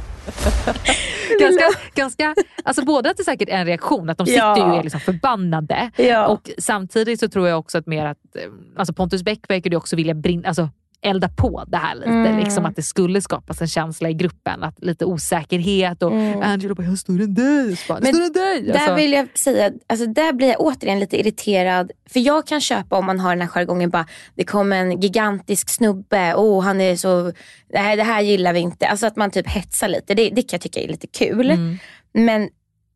ganska, 1.39 1.65
ganska, 1.95 2.35
alltså 2.63 2.85
både 2.85 3.09
att 3.11 3.17
det 3.17 3.23
säkert 3.23 3.49
är 3.49 3.53
en 3.57 3.65
reaktion, 3.65 4.09
att 4.09 4.17
de 4.17 4.27
sitter 4.27 4.39
Ja. 4.39 4.57
ju 4.57 4.63
och 4.63 4.77
är 4.77 4.83
liksom 4.83 4.99
förbannade. 5.01 5.91
Ja. 5.95 6.27
Och 6.27 6.49
samtidigt 6.57 7.19
så 7.19 7.27
tror 7.29 7.47
jag 7.47 7.59
också 7.59 7.77
att 7.77 7.87
mer 7.87 8.05
att 8.05 8.17
eh, 8.35 8.41
alltså 8.77 8.93
Pontus 8.93 9.23
Bäck 9.23 9.39
verkar 9.49 9.69
ju 9.71 9.77
också 9.77 9.95
vilja 9.95 10.13
brinna, 10.13 10.47
alltså 10.47 10.69
elda 11.03 11.29
på 11.29 11.63
det 11.67 11.77
här 11.77 11.95
lite. 11.95 12.09
Mm. 12.09 12.39
Liksom 12.39 12.65
att 12.65 12.75
det 12.75 12.81
skulle 12.83 13.21
skapas 13.21 13.61
en 13.61 13.67
känsla 13.67 14.09
i 14.09 14.13
gruppen, 14.13 14.63
att 14.63 14.83
lite 14.83 15.05
osäkerhet 15.05 16.03
och 16.03 16.11
Mm. 16.11 16.41
Angelo 16.41 16.75
bara 16.75 16.83
“jag 16.83 16.91
är 16.91 16.95
större 16.95 17.23
än 17.23 17.33
dig”. 17.33 17.77
Bara, 17.87 17.99
Men 17.99 18.13
“Större 18.13 18.25
än 18.25 18.33
dig”. 18.33 18.61
Där 18.61 18.73
Alltså, 18.79 18.95
vill 18.95 19.11
jag 19.13 19.37
säga, 19.37 19.71
alltså 19.87 20.05
där 20.05 20.33
blir 20.33 20.47
jag 20.47 20.59
återigen 20.61 20.99
lite 20.99 21.19
irriterad. 21.19 21.91
För 22.09 22.19
jag 22.19 22.47
kan 22.47 22.61
köpa 22.61 22.97
om 22.97 23.05
man 23.05 23.19
har 23.19 23.29
den 23.29 23.41
här 23.41 23.47
jargongen 23.47 23.89
bara, 23.89 24.05
det 24.35 24.43
kom 24.43 24.71
en 24.71 24.99
gigantisk 25.01 25.69
snubbe, 25.69 26.33
oh 26.35 26.63
han 26.63 26.81
är 26.81 26.95
så, 26.95 27.31
nej 27.73 27.95
det 27.97 28.03
här 28.03 28.21
gillar 28.21 28.53
vi 28.53 28.59
inte. 28.59 28.87
Alltså 28.87 29.07
att 29.07 29.15
man 29.15 29.31
typ 29.31 29.47
hetsar 29.47 29.87
lite, 29.87 30.13
det, 30.13 30.29
det 30.29 30.41
kan 30.41 30.47
jag 30.57 30.61
tycka 30.61 30.79
är 30.79 30.87
lite 30.87 31.07
kul. 31.07 31.51
Mm. 31.51 31.77
Men 32.13 32.49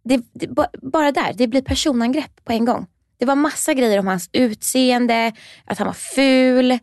det, 0.03 0.21
det, 0.33 0.47
ba- 0.47 0.67
bara 0.81 1.11
där, 1.11 1.33
det 1.37 1.47
blir 1.47 1.61
personangrepp 1.61 2.45
på 2.45 2.51
en 2.53 2.65
gång. 2.65 2.85
Det 3.19 3.25
var 3.25 3.35
massa 3.35 3.73
grejer 3.73 3.99
om 3.99 4.07
hans 4.07 4.29
utseende, 4.33 5.31
att 5.65 5.77
han 5.77 5.85
var 5.87 5.93
ful. 5.93 6.79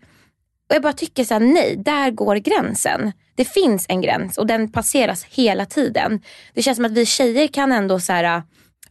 Och 0.73 0.77
jag 0.77 0.83
bara 0.83 0.93
tycker 0.93 1.25
så 1.25 1.35
här, 1.35 1.41
nej, 1.41 1.77
där 1.77 2.11
går 2.11 2.37
gränsen. 2.37 3.13
Det 3.35 3.45
finns 3.45 3.87
en 3.89 4.01
gräns 4.01 4.39
och 4.39 4.47
den 4.47 4.73
passeras 4.73 5.25
hela 5.25 5.67
tiden. 5.67 6.21
Det 6.55 6.63
känns 6.63 6.77
som 6.77 6.85
att 6.85 6.93
vi 6.93 7.07
tjejer 7.07 7.47
kan 7.47 7.73
ändå 7.73 8.01
så 8.01 8.13
här, 8.13 8.43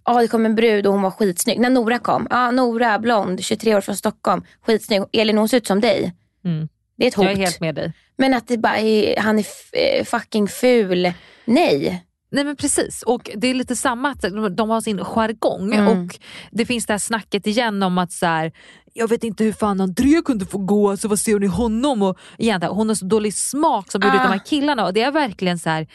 ja 0.05 0.21
det 0.21 0.27
kom 0.27 0.45
en 0.45 0.55
brud 0.55 0.87
och 0.87 0.93
hon 0.93 1.01
var 1.01 1.11
skitsnygg. 1.11 1.59
När 1.59 1.69
Nora 1.69 1.99
kom, 1.99 2.27
ja 2.29 2.51
Nora, 2.51 2.99
blond, 2.99 3.43
23 3.43 3.75
år 3.75 3.81
från 3.81 3.95
Stockholm, 3.95 4.43
skitsnygg. 4.65 5.03
Elin 5.13 5.37
hon 5.37 5.49
ser 5.49 5.57
ut 5.57 5.67
som 5.67 5.81
dig. 5.81 6.13
Mm. 6.45 6.69
Det 6.97 7.03
är 7.03 7.07
ett 7.07 7.13
hot. 7.13 7.25
jag 7.25 7.33
är 7.33 7.37
helt 7.37 7.59
med 7.59 7.75
dig. 7.75 7.93
Men 8.17 8.33
att 8.33 8.47
det 8.47 8.57
bara 8.57 8.77
han 9.17 9.39
är 9.39 9.45
eh, 9.71 10.03
fucking 10.05 10.47
ful. 10.47 11.13
Nej. 11.45 12.03
Nej 12.31 12.43
men 12.43 12.55
precis, 12.55 13.03
och 13.03 13.29
det 13.35 13.47
är 13.47 13.53
lite 13.53 13.75
samma 13.75 14.09
att 14.11 14.21
de- 14.57 14.69
har 14.69 14.81
sin 14.81 15.03
jargong 15.03 15.73
Mm. 15.73 15.87
och 15.87 16.19
det 16.51 16.65
finns 16.65 16.85
det 16.85 16.93
här 16.93 16.97
snacket 16.97 17.47
igen 17.47 17.83
om 17.83 17.97
att 17.97 18.11
så 18.11 18.25
här, 18.25 18.51
jag 18.93 19.07
vet 19.09 19.23
inte 19.23 19.43
hur 19.43 19.53
fan 19.53 19.81
André 19.81 20.21
kunde 20.25 20.45
få 20.45 20.57
gå, 20.57 20.89
alltså, 20.89 21.07
vad 21.07 21.19
ser 21.19 21.39
ni 21.39 21.47
honom? 21.47 22.01
Och 22.01 22.17
igen, 22.37 22.61
här, 22.61 22.69
hon 22.69 22.87
har 22.87 22.95
så 22.95 23.05
dålig 23.05 23.33
smak 23.33 23.91
som 23.91 23.99
bjuder 24.01 24.15
ut 24.15 24.21
Ah. 24.21 24.23
de 24.23 24.31
här 24.31 24.45
killarna 24.45 24.85
och 24.85 24.93
det 24.93 25.01
är 25.01 25.11
verkligen 25.11 25.59
så 25.59 25.69
här, 25.69 25.87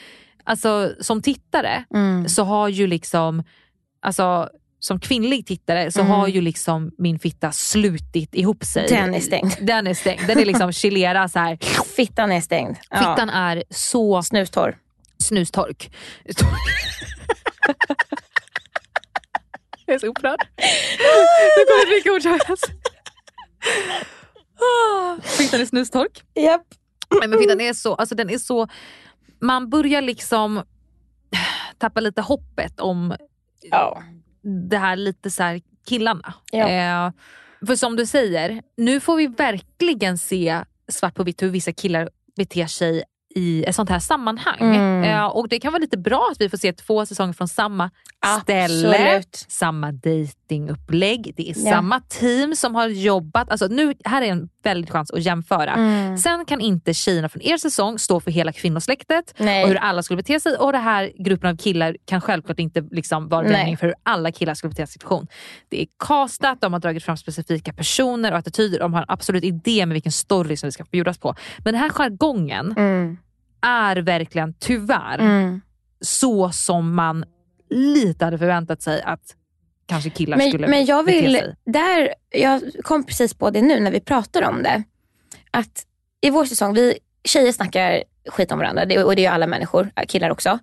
alltså 0.45 0.91
som 1.01 1.23
tittare 1.23 1.85
Mm. 1.95 2.29
så 2.29 2.45
har 2.45 2.69
ju 2.69 2.87
liksom, 2.87 3.43
alltså 4.03 4.49
som 4.79 5.01
kvinnlig 5.01 5.47
tittare 5.47 5.93
så 5.93 6.01
Mm. 6.01 6.13
har 6.13 6.29
ju 6.29 6.41
liksom 6.41 6.91
min 6.99 7.19
fitta 7.19 7.53
slutit 7.53 8.35
ihop 8.35 8.65
sig. 8.65 8.87
Den 8.89 9.15
är 9.15 9.21
stängd. 9.21 9.53
Den 9.61 9.87
är 9.87 9.95
stängd. 9.95 10.21
Den 10.27 10.39
är 10.39 10.45
liksom 10.45 10.73
chilera 10.83 11.29
så 11.29 11.39
här. 11.39 11.59
Fittan 11.97 12.33
är 12.33 12.41
stängd. 12.41 12.77
Ja. 12.91 12.97
Fittan 12.99 13.31
är 13.31 13.65
så 13.71 14.23
Snustorr. 14.23 14.77
Snustork. 15.19 15.95
Jag 19.87 19.95
är 19.95 19.99
så 19.99 20.07
upprörd. 20.07 20.39
Nu 21.57 21.65
kommer 21.67 21.87
det 21.91 21.97
mycket 21.97 22.13
ord. 22.13 22.51
Ah, 24.61 25.21
Fittan 25.23 25.61
är 25.61 25.65
snustork. 25.67 26.23
Japp. 26.35 26.63
Nej, 27.21 27.29
men 27.29 27.39
fittan 27.39 27.61
är 27.61 27.73
så, 27.73 27.95
alltså 27.95 28.15
den 28.15 28.31
är 28.31 28.39
så, 28.39 28.69
man 29.41 29.71
börjar 29.71 30.03
liksom 30.03 30.63
tappa 31.79 32.01
lite 32.01 32.23
hoppet 32.23 32.81
om 32.81 33.17
Ja. 33.63 34.03
det 34.71 34.79
här 34.79 34.97
lite 34.97 35.31
så 35.31 35.43
här 35.43 35.61
killarna. 35.89 36.35
Ja. 36.53 36.69
Eh, 36.69 37.13
för 37.67 37.77
som 37.77 37.97
du 37.97 38.07
säger, 38.07 38.63
nu 38.77 39.01
får 39.01 39.17
vi 39.17 39.27
verkligen 39.27 40.19
se 40.19 40.61
svart 40.89 41.15
på 41.15 41.23
vitt 41.25 41.43
hur 41.43 41.49
vissa 41.51 41.73
killar 41.73 42.09
beter 42.37 42.67
sig 42.67 43.05
i 43.37 43.65
ett 43.65 43.75
sånt 43.75 43.91
här 43.91 43.99
sammanhang. 43.99 44.57
Mm. 44.61 45.05
Eh, 45.05 45.25
och 45.27 45.49
Det 45.49 45.59
kan 45.61 45.73
vara 45.73 45.81
lite 45.81 45.97
bra 45.99 46.29
att 46.33 46.41
vi 46.41 46.49
får 46.49 46.59
se 46.59 46.73
två 46.73 47.07
säsonger 47.07 47.33
från 47.33 47.49
samma 47.49 47.91
ställe, 48.43 48.65
Absolut. 48.65 49.45
samma 49.49 49.93
datingupplägg. 49.93 51.33
Det 51.37 51.51
är 51.51 51.55
Ja. 51.65 51.71
samma 51.73 52.01
team 52.01 52.57
som 52.57 52.75
har 52.75 52.89
jobbat. 52.89 53.51
Alltså 53.51 53.67
nu, 53.67 53.95
här 54.05 54.23
är 54.23 54.27
en 54.27 54.49
väldigt 54.63 54.91
chans 54.91 55.11
att 55.11 55.23
jämföra. 55.23 55.73
Mm. 55.75 56.19
Sen 56.19 56.45
kan 56.45 56.61
inte 56.61 56.95
tjejerna 56.95 57.29
från 57.29 57.43
er 57.43 57.57
säsong 57.57 57.99
stå 57.99 58.21
för 58.21 58.31
hela 58.31 58.53
kvinnosläktet 58.53 59.35
Nej. 59.39 59.63
och 59.63 59.69
hur 59.69 59.77
alla 59.77 60.03
skulle 60.03 60.17
bete 60.17 60.41
sig. 60.41 60.57
Och 60.57 60.73
den 60.73 60.83
här 60.83 61.13
gruppen 61.19 61.51
av 61.51 61.57
killar 61.57 61.97
kan 62.05 62.21
självklart 62.21 62.59
inte 62.59 62.85
liksom 62.91 63.29
vara 63.29 63.43
Nej. 63.43 63.53
vändning 63.53 63.77
för 63.77 63.87
hur 63.87 63.95
alla 64.03 64.33
killar 64.33 64.55
skulle 64.55 64.69
bete 64.71 64.87
sig 64.87 64.91
i 64.91 64.93
situation. 64.93 65.27
Det 65.69 65.83
är 65.83 65.87
castat, 66.07 66.61
de 66.61 66.73
har 66.73 66.81
dragit 66.81 67.05
fram 67.05 67.17
specifika 67.17 67.73
personer 67.73 68.33
och 68.33 68.39
attityder. 68.39 68.79
De 68.79 68.95
har 68.95 69.01
en 69.01 69.07
absolut 69.09 69.45
idé 69.45 69.87
med 69.87 69.93
vilken 69.95 70.13
story 70.13 70.57
som 70.57 70.67
vi 70.67 70.73
ska 70.73 70.85
bjudas 70.85 71.19
på. 71.19 71.35
Men 71.59 71.73
den 71.75 71.83
här 71.83 71.89
jargongen 71.91 72.75
Mm. 72.77 73.17
Är 73.67 73.97
verkligen 73.97 74.55
tyvärr 74.59 75.19
Mm. 75.19 75.61
så 76.01 76.51
som 76.51 76.95
man 76.95 77.25
lite 77.71 78.25
hade 78.25 78.39
förväntat 78.39 78.83
sig 78.83 79.03
att 79.03 79.21
kanske 79.87 80.11
killar 80.11 80.37
Men, 80.37 80.49
skulle 80.49 80.67
men 80.69 80.85
jag 80.85 81.05
bete 81.05 81.21
vill, 81.21 81.33
sig. 81.35 81.55
där, 81.67 82.15
jag 82.31 82.63
kom 82.83 83.05
precis 83.05 83.35
på 83.35 83.51
det 83.51 83.63
nu 83.63 83.81
när 83.81 83.91
vi 83.91 84.01
pratar 84.01 84.43
om 84.43 84.63
det. 84.63 84.83
Att 85.51 85.83
i 86.21 86.31
vår 86.31 86.45
säsong, 86.45 86.75
vi 86.75 86.99
tjejer 87.25 87.53
snackar 87.53 88.03
skit 88.29 88.53
om 88.53 88.59
varandra 88.59 88.85
det, 88.85 89.05
och 89.05 89.17
det 89.17 89.21
är 89.21 89.25
ju 89.25 89.35
alla 89.35 89.47
människor, 89.47 89.91
killar 90.09 90.31
också. 90.31 90.59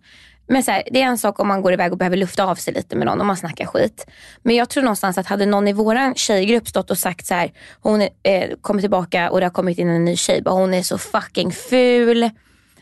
Men 0.47 0.63
så 0.63 0.71
här, 0.71 0.83
det 0.91 1.01
är 1.01 1.05
en 1.05 1.17
sak 1.17 1.39
om 1.39 1.47
man 1.47 1.61
går 1.61 1.73
iväg 1.73 1.91
och 1.91 1.97
behöver 1.97 2.17
lufta 2.17 2.43
av 2.45 2.55
sig 2.55 2.73
lite 2.73 2.95
med 2.95 3.05
någon 3.07 3.19
och 3.19 3.25
man 3.25 3.37
snackar 3.37 3.65
skit. 3.65 4.05
Men 4.41 4.55
jag 4.55 4.69
tror 4.69 4.83
någonstans 4.83 5.17
att 5.17 5.27
hade 5.27 5.45
någon 5.45 5.67
i 5.67 5.73
våran 5.73 6.15
tjejgrupp 6.15 6.67
stått 6.67 6.91
och 6.91 6.97
sagt 6.97 7.25
så 7.25 7.33
här, 7.33 7.51
hon 7.81 8.01
eh, 8.01 8.49
kommer 8.61 8.81
tillbaka 8.81 9.29
och 9.31 9.39
det 9.39 9.45
har 9.45 9.51
kommit 9.51 9.77
in 9.77 9.89
en 9.89 10.05
ny 10.05 10.15
tjej, 10.15 10.41
bara, 10.41 10.55
hon 10.55 10.73
är 10.73 10.83
så 10.83 10.97
fucking 10.97 11.51
ful. 11.51 12.29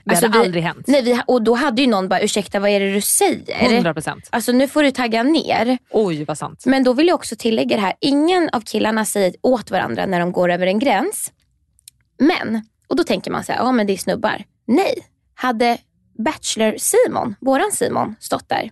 Det 0.06 0.16
hade 0.16 0.28
vi, 0.28 0.46
aldrig 0.46 0.64
hänt. 0.64 0.88
Nej, 0.88 1.02
vi, 1.02 1.22
och 1.28 1.42
då 1.42 1.56
hade 1.56 1.82
ju 1.82 1.88
någon 1.88 2.10
bara, 2.10 2.20
ursäkta 2.20 2.60
vad 2.60 2.70
är 2.70 2.80
det 2.80 2.94
du 2.94 3.02
säger? 3.02 3.74
100 3.74 3.94
procent. 3.94 4.28
Alltså 4.30 4.52
nu 4.52 4.68
får 4.68 4.84
du 4.84 4.92
tagga 4.92 5.24
ner. 5.24 5.78
Oj 5.90 6.26
vad 6.26 6.38
sant. 6.38 6.64
Men 6.66 6.84
då 6.84 6.94
vill 6.94 7.08
jag 7.08 7.16
också 7.16 7.36
tillägga 7.36 7.76
det 7.76 7.82
här, 7.82 7.94
ingen 8.00 8.50
av 8.50 8.62
killarna 8.62 9.06
säger 9.06 9.36
åt 9.42 9.72
varandra 9.72 10.06
när 10.06 10.20
de 10.20 10.32
går 10.32 10.52
över 10.52 10.68
en 10.68 10.80
gräns. 10.80 11.32
Men, 12.20 12.66
och 12.88 12.96
då 12.96 13.04
tänker 13.04 13.32
man 13.32 13.44
så 13.44 13.52
här, 13.52 13.60
ja 13.60 13.72
men 13.72 13.88
det 13.88 13.94
är 13.94 13.98
snubbar. 13.98 14.44
Nej, 14.68 14.96
hade 15.36 15.78
Bachelor 16.26 16.76
Simon, 16.78 17.36
våran 17.42 17.72
Simon, 17.72 18.16
stått 18.20 18.50
där. 18.50 18.72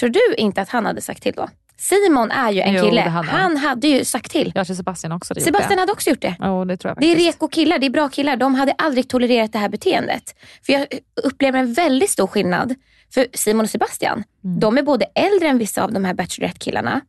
Tror 0.00 0.10
du 0.10 0.34
inte 0.36 0.62
att 0.62 0.68
han 0.68 0.86
hade 0.86 1.00
sagt 1.00 1.22
till 1.22 1.34
då? 1.36 1.48
Simon 1.80 2.30
är 2.30 2.50
ju 2.52 2.60
en 2.60 2.74
Jo, 2.74 2.84
kille. 2.84 3.00
han. 3.00 3.24
han 3.28 3.56
hade 3.56 3.88
ju 3.88 4.04
sagt 4.04 4.30
till. 4.30 4.52
Jag 4.54 4.66
tror 4.66 4.76
Sebastian 4.76 5.12
också 5.12 5.30
hade 5.34 5.40
Sebastian 5.40 5.70
det. 5.76 5.80
hade 5.80 5.92
också 5.92 6.10
gjort 6.10 6.20
det. 6.22 6.34
Jo, 6.40 6.64
det 6.64 6.76
tror 6.76 6.90
jag 6.90 7.00
Det 7.00 7.12
är 7.12 7.16
reko 7.16 7.48
killar, 7.48 7.78
det 7.78 7.86
är 7.86 7.90
bra 7.90 8.08
killar. 8.08 8.36
De 8.36 8.54
hade 8.54 8.72
aldrig 8.72 9.08
tolererat 9.08 9.52
det 9.52 9.58
här 9.58 9.68
beteendet. 9.68 10.22
För 10.66 10.72
jag 10.72 10.86
upplever 11.22 11.58
en 11.58 11.72
väldigt 11.72 12.10
stor 12.10 12.26
skillnad. 12.26 12.74
För 13.14 13.26
Simon 13.34 13.64
och 13.64 13.70
Sebastian, 13.70 14.24
Mm. 14.44 14.60
de 14.60 14.78
är 14.78 14.82
både 14.82 15.04
äldre 15.04 15.48
än 15.48 15.58
vissa 15.58 15.82
av 15.84 15.92
de 15.92 16.04
här 16.04 16.14
Bachelorette-killarna. 16.14 17.00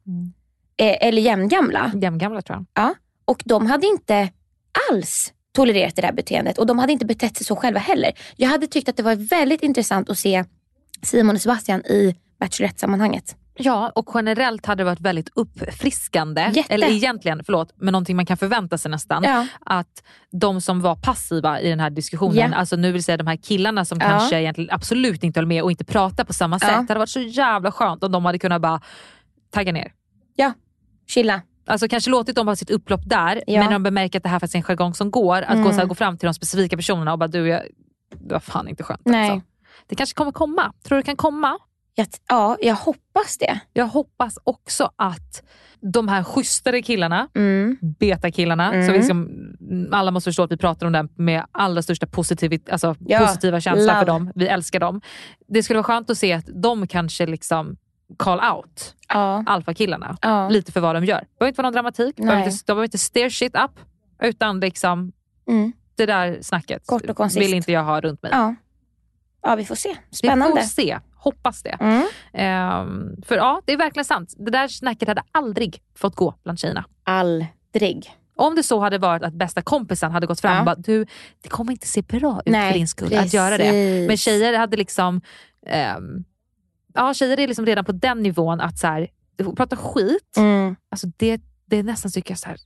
Eh, 0.77 1.07
eller 1.07 1.21
jämngamla. 1.21 1.91
Jämngamla 2.01 2.41
tror 2.41 2.57
jag. 2.57 2.65
Ja. 2.85 2.93
Och 3.25 3.41
de 3.45 3.65
hade 3.65 3.87
inte 3.87 4.29
alls 4.91 5.33
tolererat 5.55 5.95
det 5.95 6.01
där 6.01 6.11
beteendet. 6.13 6.57
Och 6.57 6.65
de 6.65 6.79
hade 6.79 6.93
inte 6.93 7.05
betett 7.05 7.37
sig 7.37 7.45
så 7.45 7.55
själva 7.55 7.79
heller. 7.79 8.11
Jag 8.35 8.49
hade 8.49 8.67
tyckt 8.67 8.89
att 8.89 8.97
det 8.97 9.03
var 9.03 9.15
väldigt 9.15 9.63
intressant 9.63 10.09
att 10.09 10.17
se 10.19 10.43
Simon 11.03 11.35
och 11.35 11.41
Sebastian 11.41 11.81
i 11.85 12.15
Bachelorette-sammanhanget. 12.39 13.35
Ja, 13.55 13.91
och 13.95 14.09
generellt 14.13 14.65
hade 14.65 14.81
det 14.83 14.85
varit 14.85 14.99
väldigt 14.99 15.29
uppfriskande. 15.35 16.51
Jätte. 16.53 16.73
Eller 16.73 16.87
egentligen, 16.87 17.41
förlåt, 17.45 17.73
men 17.75 17.91
någonting 17.91 18.15
man 18.15 18.25
kan 18.25 18.37
förvänta 18.37 18.77
sig 18.77 18.91
nästan. 18.91 19.23
Ja. 19.23 19.47
Att 19.65 20.03
de 20.31 20.61
som 20.61 20.81
var 20.81 20.95
passiva 20.95 21.59
i 21.61 21.69
den 21.69 21.79
här 21.79 21.89
diskussionen, 21.89 22.51
Ja. 22.51 22.57
alltså 22.57 22.75
nu 22.75 22.91
vill 22.91 23.03
säga 23.03 23.17
de 23.17 23.27
här 23.27 23.35
killarna 23.35 23.85
som 23.85 23.97
Ja. 24.01 24.07
kanske 24.09 24.39
egentligen 24.41 24.69
absolut 24.73 25.23
inte 25.23 25.39
höll 25.39 25.47
med 25.47 25.63
och 25.63 25.71
inte 25.71 25.85
pratar 25.85 26.23
på 26.23 26.33
samma 26.33 26.59
sätt. 26.59 26.69
Det 26.69 26.75
hade 26.75 26.99
varit 26.99 27.09
så 27.09 27.19
jävla 27.19 27.71
skönt 27.71 28.03
om 28.03 28.11
de 28.11 28.25
hade 28.25 28.39
kunnat 28.39 28.61
bara 28.61 28.81
tagga 29.51 29.71
ner. 29.71 29.91
Ja, 30.35 30.53
chilla. 31.07 31.41
Alltså 31.67 31.87
kanske 31.87 32.09
låtit 32.09 32.35
dem 32.35 32.47
ha 32.47 32.55
sitt 32.55 32.69
upplopp 32.69 33.01
där, 33.05 33.43
men 33.47 33.55
när 33.65 33.71
de 33.71 33.83
bemärker 33.83 34.19
att 34.19 34.23
det 34.23 34.29
här 34.29 34.39
faktiskt 34.39 34.55
är 34.55 34.59
en 34.59 34.63
jargong 34.63 34.93
som 34.93 35.11
går, 35.11 35.41
att 35.41 35.49
Mm. 35.49 35.63
gå, 35.63 35.69
så 35.69 35.75
här, 35.79 35.85
gå 35.85 35.95
fram 35.95 36.17
till 36.17 36.27
de 36.27 36.33
specifika 36.33 36.75
personerna 36.77 37.13
och 37.13 37.19
bara 37.19 37.27
du, 37.27 37.47
jag, 37.47 37.61
det 38.15 38.33
var 38.33 38.39
fan 38.39 38.67
inte 38.67 38.83
skönt. 38.83 39.01
Nej. 39.05 39.29
Alltså. 39.29 39.47
Det 39.87 39.95
kanske 39.95 40.15
kommer 40.15 40.31
komma. 40.31 40.73
Tror 40.83 40.95
du 40.95 41.01
det 41.01 41.05
kan 41.05 41.15
komma? 41.15 41.57
Jag, 41.95 42.07
ja, 42.29 42.57
jag 42.61 42.75
hoppas 42.75 43.37
det. 43.37 43.59
Jag 43.73 43.87
hoppas 43.87 44.37
också 44.43 44.91
att 44.95 45.43
de 45.79 46.07
här 46.07 46.23
schysstare 46.23 46.81
killarna, 46.81 47.27
Mm. 47.35 47.77
betakillarna, 47.99 48.73
Mm. 48.73 48.93
vi 48.93 49.03
ska, 49.03 49.15
alla 49.97 50.11
måste 50.11 50.27
förstå 50.27 50.43
att 50.43 50.51
vi 50.51 50.57
pratar 50.57 50.85
om 50.87 50.91
dem 50.93 51.09
med 51.15 51.45
allra 51.51 51.81
största 51.81 52.07
positiv, 52.07 52.61
alltså 52.71 52.95
Ja, 52.99 53.19
positiva 53.19 53.59
känsla 53.61 53.99
för 53.99 54.05
dem. 54.05 54.31
Vi 54.35 54.47
älskar 54.47 54.79
dem. 54.79 55.01
Det 55.47 55.63
skulle 55.63 55.77
vara 55.77 55.83
skönt 55.83 56.09
att 56.09 56.17
se 56.17 56.33
att 56.33 56.45
de 56.53 56.87
kanske 56.87 57.25
liksom 57.25 57.77
call 58.17 58.39
out 58.55 58.95
Ja. 59.13 59.43
alfakillarna 59.47 60.17
Ja. 60.21 60.49
lite 60.49 60.71
för 60.71 60.79
vad 60.79 60.95
de 60.95 61.05
gör. 61.05 61.19
Det 61.19 61.39
behöver 61.39 61.47
inte 61.49 61.61
vara 61.61 61.67
någon 61.67 61.73
dramatik, 61.73 62.17
de 62.17 62.23
behöver 62.23 62.43
inte, 62.45 62.57
de 62.65 62.73
behöver 62.73 62.83
inte 62.83 62.97
steer 62.97 63.29
shit 63.29 63.55
up, 63.55 63.71
utan 64.23 64.59
liksom 64.59 65.11
Mm. 65.47 65.71
det 65.95 66.05
där 66.05 66.37
snacket 66.41 66.85
Kort 66.87 67.09
och 67.09 67.17
koncist. 67.17 67.41
vill 67.41 67.53
inte 67.53 67.71
jag 67.71 67.83
ha 67.83 68.01
runt 68.01 68.21
mig. 68.23 68.31
Ja. 68.33 68.55
ja, 69.41 69.55
vi 69.55 69.65
får 69.65 69.75
se. 69.75 69.95
Vi 70.09 70.15
Spännande. 70.17 70.61
får 70.61 70.67
se, 70.67 70.99
hoppas 71.23 71.63
det. 71.63 71.77
Mm. 71.79 72.07
Ehm, 72.33 73.21
för 73.25 73.35
ja, 73.35 73.61
det 73.65 73.73
är 73.73 73.77
verkligen 73.77 74.05
sant. 74.05 74.33
Det 74.37 74.51
där 74.51 74.67
snacket 74.67 75.07
hade 75.07 75.23
aldrig 75.31 75.81
fått 75.95 76.15
gå 76.15 76.35
bland 76.43 76.59
tjejerna. 76.59 76.85
Aldrig. 77.03 78.11
Om 78.35 78.55
det 78.55 78.63
så 78.63 78.79
hade 78.79 78.97
varit 78.97 79.23
att 79.23 79.33
bästa 79.33 79.61
kompisen 79.61 80.11
hade 80.11 80.27
gått 80.27 80.41
fram 80.41 80.53
Ja. 80.53 80.59
och 80.59 80.65
bara, 80.65 80.75
du 80.75 81.05
det 81.41 81.49
kommer 81.49 81.71
inte 81.71 81.87
se 81.87 82.01
bra 82.01 82.39
ut 82.45 82.51
Nej, 82.51 82.71
för 82.71 82.77
din 82.79 82.87
skull 82.87 83.13
att 83.17 83.33
göra 83.33 83.57
det. 83.57 83.63
precis. 83.63 84.07
Men 84.07 84.17
tjejer 84.17 84.57
hade 84.57 84.77
liksom, 84.77 85.21
ehm, 85.67 86.23
ja 86.93 87.13
tjejer 87.13 87.39
är 87.39 87.47
liksom 87.47 87.65
redan 87.65 87.85
på 87.85 87.91
den 87.91 88.19
nivån 88.23 88.61
att 88.61 88.77
så 88.79 88.87
här, 88.87 89.07
prata 89.55 89.75
skit, 89.75 90.37
Mm. 90.37 90.75
alltså 90.91 91.07
det, 91.17 91.41
det 91.65 91.77
är 91.77 91.83
nästan 91.83 92.11
tycker 92.11 92.31
jag 92.31 92.39
så 92.39 92.49
här, 92.49 92.57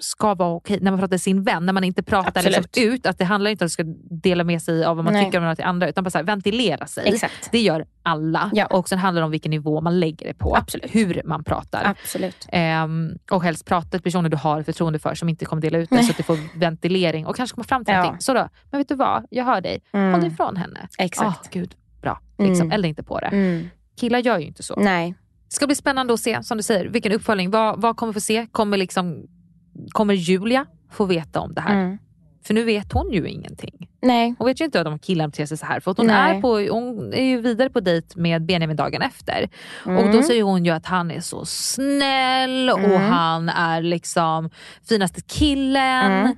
ska 0.00 0.34
vara 0.34 0.48
okej 0.54 0.78
när 0.80 0.90
man 0.90 1.00
pratar 1.00 1.16
till 1.16 1.20
sin 1.22 1.42
vän, 1.42 1.66
när 1.66 1.72
man 1.72 1.84
inte 1.84 2.02
pratar 2.02 2.42
liksom 2.42 2.64
ut, 2.76 3.06
att 3.06 3.18
det 3.18 3.24
handlar 3.24 3.50
inte 3.50 3.64
om 3.64 3.66
att 3.66 3.72
ska 3.72 3.84
dela 4.10 4.44
med 4.44 4.62
sig 4.62 4.84
av 4.84 4.96
vad 4.96 5.04
man 5.04 5.14
Nej. 5.14 5.24
tycker 5.24 5.38
om 5.38 5.44
något 5.44 5.56
till 5.56 5.64
andra, 5.64 5.88
utan 5.88 6.04
bara 6.04 6.10
så 6.10 6.18
här, 6.18 6.24
ventilera 6.24 6.86
sig. 6.86 7.08
Exakt. 7.08 7.48
Det 7.52 7.60
gör 7.60 7.86
alla. 8.02 8.50
Ja. 8.54 8.66
Och 8.66 8.88
sen 8.88 8.98
handlar 8.98 9.20
det 9.22 9.24
om 9.24 9.30
vilken 9.30 9.50
nivå 9.50 9.80
man 9.80 10.00
lägger 10.00 10.26
det 10.26 10.34
på. 10.34 10.56
Absolut. 10.56 10.94
Hur 10.94 11.22
man 11.24 11.44
pratar. 11.44 11.84
Absolut. 11.84 12.46
Ehm, 12.52 13.10
och 13.30 13.42
helst 13.42 13.66
prata 13.66 13.88
till 13.88 14.02
personer 14.02 14.28
du 14.28 14.36
har 14.36 14.62
förtroende 14.62 14.98
för 14.98 15.14
som 15.14 15.28
inte 15.28 15.44
kommer 15.44 15.62
dela 15.62 15.78
ut 15.78 15.90
det 15.90 15.96
Nej. 15.96 16.04
så 16.04 16.10
att 16.10 16.16
du 16.16 16.22
får 16.22 16.58
ventilering 16.58 17.26
och 17.26 17.36
kanske 17.36 17.54
komma 17.54 17.64
fram 17.64 17.84
till 17.84 17.94
Ja. 17.94 18.00
någonting. 18.00 18.20
Så 18.20 18.34
då, 18.34 18.48
men 18.70 18.80
vet 18.80 18.88
du 18.88 18.94
vad? 18.94 19.26
Jag 19.30 19.44
hör 19.44 19.60
dig. 19.60 19.82
Mm. 19.92 20.12
Håll 20.12 20.20
dig 20.20 20.30
ifrån 20.30 20.56
henne. 20.56 20.88
Exakt. 20.98 21.46
Ah, 21.46 21.48
gud, 21.50 21.74
bra. 22.02 22.20
Liksom. 22.38 22.54
Mm. 22.66 22.72
Elda 22.72 22.88
inte 22.88 23.02
på 23.02 23.18
det. 23.20 23.26
Mm. 23.26 23.68
Killar 24.00 24.18
gör 24.18 24.38
ju 24.38 24.46
inte 24.46 24.62
så. 24.62 24.74
Nej. 24.76 25.14
Det 25.48 25.54
ska 25.54 25.66
bli 25.66 25.76
spännande 25.76 26.14
att 26.14 26.20
se, 26.20 26.42
som 26.42 26.56
du 26.56 26.62
säger, 26.62 26.88
vilken 26.88 27.12
uppföljning. 27.12 27.50
Vad, 27.50 27.80
vad 27.80 27.96
kommer 27.96 28.12
vi 28.12 28.14
få 28.14 28.20
se? 28.20 28.46
Kommer, 28.52 28.76
liksom, 28.76 29.26
kommer 29.90 30.14
Julia 30.14 30.66
få 30.90 31.04
veta 31.04 31.40
om 31.40 31.54
det 31.54 31.60
här? 31.60 31.74
Mm. 31.84 31.98
För 32.46 32.54
nu 32.54 32.64
vet 32.64 32.92
hon 32.92 33.12
ju 33.12 33.28
ingenting. 33.28 33.88
Nej. 34.02 34.34
Hon 34.38 34.46
vet 34.46 34.60
ju 34.60 34.64
inte 34.64 34.80
att 34.80 34.84
de 34.84 34.98
killarna 34.98 35.28
beter 35.28 35.46
sig 35.46 35.56
så 35.58 35.66
här. 35.66 35.80
För 35.80 35.94
hon, 35.96 36.06
Nej. 36.06 36.36
är 36.36 36.40
på, 36.40 36.48
hon 36.74 37.12
är 37.14 37.24
ju 37.24 37.40
vidare 37.40 37.70
på 37.70 37.80
dejt 37.80 38.20
med 38.20 38.42
Benjamin 38.46 38.76
dagen 38.76 39.02
efter. 39.02 39.48
Och 39.84 39.90
Mm. 39.92 40.12
då 40.12 40.22
säger 40.22 40.42
hon 40.42 40.64
ju 40.64 40.70
att 40.70 40.86
han 40.86 41.10
är 41.10 41.20
så 41.20 41.44
snäll 41.44 42.70
och 42.70 42.78
Mm. 42.78 43.02
han 43.12 43.48
är 43.48 43.82
liksom 43.82 44.50
finaste 44.88 45.20
killen. 45.20 46.36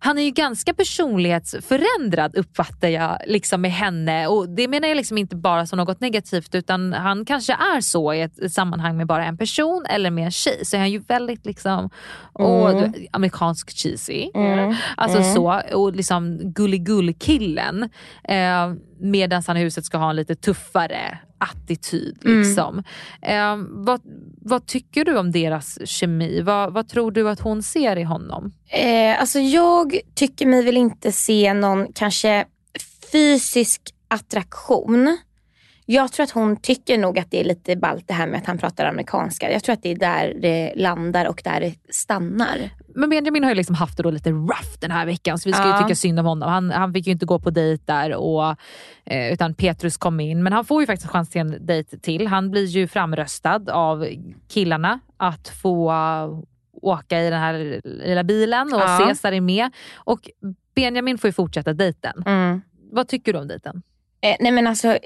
Han 0.00 0.18
är 0.18 0.22
ju 0.22 0.30
ganska 0.30 0.74
personlighetsförändrad 0.74 2.36
uppfattar 2.36 2.88
jag 2.88 3.18
liksom 3.26 3.60
med 3.60 3.72
henne. 3.72 4.26
Och 4.26 4.48
Det 4.48 4.68
menar 4.68 4.88
jag 4.88 4.96
liksom 4.96 5.18
inte 5.18 5.36
bara 5.36 5.66
som 5.66 5.76
något 5.76 6.00
negativt 6.00 6.54
utan 6.54 6.92
han 6.92 7.24
kanske 7.24 7.52
är 7.52 7.80
så 7.80 8.14
i 8.14 8.20
ett, 8.22 8.52
sammanhang 8.52 8.96
med 8.96 9.06
bara 9.06 9.24
en 9.24 9.38
person 9.38 9.86
eller 9.88 10.10
med 10.10 10.24
en 10.24 10.30
tjej. 10.30 10.64
Så 10.64 10.76
är 10.76 10.80
han 10.80 10.90
ju 10.90 10.98
väldigt 10.98 11.46
liksom 11.46 11.90
åh, 12.34 12.70
Mm. 12.70 12.92
amerikansk 13.12 13.70
cheesy. 13.70 14.30
Mm. 14.34 14.74
Alltså 14.96 15.18
Mm. 15.18 15.34
så, 15.34 15.62
och 15.74 15.96
liksom 15.96 16.38
gulligull-killen. 16.52 17.82
Eh, 18.24 18.72
Medan 19.00 19.42
han 19.46 19.56
i 19.56 19.60
huset 19.60 19.84
ska 19.84 19.98
ha 19.98 20.10
en 20.10 20.16
lite 20.16 20.34
tuffare 20.34 21.18
attityd. 21.38 22.18
Mm. 22.24 22.38
Liksom. 22.38 22.82
Eh, 23.22 23.56
vad, 23.68 24.00
vad 24.42 24.66
tycker 24.66 25.04
du 25.04 25.18
om 25.18 25.32
deras 25.32 25.88
kemi? 25.88 26.40
Vad, 26.40 26.72
vad 26.72 26.88
tror 26.88 27.10
du 27.10 27.28
att 27.28 27.40
hon 27.40 27.62
ser 27.62 27.96
i 27.96 28.02
honom? 28.02 28.52
Eh, 28.68 29.20
alltså 29.20 29.38
jag 29.38 30.00
tycker 30.14 30.46
mig 30.46 30.62
väl 30.62 30.76
inte 30.76 31.12
se 31.12 31.54
någon 31.54 31.92
kanske 31.92 32.44
fysisk 33.12 33.82
attraktion. 34.08 35.18
Jag 35.86 36.12
tror 36.12 36.24
att 36.24 36.30
hon 36.30 36.56
tycker 36.56 36.98
nog 36.98 37.18
att 37.18 37.30
det 37.30 37.40
är 37.40 37.44
lite 37.44 37.76
ballt 37.76 38.08
det 38.08 38.14
här 38.14 38.26
med 38.26 38.40
att 38.40 38.46
han 38.46 38.58
pratar 38.58 38.86
amerikanska. 38.86 39.52
Jag 39.52 39.64
tror 39.64 39.72
att 39.72 39.82
det 39.82 39.90
är 39.90 39.96
där 39.96 40.34
det 40.42 40.72
landar 40.76 41.26
och 41.26 41.40
där 41.44 41.60
det 41.60 41.74
stannar. 41.90 42.70
Men 42.98 43.10
Benjamin 43.10 43.42
har 43.44 43.50
ju 43.50 43.54
liksom 43.54 43.74
haft 43.74 43.96
det 43.96 44.02
då 44.02 44.10
lite 44.10 44.30
rough 44.30 44.78
den 44.80 44.90
här 44.90 45.06
veckan 45.06 45.38
så 45.38 45.48
vi 45.48 45.52
ska 45.52 45.62
Ja. 45.62 45.76
ju 45.76 45.82
tycka 45.82 45.94
synd 45.94 46.20
om 46.20 46.26
honom. 46.26 46.48
Han, 46.48 46.70
han 46.70 46.92
fick 46.92 47.06
ju 47.06 47.12
inte 47.12 47.26
gå 47.26 47.38
på 47.38 47.50
dejt 47.50 47.82
där 47.86 48.14
och, 48.14 48.56
eh, 49.04 49.32
utan 49.32 49.54
Petrus 49.54 49.96
kom 49.96 50.20
in. 50.20 50.42
Men 50.42 50.52
han 50.52 50.64
får 50.64 50.82
ju 50.82 50.86
faktiskt 50.86 51.10
chans 51.10 51.30
till 51.30 51.40
en 51.40 51.66
dejt 51.66 51.98
till. 51.98 52.26
Han 52.26 52.50
blir 52.50 52.64
ju 52.66 52.88
framröstad 52.88 53.62
av 53.72 54.06
killarna 54.48 55.00
att 55.16 55.48
få 55.48 55.92
åka 56.82 57.20
i 57.22 57.30
den 57.30 57.40
här 57.40 57.80
lilla 57.84 58.24
bilen 58.24 58.74
och 58.74 58.80
Ja. 58.80 58.98
Cesar 59.08 59.32
är 59.32 59.40
med. 59.40 59.70
Och 59.96 60.30
Benjamin 60.74 61.18
får 61.18 61.28
ju 61.28 61.32
fortsätta 61.32 61.72
dejten. 61.72 62.24
Vad 62.92 63.08
tycker 63.08 63.32
du 63.32 63.38
om 63.38 63.48
dejten? 63.48 63.82
Eh, 64.20 64.36
nej 64.40 64.52
men 64.52 64.66
alltså, 64.66 64.98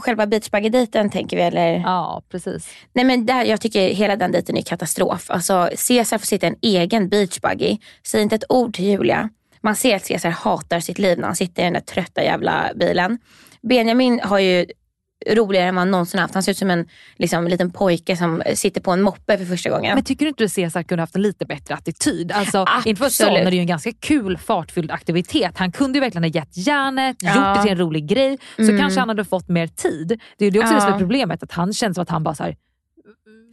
själva 0.00 0.26
beachbuggy-dejten 0.26 1.10
tänker 1.10 1.36
vi 1.36 1.42
eller? 1.42 1.72
Ja, 1.72 2.22
precis. 2.30 2.68
Nej 2.92 3.04
men 3.04 3.26
där, 3.26 3.44
jag 3.44 3.60
tycker 3.60 3.88
hela 3.88 4.16
den 4.16 4.32
dejten 4.32 4.56
är 4.56 4.62
katastrof. 4.62 5.30
Alltså 5.30 5.70
Cesar 5.76 6.18
får 6.18 6.26
sitta 6.26 6.46
i 6.46 6.50
en 6.50 6.56
egen 6.62 7.08
beachbuggy. 7.08 7.78
Säg 8.06 8.22
inte 8.22 8.34
ett 8.34 8.44
ord 8.48 8.74
till 8.74 8.84
Julia. 8.84 9.28
Man 9.60 9.76
ser 9.76 9.96
att 9.96 10.04
Cesar 10.04 10.30
hatar 10.30 10.80
sitt 10.80 10.98
liv 10.98 11.18
när 11.18 11.26
han 11.26 11.36
sitter 11.36 11.62
i 11.62 11.64
den 11.64 11.72
där 11.72 11.80
trötta 11.80 12.24
jävla 12.24 12.70
bilen. 12.74 13.18
Benjamin 13.62 14.20
har 14.22 14.38
ju 14.38 14.66
roligare 15.30 15.68
än 15.68 15.74
vad 15.74 15.80
han 15.80 15.90
någonsin 15.90 16.20
haft. 16.20 16.34
Han 16.34 16.42
ser 16.42 16.52
ut 16.52 16.58
som 16.58 16.70
en 16.70 16.86
liksom, 17.16 17.48
liten 17.48 17.70
pojke 17.70 18.16
som 18.16 18.42
sitter 18.54 18.80
på 18.80 18.90
en 18.92 19.02
moppe 19.02 19.38
för 19.38 19.44
första 19.44 19.70
gången. 19.70 19.94
Men 19.94 20.04
tycker 20.04 20.24
du 20.24 20.28
inte 20.28 20.44
att 20.44 20.52
Cesar 20.52 20.82
kunde 20.82 21.02
haft 21.02 21.16
en 21.16 21.22
lite 21.22 21.46
bättre 21.46 21.74
attityd? 21.74 22.32
Alltså, 22.32 22.64
Absolut. 22.68 23.10
det 23.18 23.40
är 23.42 23.50
ju 23.52 23.58
en 23.60 23.66
ganska 23.66 23.92
kul 24.00 24.36
fartfylld 24.38 24.90
aktivitet. 24.90 25.58
Han 25.58 25.72
kunde 25.72 25.96
ju 25.96 26.00
verkligen 26.00 26.24
ha 26.24 26.30
gett 26.30 26.56
järnet, 26.56 27.16
Ja. 27.20 27.34
gjort 27.34 27.56
det 27.56 27.62
till 27.62 27.72
en 27.72 27.78
rolig 27.78 28.06
grej. 28.08 28.38
Så 28.56 28.62
Mm. 28.62 28.78
kanske 28.78 29.00
han 29.00 29.08
hade 29.08 29.24
fått 29.24 29.48
mer 29.48 29.66
tid. 29.66 30.20
Det 30.38 30.44
är 30.44 30.46
ju 30.46 30.50
det 30.50 30.58
också 30.60 30.74
det 30.74 30.80
som 30.80 30.88
är 30.88 30.92
Ja. 30.94 30.98
problemet, 30.98 31.42
att 31.42 31.52
han 31.52 31.72
känns 31.72 31.94
som 31.94 32.02
att 32.02 32.10
han 32.10 32.22
bara 32.24 32.34
så 32.34 32.42
här, 32.44 32.56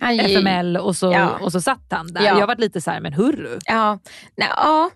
FML 0.02 0.78
och 0.78 0.96
så, 0.96 1.12
Ja. 1.12 1.30
och 1.42 1.52
så 1.52 1.62
satt 1.62 1.86
han 1.90 2.08
där. 2.08 2.22
Ja. 2.22 2.40
Jag 2.40 2.48
varit 2.48 2.60
lite 2.60 2.82
så 2.82 2.92
här, 2.92 3.00
men 3.00 3.14
hurru. 3.14 3.60
Ja, 3.66 4.00
nej, 4.38 4.48
ja. 4.58 4.90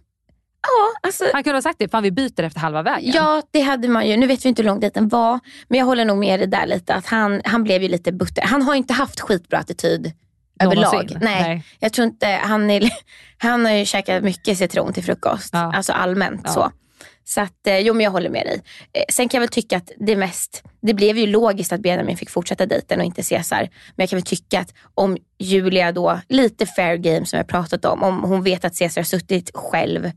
Ja, 0.68 1.08
alltså, 1.08 1.24
Han 1.34 1.44
kunde 1.44 1.58
ha 1.58 1.62
sagt 1.62 1.80
det, 1.80 1.90
fan 1.90 2.04
vi 2.04 2.12
byter 2.12 2.44
efter 2.44 2.60
halva 2.60 2.82
vägen. 2.84 3.12
Ja, 3.16 3.42
det 3.52 3.62
hade 3.62 3.88
man 3.88 4.08
ju. 4.08 4.18
Nu 4.18 4.28
vet 4.28 4.46
vi 4.46 4.50
inte 4.50 4.62
hur 4.62 4.68
lång 4.70 4.80
dejten 4.80 5.08
var. 5.08 5.40
Men 5.68 5.80
jag 5.80 5.86
håller 5.86 6.06
nog 6.06 6.18
med 6.18 6.40
dig 6.40 6.48
där 6.48 6.66
lite. 6.66 6.94
Att 6.94 7.06
han, 7.06 7.42
han 7.46 7.64
blev 7.64 7.82
ju 7.84 7.90
lite 7.90 8.12
butter. 8.12 8.42
Han 8.42 8.62
har 8.62 8.76
inte 8.76 8.94
haft 8.94 9.20
skitbra 9.20 9.58
attityd 9.60 10.12
överlag. 10.64 11.18
Nej, 11.22 11.42
Nej. 11.44 11.64
Jag 11.80 11.94
tror 11.94 12.08
inte, 12.08 12.28
han, 12.28 12.70
är, 12.70 12.90
han 13.38 13.66
har 13.66 13.72
ju 13.72 13.86
käkat 13.86 14.24
mycket 14.24 14.58
citron 14.58 14.94
till 14.94 15.04
frukost. 15.04 15.50
Ja. 15.54 15.72
Alltså 15.76 15.94
allmänt 15.94 16.42
Ja. 16.44 16.52
så. 16.52 16.72
Så 17.24 17.42
att, 17.42 17.68
eh, 17.68 17.78
jo 17.80 17.94
men 17.94 18.04
jag 18.04 18.12
håller 18.12 18.30
med 18.30 18.46
dig. 18.46 18.62
Eh, 18.94 19.04
Sen 19.10 19.30
kan 19.30 19.38
jag 19.38 19.42
väl 19.42 19.50
tycka 19.54 19.78
att 19.78 19.92
det 20.00 20.16
mest, 20.16 20.64
det 20.82 20.94
blev 20.94 21.18
ju 21.18 21.28
logiskt 21.28 21.72
att 21.74 21.80
Benjamin 21.82 22.18
fick 22.18 22.30
fortsätta 22.30 22.66
dejten 22.66 23.00
och 23.00 23.06
inte 23.06 23.24
Cesar. 23.24 23.60
Men 23.62 23.70
jag 24.04 24.10
kan 24.10 24.18
väl 24.18 24.26
tycka 24.26 24.60
att 24.60 24.74
om 24.96 25.18
Julia 25.40 25.92
då, 25.92 26.20
lite 26.30 26.66
fair 26.66 26.96
game 26.98 27.26
som 27.26 27.38
jag 27.38 27.48
pratat 27.48 27.86
om, 27.86 28.04
om 28.04 28.24
hon 28.24 28.44
vet 28.44 28.66
att 28.66 28.76
Cesar 28.76 29.02
har 29.02 29.06
suttit 29.06 29.52
själv 29.54 30.12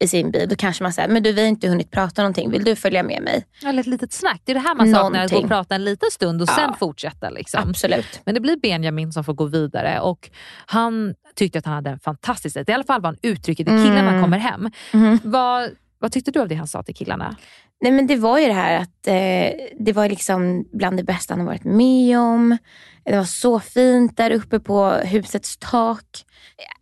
i 0.00 0.08
sin 0.08 0.30
bil, 0.30 0.48
då 0.48 0.56
kanske 0.56 0.82
man 0.82 0.92
säger, 0.92 1.08
men 1.08 1.22
du 1.22 1.32
vi 1.32 1.40
har 1.40 1.48
inte 1.48 1.68
hunnit 1.68 1.90
prata 1.90 2.22
någonting, 2.22 2.50
vill 2.50 2.64
du 2.64 2.76
följa 2.76 3.02
med 3.02 3.22
mig? 3.22 3.44
Eller 3.66 3.80
ett 3.80 3.86
litet 3.86 4.12
snack. 4.12 4.42
Det 4.44 4.52
är 4.52 4.54
det 4.54 4.60
här 4.60 4.74
man 4.74 4.86
saknar, 4.92 5.04
att 5.04 5.12
gå 5.12 5.16
Någonting. 5.18 5.44
och 5.44 5.48
prata 5.48 5.74
en 5.74 5.84
liten 5.84 6.10
stund 6.10 6.42
och 6.42 6.48
Ja. 6.48 6.54
sen 6.54 6.74
fortsätta. 6.78 7.30
Liksom. 7.30 7.68
Absolut. 7.68 8.20
Men 8.24 8.34
det 8.34 8.40
blir 8.40 8.56
Benjamin 8.56 9.12
som 9.12 9.24
får 9.24 9.34
gå 9.34 9.44
vidare 9.44 10.00
och 10.00 10.30
han 10.66 11.14
tyckte 11.34 11.58
att 11.58 11.64
han 11.64 11.74
hade 11.74 11.90
en 11.90 11.98
fantastisk 12.00 12.54
dejt. 12.54 12.72
I 12.72 12.74
alla 12.74 12.84
fall 12.84 13.00
var 13.00 13.08
han 13.08 13.18
uttrycket 13.22 13.66
till 13.66 13.82
killarna 13.82 14.10
Mm. 14.10 14.22
kommer 14.22 14.38
hem. 14.38 14.70
Mhm. 14.92 15.18
Vad, 15.24 15.70
vad 15.98 16.12
tyckte 16.12 16.30
du 16.30 16.40
av 16.40 16.48
det 16.48 16.54
han 16.54 16.68
sa 16.68 16.82
till 16.82 16.94
killarna? 16.94 17.36
Nej 17.82 17.92
men 17.92 18.06
det 18.06 18.16
var 18.16 18.38
ju 18.38 18.46
det 18.46 18.52
här 18.52 18.76
att 18.76 19.06
eh, 19.06 19.66
det 19.78 19.92
var 19.92 20.08
liksom 20.08 20.64
bland 20.72 20.96
det 20.96 21.02
bästa 21.04 21.34
han 21.34 21.40
har 21.40 21.46
varit 21.46 21.64
med 21.64 22.18
om. 22.18 22.56
Det 23.04 23.16
var 23.16 23.24
så 23.24 23.60
fint 23.60 24.16
där 24.16 24.30
uppe 24.30 24.60
på 24.60 24.90
husets 24.90 25.56
tak. 25.58 26.04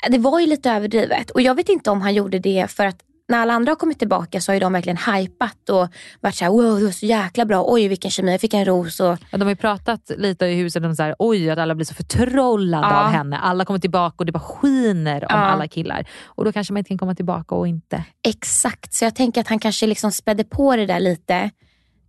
Det 0.08 0.18
var 0.18 0.40
ju 0.40 0.46
lite 0.46 0.70
överdrivet 0.70 1.30
och 1.30 1.40
jag 1.42 1.54
vet 1.54 1.68
inte 1.68 1.90
om 1.90 2.00
han 2.02 2.14
gjorde 2.14 2.38
det 2.38 2.66
för 2.70 2.86
att 2.86 2.98
när 3.28 3.38
alla 3.38 3.54
andra 3.54 3.70
har 3.70 3.76
kommit 3.76 3.98
tillbaka 3.98 4.40
så 4.40 4.52
har 4.52 4.60
de 4.60 4.72
verkligen 4.72 4.96
hypat 4.96 5.68
och 5.70 5.88
varit 6.20 6.34
såhär 6.34 6.52
wow 6.52 6.78
det 6.78 6.84
var 6.84 6.90
så 6.92 7.06
jäkla 7.06 7.44
bra, 7.44 7.64
oj 7.68 7.88
vilken 7.88 8.10
kemi, 8.10 8.30
jag 8.32 8.40
fick 8.40 8.54
en 8.54 8.64
ros 8.64 9.00
och 9.00 9.18
Ja, 9.30 9.38
de 9.38 9.42
har 9.42 9.48
ju 9.50 9.56
pratat 9.56 10.10
lite 10.16 10.46
i 10.46 10.54
huset 10.54 10.84
om 10.84 10.96
så 10.96 11.02
här, 11.02 11.14
oj 11.18 11.50
att 11.50 11.58
alla 11.58 11.74
blir 11.74 11.86
så 11.86 11.94
förtrollade 11.94 12.86
Ja. 12.86 13.04
av 13.04 13.10
henne. 13.10 13.38
Alla 13.38 13.64
kommer 13.64 13.80
tillbaka 13.80 14.14
och 14.18 14.26
det 14.26 14.32
bara 14.32 14.40
skiner 14.40 15.22
om 15.24 15.26
Ja. 15.30 15.36
alla 15.36 15.68
killar. 15.68 16.08
Och 16.24 16.44
då 16.44 16.52
kanske 16.52 16.72
man 16.72 16.78
inte 16.78 16.88
kan 16.88 16.98
komma 16.98 17.14
tillbaka 17.14 17.54
och 17.54 17.68
inte. 17.68 18.04
Exakt, 18.28 18.94
så 18.94 19.04
jag 19.04 19.14
tänker 19.14 19.40
att 19.40 19.48
han 19.48 19.58
kanske 19.58 19.86
liksom 19.86 20.12
spädde 20.12 20.44
på 20.44 20.76
det 20.76 20.86
där 20.86 21.00
lite. 21.00 21.50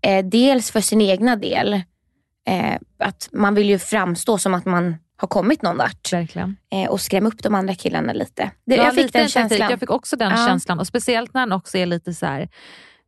Eh, 0.02 0.26
dels 0.26 0.72
för 0.72 0.82
sin 0.82 1.02
egna 1.02 1.36
del. 1.36 1.74
Eh, 2.48 2.76
att 3.00 3.30
man 3.32 3.56
vill 3.56 3.70
ju 3.70 3.80
framstå 3.80 4.38
som 4.38 4.54
att 4.54 4.66
man 4.66 4.96
har 5.20 5.28
kommit 5.28 5.62
någon 5.62 5.78
vart. 5.78 6.14
Verkligen. 6.14 6.58
Eh, 6.72 6.90
och 6.90 7.02
skrämma 7.02 7.28
upp 7.28 7.44
de 7.44 7.56
andra 7.56 7.76
killarna 7.76 8.14
lite. 8.14 8.52
Det, 8.66 8.76
Ja, 8.76 8.84
jag 8.84 8.96
fick 8.96 9.14
den 9.14 9.28
känslan. 9.30 9.70
Jag 9.70 9.80
fick 9.80 9.92
också 9.92 10.16
den 10.16 10.32
Ja. 10.32 10.48
känslan. 10.48 10.80
Och 10.80 10.88
Speciellt 10.88 11.34
när 11.34 11.42
han 11.42 11.52
också 11.52 11.78
är 11.78 11.86
lite 11.86 12.14
så 12.14 12.26
här. 12.26 12.50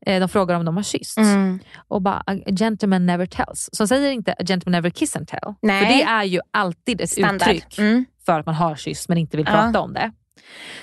eh, 0.06 0.20
De 0.20 0.30
frågar 0.30 0.56
om 0.56 0.66
de 0.66 0.76
har 0.76 0.84
kyssts. 0.84 1.18
Mm. 1.18 1.60
Och 1.88 2.02
bara, 2.02 2.24
a 2.28 2.36
gentleman 2.60 3.06
never 3.06 3.26
tells. 3.26 3.70
Så 3.74 3.84
de 3.84 3.88
säger 3.88 4.12
inte 4.12 4.32
a 4.34 4.44
gentleman 4.48 4.72
never 4.72 4.90
kiss 4.90 5.16
and 5.16 5.28
tell. 5.28 5.54
Nej. 5.62 5.86
För 5.86 5.94
det 5.94 6.04
är 6.04 6.24
ju 6.24 6.40
alltid 6.52 7.02
ett 7.02 7.10
Standard. 7.10 7.48
uttryck 7.48 7.78
Mm. 7.78 8.06
för 8.26 8.40
att 8.40 8.46
man 8.46 8.56
har 8.56 8.76
kysst 8.76 9.10
men 9.10 9.18
inte 9.18 9.38
vill 9.38 9.46
Ja. 9.50 9.54
prata 9.54 9.80
om 9.80 9.94
det. 9.94 10.12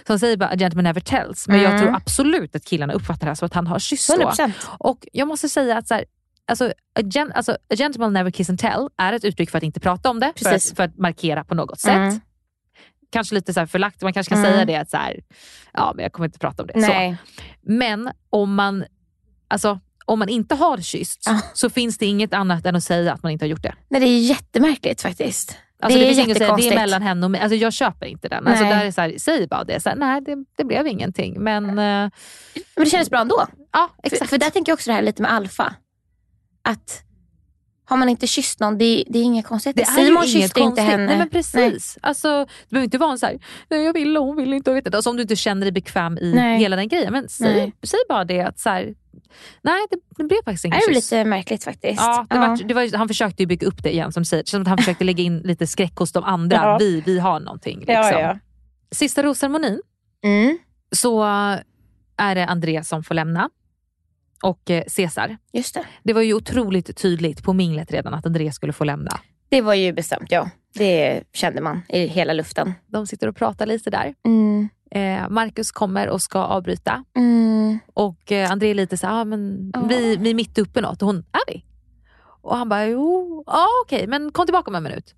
Så 0.06 0.12
de 0.12 0.18
säger 0.18 0.36
bara 0.36 0.48
a 0.48 0.56
gentleman 0.56 0.84
never 0.84 1.00
tells. 1.00 1.48
Men 1.48 1.60
jag 1.62 1.70
Mm. 1.72 1.82
tror 1.82 1.94
absolut 1.96 2.56
att 2.56 2.64
killarna 2.64 2.92
uppfattar 2.92 3.20
det 3.20 3.26
här 3.30 3.34
som 3.34 3.46
att 3.46 3.54
han 3.54 3.66
har 3.66 3.78
kysst. 3.78 4.08
då. 4.08 4.14
100%. 4.14 4.52
Och 4.78 5.06
jag 5.12 5.28
måste 5.28 5.48
säga 5.48 5.78
att 5.78 5.88
så 5.88 5.94
här, 5.94 6.04
alltså, 6.48 6.72
a, 6.94 7.00
gen, 7.04 7.32
alltså, 7.32 7.52
a 7.52 7.76
gentleman 7.76 8.12
never 8.12 8.30
kiss 8.30 8.50
and 8.50 8.58
tell 8.58 8.88
är 8.98 9.12
ett 9.12 9.24
uttryck 9.24 9.50
för 9.50 9.58
att 9.58 9.64
inte 9.64 9.80
prata 9.80 10.10
om 10.10 10.20
det. 10.20 10.32
För 10.36 10.54
att, 10.54 10.64
för 10.76 10.82
att 10.82 10.98
markera 10.98 11.44
på 11.44 11.54
något 11.54 11.80
sätt. 11.80 11.94
Mm. 11.96 12.20
Kanske 13.10 13.34
lite 13.34 13.54
så 13.54 13.66
förlagt, 13.66 14.02
man 14.02 14.12
kanske 14.12 14.30
kan 14.34 14.38
Mm. 14.38 14.52
säga 14.52 14.64
det 14.64 14.76
att 14.76 14.90
så 14.90 14.96
här, 14.96 15.20
ja, 15.72 15.92
men 15.96 16.02
jag 16.02 16.12
kommer 16.12 16.26
inte 16.26 16.38
prata 16.38 16.62
om 16.62 16.70
det. 16.74 16.82
Så. 16.82 17.14
Men 17.62 18.10
om 18.30 18.54
man, 18.54 18.84
alltså, 19.48 19.80
om 20.04 20.18
man 20.18 20.28
inte 20.28 20.54
har 20.54 20.78
kysst 20.78 21.22
Ja. 21.26 21.40
så 21.54 21.70
finns 21.70 21.98
det 21.98 22.06
inget 22.06 22.34
annat 22.34 22.66
än 22.66 22.76
att 22.76 22.84
säga 22.84 23.12
att 23.12 23.22
man 23.22 23.32
inte 23.32 23.44
har 23.44 23.48
gjort 23.50 23.62
det. 23.62 23.74
Nej, 23.88 24.00
det 24.00 24.06
är 24.06 24.20
jättemärkligt 24.20 25.02
faktiskt. 25.02 25.56
Alltså, 25.82 25.98
det, 25.98 26.04
det, 26.04 26.10
är 26.10 26.24
finns 26.24 26.38
säga, 26.38 26.56
det 26.56 26.68
är 26.68 26.74
mellan 26.74 27.02
henne 27.02 27.26
och 27.26 27.30
mig. 27.30 27.40
Alltså, 27.40 27.56
jag 27.56 27.72
köper 27.72 28.06
inte 28.06 28.28
den. 28.28 28.46
Alltså, 28.46 28.64
där 28.64 28.84
är 28.84 28.90
så 28.90 29.00
här, 29.00 29.14
säg 29.18 29.46
bara 29.46 29.64
det. 29.64 29.80
Så 29.80 29.88
här, 29.88 29.96
nej, 29.96 30.20
det, 30.20 30.44
det 30.56 30.64
blev 30.64 30.86
ingenting. 30.86 31.42
Men 31.42 31.68
eh, 31.68 31.74
Men 31.74 32.10
det 32.76 32.86
kändes 32.90 33.10
bra 33.10 33.20
ändå. 33.20 33.46
ja, 33.72 33.90
För, 34.02 34.06
exakt. 34.06 34.30
för 34.30 34.38
där 34.38 34.50
tänker 34.50 34.70
jag 34.72 34.76
också 34.76 34.90
det 34.90 34.94
här 34.94 35.02
lite 35.02 35.22
med 35.22 35.32
alfa. 35.32 35.74
Att 36.68 37.02
har 37.84 37.96
man 37.96 38.08
inte 38.08 38.26
kysst 38.26 38.60
någon, 38.60 38.78
det, 38.78 39.04
det 39.08 39.18
är 39.18 39.22
inga 39.22 39.42
konstigheter. 39.42 39.84
Det 39.94 40.00
är 40.00 40.04
Simon 40.06 40.26
kysste 40.26 40.60
inte 40.60 40.82
henne. 40.82 41.06
Nej, 41.06 41.18
men 41.18 41.30
precis. 41.30 41.98
Alltså, 42.02 42.28
det 42.44 42.70
behöver 42.70 42.84
inte 42.84 42.98
vara 42.98 43.12
en 43.12 43.18
så 43.18 43.26
här, 43.26 43.38
nej 43.70 43.84
jag 43.84 43.92
vill 43.92 44.16
och 44.16 44.24
hon 44.24 44.36
vill 44.36 44.52
inte. 44.52 44.70
Och 44.70 44.76
vet 44.76 44.86
inte. 44.86 44.98
Alltså, 44.98 45.10
om 45.10 45.16
du 45.16 45.22
inte 45.22 45.36
känner 45.36 45.62
dig 45.62 45.72
bekväm 45.72 46.18
i 46.18 46.32
Nej. 46.34 46.58
hela 46.58 46.76
den 46.76 46.88
grejen. 46.88 47.12
Men 47.12 47.28
säg, 47.28 47.54
Nej. 47.56 47.72
säg 47.82 47.98
bara 48.08 48.24
det 48.24 48.40
att 48.40 48.58
så 48.58 48.70
här, 48.70 48.94
nej 49.62 49.86
det, 49.90 49.96
det 50.16 50.24
blev 50.24 50.38
faktiskt 50.44 50.62
Det 50.62 50.66
ingen 50.66 50.76
är 50.78 50.94
kyss. 50.94 51.10
lite 51.10 51.24
märkligt 51.24 51.64
faktiskt. 51.64 52.00
Ja, 52.00 52.26
det 52.30 52.38
var, 52.38 52.56
det 52.68 52.74
var, 52.74 52.96
han 52.96 53.08
försökte 53.08 53.42
ju 53.42 53.46
bygga 53.46 53.66
upp 53.66 53.82
det 53.82 53.92
igen 53.92 54.12
som 54.12 54.24
säger. 54.24 54.44
Som 54.46 54.62
att 54.62 54.68
han 54.68 54.78
försökte 54.78 55.04
lägga 55.04 55.22
in 55.22 55.38
lite 55.38 55.66
skräck 55.66 55.96
hos 55.96 56.12
de 56.12 56.24
andra. 56.24 56.56
Ja. 56.56 56.76
Vi, 56.80 57.00
vi 57.06 57.18
har 57.18 57.40
någonting. 57.40 57.78
Liksom. 57.78 57.94
Ja, 57.94 58.20
ja. 58.20 58.38
Sista 58.90 59.22
rosceremonin 59.22 59.80
Mm, 60.24 60.58
så 60.92 61.22
är 62.16 62.34
det 62.34 62.46
André 62.46 62.84
som 62.84 63.02
får 63.04 63.14
lämna. 63.14 63.50
Och 64.42 64.70
eh, 64.70 64.84
Cesar. 64.86 65.36
just 65.52 65.74
det. 65.74 65.84
Det 66.02 66.12
var 66.12 66.22
ju 66.22 66.34
otroligt 66.34 66.96
tydligt 66.96 67.42
på 67.44 67.52
minglet 67.52 67.92
redan 67.92 68.14
att 68.14 68.26
André 68.26 68.52
skulle 68.52 68.72
få 68.72 68.84
lämna. 68.84 69.20
Det 69.48 69.60
var 69.60 69.74
ju 69.74 69.92
bestämt, 69.92 70.30
ja. 70.32 70.50
Det 70.74 71.22
kände 71.32 71.60
man 71.60 71.82
i 71.88 72.06
hela 72.06 72.32
luften. 72.32 72.74
De 72.86 73.06
sitter 73.06 73.26
och 73.28 73.36
pratar 73.36 73.66
lite 73.66 73.90
där. 73.90 74.14
Mm, 74.24 74.68
Eh, 74.90 75.28
Marcus 75.28 75.72
kommer 75.72 76.08
och 76.08 76.22
ska 76.22 76.38
avbryta. 76.38 77.04
mm, 77.16 77.78
Och 77.94 78.32
eh, 78.32 78.50
André 78.52 78.70
är 78.70 78.74
lite 78.74 78.96
så 78.96 79.06
här, 79.06 79.20
ah, 79.20 79.24
men 79.24 79.70
Ja. 79.74 79.80
vi, 79.88 80.16
vi 80.16 80.30
är 80.30 80.34
mitt 80.34 80.58
uppe 80.58 80.80
något. 80.80 81.02
Och 81.02 81.06
hon, 81.06 81.16
är 81.18 81.52
vi? 81.52 81.64
Och 82.42 82.56
han 82.56 82.68
bara, 82.68 82.86
jo, 82.86 83.44
ja 83.46 83.66
okej, 83.84 84.06
men 84.06 84.32
kom 84.32 84.46
tillbaka 84.46 84.70
om 84.70 84.74
en 84.74 84.82
minut. 84.82 85.14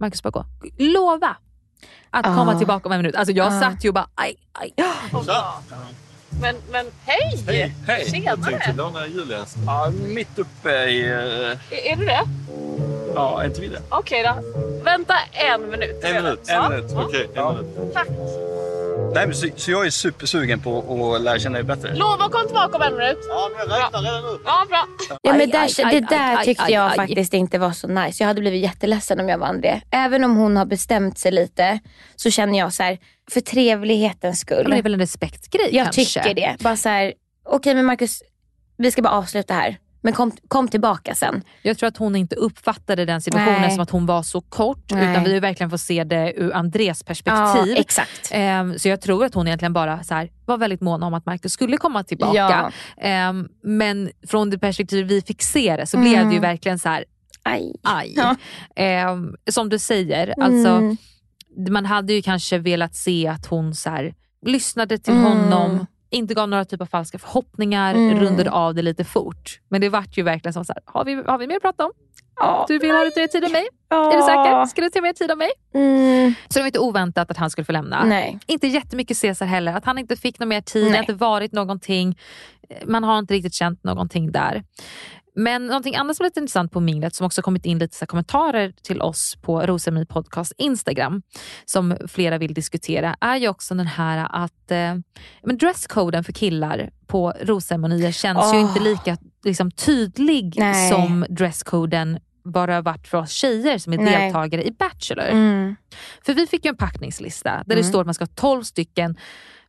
Marcus 0.00 0.22
bara, 0.22 0.30
gå. 0.30 0.44
Lova 0.78 1.36
att 2.10 2.26
Ja. 2.26 2.36
komma 2.36 2.58
tillbaka 2.58 2.88
om 2.88 2.92
en 2.92 2.98
minut. 2.98 3.14
Alltså 3.16 3.32
jag 3.32 3.52
Ja. 3.52 3.60
satt 3.60 3.84
ju 3.84 3.88
och 3.88 3.94
bara, 3.94 4.08
aj, 4.14 4.36
aj. 4.52 4.74
Men, 6.40 6.56
men 6.70 6.86
hej! 7.04 7.44
Hej! 7.46 7.74
Hej! 7.86 8.10
Tjenare! 8.10 9.06
Julian. 9.08 9.46
Ja, 9.66 9.90
mitt 10.06 10.38
uppe 10.38 10.70
i... 10.70 11.06
eh, 11.10 11.16
Är, 11.16 11.92
är 11.92 11.96
du 11.96 12.04
det? 12.04 12.20
Ja, 13.14 13.42
är 13.42 13.46
inte 13.46 13.60
vi 13.60 13.68
det? 13.68 13.80
Okej 13.88 14.22
då. 14.22 14.60
Vänta 14.84 15.14
en 15.32 15.70
minut. 15.70 16.04
En 16.04 16.14
minut. 16.24 16.40
En 16.48 16.70
minut. 16.70 16.92
Okej, 16.96 17.28
en 17.34 17.48
minut. 17.54 17.94
Tack. 17.94 18.08
Nej, 19.14 19.26
men 19.26 19.34
så, 19.34 19.48
så 19.56 19.70
jag 19.70 19.86
är 19.86 19.90
supersugen 19.90 20.60
på 20.60 21.14
att 21.14 21.22
lära 21.22 21.38
känna 21.38 21.54
dig 21.54 21.64
bättre. 21.64 21.94
Lova 21.94 22.28
kom 22.28 22.46
tillbaka 22.46 22.76
om 22.76 22.82
en 22.82 22.96
minut. 22.96 23.18
Ja, 23.28 23.50
men 23.56 23.68
jag 23.68 23.84
räknar 23.84 24.02
redan 24.02 24.22
nu. 24.22 24.38
Ja, 24.44 24.66
bra. 24.68 24.86
Ja, 25.22 25.32
men 25.32 25.50
där, 25.50 25.62
aj, 25.62 25.84
aj, 25.84 26.00
det 26.00 26.06
där 26.06 26.44
tyckte 26.44 26.72
jag 26.72 26.94
faktiskt 26.94 27.34
inte 27.34 27.58
var 27.58 27.72
så 27.72 27.88
nice. 27.88 28.22
Jag 28.22 28.28
hade 28.28 28.40
blivit 28.40 28.62
jätteledsen 28.62 29.20
om 29.20 29.28
jag 29.28 29.38
var 29.38 29.46
André. 29.46 29.80
Även 29.90 30.24
om 30.24 30.36
hon 30.36 30.56
har 30.56 30.64
bestämt 30.66 31.18
sig 31.18 31.32
lite 31.32 31.78
så 32.16 32.30
känner 32.30 32.58
jag 32.58 32.72
så 32.72 32.82
här, 32.82 32.98
för 33.30 33.40
trevlighetens 33.40 34.40
skull. 34.40 34.62
Men 34.62 34.70
det 34.70 34.78
är 34.78 34.82
väl 34.82 34.94
en 34.94 35.00
respektgrej 35.00 35.68
jag 35.72 35.84
kanske? 35.84 36.22
tycker 36.22 36.34
det. 36.34 36.56
Bara 36.60 36.76
så 36.76 36.88
här, 36.88 37.14
okej 37.48 37.74
men 37.74 37.84
Marcus, 37.84 38.22
vi 38.76 38.90
ska 38.90 39.02
bara 39.02 39.14
avsluta 39.14 39.54
här. 39.54 39.78
Men 40.04 40.12
kom, 40.12 40.32
kom 40.48 40.68
tillbaka 40.68 41.14
sen. 41.14 41.42
Jag 41.62 41.78
tror 41.78 41.88
att 41.88 41.96
hon 41.96 42.16
inte 42.16 42.36
uppfattade 42.36 43.04
den 43.04 43.20
situationen 43.20 43.60
Nej. 43.60 43.70
som 43.70 43.80
att 43.80 43.90
hon 43.90 44.06
var 44.06 44.22
så 44.22 44.40
kort. 44.40 44.90
Nej. 44.90 45.10
Utan 45.10 45.24
vi 45.24 45.34
har 45.34 45.40
verkligen 45.40 45.70
fått 45.70 45.80
se 45.80 46.04
det 46.04 46.32
ur 46.36 46.52
Andres 46.54 47.00
Ja, 47.00 47.06
perspektiv. 47.06 47.74
exakt. 47.76 48.28
Ehm, 48.30 48.78
så 48.78 48.88
jag 48.88 49.00
tror 49.00 49.24
att 49.24 49.34
hon 49.34 49.46
egentligen 49.46 49.72
bara 49.72 50.02
så 50.04 50.14
här, 50.14 50.30
var 50.46 50.58
väldigt 50.58 50.80
mån 50.80 51.02
om 51.02 51.14
att 51.14 51.26
Marcus 51.26 51.52
skulle 51.52 51.76
komma 51.76 52.04
tillbaka. 52.04 52.34
Ja. 52.36 52.70
Ehm, 53.02 53.48
men 53.62 54.10
från 54.28 54.50
det 54.50 54.58
perspektiv 54.58 55.06
vi 55.06 55.22
fick 55.22 55.42
se 55.42 55.76
det 55.76 55.86
så 55.86 55.96
Mm. 55.96 56.10
blev 56.10 56.26
det 56.28 56.34
ju 56.34 56.40
verkligen 56.40 56.78
så 56.78 56.88
här, 56.88 57.04
Aj. 57.42 57.72
aj. 57.82 58.14
Ja. 58.16 58.36
Ehm, 58.76 59.34
som 59.50 59.68
du 59.68 59.78
säger, 59.78 60.34
alltså, 60.40 60.68
Mm. 60.70 60.96
man 61.70 61.86
hade 61.86 62.12
ju 62.12 62.22
kanske 62.22 62.58
velat 62.58 62.94
se 62.94 63.26
att 63.28 63.46
hon 63.46 63.74
så 63.74 63.90
här, 63.90 64.14
lyssnade 64.46 64.98
till 64.98 65.12
Mm. 65.14 65.24
honom, 65.24 65.86
inte 66.10 66.34
gav 66.34 66.48
några 66.48 66.64
typ 66.64 66.80
av 66.80 66.86
falska 66.86 67.18
förhoppningar, 67.18 67.94
Mm. 67.94 68.20
rundade 68.20 68.50
av 68.50 68.74
det 68.74 68.82
lite 68.82 69.04
fort. 69.04 69.60
Men 69.68 69.80
det 69.80 69.88
vart 69.88 70.18
ju 70.18 70.22
verkligen 70.22 70.52
som 70.52 70.64
så 70.64 70.72
här, 70.72 70.82
har 70.86 71.04
vi, 71.04 71.14
har 71.14 71.38
vi 71.38 71.46
mer 71.46 71.56
att 71.56 71.62
prata 71.62 71.84
om? 71.84 71.92
Ja. 72.40 72.64
Du 72.68 72.78
vill 72.78 72.90
ha 72.90 73.04
lite 73.04 73.20
mer 73.20 73.26
tid 73.26 73.44
av 73.44 73.50
mig? 73.50 73.66
Är 73.90 74.16
du 74.16 74.22
säker? 74.22 74.66
Ska 74.66 74.80
du 74.80 74.90
ta 74.90 75.00
mer 75.00 75.12
tid 75.12 75.30
av 75.30 75.38
mig? 75.38 75.50
Mm. 75.74 76.34
Så 76.48 76.54
det 76.54 76.60
var 76.60 76.66
inte 76.66 76.78
oväntat 76.78 77.30
att 77.30 77.36
han 77.36 77.50
skulle 77.50 77.64
få 77.64 77.72
lämna. 77.72 78.04
Nej. 78.04 78.38
Inte 78.46 78.66
jättemycket 78.66 79.16
Cesar 79.16 79.46
heller, 79.46 79.72
att 79.72 79.84
han 79.84 79.98
inte 79.98 80.16
fick 80.16 80.38
någon 80.38 80.48
mer 80.48 80.60
tid, 80.60 80.82
det 80.84 80.88
Nej. 80.90 80.96
har 80.96 81.02
inte 81.02 81.12
varit 81.14 81.52
någonting. 81.52 82.18
Man 82.84 83.04
har 83.04 83.18
inte 83.18 83.34
riktigt 83.34 83.54
känt 83.54 83.84
någonting 83.84 84.32
där. 84.32 84.62
Men 85.36 85.66
någonting 85.66 85.96
annat 85.96 86.16
som 86.16 86.24
är 86.24 86.28
lite 86.28 86.40
intressant 86.40 86.72
på 86.72 86.80
minglet 86.80 87.14
som 87.14 87.26
också 87.26 87.42
kommit 87.42 87.66
in 87.66 87.78
lite 87.78 87.96
så 87.96 88.06
kommentarer 88.06 88.72
till 88.82 89.00
oss 89.02 89.36
på 89.42 89.60
Rosceremoni 89.60 90.06
podcast 90.06 90.52
Instagram 90.58 91.22
som 91.64 91.96
flera 92.08 92.38
vill 92.38 92.54
diskutera 92.54 93.16
är 93.20 93.36
ju 93.36 93.48
också 93.48 93.74
den 93.74 93.86
här 93.86 94.28
att 94.30 94.70
eh, 94.70 94.94
men 95.42 95.58
dresscoden 95.58 96.24
för 96.24 96.32
killar 96.32 96.90
på 97.06 97.34
rosceremonier 97.40 98.12
känns 98.12 98.54
ju 98.54 98.58
Åh. 98.58 98.60
inte 98.60 98.80
lika 98.80 99.16
liksom, 99.44 99.70
tydlig 99.70 100.54
Nej. 100.58 100.90
som 100.90 101.26
dresscoden 101.28 102.18
bara 102.44 102.82
varit 102.82 103.08
för 103.08 103.18
oss 103.18 103.30
tjejer 103.30 103.78
som 103.78 103.92
är 103.92 103.96
Nej. 103.98 104.22
deltagare 104.24 104.64
i 104.64 104.70
Bachelor. 104.72 105.24
Mm. 105.28 105.76
För 106.26 106.34
vi 106.34 106.46
fick 106.46 106.64
ju 106.64 106.68
en 106.68 106.76
packningslista 106.76 107.50
där 107.50 107.64
det 107.66 107.72
Mm. 107.74 107.84
står 107.84 108.00
att 108.00 108.06
man 108.06 108.14
ska 108.14 108.22
ha 108.24 108.32
12 108.34 108.62
stycken 108.62 109.16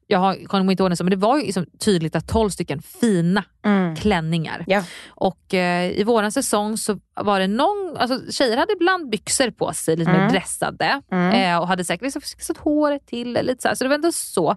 jag 0.07 0.19
har, 0.19 0.45
kommer 0.48 0.72
inte 0.72 0.84
ihåg 0.84 0.91
det 0.91 1.03
men 1.03 1.10
det 1.11 1.15
var 1.15 1.38
ju 1.38 1.45
liksom 1.45 1.65
tydligt 1.80 2.15
att 2.15 2.27
12 2.27 2.49
stycken 2.49 2.82
fina 2.82 3.44
Mm. 3.65 3.95
klänningar. 3.95 4.64
Ja. 4.68 4.84
Och 5.07 5.53
eh, 5.53 5.91
i 5.91 6.03
våran 6.03 6.32
säsong 6.32 6.77
så 6.77 6.99
var 7.22 7.40
det 7.40 7.48
någon, 7.48 7.98
alltså 7.98 8.32
tjejer 8.32 8.57
hade 8.57 8.73
ibland 8.73 9.10
byxor 9.10 9.49
på 9.52 9.73
sig, 9.73 9.95
lite 9.95 10.11
mer 10.11 10.19
Mm. 10.19 10.32
dressade 10.32 11.02
Mm. 11.11 11.34
eh, 11.53 11.61
och 11.61 11.68
hade 11.68 11.84
säkert 11.86 12.02
liksom 12.03 12.22
fixat 12.22 12.57
håret 12.57 13.06
till, 13.07 13.34
lite 13.34 13.61
så, 13.61 13.68
här. 13.68 13.76
så 13.76 13.84
det 13.84 13.88
var 13.88 13.95
ändå 13.95 14.11
så. 14.11 14.56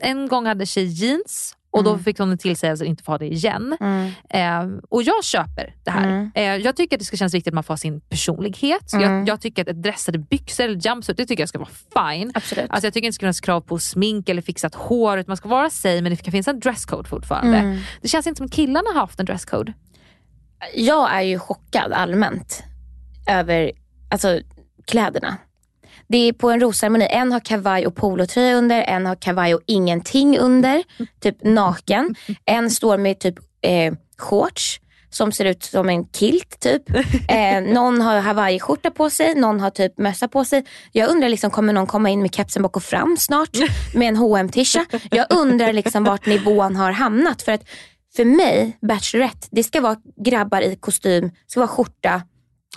En 0.00 0.28
gång 0.28 0.46
hade 0.46 0.66
tjej 0.66 0.86
jeans 0.86 1.56
och 1.76 1.84
då 1.84 1.90
Mm. 1.90 2.04
fick 2.04 2.18
hon 2.18 2.30
en 2.30 2.38
tillsägelse 2.38 2.84
att 2.84 2.88
inte 2.88 3.02
få 3.04 3.12
ha 3.12 3.18
det 3.18 3.26
igen. 3.26 3.76
Eh, 4.30 4.66
och 4.88 5.02
jag 5.02 5.24
köper 5.24 5.74
det 5.84 5.90
här. 5.90 6.30
Eh, 6.34 6.42
jag 6.42 6.76
tycker 6.76 6.96
att 6.96 6.98
det 7.00 7.04
ska 7.04 7.16
kännas 7.16 7.34
viktigt 7.34 7.50
att 7.50 7.54
man 7.54 7.64
får 7.64 7.74
ha 7.74 7.78
sin 7.78 8.00
personlighet. 8.00 8.92
Jag, 8.92 9.28
jag 9.28 9.40
tycker 9.40 9.62
att 9.62 9.68
ett 9.68 9.82
dressade 9.82 10.18
byxor 10.18 10.64
eller 10.64 10.80
jumpsuit, 10.80 11.16
det 11.16 11.26
tycker 11.26 11.42
jag 11.42 11.48
ska 11.48 11.58
vara 11.58 12.12
fine. 12.14 12.30
Absolut. 12.34 12.70
Alltså 12.70 12.86
jag 12.86 12.94
tycker 12.94 13.06
inte 13.06 13.08
det 13.08 13.12
ska 13.14 13.22
finnas 13.24 13.40
krav 13.40 13.60
på 13.60 13.78
smink 13.78 14.28
eller 14.28 14.42
fixat 14.42 14.74
hår. 14.74 15.18
Utan 15.18 15.30
man 15.30 15.36
ska 15.36 15.48
vara 15.48 15.70
sig 15.70 16.02
men 16.02 16.10
det 16.10 16.16
kan 16.16 16.32
finnas 16.32 16.48
en 16.48 16.60
dresscode 16.60 17.08
fortfarande. 17.08 17.78
Det 18.02 18.08
känns 18.08 18.26
inte 18.26 18.38
som 18.38 18.48
killarna 18.48 18.90
har 18.94 19.00
haft 19.00 19.20
en 19.20 19.26
dresscode. 19.26 19.72
Jag 20.74 21.12
är 21.14 21.20
ju 21.22 21.38
chockad 21.38 21.92
allmänt 21.92 22.62
över 23.28 23.72
alltså, 24.10 24.40
kläderna. 24.86 25.36
Det 26.08 26.28
är 26.28 26.32
på 26.32 26.50
en 26.50 26.60
rosceremoni, 26.60 27.06
en 27.10 27.32
har 27.32 27.40
kavaj 27.40 27.86
och 27.86 27.94
polotröja 27.94 28.56
under, 28.56 28.82
en 28.82 29.06
har 29.06 29.14
kavaj 29.14 29.54
och 29.54 29.60
ingenting 29.66 30.38
under, 30.38 30.82
typ 31.20 31.44
naken. 31.44 32.14
En 32.44 32.70
står 32.70 32.98
med 32.98 33.18
typ 33.18 33.34
eh, 33.62 33.94
shorts 34.18 34.80
som 35.10 35.32
ser 35.32 35.44
ut 35.44 35.62
som 35.62 35.88
en 35.88 36.04
kilt 36.08 36.60
typ. 36.60 36.82
Eh, 37.28 37.60
någon 37.60 38.00
har 38.00 38.20
hawaiiskjorta 38.20 38.90
på 38.90 39.10
sig, 39.10 39.34
någon 39.34 39.60
har 39.60 39.70
typ 39.70 39.98
mössa 39.98 40.28
på 40.28 40.44
sig. 40.44 40.64
Jag 40.92 41.10
undrar 41.10 41.28
liksom, 41.28 41.50
kommer 41.50 41.72
någon 41.72 41.86
komma 41.86 42.10
in 42.10 42.22
med 42.22 42.34
kepsen 42.34 42.62
bak 42.62 42.76
och 42.76 42.82
fram 42.82 43.16
snart 43.16 43.56
med 43.94 44.08
en 44.08 44.16
hm 44.16 44.48
tisha 44.48 44.86
Jag 45.10 45.26
undrar 45.30 45.72
liksom 45.72 46.04
vart 46.04 46.26
nivån 46.26 46.76
har 46.76 46.92
hamnat. 46.92 47.42
För 47.42 47.52
att 47.52 47.68
för 48.16 48.24
mig, 48.24 48.78
Bachelorette, 48.80 49.48
det 49.50 49.64
ska 49.64 49.80
vara 49.80 49.96
grabbar 50.24 50.60
i 50.60 50.76
kostym, 50.76 51.24
det 51.28 51.50
ska 51.50 51.60
vara 51.60 51.68
skjorta. 51.68 52.22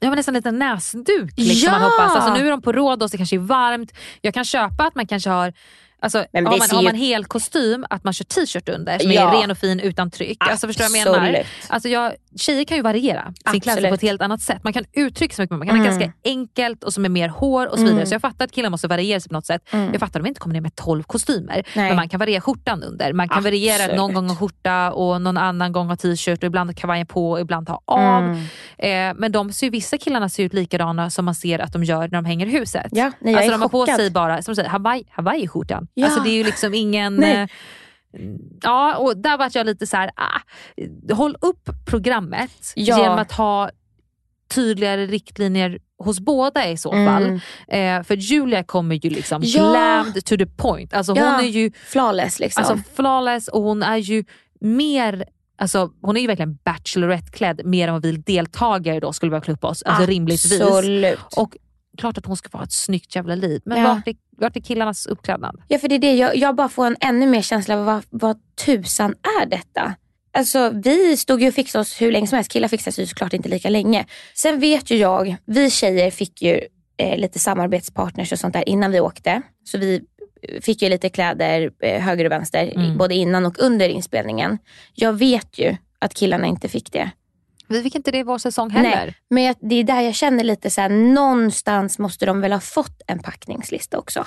Ja 0.01 0.09
men 0.09 0.17
nästan 0.17 0.35
en 0.35 0.39
liten 0.39 0.59
näsduk 0.59 1.33
liksom, 1.37 1.65
Ja! 1.65 1.71
man 1.71 1.81
hoppas. 1.81 2.15
Alltså, 2.15 2.33
nu 2.33 2.47
är 2.47 2.51
de 2.51 2.61
på 2.61 2.71
Rhodos, 2.71 3.11
det 3.11 3.17
kanske 3.17 3.35
är 3.35 3.39
varmt. 3.39 3.93
Jag 4.21 4.33
kan 4.33 4.45
köpa 4.45 4.83
att 4.83 4.95
man 4.95 5.07
kanske 5.07 5.29
har 5.29 5.53
Alltså, 6.01 6.25
Men 6.33 6.45
har, 6.45 6.57
man, 6.57 6.67
ser 6.67 6.75
har 6.75 6.83
man 6.83 6.95
hel 6.95 7.25
kostym, 7.25 7.85
att 7.89 8.03
man 8.03 8.13
kör 8.13 8.25
t-shirt 8.25 8.69
under 8.69 8.99
som 8.99 9.11
Ja. 9.11 9.33
är 9.37 9.41
ren 9.41 9.51
och 9.51 9.57
fin 9.57 9.79
utan 9.79 10.11
tryck. 10.11 10.37
Alltså, 10.39 10.67
förstår 10.67 10.83
du 10.85 10.89
vad 10.91 11.17
jag 11.17 11.21
menar? 11.23 11.43
Alltså, 11.69 11.89
jag, 11.89 12.13
tjejer 12.35 12.63
kan 12.63 12.77
ju 12.77 12.83
variera 12.83 13.33
sin 13.51 13.61
klädsel 13.61 13.87
på 13.87 13.93
ett 13.93 14.01
helt 14.01 14.21
annat 14.21 14.41
sätt. 14.41 14.63
Man 14.63 14.73
kan 14.73 14.85
uttrycka 14.93 15.35
sig 15.35 15.43
mycket. 15.43 15.57
Man 15.57 15.67
kan 15.67 15.77
ha 15.77 15.85
Mm. 15.85 15.99
ganska 15.99 16.13
enkelt 16.25 16.83
och 16.83 16.93
som 16.93 17.05
är 17.05 17.09
mer 17.09 17.29
hår 17.29 17.65
och 17.67 17.73
så 17.75 17.81
Mm. 17.81 17.89
vidare. 17.93 18.05
Så 18.07 18.13
jag 18.13 18.21
fattar 18.21 18.45
att 18.45 18.51
killar 18.51 18.69
måste 18.69 18.87
variera 18.87 19.19
sig 19.19 19.29
på 19.29 19.33
något 19.33 19.45
sätt. 19.45 19.61
Mm. 19.71 19.85
Jag 19.91 19.99
fattar 19.99 20.19
att 20.19 20.23
de 20.23 20.27
inte 20.29 20.39
kommer 20.39 20.53
ner 20.53 20.61
med 20.61 20.75
12 20.75 21.03
kostymer. 21.03 21.53
Nej. 21.75 21.87
Men 21.87 21.95
man 21.95 22.09
kan 22.09 22.19
variera 22.19 22.41
skjortan 22.41 22.83
under. 22.83 23.13
Man 23.13 23.29
kan 23.29 23.43
variera 23.43 23.73
Absolut. 23.75 23.97
någon 23.97 24.13
gång 24.13 24.29
ha 24.29 24.35
skjorta 24.35 24.91
och 24.91 25.21
någon 25.21 25.37
annan 25.37 25.71
gång 25.71 25.87
ha 25.87 25.95
t-shirt 25.95 26.37
och 26.39 26.47
ibland 26.47 26.69
ha 26.69 26.75
kavajen 26.75 27.07
på 27.07 27.31
och 27.31 27.39
ibland 27.39 27.69
ha 27.69 27.81
av. 27.85 28.23
Mm. 28.23 28.39
Eh, 28.77 29.19
men 29.19 29.31
de 29.31 29.51
ser, 29.53 29.69
vissa 29.71 29.97
killarna 29.97 30.29
ser 30.29 30.43
ut 30.43 30.53
likadana 30.53 31.09
som 31.09 31.25
man 31.25 31.35
ser 31.35 31.59
att 31.59 31.73
de 31.73 31.83
gör 31.83 31.99
när 32.01 32.07
de 32.07 32.25
hänger 32.25 32.45
i 32.45 32.49
huset. 32.49 32.87
Ja, 32.91 33.11
nej, 33.19 33.35
alltså 33.35 33.51
de 33.51 33.61
har 33.61 33.69
på 33.69 33.79
chockad. 33.79 33.95
sig 33.95 34.11
bara, 34.11 34.41
som 34.41 34.51
du 34.51 34.55
säger, 34.55 34.69
Hawaii, 34.69 35.03
Hawaii-skjortan. 35.11 35.87
Ja. 35.93 36.05
Alltså 36.05 36.23
det 36.23 36.29
är 36.29 36.33
ju 36.37 36.43
liksom 36.43 36.73
ingen... 36.73 37.15
Nej. 37.15 37.35
eh, 37.41 37.47
Ja, 38.61 38.97
och 38.97 39.17
där 39.17 39.37
var 39.37 39.49
jag 39.53 39.65
lite 39.65 39.87
så 39.87 39.97
här, 39.97 40.11
ah, 40.15 40.39
håll 41.15 41.35
upp 41.41 41.69
programmet 41.85 42.51
Ja. 42.75 42.99
genom 43.01 43.19
att 43.19 43.31
ha 43.31 43.69
tydligare 44.53 45.05
riktlinjer 45.05 45.79
hos 46.03 46.19
båda 46.19 46.69
i 46.69 46.77
så 46.77 46.91
Mm. 46.93 47.05
fall. 47.05 47.39
Eh, 47.67 48.03
för 48.03 48.15
Julia 48.15 48.63
kommer 48.63 48.95
ju 49.05 49.09
liksom 49.09 49.41
Ja. 49.45 49.59
glammed 49.71 50.25
to 50.25 50.37
the 50.37 50.45
point. 50.45 50.93
Alltså 50.93 51.11
hon 51.11 51.21
Ja. 51.23 51.41
är 51.41 51.45
ju 51.47 51.71
Flawless 51.85 52.39
liksom. 52.39 52.63
alltså 52.63 52.91
flawless 52.95 53.47
och 53.47 53.61
hon 53.61 53.83
är 53.83 53.97
ju 53.97 54.23
mer 54.61 55.25
Alltså, 55.61 55.91
hon 56.01 56.17
är 56.17 56.21
ju 56.21 56.27
verkligen 56.27 56.55
Bachelorette-klädd 56.63 57.65
mer 57.65 57.87
än 57.87 57.93
vad 57.93 58.01
vi 58.03 58.11
deltagare 58.11 58.99
då 58.99 59.13
skulle 59.13 59.31
vara 59.31 59.41
klippa 59.41 59.67
oss. 59.67 59.83
Alltså 59.83 60.05
rimligtvis. 60.05 60.61
Och 61.37 61.57
klart 61.99 62.17
att 62.17 62.25
hon 62.25 62.37
ska 62.37 62.49
få 62.49 62.57
ha 62.57 62.65
ett 62.65 62.71
snyggt 62.71 63.15
jävla 63.15 63.35
liv. 63.35 63.61
Men 63.65 63.81
Ja. 63.81 63.87
vart, 63.93 64.07
är, 64.07 64.15
vart 64.37 64.55
är 64.55 64.61
killarnas 64.61 65.05
uppklädnad? 65.05 65.61
Ja 65.67 65.77
för 65.79 65.87
det 65.87 65.95
är 65.95 65.99
det, 65.99 66.15
jag, 66.15 66.35
jag 66.37 66.55
bara 66.55 66.69
får 66.69 66.85
en 66.85 66.95
ännu 66.99 67.27
mer 67.27 67.41
känsla 67.41 67.77
av 67.79 67.85
vad, 67.85 68.03
vad 68.09 68.37
tusan 68.65 69.15
är 69.41 69.45
detta? 69.45 69.95
Alltså 70.33 70.71
vi 70.83 71.17
stod 71.17 71.41
ju 71.41 71.47
och 71.47 71.53
fixade 71.53 71.81
oss 71.81 72.01
hur 72.01 72.11
länge 72.11 72.27
som 72.27 72.35
helst. 72.35 72.51
Killar 72.51 72.67
fixade 72.67 72.91
sig 72.93 73.07
såklart 73.07 73.33
inte 73.33 73.49
lika 73.49 73.69
länge. 73.69 74.05
Sen 74.35 74.59
vet 74.59 74.91
ju 74.91 74.97
jag, 74.97 75.35
vi 75.45 75.69
tjejer 75.69 76.11
fick 76.11 76.41
ju 76.41 76.61
eh, 76.97 77.17
lite 77.17 77.39
samarbetspartners 77.39 78.31
och 78.31 78.39
sånt 78.39 78.53
där 78.53 78.69
innan 78.69 78.91
vi 78.91 78.99
åkte. 78.99 79.41
Så 79.63 79.77
vi 79.77 80.01
fick 80.61 80.81
ju 80.81 80.89
lite 80.89 81.09
kläder 81.09 81.71
eh, 81.79 82.01
höger 82.01 82.25
och 82.25 82.31
vänster, 82.31 82.71
Mm. 82.75 82.97
både 82.97 83.15
innan 83.15 83.45
och 83.45 83.59
under 83.59 83.89
inspelningen. 83.89 84.57
Jag 84.95 85.13
vet 85.13 85.59
ju 85.59 85.75
att 85.99 86.13
killarna 86.13 86.47
inte 86.47 86.67
fick 86.69 86.91
det. 86.91 87.11
Vi 87.69 87.83
fick 87.83 87.95
inte 87.95 88.11
det 88.11 88.17
i 88.17 88.23
vår 88.23 88.37
säsong 88.37 88.69
heller. 88.69 89.05
Nej, 89.05 89.15
men 89.29 89.43
jag, 89.43 89.55
det 89.59 89.75
är 89.75 89.83
där 89.83 90.01
jag 90.01 90.15
känner 90.15 90.43
lite 90.43 90.69
så 90.69 90.81
här, 90.81 90.89
någonstans 90.89 91.99
måste 91.99 92.25
de 92.25 92.41
väl 92.41 92.51
ha 92.51 92.59
fått 92.59 93.01
en 93.07 93.19
packningslista 93.19 93.97
också. 93.97 94.25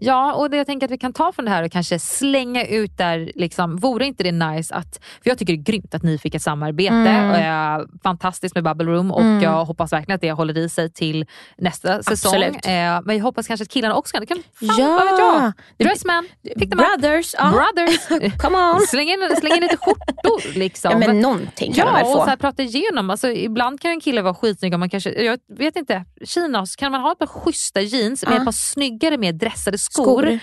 Ja, 0.00 0.32
och 0.34 0.50
det 0.50 0.56
jag 0.56 0.66
tänker 0.66 0.86
att 0.86 0.90
vi 0.90 0.98
kan 0.98 1.12
ta 1.12 1.32
från 1.32 1.44
det 1.44 1.50
här 1.50 1.62
och 1.64 1.72
kanske 1.72 1.98
slänga 1.98 2.66
ut 2.66 2.98
där, 2.98 3.32
liksom, 3.34 3.76
vore 3.76 4.06
inte 4.06 4.22
det 4.22 4.32
nice 4.32 4.74
att, 4.74 5.00
för 5.22 5.30
jag 5.30 5.38
tycker 5.38 5.52
det 5.52 5.58
är 5.60 5.62
grymt 5.64 5.94
att 5.94 6.02
ni 6.02 6.18
fick 6.18 6.34
ett 6.34 6.42
samarbete, 6.42 6.94
Mm. 6.94 7.30
och, 7.30 7.36
eh, 7.36 7.86
fantastiskt 8.02 8.54
med 8.54 8.64
Bubble 8.64 8.86
Room 8.92 9.10
och 9.12 9.20
Mm. 9.20 9.42
jag 9.42 9.64
hoppas 9.64 9.92
verkligen 9.92 10.14
att 10.14 10.20
det 10.20 10.32
håller 10.32 10.58
i 10.58 10.68
sig 10.68 10.90
till 10.92 11.26
nästa 11.58 12.02
säsong. 12.02 12.34
Absolut. 12.34 12.66
Eh, 12.66 13.00
men 13.04 13.16
jag 13.16 13.22
hoppas 13.22 13.46
kanske 13.46 13.62
att 13.62 13.68
killarna 13.70 13.94
också 13.94 14.16
kan, 14.16 14.26
fan, 14.26 14.76
Ja. 14.78 14.86
vad 14.86 15.04
vet 15.04 15.18
jag? 15.18 15.52
Dressman, 15.88 16.28
pick 16.58 16.70
them 16.70 16.80
up. 16.80 16.86
Brothers, 17.00 17.34
ja. 17.38 17.50
Brothers. 17.50 18.08
Come 18.42 18.58
on. 18.58 18.80
Släng 18.80 19.08
in, 19.08 19.18
släng 19.40 19.52
in 19.52 19.60
lite 19.62 19.76
skjortor 19.76 20.52
liksom. 20.58 20.90
Ja, 20.90 20.98
men 20.98 21.20
någonting 21.20 21.72
kan 21.72 21.86
de 21.86 21.92
väl 21.92 22.02
Ja, 22.02 22.06
och 22.08 22.12
få. 22.18 22.24
så 22.24 22.28
här, 22.28 22.36
prata 22.36 22.62
igenom. 22.62 23.10
Alltså, 23.10 23.28
ibland 23.28 23.80
kan 23.80 23.90
en 23.90 24.00
kille 24.00 24.22
vara 24.22 24.34
skitsnygg 24.34 24.72
och 24.74 24.80
man 24.80 24.90
kanske, 24.90 25.10
jag 25.22 25.38
vet 25.58 25.76
inte, 25.76 26.04
chinos, 26.24 26.76
kan 26.76 26.92
man 26.92 27.00
ha 27.00 27.12
ett 27.12 27.18
par 27.18 27.26
schyssta 27.26 27.80
jeans 27.80 28.24
med 28.24 28.32
Ja. 28.32 28.38
ett 28.38 28.44
par 28.44 28.52
snyggare, 28.52 29.16
mer 29.18 29.32
dressade 29.32 29.78
skor. 29.78 29.89
Skor. 29.92 30.38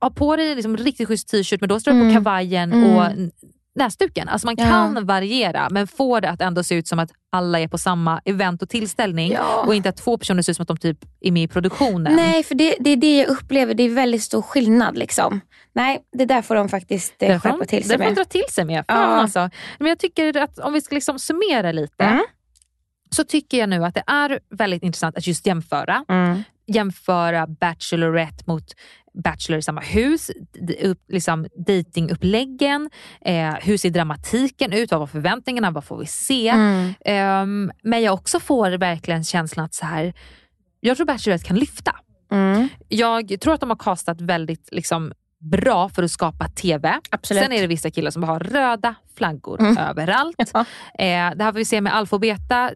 Ha 0.00 0.10
på 0.10 0.36
dig 0.36 0.54
liksom 0.54 0.76
riktigt 0.76 1.08
schysst 1.08 1.28
t-shirt 1.28 1.60
men 1.60 1.68
då 1.68 1.80
står 1.80 1.92
det 1.92 1.98
Mm. 1.98 2.08
på 2.08 2.14
kavajen 2.14 2.72
Mm. 2.72 2.96
och 2.96 3.12
näsduken. 3.74 4.28
Alltså 4.28 4.46
man 4.46 4.54
Ja. 4.58 4.64
kan 4.64 5.06
variera 5.06 5.68
men 5.70 5.86
få 5.86 6.20
det 6.20 6.30
att 6.30 6.40
ändå 6.40 6.62
se 6.62 6.74
ut 6.74 6.88
som 6.88 6.98
att 6.98 7.10
alla 7.32 7.60
är 7.60 7.68
på 7.68 7.78
samma 7.78 8.20
event 8.24 8.62
och 8.62 8.68
tillställning 8.68 9.32
Ja. 9.32 9.64
och 9.66 9.74
inte 9.74 9.88
att 9.88 9.96
två 9.96 10.18
personer 10.18 10.42
ser 10.42 10.50
ut 10.52 10.56
som 10.56 10.62
att 10.62 10.68
de 10.68 10.76
typ 10.76 10.98
är 11.20 11.30
med 11.32 11.42
i 11.42 11.48
produktionen. 11.48 12.16
Nej, 12.16 12.42
för 12.42 12.54
det, 12.54 12.76
det 12.80 12.90
är 12.90 12.96
det 12.96 13.16
jag 13.18 13.28
upplever. 13.28 13.74
Det 13.74 13.82
är 13.82 13.88
väldigt 13.90 14.22
stor 14.22 14.42
skillnad. 14.42 14.98
Liksom. 14.98 15.40
Nej, 15.72 15.98
det 16.12 16.24
där 16.24 16.42
får 16.42 16.54
de 16.54 16.68
faktiskt 16.68 17.14
eh, 17.22 17.28
Det 17.32 17.40
skärpa 17.40 17.64
till 17.64 17.78
det 17.82 17.88
sig 17.88 17.96
får 17.96 18.04
de 18.04 18.08
med. 18.08 18.16
dra 18.16 18.24
till 18.24 18.44
sig 18.50 18.64
med. 18.64 18.84
Fan, 18.88 19.00
Ja. 19.10 19.16
alltså. 19.16 19.50
Men 19.78 19.88
jag 19.88 19.98
tycker 19.98 20.36
att 20.36 20.58
om 20.58 20.72
vi 20.72 20.80
ska 20.80 20.94
liksom 20.94 21.18
summera 21.18 21.72
lite 21.72 22.04
Mm. 22.04 22.22
så 23.16 23.24
tycker 23.24 23.58
jag 23.58 23.68
nu 23.68 23.84
att 23.84 23.94
det 23.94 24.02
är 24.06 24.38
väldigt 24.50 24.82
intressant 24.82 25.16
att 25.16 25.26
just 25.26 25.46
jämföra. 25.46 26.04
Mm. 26.08 26.42
Jämföra 26.66 27.46
Bachelorette 27.46 28.44
mot 28.46 28.64
Bachelor 29.24 29.58
i 29.58 29.62
samma 29.62 29.80
hus, 29.80 30.30
upp, 30.82 31.00
liksom 31.08 31.46
datinguppläggen, 31.66 32.90
eh, 33.20 33.54
hur 33.54 33.76
ser 33.76 33.90
dramatiken 33.90 34.72
ut, 34.72 34.90
vad 34.90 35.00
var 35.00 35.06
förväntningarna, 35.06 35.70
vad 35.70 35.84
får 35.84 35.98
vi 35.98 36.06
se? 36.06 36.48
Mm. 36.48 36.94
Ehm, 37.04 37.72
men 37.82 38.02
jag 38.02 38.14
också 38.14 38.40
får 38.40 38.70
verkligen 38.70 39.24
känslan 39.24 39.64
att 39.64 39.74
så 39.74 39.86
här, 39.86 40.14
jag 40.80 40.96
tror 40.96 41.06
Bachelorette 41.06 41.46
kan 41.46 41.58
lyfta. 41.58 41.96
Mm. 42.32 42.68
Jag 42.88 43.40
tror 43.40 43.54
att 43.54 43.60
de 43.60 43.70
har 43.70 43.76
castat 43.76 44.20
väldigt 44.20 44.68
liksom, 44.72 45.12
bra 45.40 45.88
för 45.88 46.02
att 46.02 46.10
skapa 46.10 46.48
TV. 46.48 46.94
Absolut. 47.10 47.42
Sen 47.42 47.52
är 47.52 47.60
det 47.60 47.66
vissa 47.66 47.90
killar 47.90 48.10
som 48.10 48.22
har 48.22 48.40
röda 48.40 48.94
flaggor 49.16 49.60
Mm. 49.60 49.76
överallt. 49.78 50.36
Ja. 50.54 50.60
Eh, 50.98 51.34
det 51.36 51.44
här 51.44 51.52
får 51.52 51.58
vi 51.58 51.64
se 51.64 51.80
med 51.80 51.94
alfa 51.94 52.16
och 52.16 52.20
beta. 52.20 52.70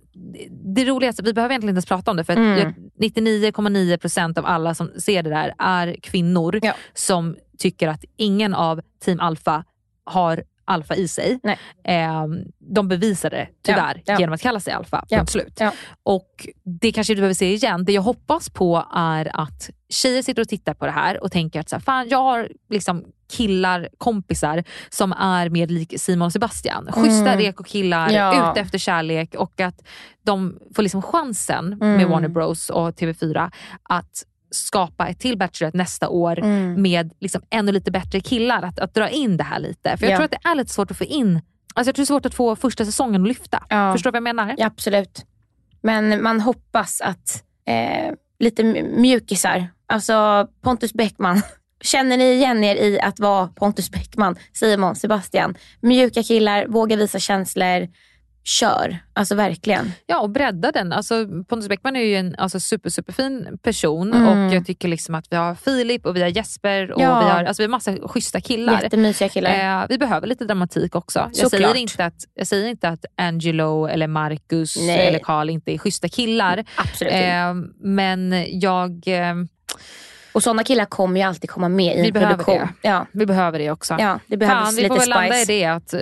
Det- 0.74 0.84
roligaste, 0.84 1.22
vi 1.22 1.32
behöver 1.32 1.52
egentligen 1.52 1.70
inte 1.70 1.76
ens 1.76 1.86
prata 1.86 2.10
om 2.10 2.16
det 2.16 2.24
för 2.24 2.32
Mm. 2.32 2.58
jag- 2.58 2.74
99,9% 2.98 4.38
av 4.38 4.46
alla 4.46 4.74
som 4.74 4.90
ser 4.98 5.22
det 5.22 5.30
där 5.30 5.54
är 5.58 5.96
kvinnor 6.02 6.58
Ja. 6.62 6.74
som 6.94 7.36
tycker 7.58 7.88
att 7.88 8.04
ingen 8.16 8.54
av 8.54 8.80
team 9.04 9.20
alfa 9.20 9.64
har 10.04 10.42
alfa 10.64 10.94
i 10.94 11.08
sig. 11.08 11.38
Eh, 11.84 12.24
de 12.58 12.88
bevisar 12.88 13.30
det 13.30 13.48
tyvärr 13.62 14.02
Ja, 14.04 14.18
genom 14.20 14.32
att 14.34 14.40
kalla 14.42 14.60
sig 14.60 14.72
alfa. 14.72 15.04
Ja, 15.08 15.18
Punkt 15.18 15.30
slut. 15.30 15.60
Och 16.02 16.46
det 16.64 16.92
kanske 16.92 17.12
du 17.14 17.16
behöver 17.16 17.34
se 17.34 17.52
igen. 17.54 17.84
Det 17.84 17.92
jag 17.92 18.02
hoppas 18.02 18.50
på 18.50 18.86
är 18.94 19.40
att 19.40 19.70
tjejer 19.90 20.22
sitter 20.22 20.42
och 20.42 20.48
tittar 20.48 20.74
på 20.74 20.86
det 20.86 20.92
här 20.92 21.22
och 21.24 21.32
tänker 21.32 21.60
att 21.60 21.68
så 21.68 21.76
här, 21.76 21.80
fan, 21.80 22.08
jag 22.08 22.22
har 22.22 22.48
liksom 22.70 23.04
killar, 23.32 23.88
kompisar 23.98 24.64
som 24.90 25.12
är 25.12 25.48
mer 25.48 25.66
lik 25.66 25.94
Simon 25.96 26.26
och 26.26 26.32
Sebastian. 26.32 26.88
Schyssta 26.92 27.26
Mm. 27.32 27.38
reko 27.38 27.62
killar, 27.64 28.10
Ja. 28.10 28.50
ute 28.52 28.60
efter 28.60 28.78
kärlek 28.78 29.34
och 29.34 29.60
att 29.60 29.82
de 30.22 30.58
får 30.74 30.82
liksom 30.82 31.02
chansen 31.02 31.68
med 31.80 31.94
Mm. 31.94 32.10
Warner 32.10 32.28
Bros 32.28 32.70
och 32.70 32.94
TV4 32.96 33.50
att 33.82 34.24
skapa 34.50 35.08
ett 35.08 35.18
till 35.20 35.38
Bachelorette 35.38 35.78
nästa 35.78 36.08
år 36.08 36.38
Mm. 36.38 36.82
med 36.82 37.12
liksom 37.20 37.42
ännu 37.50 37.72
lite 37.72 37.90
bättre 37.90 38.20
killar. 38.20 38.62
Att, 38.62 38.78
att 38.78 38.94
dra 38.94 39.08
in 39.08 39.36
det 39.36 39.44
här 39.44 39.58
lite. 39.60 39.96
För 39.96 40.06
jag 40.06 40.12
Ja. 40.12 40.16
tror 40.16 40.24
att 40.24 40.30
det 40.30 40.48
är 40.48 40.54
lite 40.54 40.70
svårt 40.72 40.90
att 40.90 40.98
få 40.98 41.04
in, 41.04 41.40
alltså 41.74 41.88
jag 41.88 41.94
tror 41.94 42.02
det 42.02 42.04
är 42.04 42.06
svårt 42.06 42.26
att 42.26 42.34
få 42.34 42.56
första 42.56 42.84
säsongen 42.84 43.22
att 43.22 43.28
lyfta. 43.28 43.64
Ja. 43.68 43.92
Förstår 43.92 44.10
du 44.10 44.12
vad 44.12 44.28
jag 44.28 44.36
menar? 44.36 44.54
Ja, 44.58 44.66
absolut. 44.66 45.24
Men 45.82 46.22
man 46.22 46.40
hoppas 46.40 47.00
att 47.00 47.44
eh, 47.66 48.14
lite 48.38 48.64
mjukisar, 48.96 49.68
alltså 49.90 50.46
Pontus 50.62 50.92
Bäckman, 50.92 51.42
Känner 51.82 52.16
ni 52.16 52.32
igen 52.32 52.64
er 52.64 52.74
i 52.76 53.00
att 53.00 53.20
vara 53.20 53.46
Pontus 53.46 53.90
Bäckman, 53.90 54.36
Simon, 54.52 54.96
Sebastian? 54.96 55.54
Mjuka 55.80 56.22
killar, 56.22 56.66
våga 56.66 56.96
visa 56.96 57.18
känslor. 57.18 57.88
Kör, 58.44 58.98
alltså 59.12 59.34
verkligen. 59.34 59.92
Ja, 60.06 60.20
och 60.20 60.30
bredda 60.30 60.72
den. 60.72 60.92
Alltså, 60.92 61.26
Pontus 61.48 61.68
Bäckman 61.68 61.96
är 61.96 62.00
ju 62.00 62.16
en 62.16 62.34
alltså, 62.38 62.60
super, 62.60 62.90
superfin 62.90 63.58
person 63.62 64.12
Mm. 64.14 64.28
och 64.48 64.54
jag 64.54 64.66
tycker 64.66 64.88
liksom 64.88 65.14
att 65.14 65.26
vi 65.30 65.36
har 65.36 65.54
Filip 65.54 66.06
och 66.06 66.16
vi 66.16 66.22
har 66.22 66.28
Jesper 66.28 66.92
och 66.92 67.00
Ja. 67.00 67.20
vi 67.20 67.30
har, 67.30 67.44
alltså, 67.44 67.62
vi 67.62 67.64
har 67.64 67.70
massa 67.70 67.96
schyssta 68.08 68.40
killar. 68.40 68.82
Jättemysiga 68.82 69.28
killar. 69.28 69.80
Eh, 69.82 69.86
vi 69.88 69.98
behöver 69.98 70.26
lite 70.26 70.44
dramatik 70.44 70.94
också. 70.94 71.30
Jag 71.34 71.50
säger, 71.50 71.74
inte 71.76 72.04
att, 72.04 72.24
jag 72.34 72.46
säger 72.46 72.68
inte 72.68 72.88
att 72.88 73.04
Angelo 73.16 73.86
eller 73.86 74.06
Marcus 74.06 74.76
Nej. 74.76 75.06
eller 75.06 75.18
Karl 75.18 75.50
inte 75.50 75.72
är 75.74 75.78
schyssta 75.78 76.08
killar. 76.08 76.64
Absolut. 76.76 77.12
Eh, 77.12 77.54
men 77.80 78.46
jag... 78.60 78.90
Eh, 79.06 79.34
Och 80.32 80.42
sådana 80.42 80.64
killar 80.64 80.84
kommer 80.84 81.20
ju 81.20 81.26
alltid 81.26 81.50
komma 81.50 81.68
med 81.68 81.98
i 81.98 82.00
vi 82.00 82.06
en 82.06 82.12
behöver 82.12 82.34
produktion. 82.34 82.68
det. 82.82 82.88
Ja. 82.88 83.06
Vi 83.12 83.26
behöver 83.26 83.58
det 83.58 83.70
också. 83.70 83.96
Ja, 83.98 84.18
det 84.26 84.36
behövs 84.36 84.64
Fan, 84.64 84.74
vi 84.76 84.82
lite 84.82 84.94
får 84.94 85.00
väl 85.00 85.08
landa 85.08 85.36
i 85.38 85.44
spice. 85.44 85.52
det 85.52 85.64
att 85.64 85.94
eh, 85.94 86.00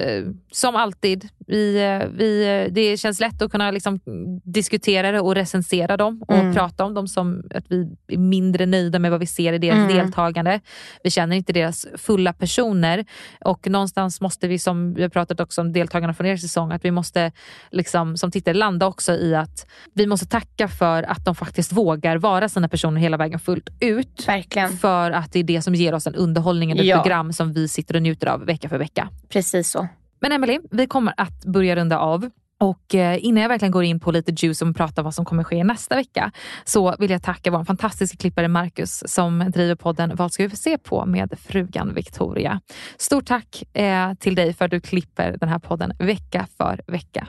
som 0.52 0.76
alltid, 0.76 1.28
vi, 1.48 1.82
eh, 1.84 2.08
vi, 2.08 2.62
eh, 2.66 2.72
det 2.72 2.96
känns 2.96 3.20
lätt 3.20 3.42
att 3.42 3.50
kunna 3.50 3.70
liksom 3.70 4.00
diskutera 4.44 5.12
det 5.12 5.20
och 5.20 5.34
recensera 5.34 5.96
dem 5.96 6.22
och 6.28 6.34
Mm. 6.34 6.54
prata 6.54 6.84
om 6.84 6.94
dem 6.94 7.08
som 7.08 7.42
att 7.54 7.64
vi 7.68 7.88
är 8.08 8.18
mindre 8.18 8.66
nöjda 8.66 8.98
med 8.98 9.10
vad 9.10 9.20
vi 9.20 9.26
ser 9.26 9.52
i 9.52 9.58
deras 9.58 9.76
Mm. 9.76 9.88
deltagande. 9.96 10.60
Vi 11.04 11.10
känner 11.10 11.36
inte 11.36 11.52
deras 11.52 11.86
fulla 11.96 12.32
personer 12.32 13.04
och 13.44 13.68
någonstans 13.70 14.20
måste 14.20 14.48
vi, 14.48 14.58
som 14.58 14.94
vi 14.94 15.02
har 15.02 15.08
pratat 15.08 15.40
också 15.40 15.60
om 15.60 15.72
deltagarna 15.72 16.14
från 16.14 16.26
er 16.26 16.36
säsong, 16.36 16.72
att 16.72 16.84
vi 16.84 16.90
måste 16.90 17.32
liksom, 17.70 18.16
som 18.16 18.30
tittare 18.30 18.54
landa 18.54 18.86
också 18.86 19.12
i 19.12 19.34
att 19.34 19.66
vi 19.94 20.06
måste 20.06 20.26
tacka 20.26 20.68
för 20.68 21.02
att 21.02 21.24
de 21.24 21.34
faktiskt 21.34 21.72
vågar 21.72 22.16
vara 22.16 22.48
sina 22.48 22.68
personer 22.68 23.00
hela 23.00 23.16
vägen 23.16 23.38
fullt 23.40 23.68
ut. 23.80 24.24
Verkligen. 24.28 24.70
För 24.76 25.10
att 25.10 25.32
det 25.32 25.38
är 25.38 25.44
det 25.44 25.62
som 25.62 25.74
ger 25.74 25.94
oss 25.94 26.06
en 26.06 26.14
underhållning, 26.14 26.70
ett 26.70 26.84
Ja. 26.86 27.02
program 27.02 27.32
som 27.32 27.52
vi 27.52 27.68
sitter 27.68 27.96
och 27.96 28.02
njuter 28.02 28.26
av 28.26 28.44
vecka 28.46 28.68
för 28.68 28.78
vecka. 28.78 29.08
Precis 29.28 29.70
så. 29.70 29.88
Men 30.20 30.32
Emily, 30.32 30.58
vi 30.70 30.86
kommer 30.86 31.14
att 31.16 31.44
börja 31.44 31.76
runda 31.76 31.98
av. 31.98 32.30
Och 32.60 32.94
eh, 32.94 33.24
innan 33.24 33.42
jag 33.42 33.48
verkligen 33.48 33.72
går 33.72 33.84
in 33.84 34.00
på 34.00 34.12
lite 34.12 34.32
juice 34.32 34.62
och 34.62 34.76
pratar 34.76 35.02
vad 35.02 35.14
som 35.14 35.24
kommer 35.24 35.44
ske 35.44 35.64
nästa 35.64 35.96
vecka 35.96 36.32
så 36.64 36.96
vill 36.98 37.10
jag 37.10 37.22
tacka 37.22 37.50
vår 37.50 37.64
fantastiska 37.64 38.16
klippare 38.16 38.48
Marcus 38.48 39.02
som 39.06 39.50
driver 39.54 39.74
podden 39.74 40.16
Vad 40.16 40.32
ska 40.32 40.42
vi 40.42 40.48
få 40.48 40.56
se 40.56 40.78
på 40.78 41.06
med 41.06 41.38
frugan 41.38 41.94
Victoria. 41.94 42.60
Stort 42.96 43.26
tack 43.26 43.76
eh, 43.76 44.14
till 44.14 44.34
dig 44.34 44.54
för 44.54 44.64
att 44.64 44.70
du 44.70 44.80
klipper 44.80 45.36
den 45.40 45.48
här 45.48 45.58
podden 45.58 45.92
vecka 45.98 46.46
för 46.56 46.80
vecka. 46.86 47.28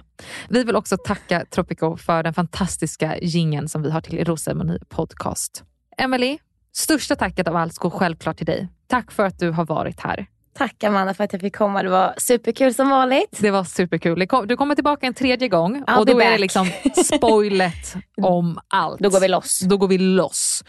Vi 0.50 0.64
vill 0.64 0.76
också 0.76 0.98
tacka 0.98 1.46
Tropico 1.46 1.98
för 1.98 2.24
den 2.24 2.34
fantastiska 2.34 3.18
gingen 3.22 3.70
som 3.70 3.82
vi 3.82 3.92
har 3.92 4.02
till 4.02 4.26
rosceremoni 4.26 4.80
podcast. 4.90 5.64
Emily, 5.98 6.38
största 6.72 7.16
tacket 7.16 7.48
av 7.48 7.56
allt 7.56 7.78
går 7.78 7.90
självklart 7.90 8.38
till 8.38 8.46
dig. 8.46 8.68
Tack 8.88 9.12
för 9.12 9.26
att 9.26 9.40
du 9.40 9.52
har 9.52 9.66
varit 9.66 10.00
här. 10.00 10.28
Tack 10.60 10.84
Amanda 10.84 11.14
för 11.14 11.24
att 11.24 11.34
jag 11.34 11.42
fick 11.42 11.56
komma. 11.56 11.84
Det 11.84 11.90
var 11.90 12.14
superkul 12.18 12.74
som 12.74 12.90
vanligt. 12.90 13.38
Det 13.40 13.52
var 13.52 13.64
superkul. 13.64 14.28
Du 14.46 14.58
kommer 14.58 14.76
tillbaka 14.76 15.08
en 15.08 15.14
tredje 15.14 15.48
gång 15.48 15.84
I'll 15.88 15.98
och 16.00 16.06
då 16.06 16.16
be 16.16 16.24
är 16.24 16.26
det 16.26 16.32
back. 16.32 16.40
liksom 16.40 16.68
spoilet 17.06 17.96
om 18.22 18.60
allt. 18.68 19.00
Då 19.00 19.10
går 19.10 19.20
vi 19.20 19.28
loss. 19.28 19.60
Då 19.60 19.78
går 19.78 19.88
vi 19.88 19.98
loss. 19.98 20.64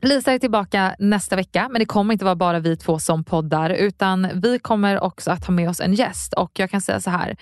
Lisa 0.00 0.32
är 0.32 0.38
tillbaka 0.38 0.96
nästa 0.98 1.36
vecka, 1.36 1.68
men 1.70 1.78
det 1.78 1.84
kommer 1.84 2.12
inte 2.12 2.24
vara 2.24 2.34
bara 2.34 2.58
vi 2.58 2.76
två 2.76 2.98
som 2.98 3.24
poddar, 3.24 3.70
utan 3.70 4.40
vi 4.42 4.58
kommer 4.58 5.00
också 5.00 5.30
att 5.30 5.46
ha 5.46 5.54
med 5.54 5.68
oss 5.68 5.80
en 5.80 5.94
gäst. 5.94 6.32
Och 6.32 6.50
jag 6.58 6.70
kan 6.70 6.80
säga 6.80 7.00
så 7.00 7.10
här, 7.10 7.36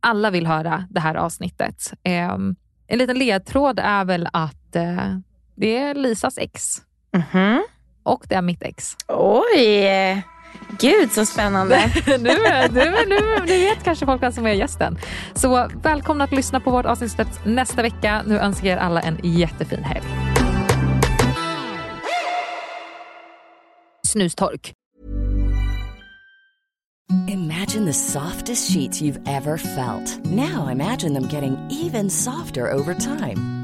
alla 0.00 0.30
vill 0.30 0.46
höra 0.46 0.84
det 0.90 1.00
här 1.00 1.14
avsnittet. 1.14 1.92
Ehm, 2.02 2.56
en 2.86 2.98
liten 2.98 3.18
ledtråd 3.18 3.80
är 3.82 4.04
väl 4.04 4.28
att 4.32 4.76
eh, 4.76 5.16
det 5.54 5.76
är 5.78 5.94
Lisas 5.94 6.38
ex. 6.38 6.82
Mhm. 7.12 7.62
Och 8.02 8.24
det 8.28 8.34
är 8.34 8.42
mitt 8.42 8.62
ex. 8.62 8.96
Oj! 9.08 10.22
Gud 10.78 11.12
så 11.12 11.26
spännande. 11.26 11.92
nu, 12.06 12.16
nu, 12.18 12.34
nu, 12.72 13.20
nu 13.46 13.46
vet 13.46 13.84
kanske 13.84 14.06
folk 14.06 14.22
vem 14.22 14.32
som 14.32 14.46
är 14.46 14.52
gästen. 14.52 14.98
Så 15.34 15.68
välkomna 15.82 16.24
att 16.24 16.32
lyssna 16.32 16.60
på 16.60 16.70
vårt 16.70 16.86
avsnitt 16.86 17.16
nästa 17.44 17.82
vecka. 17.82 18.22
Nu 18.26 18.38
önskar 18.38 18.68
jag 18.68 18.78
er 18.78 18.82
alla 18.82 19.00
en 19.00 19.18
jättefin 19.22 19.84
helg. 19.84 20.04
Snustork. 24.06 24.72
Imagine 27.28 27.84
the 27.84 27.92
softest 27.92 28.70
sheets 28.70 29.02
you've 29.02 29.20
ever 29.28 29.58
felt. 29.58 30.24
Now 30.24 30.68
imagine 30.68 31.12
them 31.12 31.28
getting 31.28 31.56
even 31.70 32.10
softer 32.10 32.72
over 32.72 32.94
time. 32.94 33.63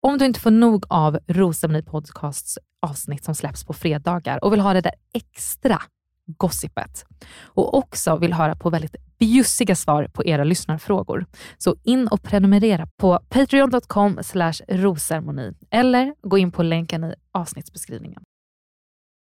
Om 0.00 0.18
du 0.18 0.24
inte 0.24 0.40
får 0.40 0.50
nog 0.50 0.84
av 0.88 1.18
Rosceremoni 1.26 1.82
Podcasts 1.82 2.58
avsnitt 2.82 3.24
som 3.24 3.34
släpps 3.34 3.64
på 3.64 3.72
fredagar 3.72 4.44
och 4.44 4.52
vill 4.52 4.60
ha 4.60 4.72
det 4.74 4.80
där 4.80 4.94
extra 5.14 5.82
gossipet 6.26 7.04
och 7.44 7.74
också 7.74 8.16
vill 8.16 8.32
höra 8.32 8.56
på 8.56 8.70
väldigt 8.70 8.96
bjussiga 9.18 9.76
svar 9.76 10.08
på 10.12 10.24
era 10.24 10.44
lyssnarfrågor. 10.44 11.26
Så 11.58 11.76
in 11.82 12.08
och 12.08 12.22
prenumerera 12.22 12.88
på 12.96 13.20
patreon.com 13.28 14.18
rosermoni 14.68 15.54
eller 15.70 16.14
gå 16.22 16.38
in 16.38 16.52
på 16.52 16.62
länken 16.62 17.04
i 17.04 17.14
avsnittsbeskrivningen. 17.32 18.22